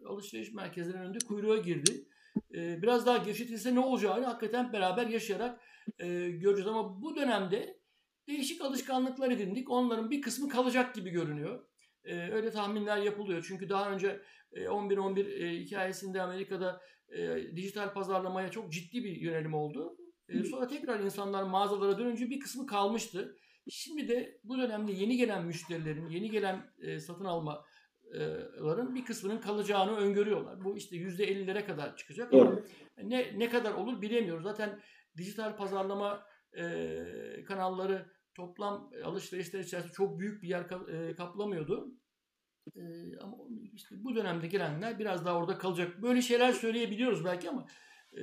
alışveriş 0.05 0.53
merkezlerinin 0.53 1.03
önünde 1.03 1.19
kuyruğa 1.27 1.57
girdi. 1.57 2.05
E, 2.53 2.81
biraz 2.81 3.05
daha 3.05 3.18
gevşetilse 3.18 3.76
ne 3.76 3.80
olacağını 3.80 4.26
hakikaten 4.26 4.73
beraber 4.73 5.07
yaşayarak 5.07 5.61
e, 5.99 6.07
göreceğiz. 6.30 6.68
Ama 6.68 7.01
bu 7.01 7.15
dönemde 7.15 7.80
değişik 8.27 8.61
alışkanlıklar 8.61 9.31
edindik. 9.31 9.69
Onların 9.69 10.11
bir 10.11 10.22
kısmı 10.22 10.49
kalacak 10.49 10.95
gibi 10.95 11.10
görünüyor. 11.10 11.65
E, 12.03 12.31
öyle 12.31 12.52
tahminler 12.52 12.98
yapılıyor. 12.98 13.45
Çünkü 13.48 13.69
daha 13.69 13.91
önce 13.91 14.22
11-11 14.53 15.43
e, 15.43 15.60
hikayesinde 15.60 16.22
Amerika'da 16.22 16.81
e, 17.10 17.56
dijital 17.56 17.93
pazarlamaya 17.93 18.52
çok 18.52 18.72
ciddi 18.72 19.03
bir 19.03 19.15
yönelim 19.15 19.53
oldu. 19.53 19.98
E, 20.30 20.43
sonra 20.43 20.68
tekrar 20.68 20.99
insanlar 20.99 21.43
mağazalara 21.43 21.98
dönünce 21.98 22.30
bir 22.30 22.39
kısmı 22.39 22.65
kalmıştı. 22.65 23.38
Şimdi 23.69 24.07
de 24.07 24.39
bu 24.43 24.57
dönemde 24.57 24.91
yeni 24.91 25.18
gelen 25.18 25.45
müşterilerin, 25.45 26.10
yeni 26.10 26.30
gelen 26.30 26.73
e, 26.81 26.99
satın 26.99 27.26
almaların 27.26 28.95
bir 28.95 29.06
kısmının 29.06 29.41
kalacağını 29.41 29.95
öngörüyorlar. 29.95 30.64
Bu 30.64 30.77
işte 30.77 30.95
%50'lere 30.95 31.65
kadar 31.65 31.98
çıkacak 31.98 32.34
ama 32.34 32.60
ne 33.03 33.39
ne 33.39 33.49
kadar 33.49 33.73
olur 33.73 34.02
bilemiyoruz. 34.02 34.43
Zaten 34.43 34.80
dijital 35.18 35.57
pazarlama 35.57 36.26
e, 36.57 37.44
kanalları 37.48 38.11
toplam 38.36 38.91
alışverişler 39.03 39.60
içerisinde 39.60 39.94
çok 39.94 40.19
büyük 40.19 40.44
bir 40.44 40.48
yer 40.48 40.68
kaplamıyordu. 41.18 42.02
Ee, 42.76 43.18
ama 43.22 43.38
işte 43.73 43.95
bu 44.03 44.15
dönemde 44.15 44.48
gelenler 44.48 44.99
biraz 44.99 45.26
daha 45.26 45.38
orada 45.38 45.57
kalacak. 45.57 46.02
Böyle 46.02 46.22
şeyler 46.22 46.52
söyleyebiliyoruz 46.52 47.26
belki 47.26 47.49
ama 47.49 47.68
e, 48.18 48.22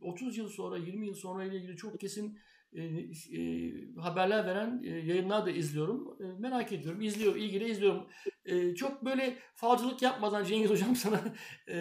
30 0.00 0.38
yıl 0.38 0.48
sonra, 0.48 0.76
20 0.76 1.06
yıl 1.06 1.14
sonra 1.14 1.44
ile 1.44 1.56
ilgili 1.56 1.76
çok 1.76 2.00
kesin 2.00 2.38
e, 2.72 2.82
e, 2.82 3.72
haberler 3.96 4.46
veren 4.46 4.82
e, 4.84 4.88
yayınlar 4.88 5.46
da 5.46 5.50
izliyorum. 5.50 6.16
E, 6.22 6.24
merak 6.38 6.72
ediyorum. 6.72 7.00
İzliyor, 7.00 7.36
ilgili 7.36 7.70
izliyorum. 7.70 8.06
E, 8.44 8.74
çok 8.74 9.04
böyle 9.04 9.38
falcılık 9.54 10.02
yapmadan 10.02 10.44
Cengiz 10.44 10.70
Hocam 10.70 10.96
sana 10.96 11.20
e, 11.68 11.76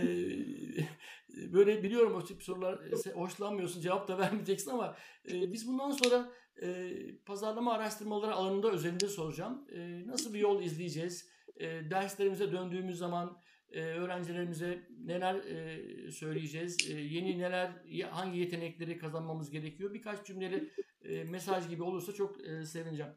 böyle 1.54 1.84
biliyorum 1.84 2.16
o 2.16 2.24
tip 2.24 2.44
sorular 2.44 2.80
e, 3.08 3.12
hoşlanmıyorsun, 3.12 3.82
cevap 3.82 4.08
da 4.08 4.18
vermeyeceksin 4.20 4.72
ama 4.72 4.96
e, 5.32 5.54
biz 5.54 5.68
bundan 5.68 5.92
sonra 5.92 6.30
e, 6.62 6.92
pazarlama 7.26 7.74
araştırmaları 7.74 8.34
alanında 8.34 8.72
özelinde 8.72 9.08
soracağım. 9.08 9.68
E, 9.72 10.08
nasıl 10.08 10.34
bir 10.34 10.40
yol 10.40 10.64
izleyeceğiz? 10.64 11.30
e, 11.60 11.90
derslerimize 11.90 12.52
döndüğümüz 12.52 12.98
zaman 12.98 13.38
e, 13.72 13.84
öğrencilerimize 13.84 14.88
neler 15.06 15.36
e, 15.36 16.12
söyleyeceğiz, 16.12 16.78
e, 16.92 16.94
yeni 16.94 17.40
neler, 17.40 17.72
hangi 18.10 18.40
yetenekleri 18.40 18.98
kazanmamız 18.98 19.52
gerekiyor. 19.52 19.94
Birkaç 19.94 20.26
cümleli 20.26 20.70
e, 21.02 21.24
mesaj 21.24 21.70
gibi 21.70 21.84
olursa 21.84 22.14
çok 22.14 22.48
e, 22.48 22.66
sevineceğim. 22.66 23.12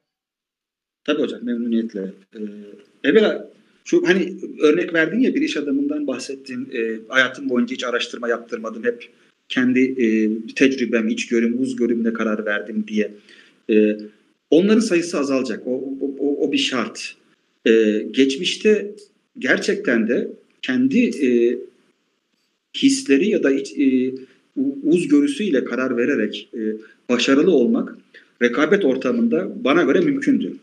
Tabii 1.04 1.22
hocam 1.22 1.44
memnuniyetle. 1.44 2.12
Ee, 2.34 2.38
evvela 3.08 3.50
şu 3.84 4.06
hani 4.06 4.34
örnek 4.60 4.94
verdin 4.94 5.20
ya 5.20 5.34
bir 5.34 5.42
iş 5.42 5.56
adamından 5.56 6.06
bahsettin. 6.06 6.68
E, 6.72 6.98
hayatım 7.08 7.48
boyunca 7.48 7.74
hiç 7.74 7.84
araştırma 7.84 8.28
yaptırmadım. 8.28 8.84
Hep 8.84 9.08
kendi 9.48 9.80
e, 9.80 10.28
tecrübem, 10.54 11.08
içgörüm, 11.08 11.62
uzgörümle 11.62 12.12
karar 12.12 12.46
verdim 12.46 12.84
diye. 12.88 13.14
E, 13.70 13.96
onların 14.50 14.80
sayısı 14.80 15.18
azalacak. 15.18 15.66
O, 15.66 15.84
o, 16.18 16.46
o, 16.46 16.52
bir 16.52 16.58
şart. 16.58 17.16
Ee, 17.66 18.06
geçmişte 18.10 18.94
gerçekten 19.38 20.08
de 20.08 20.32
kendi 20.62 21.26
e, 21.26 21.58
hisleri 22.76 23.28
ya 23.28 23.42
da 23.42 23.50
iç, 23.52 23.72
e, 23.78 24.14
uzgörüsüyle 24.82 25.64
karar 25.64 25.96
vererek 25.96 26.48
e, 26.54 26.60
başarılı 27.08 27.50
olmak 27.50 27.96
rekabet 28.42 28.84
ortamında 28.84 29.64
bana 29.64 29.82
göre 29.82 30.00
mümkündü. 30.00 30.56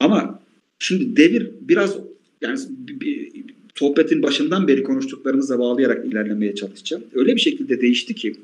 Ama 0.00 0.40
şimdi 0.78 1.16
devir 1.16 1.50
biraz 1.60 1.96
yani 2.40 2.58
bir, 2.68 3.30
sohbetin 3.74 4.22
başından 4.22 4.68
beri 4.68 4.82
konuştuklarımıza 4.82 5.58
bağlayarak 5.58 6.06
ilerlemeye 6.06 6.54
çalışacağım. 6.54 7.04
Öyle 7.14 7.34
bir 7.34 7.40
şekilde 7.40 7.80
değişti 7.80 8.14
ki 8.14 8.36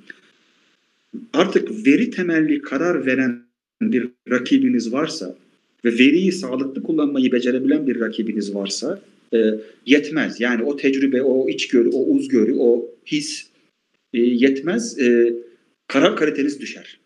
artık 1.32 1.86
veri 1.86 2.10
temelli 2.10 2.62
karar 2.62 3.06
veren 3.06 3.42
bir 3.82 4.08
rakibiniz 4.30 4.92
varsa 4.92 5.36
ve 5.84 5.92
veriyi 5.92 6.32
sağlıklı 6.32 6.82
kullanmayı 6.82 7.32
becerebilen 7.32 7.86
bir 7.86 8.00
rakibiniz 8.00 8.54
varsa 8.54 9.00
e, 9.34 9.54
yetmez. 9.86 10.40
Yani 10.40 10.62
o 10.62 10.76
tecrübe, 10.76 11.22
o 11.22 11.48
içgörü, 11.48 11.88
o 11.88 12.04
uzgörü, 12.04 12.54
o 12.58 12.86
his 13.06 13.46
e, 14.14 14.20
yetmez. 14.20 14.98
E, 14.98 15.34
karar 15.88 16.16
kaliteniz 16.16 16.60
düşer. 16.60 16.98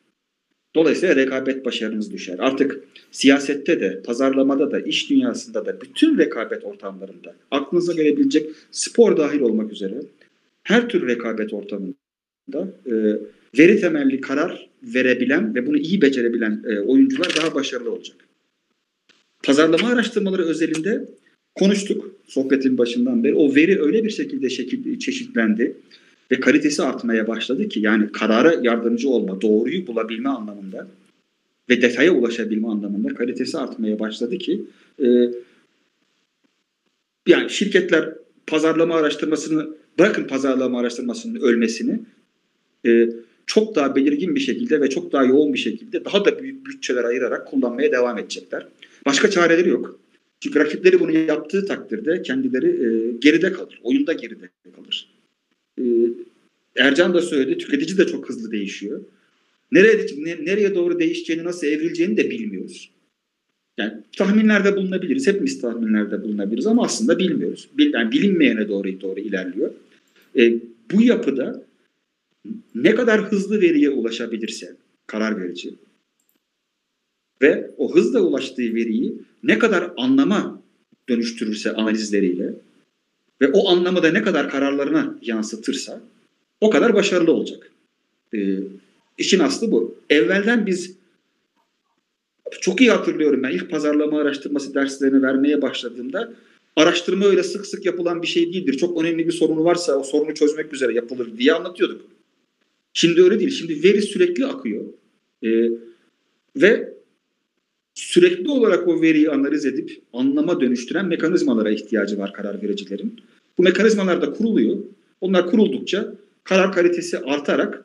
Dolayısıyla 0.74 1.16
rekabet 1.16 1.64
başarınız 1.64 2.12
düşer. 2.12 2.36
Artık 2.38 2.80
siyasette 3.10 3.80
de, 3.80 4.02
pazarlamada 4.02 4.70
da, 4.70 4.80
iş 4.80 5.10
dünyasında 5.10 5.66
da, 5.66 5.80
bütün 5.80 6.18
rekabet 6.18 6.64
ortamlarında, 6.64 7.36
aklınıza 7.50 7.92
gelebilecek 7.92 8.50
spor 8.70 9.16
dahil 9.16 9.40
olmak 9.40 9.72
üzere 9.72 9.94
her 10.62 10.88
tür 10.88 11.06
rekabet 11.06 11.52
ortamında 11.52 11.94
e, 12.86 12.92
veri 13.58 13.80
temelli 13.80 14.20
karar 14.20 14.68
verebilen 14.82 15.54
ve 15.54 15.66
bunu 15.66 15.78
iyi 15.78 16.02
becerebilen 16.02 16.62
e, 16.66 16.80
oyuncular 16.80 17.36
daha 17.36 17.54
başarılı 17.54 17.92
olacak. 17.92 18.16
Pazarlama 19.44 19.88
araştırmaları 19.88 20.42
özelinde 20.42 21.08
konuştuk 21.54 22.14
sohbetin 22.26 22.78
başından 22.78 23.24
beri. 23.24 23.34
O 23.34 23.54
veri 23.54 23.82
öyle 23.82 24.04
bir 24.04 24.10
şekilde 24.10 24.50
şekil, 24.50 24.98
çeşitlendi 24.98 25.76
ve 26.30 26.40
kalitesi 26.40 26.82
artmaya 26.82 27.26
başladı 27.26 27.68
ki 27.68 27.80
yani 27.80 28.12
karara 28.12 28.54
yardımcı 28.62 29.08
olma, 29.08 29.40
doğruyu 29.40 29.86
bulabilme 29.86 30.28
anlamında 30.28 30.88
ve 31.68 31.82
detaya 31.82 32.12
ulaşabilme 32.12 32.68
anlamında 32.68 33.14
kalitesi 33.14 33.58
artmaya 33.58 33.98
başladı 33.98 34.38
ki 34.38 34.64
e, 35.04 35.06
yani 37.26 37.50
şirketler 37.50 38.14
pazarlama 38.46 38.94
araştırmasını 38.94 39.68
bırakın 39.98 40.24
pazarlama 40.24 40.80
araştırmasının 40.80 41.40
ölmesini 41.40 42.00
e, 42.86 43.08
çok 43.46 43.74
daha 43.74 43.96
belirgin 43.96 44.34
bir 44.34 44.40
şekilde 44.40 44.80
ve 44.80 44.90
çok 44.90 45.12
daha 45.12 45.24
yoğun 45.24 45.54
bir 45.54 45.58
şekilde 45.58 46.04
daha 46.04 46.24
da 46.24 46.42
büyük 46.42 46.66
bütçeler 46.66 47.04
ayırarak 47.04 47.46
kullanmaya 47.46 47.92
devam 47.92 48.18
edecekler. 48.18 48.66
Başka 49.06 49.30
çareleri 49.30 49.68
yok. 49.68 50.00
Çünkü 50.40 50.58
rakipleri 50.58 51.00
bunu 51.00 51.10
yaptığı 51.12 51.66
takdirde 51.66 52.22
kendileri 52.22 52.68
e, 52.68 53.12
geride 53.18 53.52
kalır. 53.52 53.80
Oyunda 53.82 54.12
geride 54.12 54.48
kalır. 54.76 55.17
E, 55.78 55.84
Ercan 56.76 57.14
da 57.14 57.22
söyledi. 57.22 57.58
Tüketici 57.58 57.98
de 57.98 58.06
çok 58.06 58.28
hızlı 58.28 58.50
değişiyor. 58.52 59.00
Nereye, 59.72 60.06
ne, 60.16 60.44
nereye 60.44 60.74
doğru 60.74 60.98
değişeceğini, 60.98 61.44
nasıl 61.44 61.66
evrileceğini 61.66 62.16
de 62.16 62.30
bilmiyoruz. 62.30 62.90
Yani 63.78 63.92
tahminlerde 64.16 64.76
bulunabiliriz. 64.76 65.26
Hepimiz 65.26 65.60
tahminlerde 65.60 66.22
bulunabiliriz 66.22 66.66
ama 66.66 66.84
aslında 66.84 67.18
bilmiyoruz. 67.18 67.68
Bil, 67.78 67.92
yani 67.92 68.12
bilinmeyene 68.12 68.68
doğru 68.68 69.00
doğru 69.00 69.20
ilerliyor. 69.20 69.70
E, 70.38 70.54
bu 70.92 71.02
yapıda 71.02 71.62
ne 72.74 72.94
kadar 72.94 73.32
hızlı 73.32 73.60
veriye 73.60 73.90
ulaşabilirse 73.90 74.76
karar 75.06 75.42
verici, 75.42 75.74
ve 77.42 77.70
o 77.76 77.94
hızla 77.94 78.20
ulaştığı 78.20 78.74
veriyi 78.74 79.14
ne 79.42 79.58
kadar 79.58 79.92
anlama 79.96 80.62
dönüştürürse 81.08 81.72
analizleriyle 81.72 82.54
ve 83.40 83.50
o 83.52 83.68
anlamı 83.68 84.02
da 84.02 84.10
ne 84.10 84.22
kadar 84.22 84.50
kararlarına 84.50 85.18
yansıtırsa 85.22 86.00
o 86.60 86.70
kadar 86.70 86.94
başarılı 86.94 87.32
olacak. 87.32 87.70
Ee, 88.34 88.58
işin 89.18 89.38
aslı 89.38 89.72
bu. 89.72 89.94
Evvelden 90.10 90.66
biz 90.66 90.96
çok 92.60 92.80
iyi 92.80 92.90
hatırlıyorum 92.90 93.42
ben 93.42 93.50
ilk 93.50 93.70
pazarlama 93.70 94.20
araştırması 94.20 94.74
derslerini 94.74 95.22
vermeye 95.22 95.62
başladığımda 95.62 96.32
araştırma 96.76 97.26
öyle 97.26 97.42
sık 97.42 97.66
sık 97.66 97.86
yapılan 97.86 98.22
bir 98.22 98.26
şey 98.26 98.52
değildir. 98.52 98.76
Çok 98.76 99.02
önemli 99.02 99.26
bir 99.26 99.32
sorunu 99.32 99.64
varsa 99.64 99.96
o 99.96 100.02
sorunu 100.02 100.34
çözmek 100.34 100.74
üzere 100.74 100.94
yapılır 100.94 101.38
diye 101.38 101.52
anlatıyorduk. 101.52 102.00
Şimdi 102.92 103.22
öyle 103.22 103.40
değil. 103.40 103.50
Şimdi 103.50 103.84
veri 103.84 104.02
sürekli 104.02 104.46
akıyor. 104.46 104.84
Ee, 105.42 105.70
ve 106.56 106.97
sürekli 107.98 108.50
olarak 108.50 108.88
o 108.88 109.02
veriyi 109.02 109.30
analiz 109.30 109.66
edip 109.66 110.02
anlama 110.12 110.60
dönüştüren 110.60 111.06
mekanizmalara 111.06 111.70
ihtiyacı 111.70 112.18
var 112.18 112.32
karar 112.32 112.62
vericilerin. 112.62 113.20
Bu 113.58 113.62
mekanizmalar 113.62 114.22
da 114.22 114.32
kuruluyor. 114.32 114.76
Onlar 115.20 115.50
kuruldukça 115.50 116.14
karar 116.44 116.72
kalitesi 116.72 117.18
artarak 117.18 117.84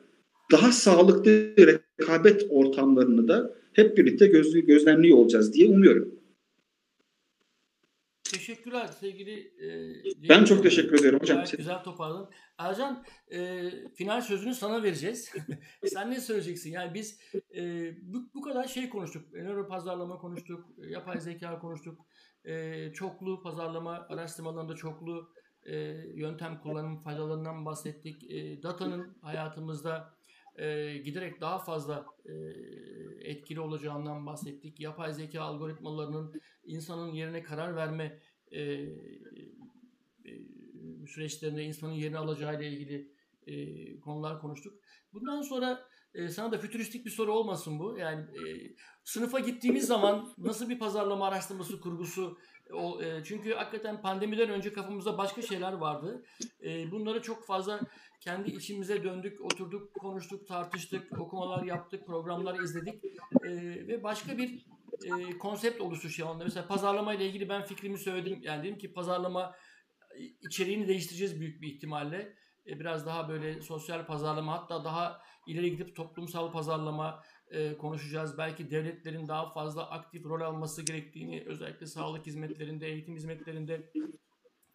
daha 0.52 0.72
sağlıklı 0.72 1.54
rekabet 1.56 2.46
ortamlarını 2.50 3.28
da 3.28 3.54
hep 3.72 3.98
birlikte 3.98 4.26
gözlü, 4.26 4.66
gözlemliyor 4.66 5.18
olacağız 5.18 5.54
diye 5.54 5.68
umuyorum. 5.68 6.14
Teşekkürler 8.24 8.88
sevgili. 9.00 9.32
E, 9.40 10.28
ben 10.28 10.44
çok 10.44 10.62
teşekkür 10.62 11.00
ederim 11.00 11.18
hocam. 11.18 11.44
Güzel 11.56 11.82
toparladın. 11.84 12.28
Ercan 12.58 13.04
e, 13.32 13.70
final 13.94 14.20
sözünü 14.20 14.54
sana 14.54 14.82
vereceğiz. 14.82 15.32
Sen 15.86 16.10
ne 16.10 16.20
söyleyeceksin? 16.20 16.72
Yani 16.72 16.94
biz 16.94 17.20
e, 17.56 17.92
bu, 18.02 18.30
bu 18.34 18.40
kadar 18.42 18.64
şey 18.64 18.88
konuştuk. 18.88 19.32
Nöro 19.32 19.68
pazarlama 19.68 20.18
konuştuk. 20.18 20.70
Yapay 20.88 21.20
zeka 21.20 21.58
konuştuk. 21.58 22.06
E, 22.44 22.92
çoklu 22.92 23.42
pazarlama 23.42 24.06
araştırmalarında 24.08 24.74
çoklu 24.74 25.32
e, 25.62 25.76
yöntem 26.14 26.60
kullanım 26.60 27.00
faydalarından 27.00 27.64
bahsettik. 27.64 28.30
E, 28.30 28.62
datanın 28.62 29.18
hayatımızda 29.22 30.14
e, 30.56 30.96
giderek 30.98 31.40
daha 31.40 31.58
fazla 31.58 32.06
e, 32.24 32.32
etkili 33.30 33.60
olacağından 33.60 34.26
bahsettik. 34.26 34.80
Yapay 34.80 35.12
zeka 35.12 35.42
algoritmalarının 35.42 36.40
insanın 36.64 37.12
yerine 37.12 37.42
karar 37.42 37.76
verme 37.76 38.20
e, 38.52 38.60
süreçlerinde 41.08 41.62
insanın 41.62 41.92
yerini 41.92 42.18
alacağı 42.18 42.56
ile 42.56 42.68
ilgili 42.68 43.14
e, 43.46 44.00
konular 44.00 44.40
konuştuk. 44.40 44.74
Bundan 45.12 45.42
sonra 45.42 45.84
e, 46.14 46.28
sana 46.28 46.52
da 46.52 46.58
fütüristik 46.58 47.06
bir 47.06 47.10
soru 47.10 47.32
olmasın 47.32 47.78
bu. 47.78 47.98
Yani 47.98 48.20
e, 48.20 48.42
sınıfa 49.04 49.38
gittiğimiz 49.38 49.86
zaman 49.86 50.34
nasıl 50.38 50.68
bir 50.68 50.78
pazarlama 50.78 51.26
araştırması 51.26 51.80
kurgusu 51.80 52.38
o, 52.72 53.02
e, 53.02 53.24
çünkü 53.24 53.54
hakikaten 53.54 54.02
pandemiden 54.02 54.50
önce 54.50 54.72
kafamızda 54.72 55.18
başka 55.18 55.42
şeyler 55.42 55.72
vardı. 55.72 56.24
E, 56.64 56.90
bunları 56.90 57.22
çok 57.22 57.46
fazla 57.46 57.80
kendi 58.20 58.50
içimize 58.50 59.04
döndük, 59.04 59.40
oturduk, 59.40 59.94
konuştuk, 59.94 60.46
tartıştık, 60.46 61.20
okumalar 61.20 61.62
yaptık, 61.62 62.06
programlar 62.06 62.60
izledik 62.60 63.04
e, 63.44 63.50
ve 63.88 64.02
başka 64.02 64.38
bir 64.38 64.66
e, 65.04 65.38
konsept 65.38 65.80
oluştu 65.80 66.08
şu 66.08 66.28
anda. 66.28 66.44
Mesela 66.44 66.66
pazarlama 66.66 67.14
ile 67.14 67.26
ilgili 67.26 67.48
ben 67.48 67.64
fikrimi 67.64 67.98
söyledim. 67.98 68.38
Yani 68.42 68.64
dedim 68.64 68.78
ki 68.78 68.92
pazarlama 68.92 69.54
içeriğini 70.40 70.88
değiştireceğiz 70.88 71.40
büyük 71.40 71.62
bir 71.62 71.68
ihtimalle. 71.68 72.34
E, 72.66 72.80
biraz 72.80 73.06
daha 73.06 73.28
böyle 73.28 73.62
sosyal 73.62 74.06
pazarlama 74.06 74.52
hatta 74.52 74.84
daha 74.84 75.20
ileri 75.46 75.70
gidip 75.70 75.96
toplumsal 75.96 76.52
pazarlama 76.52 77.22
e, 77.50 77.76
konuşacağız. 77.76 78.38
Belki 78.38 78.70
devletlerin 78.70 79.28
daha 79.28 79.52
fazla 79.52 79.90
aktif 79.90 80.24
rol 80.24 80.40
alması 80.40 80.82
gerektiğini 80.82 81.44
özellikle 81.46 81.86
sağlık 81.86 82.26
hizmetlerinde, 82.26 82.86
eğitim 82.86 83.16
hizmetlerinde 83.16 83.92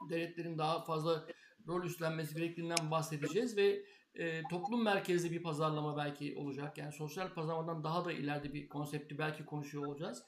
devletlerin 0.10 0.58
daha 0.58 0.84
fazla 0.84 1.28
rol 1.68 1.84
üstlenmesi 1.84 2.36
gerektiğinden 2.36 2.92
bahsedeceğiz 2.92 3.58
ve 3.58 3.84
e, 4.16 4.42
toplum 4.50 4.84
merkezli 4.84 5.32
bir 5.32 5.44
pazarlama 5.44 5.98
belki 5.98 6.36
olacak. 6.38 6.78
Yani 6.78 6.94
sosyal 6.94 7.34
pazarlamadan 7.34 7.84
daha 7.84 8.06
da 8.06 8.12
ileride 8.12 8.54
bir 8.54 8.70
konsepti 8.70 9.18
belki 9.18 9.46
konuşuyor 9.46 9.86
olacağız. 9.86 10.24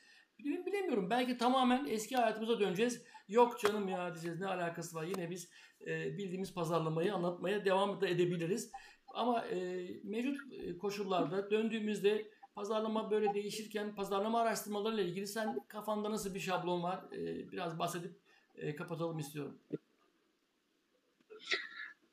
Bilemiyorum. 0.46 1.10
Belki 1.10 1.38
tamamen 1.38 1.86
eski 1.86 2.16
hayatımıza 2.16 2.60
döneceğiz. 2.60 3.02
Yok 3.30 3.60
canım 3.60 3.88
ya 3.88 4.14
diyeceğiz. 4.14 4.40
Ne 4.40 4.48
alakası 4.48 4.96
var? 4.96 5.04
Yine 5.04 5.30
biz 5.30 5.50
e, 5.88 6.18
bildiğimiz 6.18 6.54
pazarlamayı 6.54 7.14
anlatmaya 7.14 7.66
devam 7.66 8.02
da 8.02 8.08
edebiliriz. 8.08 8.72
Ama 9.14 9.46
e, 9.46 9.88
mevcut 10.04 10.38
e, 10.54 10.78
koşullarda 10.78 11.52
döndüğümüzde 11.52 12.26
pazarlama 12.56 13.12
böyle 13.12 13.34
değişirken 13.34 13.96
pazarlama 13.96 14.42
araştırmalarıyla 14.42 15.04
ilgili 15.04 15.28
sen 15.28 15.60
kafanda 15.68 16.12
nasıl 16.12 16.36
bir 16.36 16.40
şablon 16.40 16.84
var? 16.84 17.00
E, 17.14 17.52
biraz 17.52 17.80
bahsedip 17.80 18.12
e, 18.56 18.76
kapatalım 18.76 19.20
istiyorum. 19.20 19.58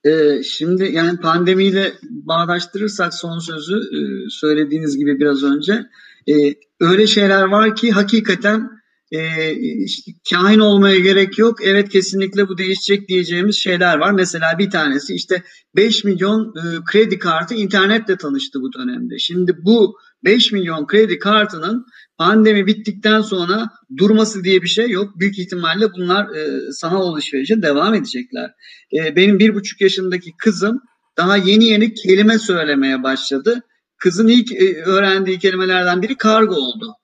Ee, 0.05 0.43
şimdi 0.43 0.85
yani 0.93 1.21
pandemiyle 1.21 1.93
bağdaştırırsak 2.03 3.15
son 3.15 3.39
sözü 3.39 3.77
e, 3.77 4.31
söylediğiniz 4.31 4.99
gibi 4.99 5.21
biraz 5.21 5.43
önce 5.43 5.87
e, 6.29 6.55
öyle 6.81 7.07
şeyler 7.07 7.43
var 7.43 7.77
ki 7.77 7.91
hakikaten 7.91 8.79
e, 9.13 9.53
işte, 9.85 10.13
kahin 10.31 10.59
olmaya 10.59 10.99
gerek 10.99 11.39
yok. 11.39 11.59
Evet 11.65 11.89
kesinlikle 11.89 12.49
bu 12.49 12.59
değişecek 12.59 13.09
diyeceğimiz 13.09 13.57
şeyler 13.57 13.99
var. 13.99 14.13
Mesela 14.13 14.59
bir 14.59 14.71
tanesi 14.71 15.15
işte 15.15 15.43
5 15.77 16.05
milyon 16.05 16.55
e, 16.57 16.85
kredi 16.93 17.19
kartı 17.19 17.55
internetle 17.55 18.17
tanıştı 18.17 18.61
bu 18.61 18.73
dönemde. 18.73 19.19
Şimdi 19.19 19.57
bu 19.63 19.97
5 20.25 20.53
milyon 20.53 20.87
kredi 20.87 21.19
kartının 21.19 21.87
pandemi 22.19 22.67
bittikten 22.67 23.21
sonra 23.21 23.71
durması 23.97 24.45
diye 24.45 24.63
bir 24.63 24.69
şey 24.69 24.91
yok. 24.91 25.21
Büyük 25.21 25.39
ihtimalle 25.39 25.93
bunlar 25.93 26.37
e, 26.37 26.73
sanal 26.73 27.03
alışverişe 27.03 27.63
devam 27.63 27.95
edecekler. 27.95 28.51
E, 28.97 29.17
benim 29.17 29.39
bir 29.39 29.55
buçuk 29.55 29.81
yaşındaki 29.81 30.31
kızım 30.39 30.81
daha 31.17 31.37
yeni 31.37 31.65
yeni 31.65 31.95
kelime 31.95 32.39
söylemeye 32.39 33.03
başladı. 33.03 33.63
Kızın 33.99 34.29
ilk 34.29 34.53
e, 34.53 34.83
öğrendiği 34.83 35.39
kelimelerden 35.39 36.03
biri 36.03 36.17
kargo 36.17 36.55
oldu. 36.55 36.95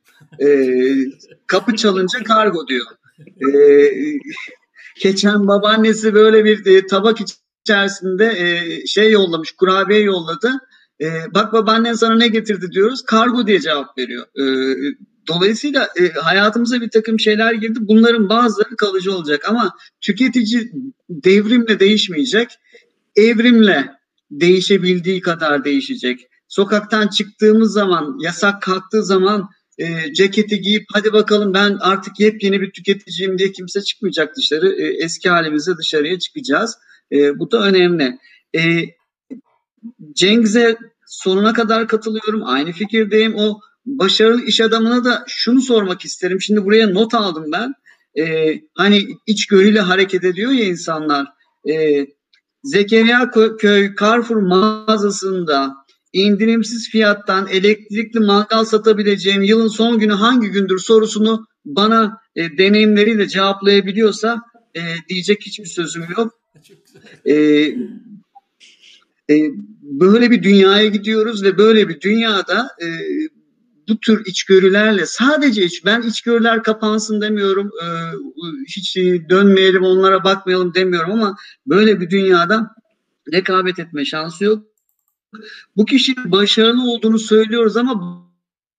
E, 0.40 0.68
kapı 1.46 1.76
çalınca 1.76 2.22
kargo 2.24 2.68
diyor. 2.68 2.86
E, 3.18 3.90
geçen 5.02 5.48
babaannesi 5.48 6.14
böyle 6.14 6.44
bir 6.44 6.66
e, 6.66 6.86
tabak 6.86 7.18
içerisinde 7.64 8.24
e, 8.26 8.86
şey 8.86 9.10
yollamış, 9.10 9.52
kurabiye 9.52 10.00
yolladı. 10.00 10.52
E, 11.00 11.06
bak 11.34 11.52
babaannen 11.52 11.92
sana 11.92 12.14
ne 12.16 12.28
getirdi 12.28 12.72
diyoruz. 12.72 13.02
Kargo 13.02 13.46
diye 13.46 13.60
cevap 13.60 13.98
veriyor. 13.98 14.26
E, 14.40 14.44
dolayısıyla 15.28 15.88
e, 16.00 16.08
hayatımıza 16.08 16.80
bir 16.80 16.90
takım 16.90 17.20
şeyler 17.20 17.52
girdi. 17.52 17.78
Bunların 17.82 18.28
bazıları 18.28 18.76
kalıcı 18.76 19.14
olacak 19.16 19.48
ama 19.48 19.72
tüketici 20.00 20.70
devrimle 21.08 21.80
değişmeyecek. 21.80 22.48
Evrimle 23.16 23.90
değişebildiği 24.30 25.20
kadar 25.20 25.64
değişecek. 25.64 26.28
Sokaktan 26.54 27.08
çıktığımız 27.08 27.72
zaman, 27.72 28.16
yasak 28.20 28.62
kalktığı 28.62 29.04
zaman 29.04 29.48
e, 29.78 30.12
ceketi 30.12 30.60
giyip 30.60 30.84
hadi 30.92 31.12
bakalım 31.12 31.54
ben 31.54 31.78
artık 31.80 32.20
yepyeni 32.20 32.60
bir 32.60 32.70
tüketiciyim 32.72 33.38
diye 33.38 33.52
kimse 33.52 33.82
çıkmayacak 33.82 34.36
dışarı. 34.36 34.72
E, 34.72 35.04
eski 35.04 35.30
halimizde 35.30 35.76
dışarıya 35.76 36.18
çıkacağız. 36.18 36.78
E, 37.12 37.38
bu 37.38 37.50
da 37.50 37.62
önemli. 37.62 38.18
E, 38.56 38.84
Cengiz'e 40.12 40.76
sonuna 41.06 41.52
kadar 41.52 41.88
katılıyorum. 41.88 42.42
Aynı 42.44 42.72
fikirdeyim. 42.72 43.34
O 43.36 43.60
başarılı 43.86 44.42
iş 44.42 44.60
adamına 44.60 45.04
da 45.04 45.24
şunu 45.28 45.60
sormak 45.60 46.04
isterim. 46.04 46.40
Şimdi 46.40 46.64
buraya 46.64 46.86
not 46.86 47.14
aldım 47.14 47.44
ben. 47.52 47.74
E, 48.24 48.54
hani 48.74 49.06
içgörüyle 49.26 49.80
hareket 49.80 50.24
ediyor 50.24 50.52
ya 50.52 50.64
insanlar. 50.64 51.26
E, 51.70 52.06
Zekeriya 52.62 53.30
Köy 53.58 53.94
Carrefour 54.00 54.36
mağazasında 54.36 55.83
indirimsiz 56.14 56.90
fiyattan 56.90 57.46
elektrikli 57.46 58.20
mangal 58.20 58.64
satabileceğim 58.64 59.42
yılın 59.42 59.68
son 59.68 59.98
günü 59.98 60.12
hangi 60.12 60.48
gündür 60.48 60.78
sorusunu 60.78 61.46
bana 61.64 62.18
e, 62.36 62.58
deneyimleriyle 62.58 63.28
cevaplayabiliyorsa 63.28 64.40
e, 64.74 64.80
diyecek 65.08 65.42
hiçbir 65.46 65.66
sözüm 65.66 66.04
yok. 66.16 66.32
E, 67.26 67.34
e, 69.30 69.34
böyle 69.82 70.30
bir 70.30 70.42
dünyaya 70.42 70.88
gidiyoruz 70.88 71.42
ve 71.42 71.58
böyle 71.58 71.88
bir 71.88 72.00
dünyada 72.00 72.68
e, 72.82 72.86
bu 73.88 74.00
tür 74.00 74.26
içgörülerle 74.26 75.06
sadece 75.06 75.64
iç, 75.64 75.84
ben 75.84 76.02
içgörüler 76.02 76.62
kapansın 76.62 77.20
demiyorum, 77.20 77.70
e, 77.82 77.86
hiç 78.68 78.96
dönmeyelim 79.28 79.82
onlara 79.82 80.24
bakmayalım 80.24 80.74
demiyorum 80.74 81.12
ama 81.12 81.36
böyle 81.66 82.00
bir 82.00 82.10
dünyada 82.10 82.70
rekabet 83.32 83.78
etme 83.78 84.04
şansı 84.04 84.44
yok. 84.44 84.73
Bu 85.76 85.84
kişinin 85.84 86.32
başarılı 86.32 86.90
olduğunu 86.90 87.18
söylüyoruz 87.18 87.76
ama 87.76 88.24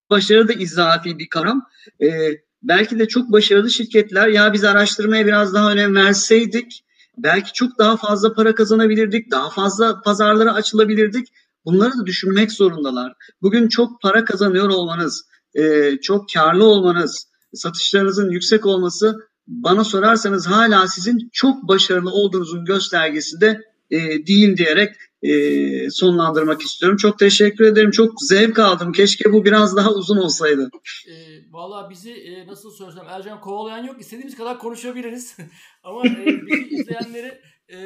başarı 0.10 0.48
da 0.48 0.54
izafi 0.54 1.20
bir 1.20 1.30
kavram. 1.30 1.62
Ee, 2.02 2.32
belki 2.64 3.00
de 3.00 3.08
çok 3.08 3.32
başarılı 3.32 3.70
şirketler 3.70 4.28
ya 4.28 4.54
biz 4.54 4.64
araştırmaya 4.64 5.26
biraz 5.26 5.54
daha 5.54 5.72
önem 5.72 5.96
verseydik 5.96 6.86
belki 7.18 7.54
çok 7.54 7.80
daha 7.80 7.98
fazla 7.98 8.34
para 8.34 8.56
kazanabilirdik, 8.56 9.32
daha 9.32 9.50
fazla 9.50 10.02
pazarlara 10.02 10.54
açılabilirdik. 10.54 11.28
Bunları 11.66 11.98
da 11.98 12.06
düşünmek 12.06 12.52
zorundalar. 12.52 13.14
Bugün 13.42 13.68
çok 13.68 14.02
para 14.02 14.26
kazanıyor 14.26 14.70
olmanız, 14.70 15.26
e, 15.56 15.92
çok 16.02 16.26
karlı 16.34 16.64
olmanız, 16.64 17.28
satışlarınızın 17.54 18.30
yüksek 18.30 18.66
olması 18.66 19.18
bana 19.48 19.84
sorarsanız 19.84 20.48
hala 20.48 20.88
sizin 20.88 21.30
çok 21.34 21.68
başarılı 21.68 22.12
olduğunuzun 22.12 22.66
göstergesi 22.66 23.42
de 23.42 23.62
e, 23.92 24.00
değil 24.28 24.58
diyerek 24.58 24.96
e, 25.32 25.90
sonlandırmak 25.90 26.62
istiyorum. 26.62 26.98
Çok 26.98 27.20
teşekkür 27.20 27.66
ederim. 27.66 27.92
Çok 27.92 28.22
zevk 28.22 28.60
aldım. 28.60 28.92
Keşke 28.92 29.34
bu 29.34 29.46
biraz 29.46 29.78
daha 29.78 29.94
uzun 29.94 30.18
olsaydı. 30.18 30.70
E, 31.08 31.14
Valla 31.52 31.90
bizi 31.90 32.12
e, 32.14 32.48
nasıl 32.48 32.72
söylesem 32.72 33.08
Ercan 33.10 33.42
kovalayan 33.42 33.84
yok. 33.84 34.02
İstediğimiz 34.02 34.38
kadar 34.38 34.60
konuşabiliriz. 34.60 35.38
Ama 35.84 36.08
e, 36.08 36.28
bizi 36.48 36.76
izleyenleri 36.76 37.42
e, 37.74 37.80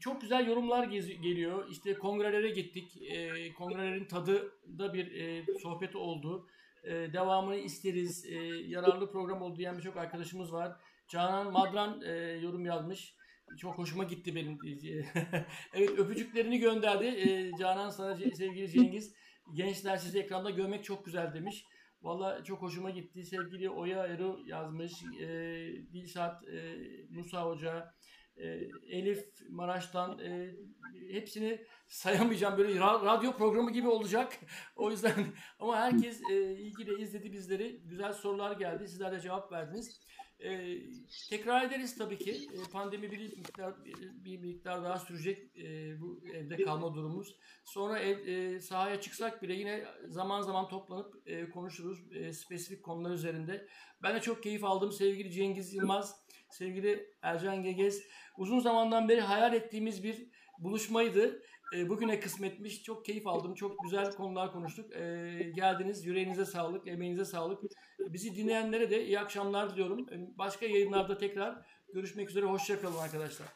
çok 0.00 0.20
güzel 0.20 0.46
yorumlar 0.46 0.84
gez- 0.88 1.20
geliyor. 1.22 1.64
İşte 1.70 1.94
kongrelere 1.94 2.50
gittik. 2.50 3.02
E, 3.02 3.52
kongrelerin 3.52 4.04
tadı 4.04 4.50
da 4.78 4.94
bir 4.94 5.12
e, 5.12 5.44
sohbet 5.62 5.96
oldu. 5.96 6.46
E, 6.84 6.90
devamını 7.12 7.56
isteriz. 7.56 8.24
E, 8.26 8.34
yararlı 8.66 9.10
program 9.10 9.42
oldu 9.42 9.58
diyen 9.58 9.78
birçok 9.78 9.96
arkadaşımız 9.96 10.52
var. 10.52 10.72
Canan 11.08 11.52
Madran 11.52 12.02
e, 12.02 12.12
yorum 12.42 12.64
yazmış. 12.64 13.14
Çok 13.58 13.78
hoşuma 13.78 14.04
gitti 14.04 14.34
benim. 14.34 14.58
evet 15.74 15.98
öpücüklerini 15.98 16.58
gönderdi. 16.58 17.04
Ee, 17.04 17.50
Canan 17.58 17.90
sana 17.90 18.16
sevgili 18.16 18.70
Cengiz. 18.70 19.14
Gençler 19.54 19.96
sizi 19.96 20.18
ekranda 20.18 20.50
görmek 20.50 20.84
çok 20.84 21.04
güzel 21.04 21.34
demiş. 21.34 21.64
Valla 22.02 22.44
çok 22.44 22.62
hoşuma 22.62 22.90
gitti. 22.90 23.24
Sevgili 23.24 23.70
Oya 23.70 24.06
Eru 24.06 24.40
yazmış. 24.46 24.92
E, 25.20 25.28
Dilşat, 25.92 26.48
e, 26.48 26.76
Musa 27.10 27.46
Hoca, 27.46 27.94
e, 28.36 28.46
Elif 28.90 29.24
Maraş'tan 29.50 30.18
e, 30.18 30.54
hepsini 31.10 31.64
sayamayacağım. 31.88 32.58
Böyle 32.58 32.80
radyo 32.80 33.36
programı 33.36 33.72
gibi 33.72 33.88
olacak. 33.88 34.32
o 34.76 34.90
yüzden 34.90 35.26
ama 35.58 35.76
herkes 35.76 36.20
e, 36.30 36.52
ilgiyle 36.52 37.02
izledi 37.02 37.32
bizleri. 37.32 37.80
Güzel 37.84 38.12
sorular 38.12 38.52
geldi. 38.52 38.88
Sizler 38.88 39.12
de 39.12 39.20
cevap 39.20 39.52
verdiniz. 39.52 40.00
E, 40.40 40.78
tekrar 41.30 41.64
ederiz 41.64 41.98
tabii 41.98 42.18
ki. 42.18 42.48
E, 42.52 42.70
pandemi 42.72 43.10
bir 43.10 43.36
miktar 43.36 43.74
bir 44.24 44.38
miktar 44.38 44.84
daha 44.84 44.98
sürecek 44.98 45.56
e, 45.56 46.00
bu 46.00 46.20
evde 46.34 46.64
kalma 46.64 46.94
durumumuz. 46.94 47.36
Sonra 47.64 47.98
ev, 47.98 48.26
e, 48.26 48.60
sahaya 48.60 49.00
çıksak 49.00 49.42
bile 49.42 49.54
yine 49.54 49.84
zaman 50.08 50.42
zaman 50.42 50.68
toplanıp 50.68 51.14
e, 51.26 51.50
konuşuruz 51.50 52.12
e, 52.12 52.32
spesifik 52.32 52.82
konular 52.82 53.10
üzerinde. 53.10 53.66
Ben 54.02 54.16
de 54.16 54.20
çok 54.20 54.42
keyif 54.42 54.64
aldım 54.64 54.92
sevgili 54.92 55.32
Cengiz 55.32 55.74
Yılmaz, 55.74 56.16
sevgili 56.50 57.14
Ercan 57.22 57.62
Gegez. 57.62 58.02
Uzun 58.38 58.58
zamandan 58.58 59.08
beri 59.08 59.20
hayal 59.20 59.54
ettiğimiz 59.54 60.04
bir 60.04 60.30
buluşmaydı. 60.58 61.42
E, 61.76 61.88
bugüne 61.88 62.20
kısmetmiş. 62.20 62.82
Çok 62.82 63.04
keyif 63.04 63.26
aldım. 63.26 63.54
Çok 63.54 63.82
güzel 63.84 64.12
konular 64.12 64.52
konuştuk. 64.52 64.96
E, 64.96 65.52
geldiniz. 65.54 66.04
Yüreğinize 66.06 66.44
sağlık, 66.44 66.88
emeğinize 66.88 67.24
sağlık. 67.24 67.62
Bizi 68.12 68.36
dinleyenlere 68.36 68.90
de 68.90 69.06
iyi 69.06 69.20
akşamlar 69.20 69.72
diliyorum. 69.72 70.06
Başka 70.38 70.66
yayınlarda 70.66 71.18
tekrar 71.18 71.54
görüşmek 71.94 72.30
üzere. 72.30 72.44
Hoşçakalın 72.46 72.98
arkadaşlar. 72.98 73.46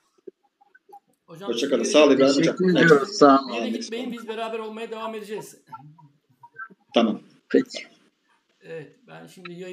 Hocam, 1.27 1.51
Hoşçakalın. 1.51 1.83
Sağ 1.83 2.05
olun 2.05 2.15
İbrahim 2.15 2.37
Hocam. 2.37 2.57
Teşekkür 2.57 2.85
ediyoruz. 2.85 3.09
Sağ 3.09 3.39
olun. 3.39 3.49
Bir 3.49 3.55
yere 3.55 3.69
gitmeyin. 3.71 4.13
Biz 4.13 4.29
beraber 4.29 4.59
olmaya 4.59 4.91
devam 4.91 5.15
edeceğiz. 5.15 5.59
Tamam. 6.95 7.23
Peki. 7.49 7.87
Evet. 8.63 8.97
Ben 9.07 9.27
şimdi 9.27 9.53
yayın 9.53 9.69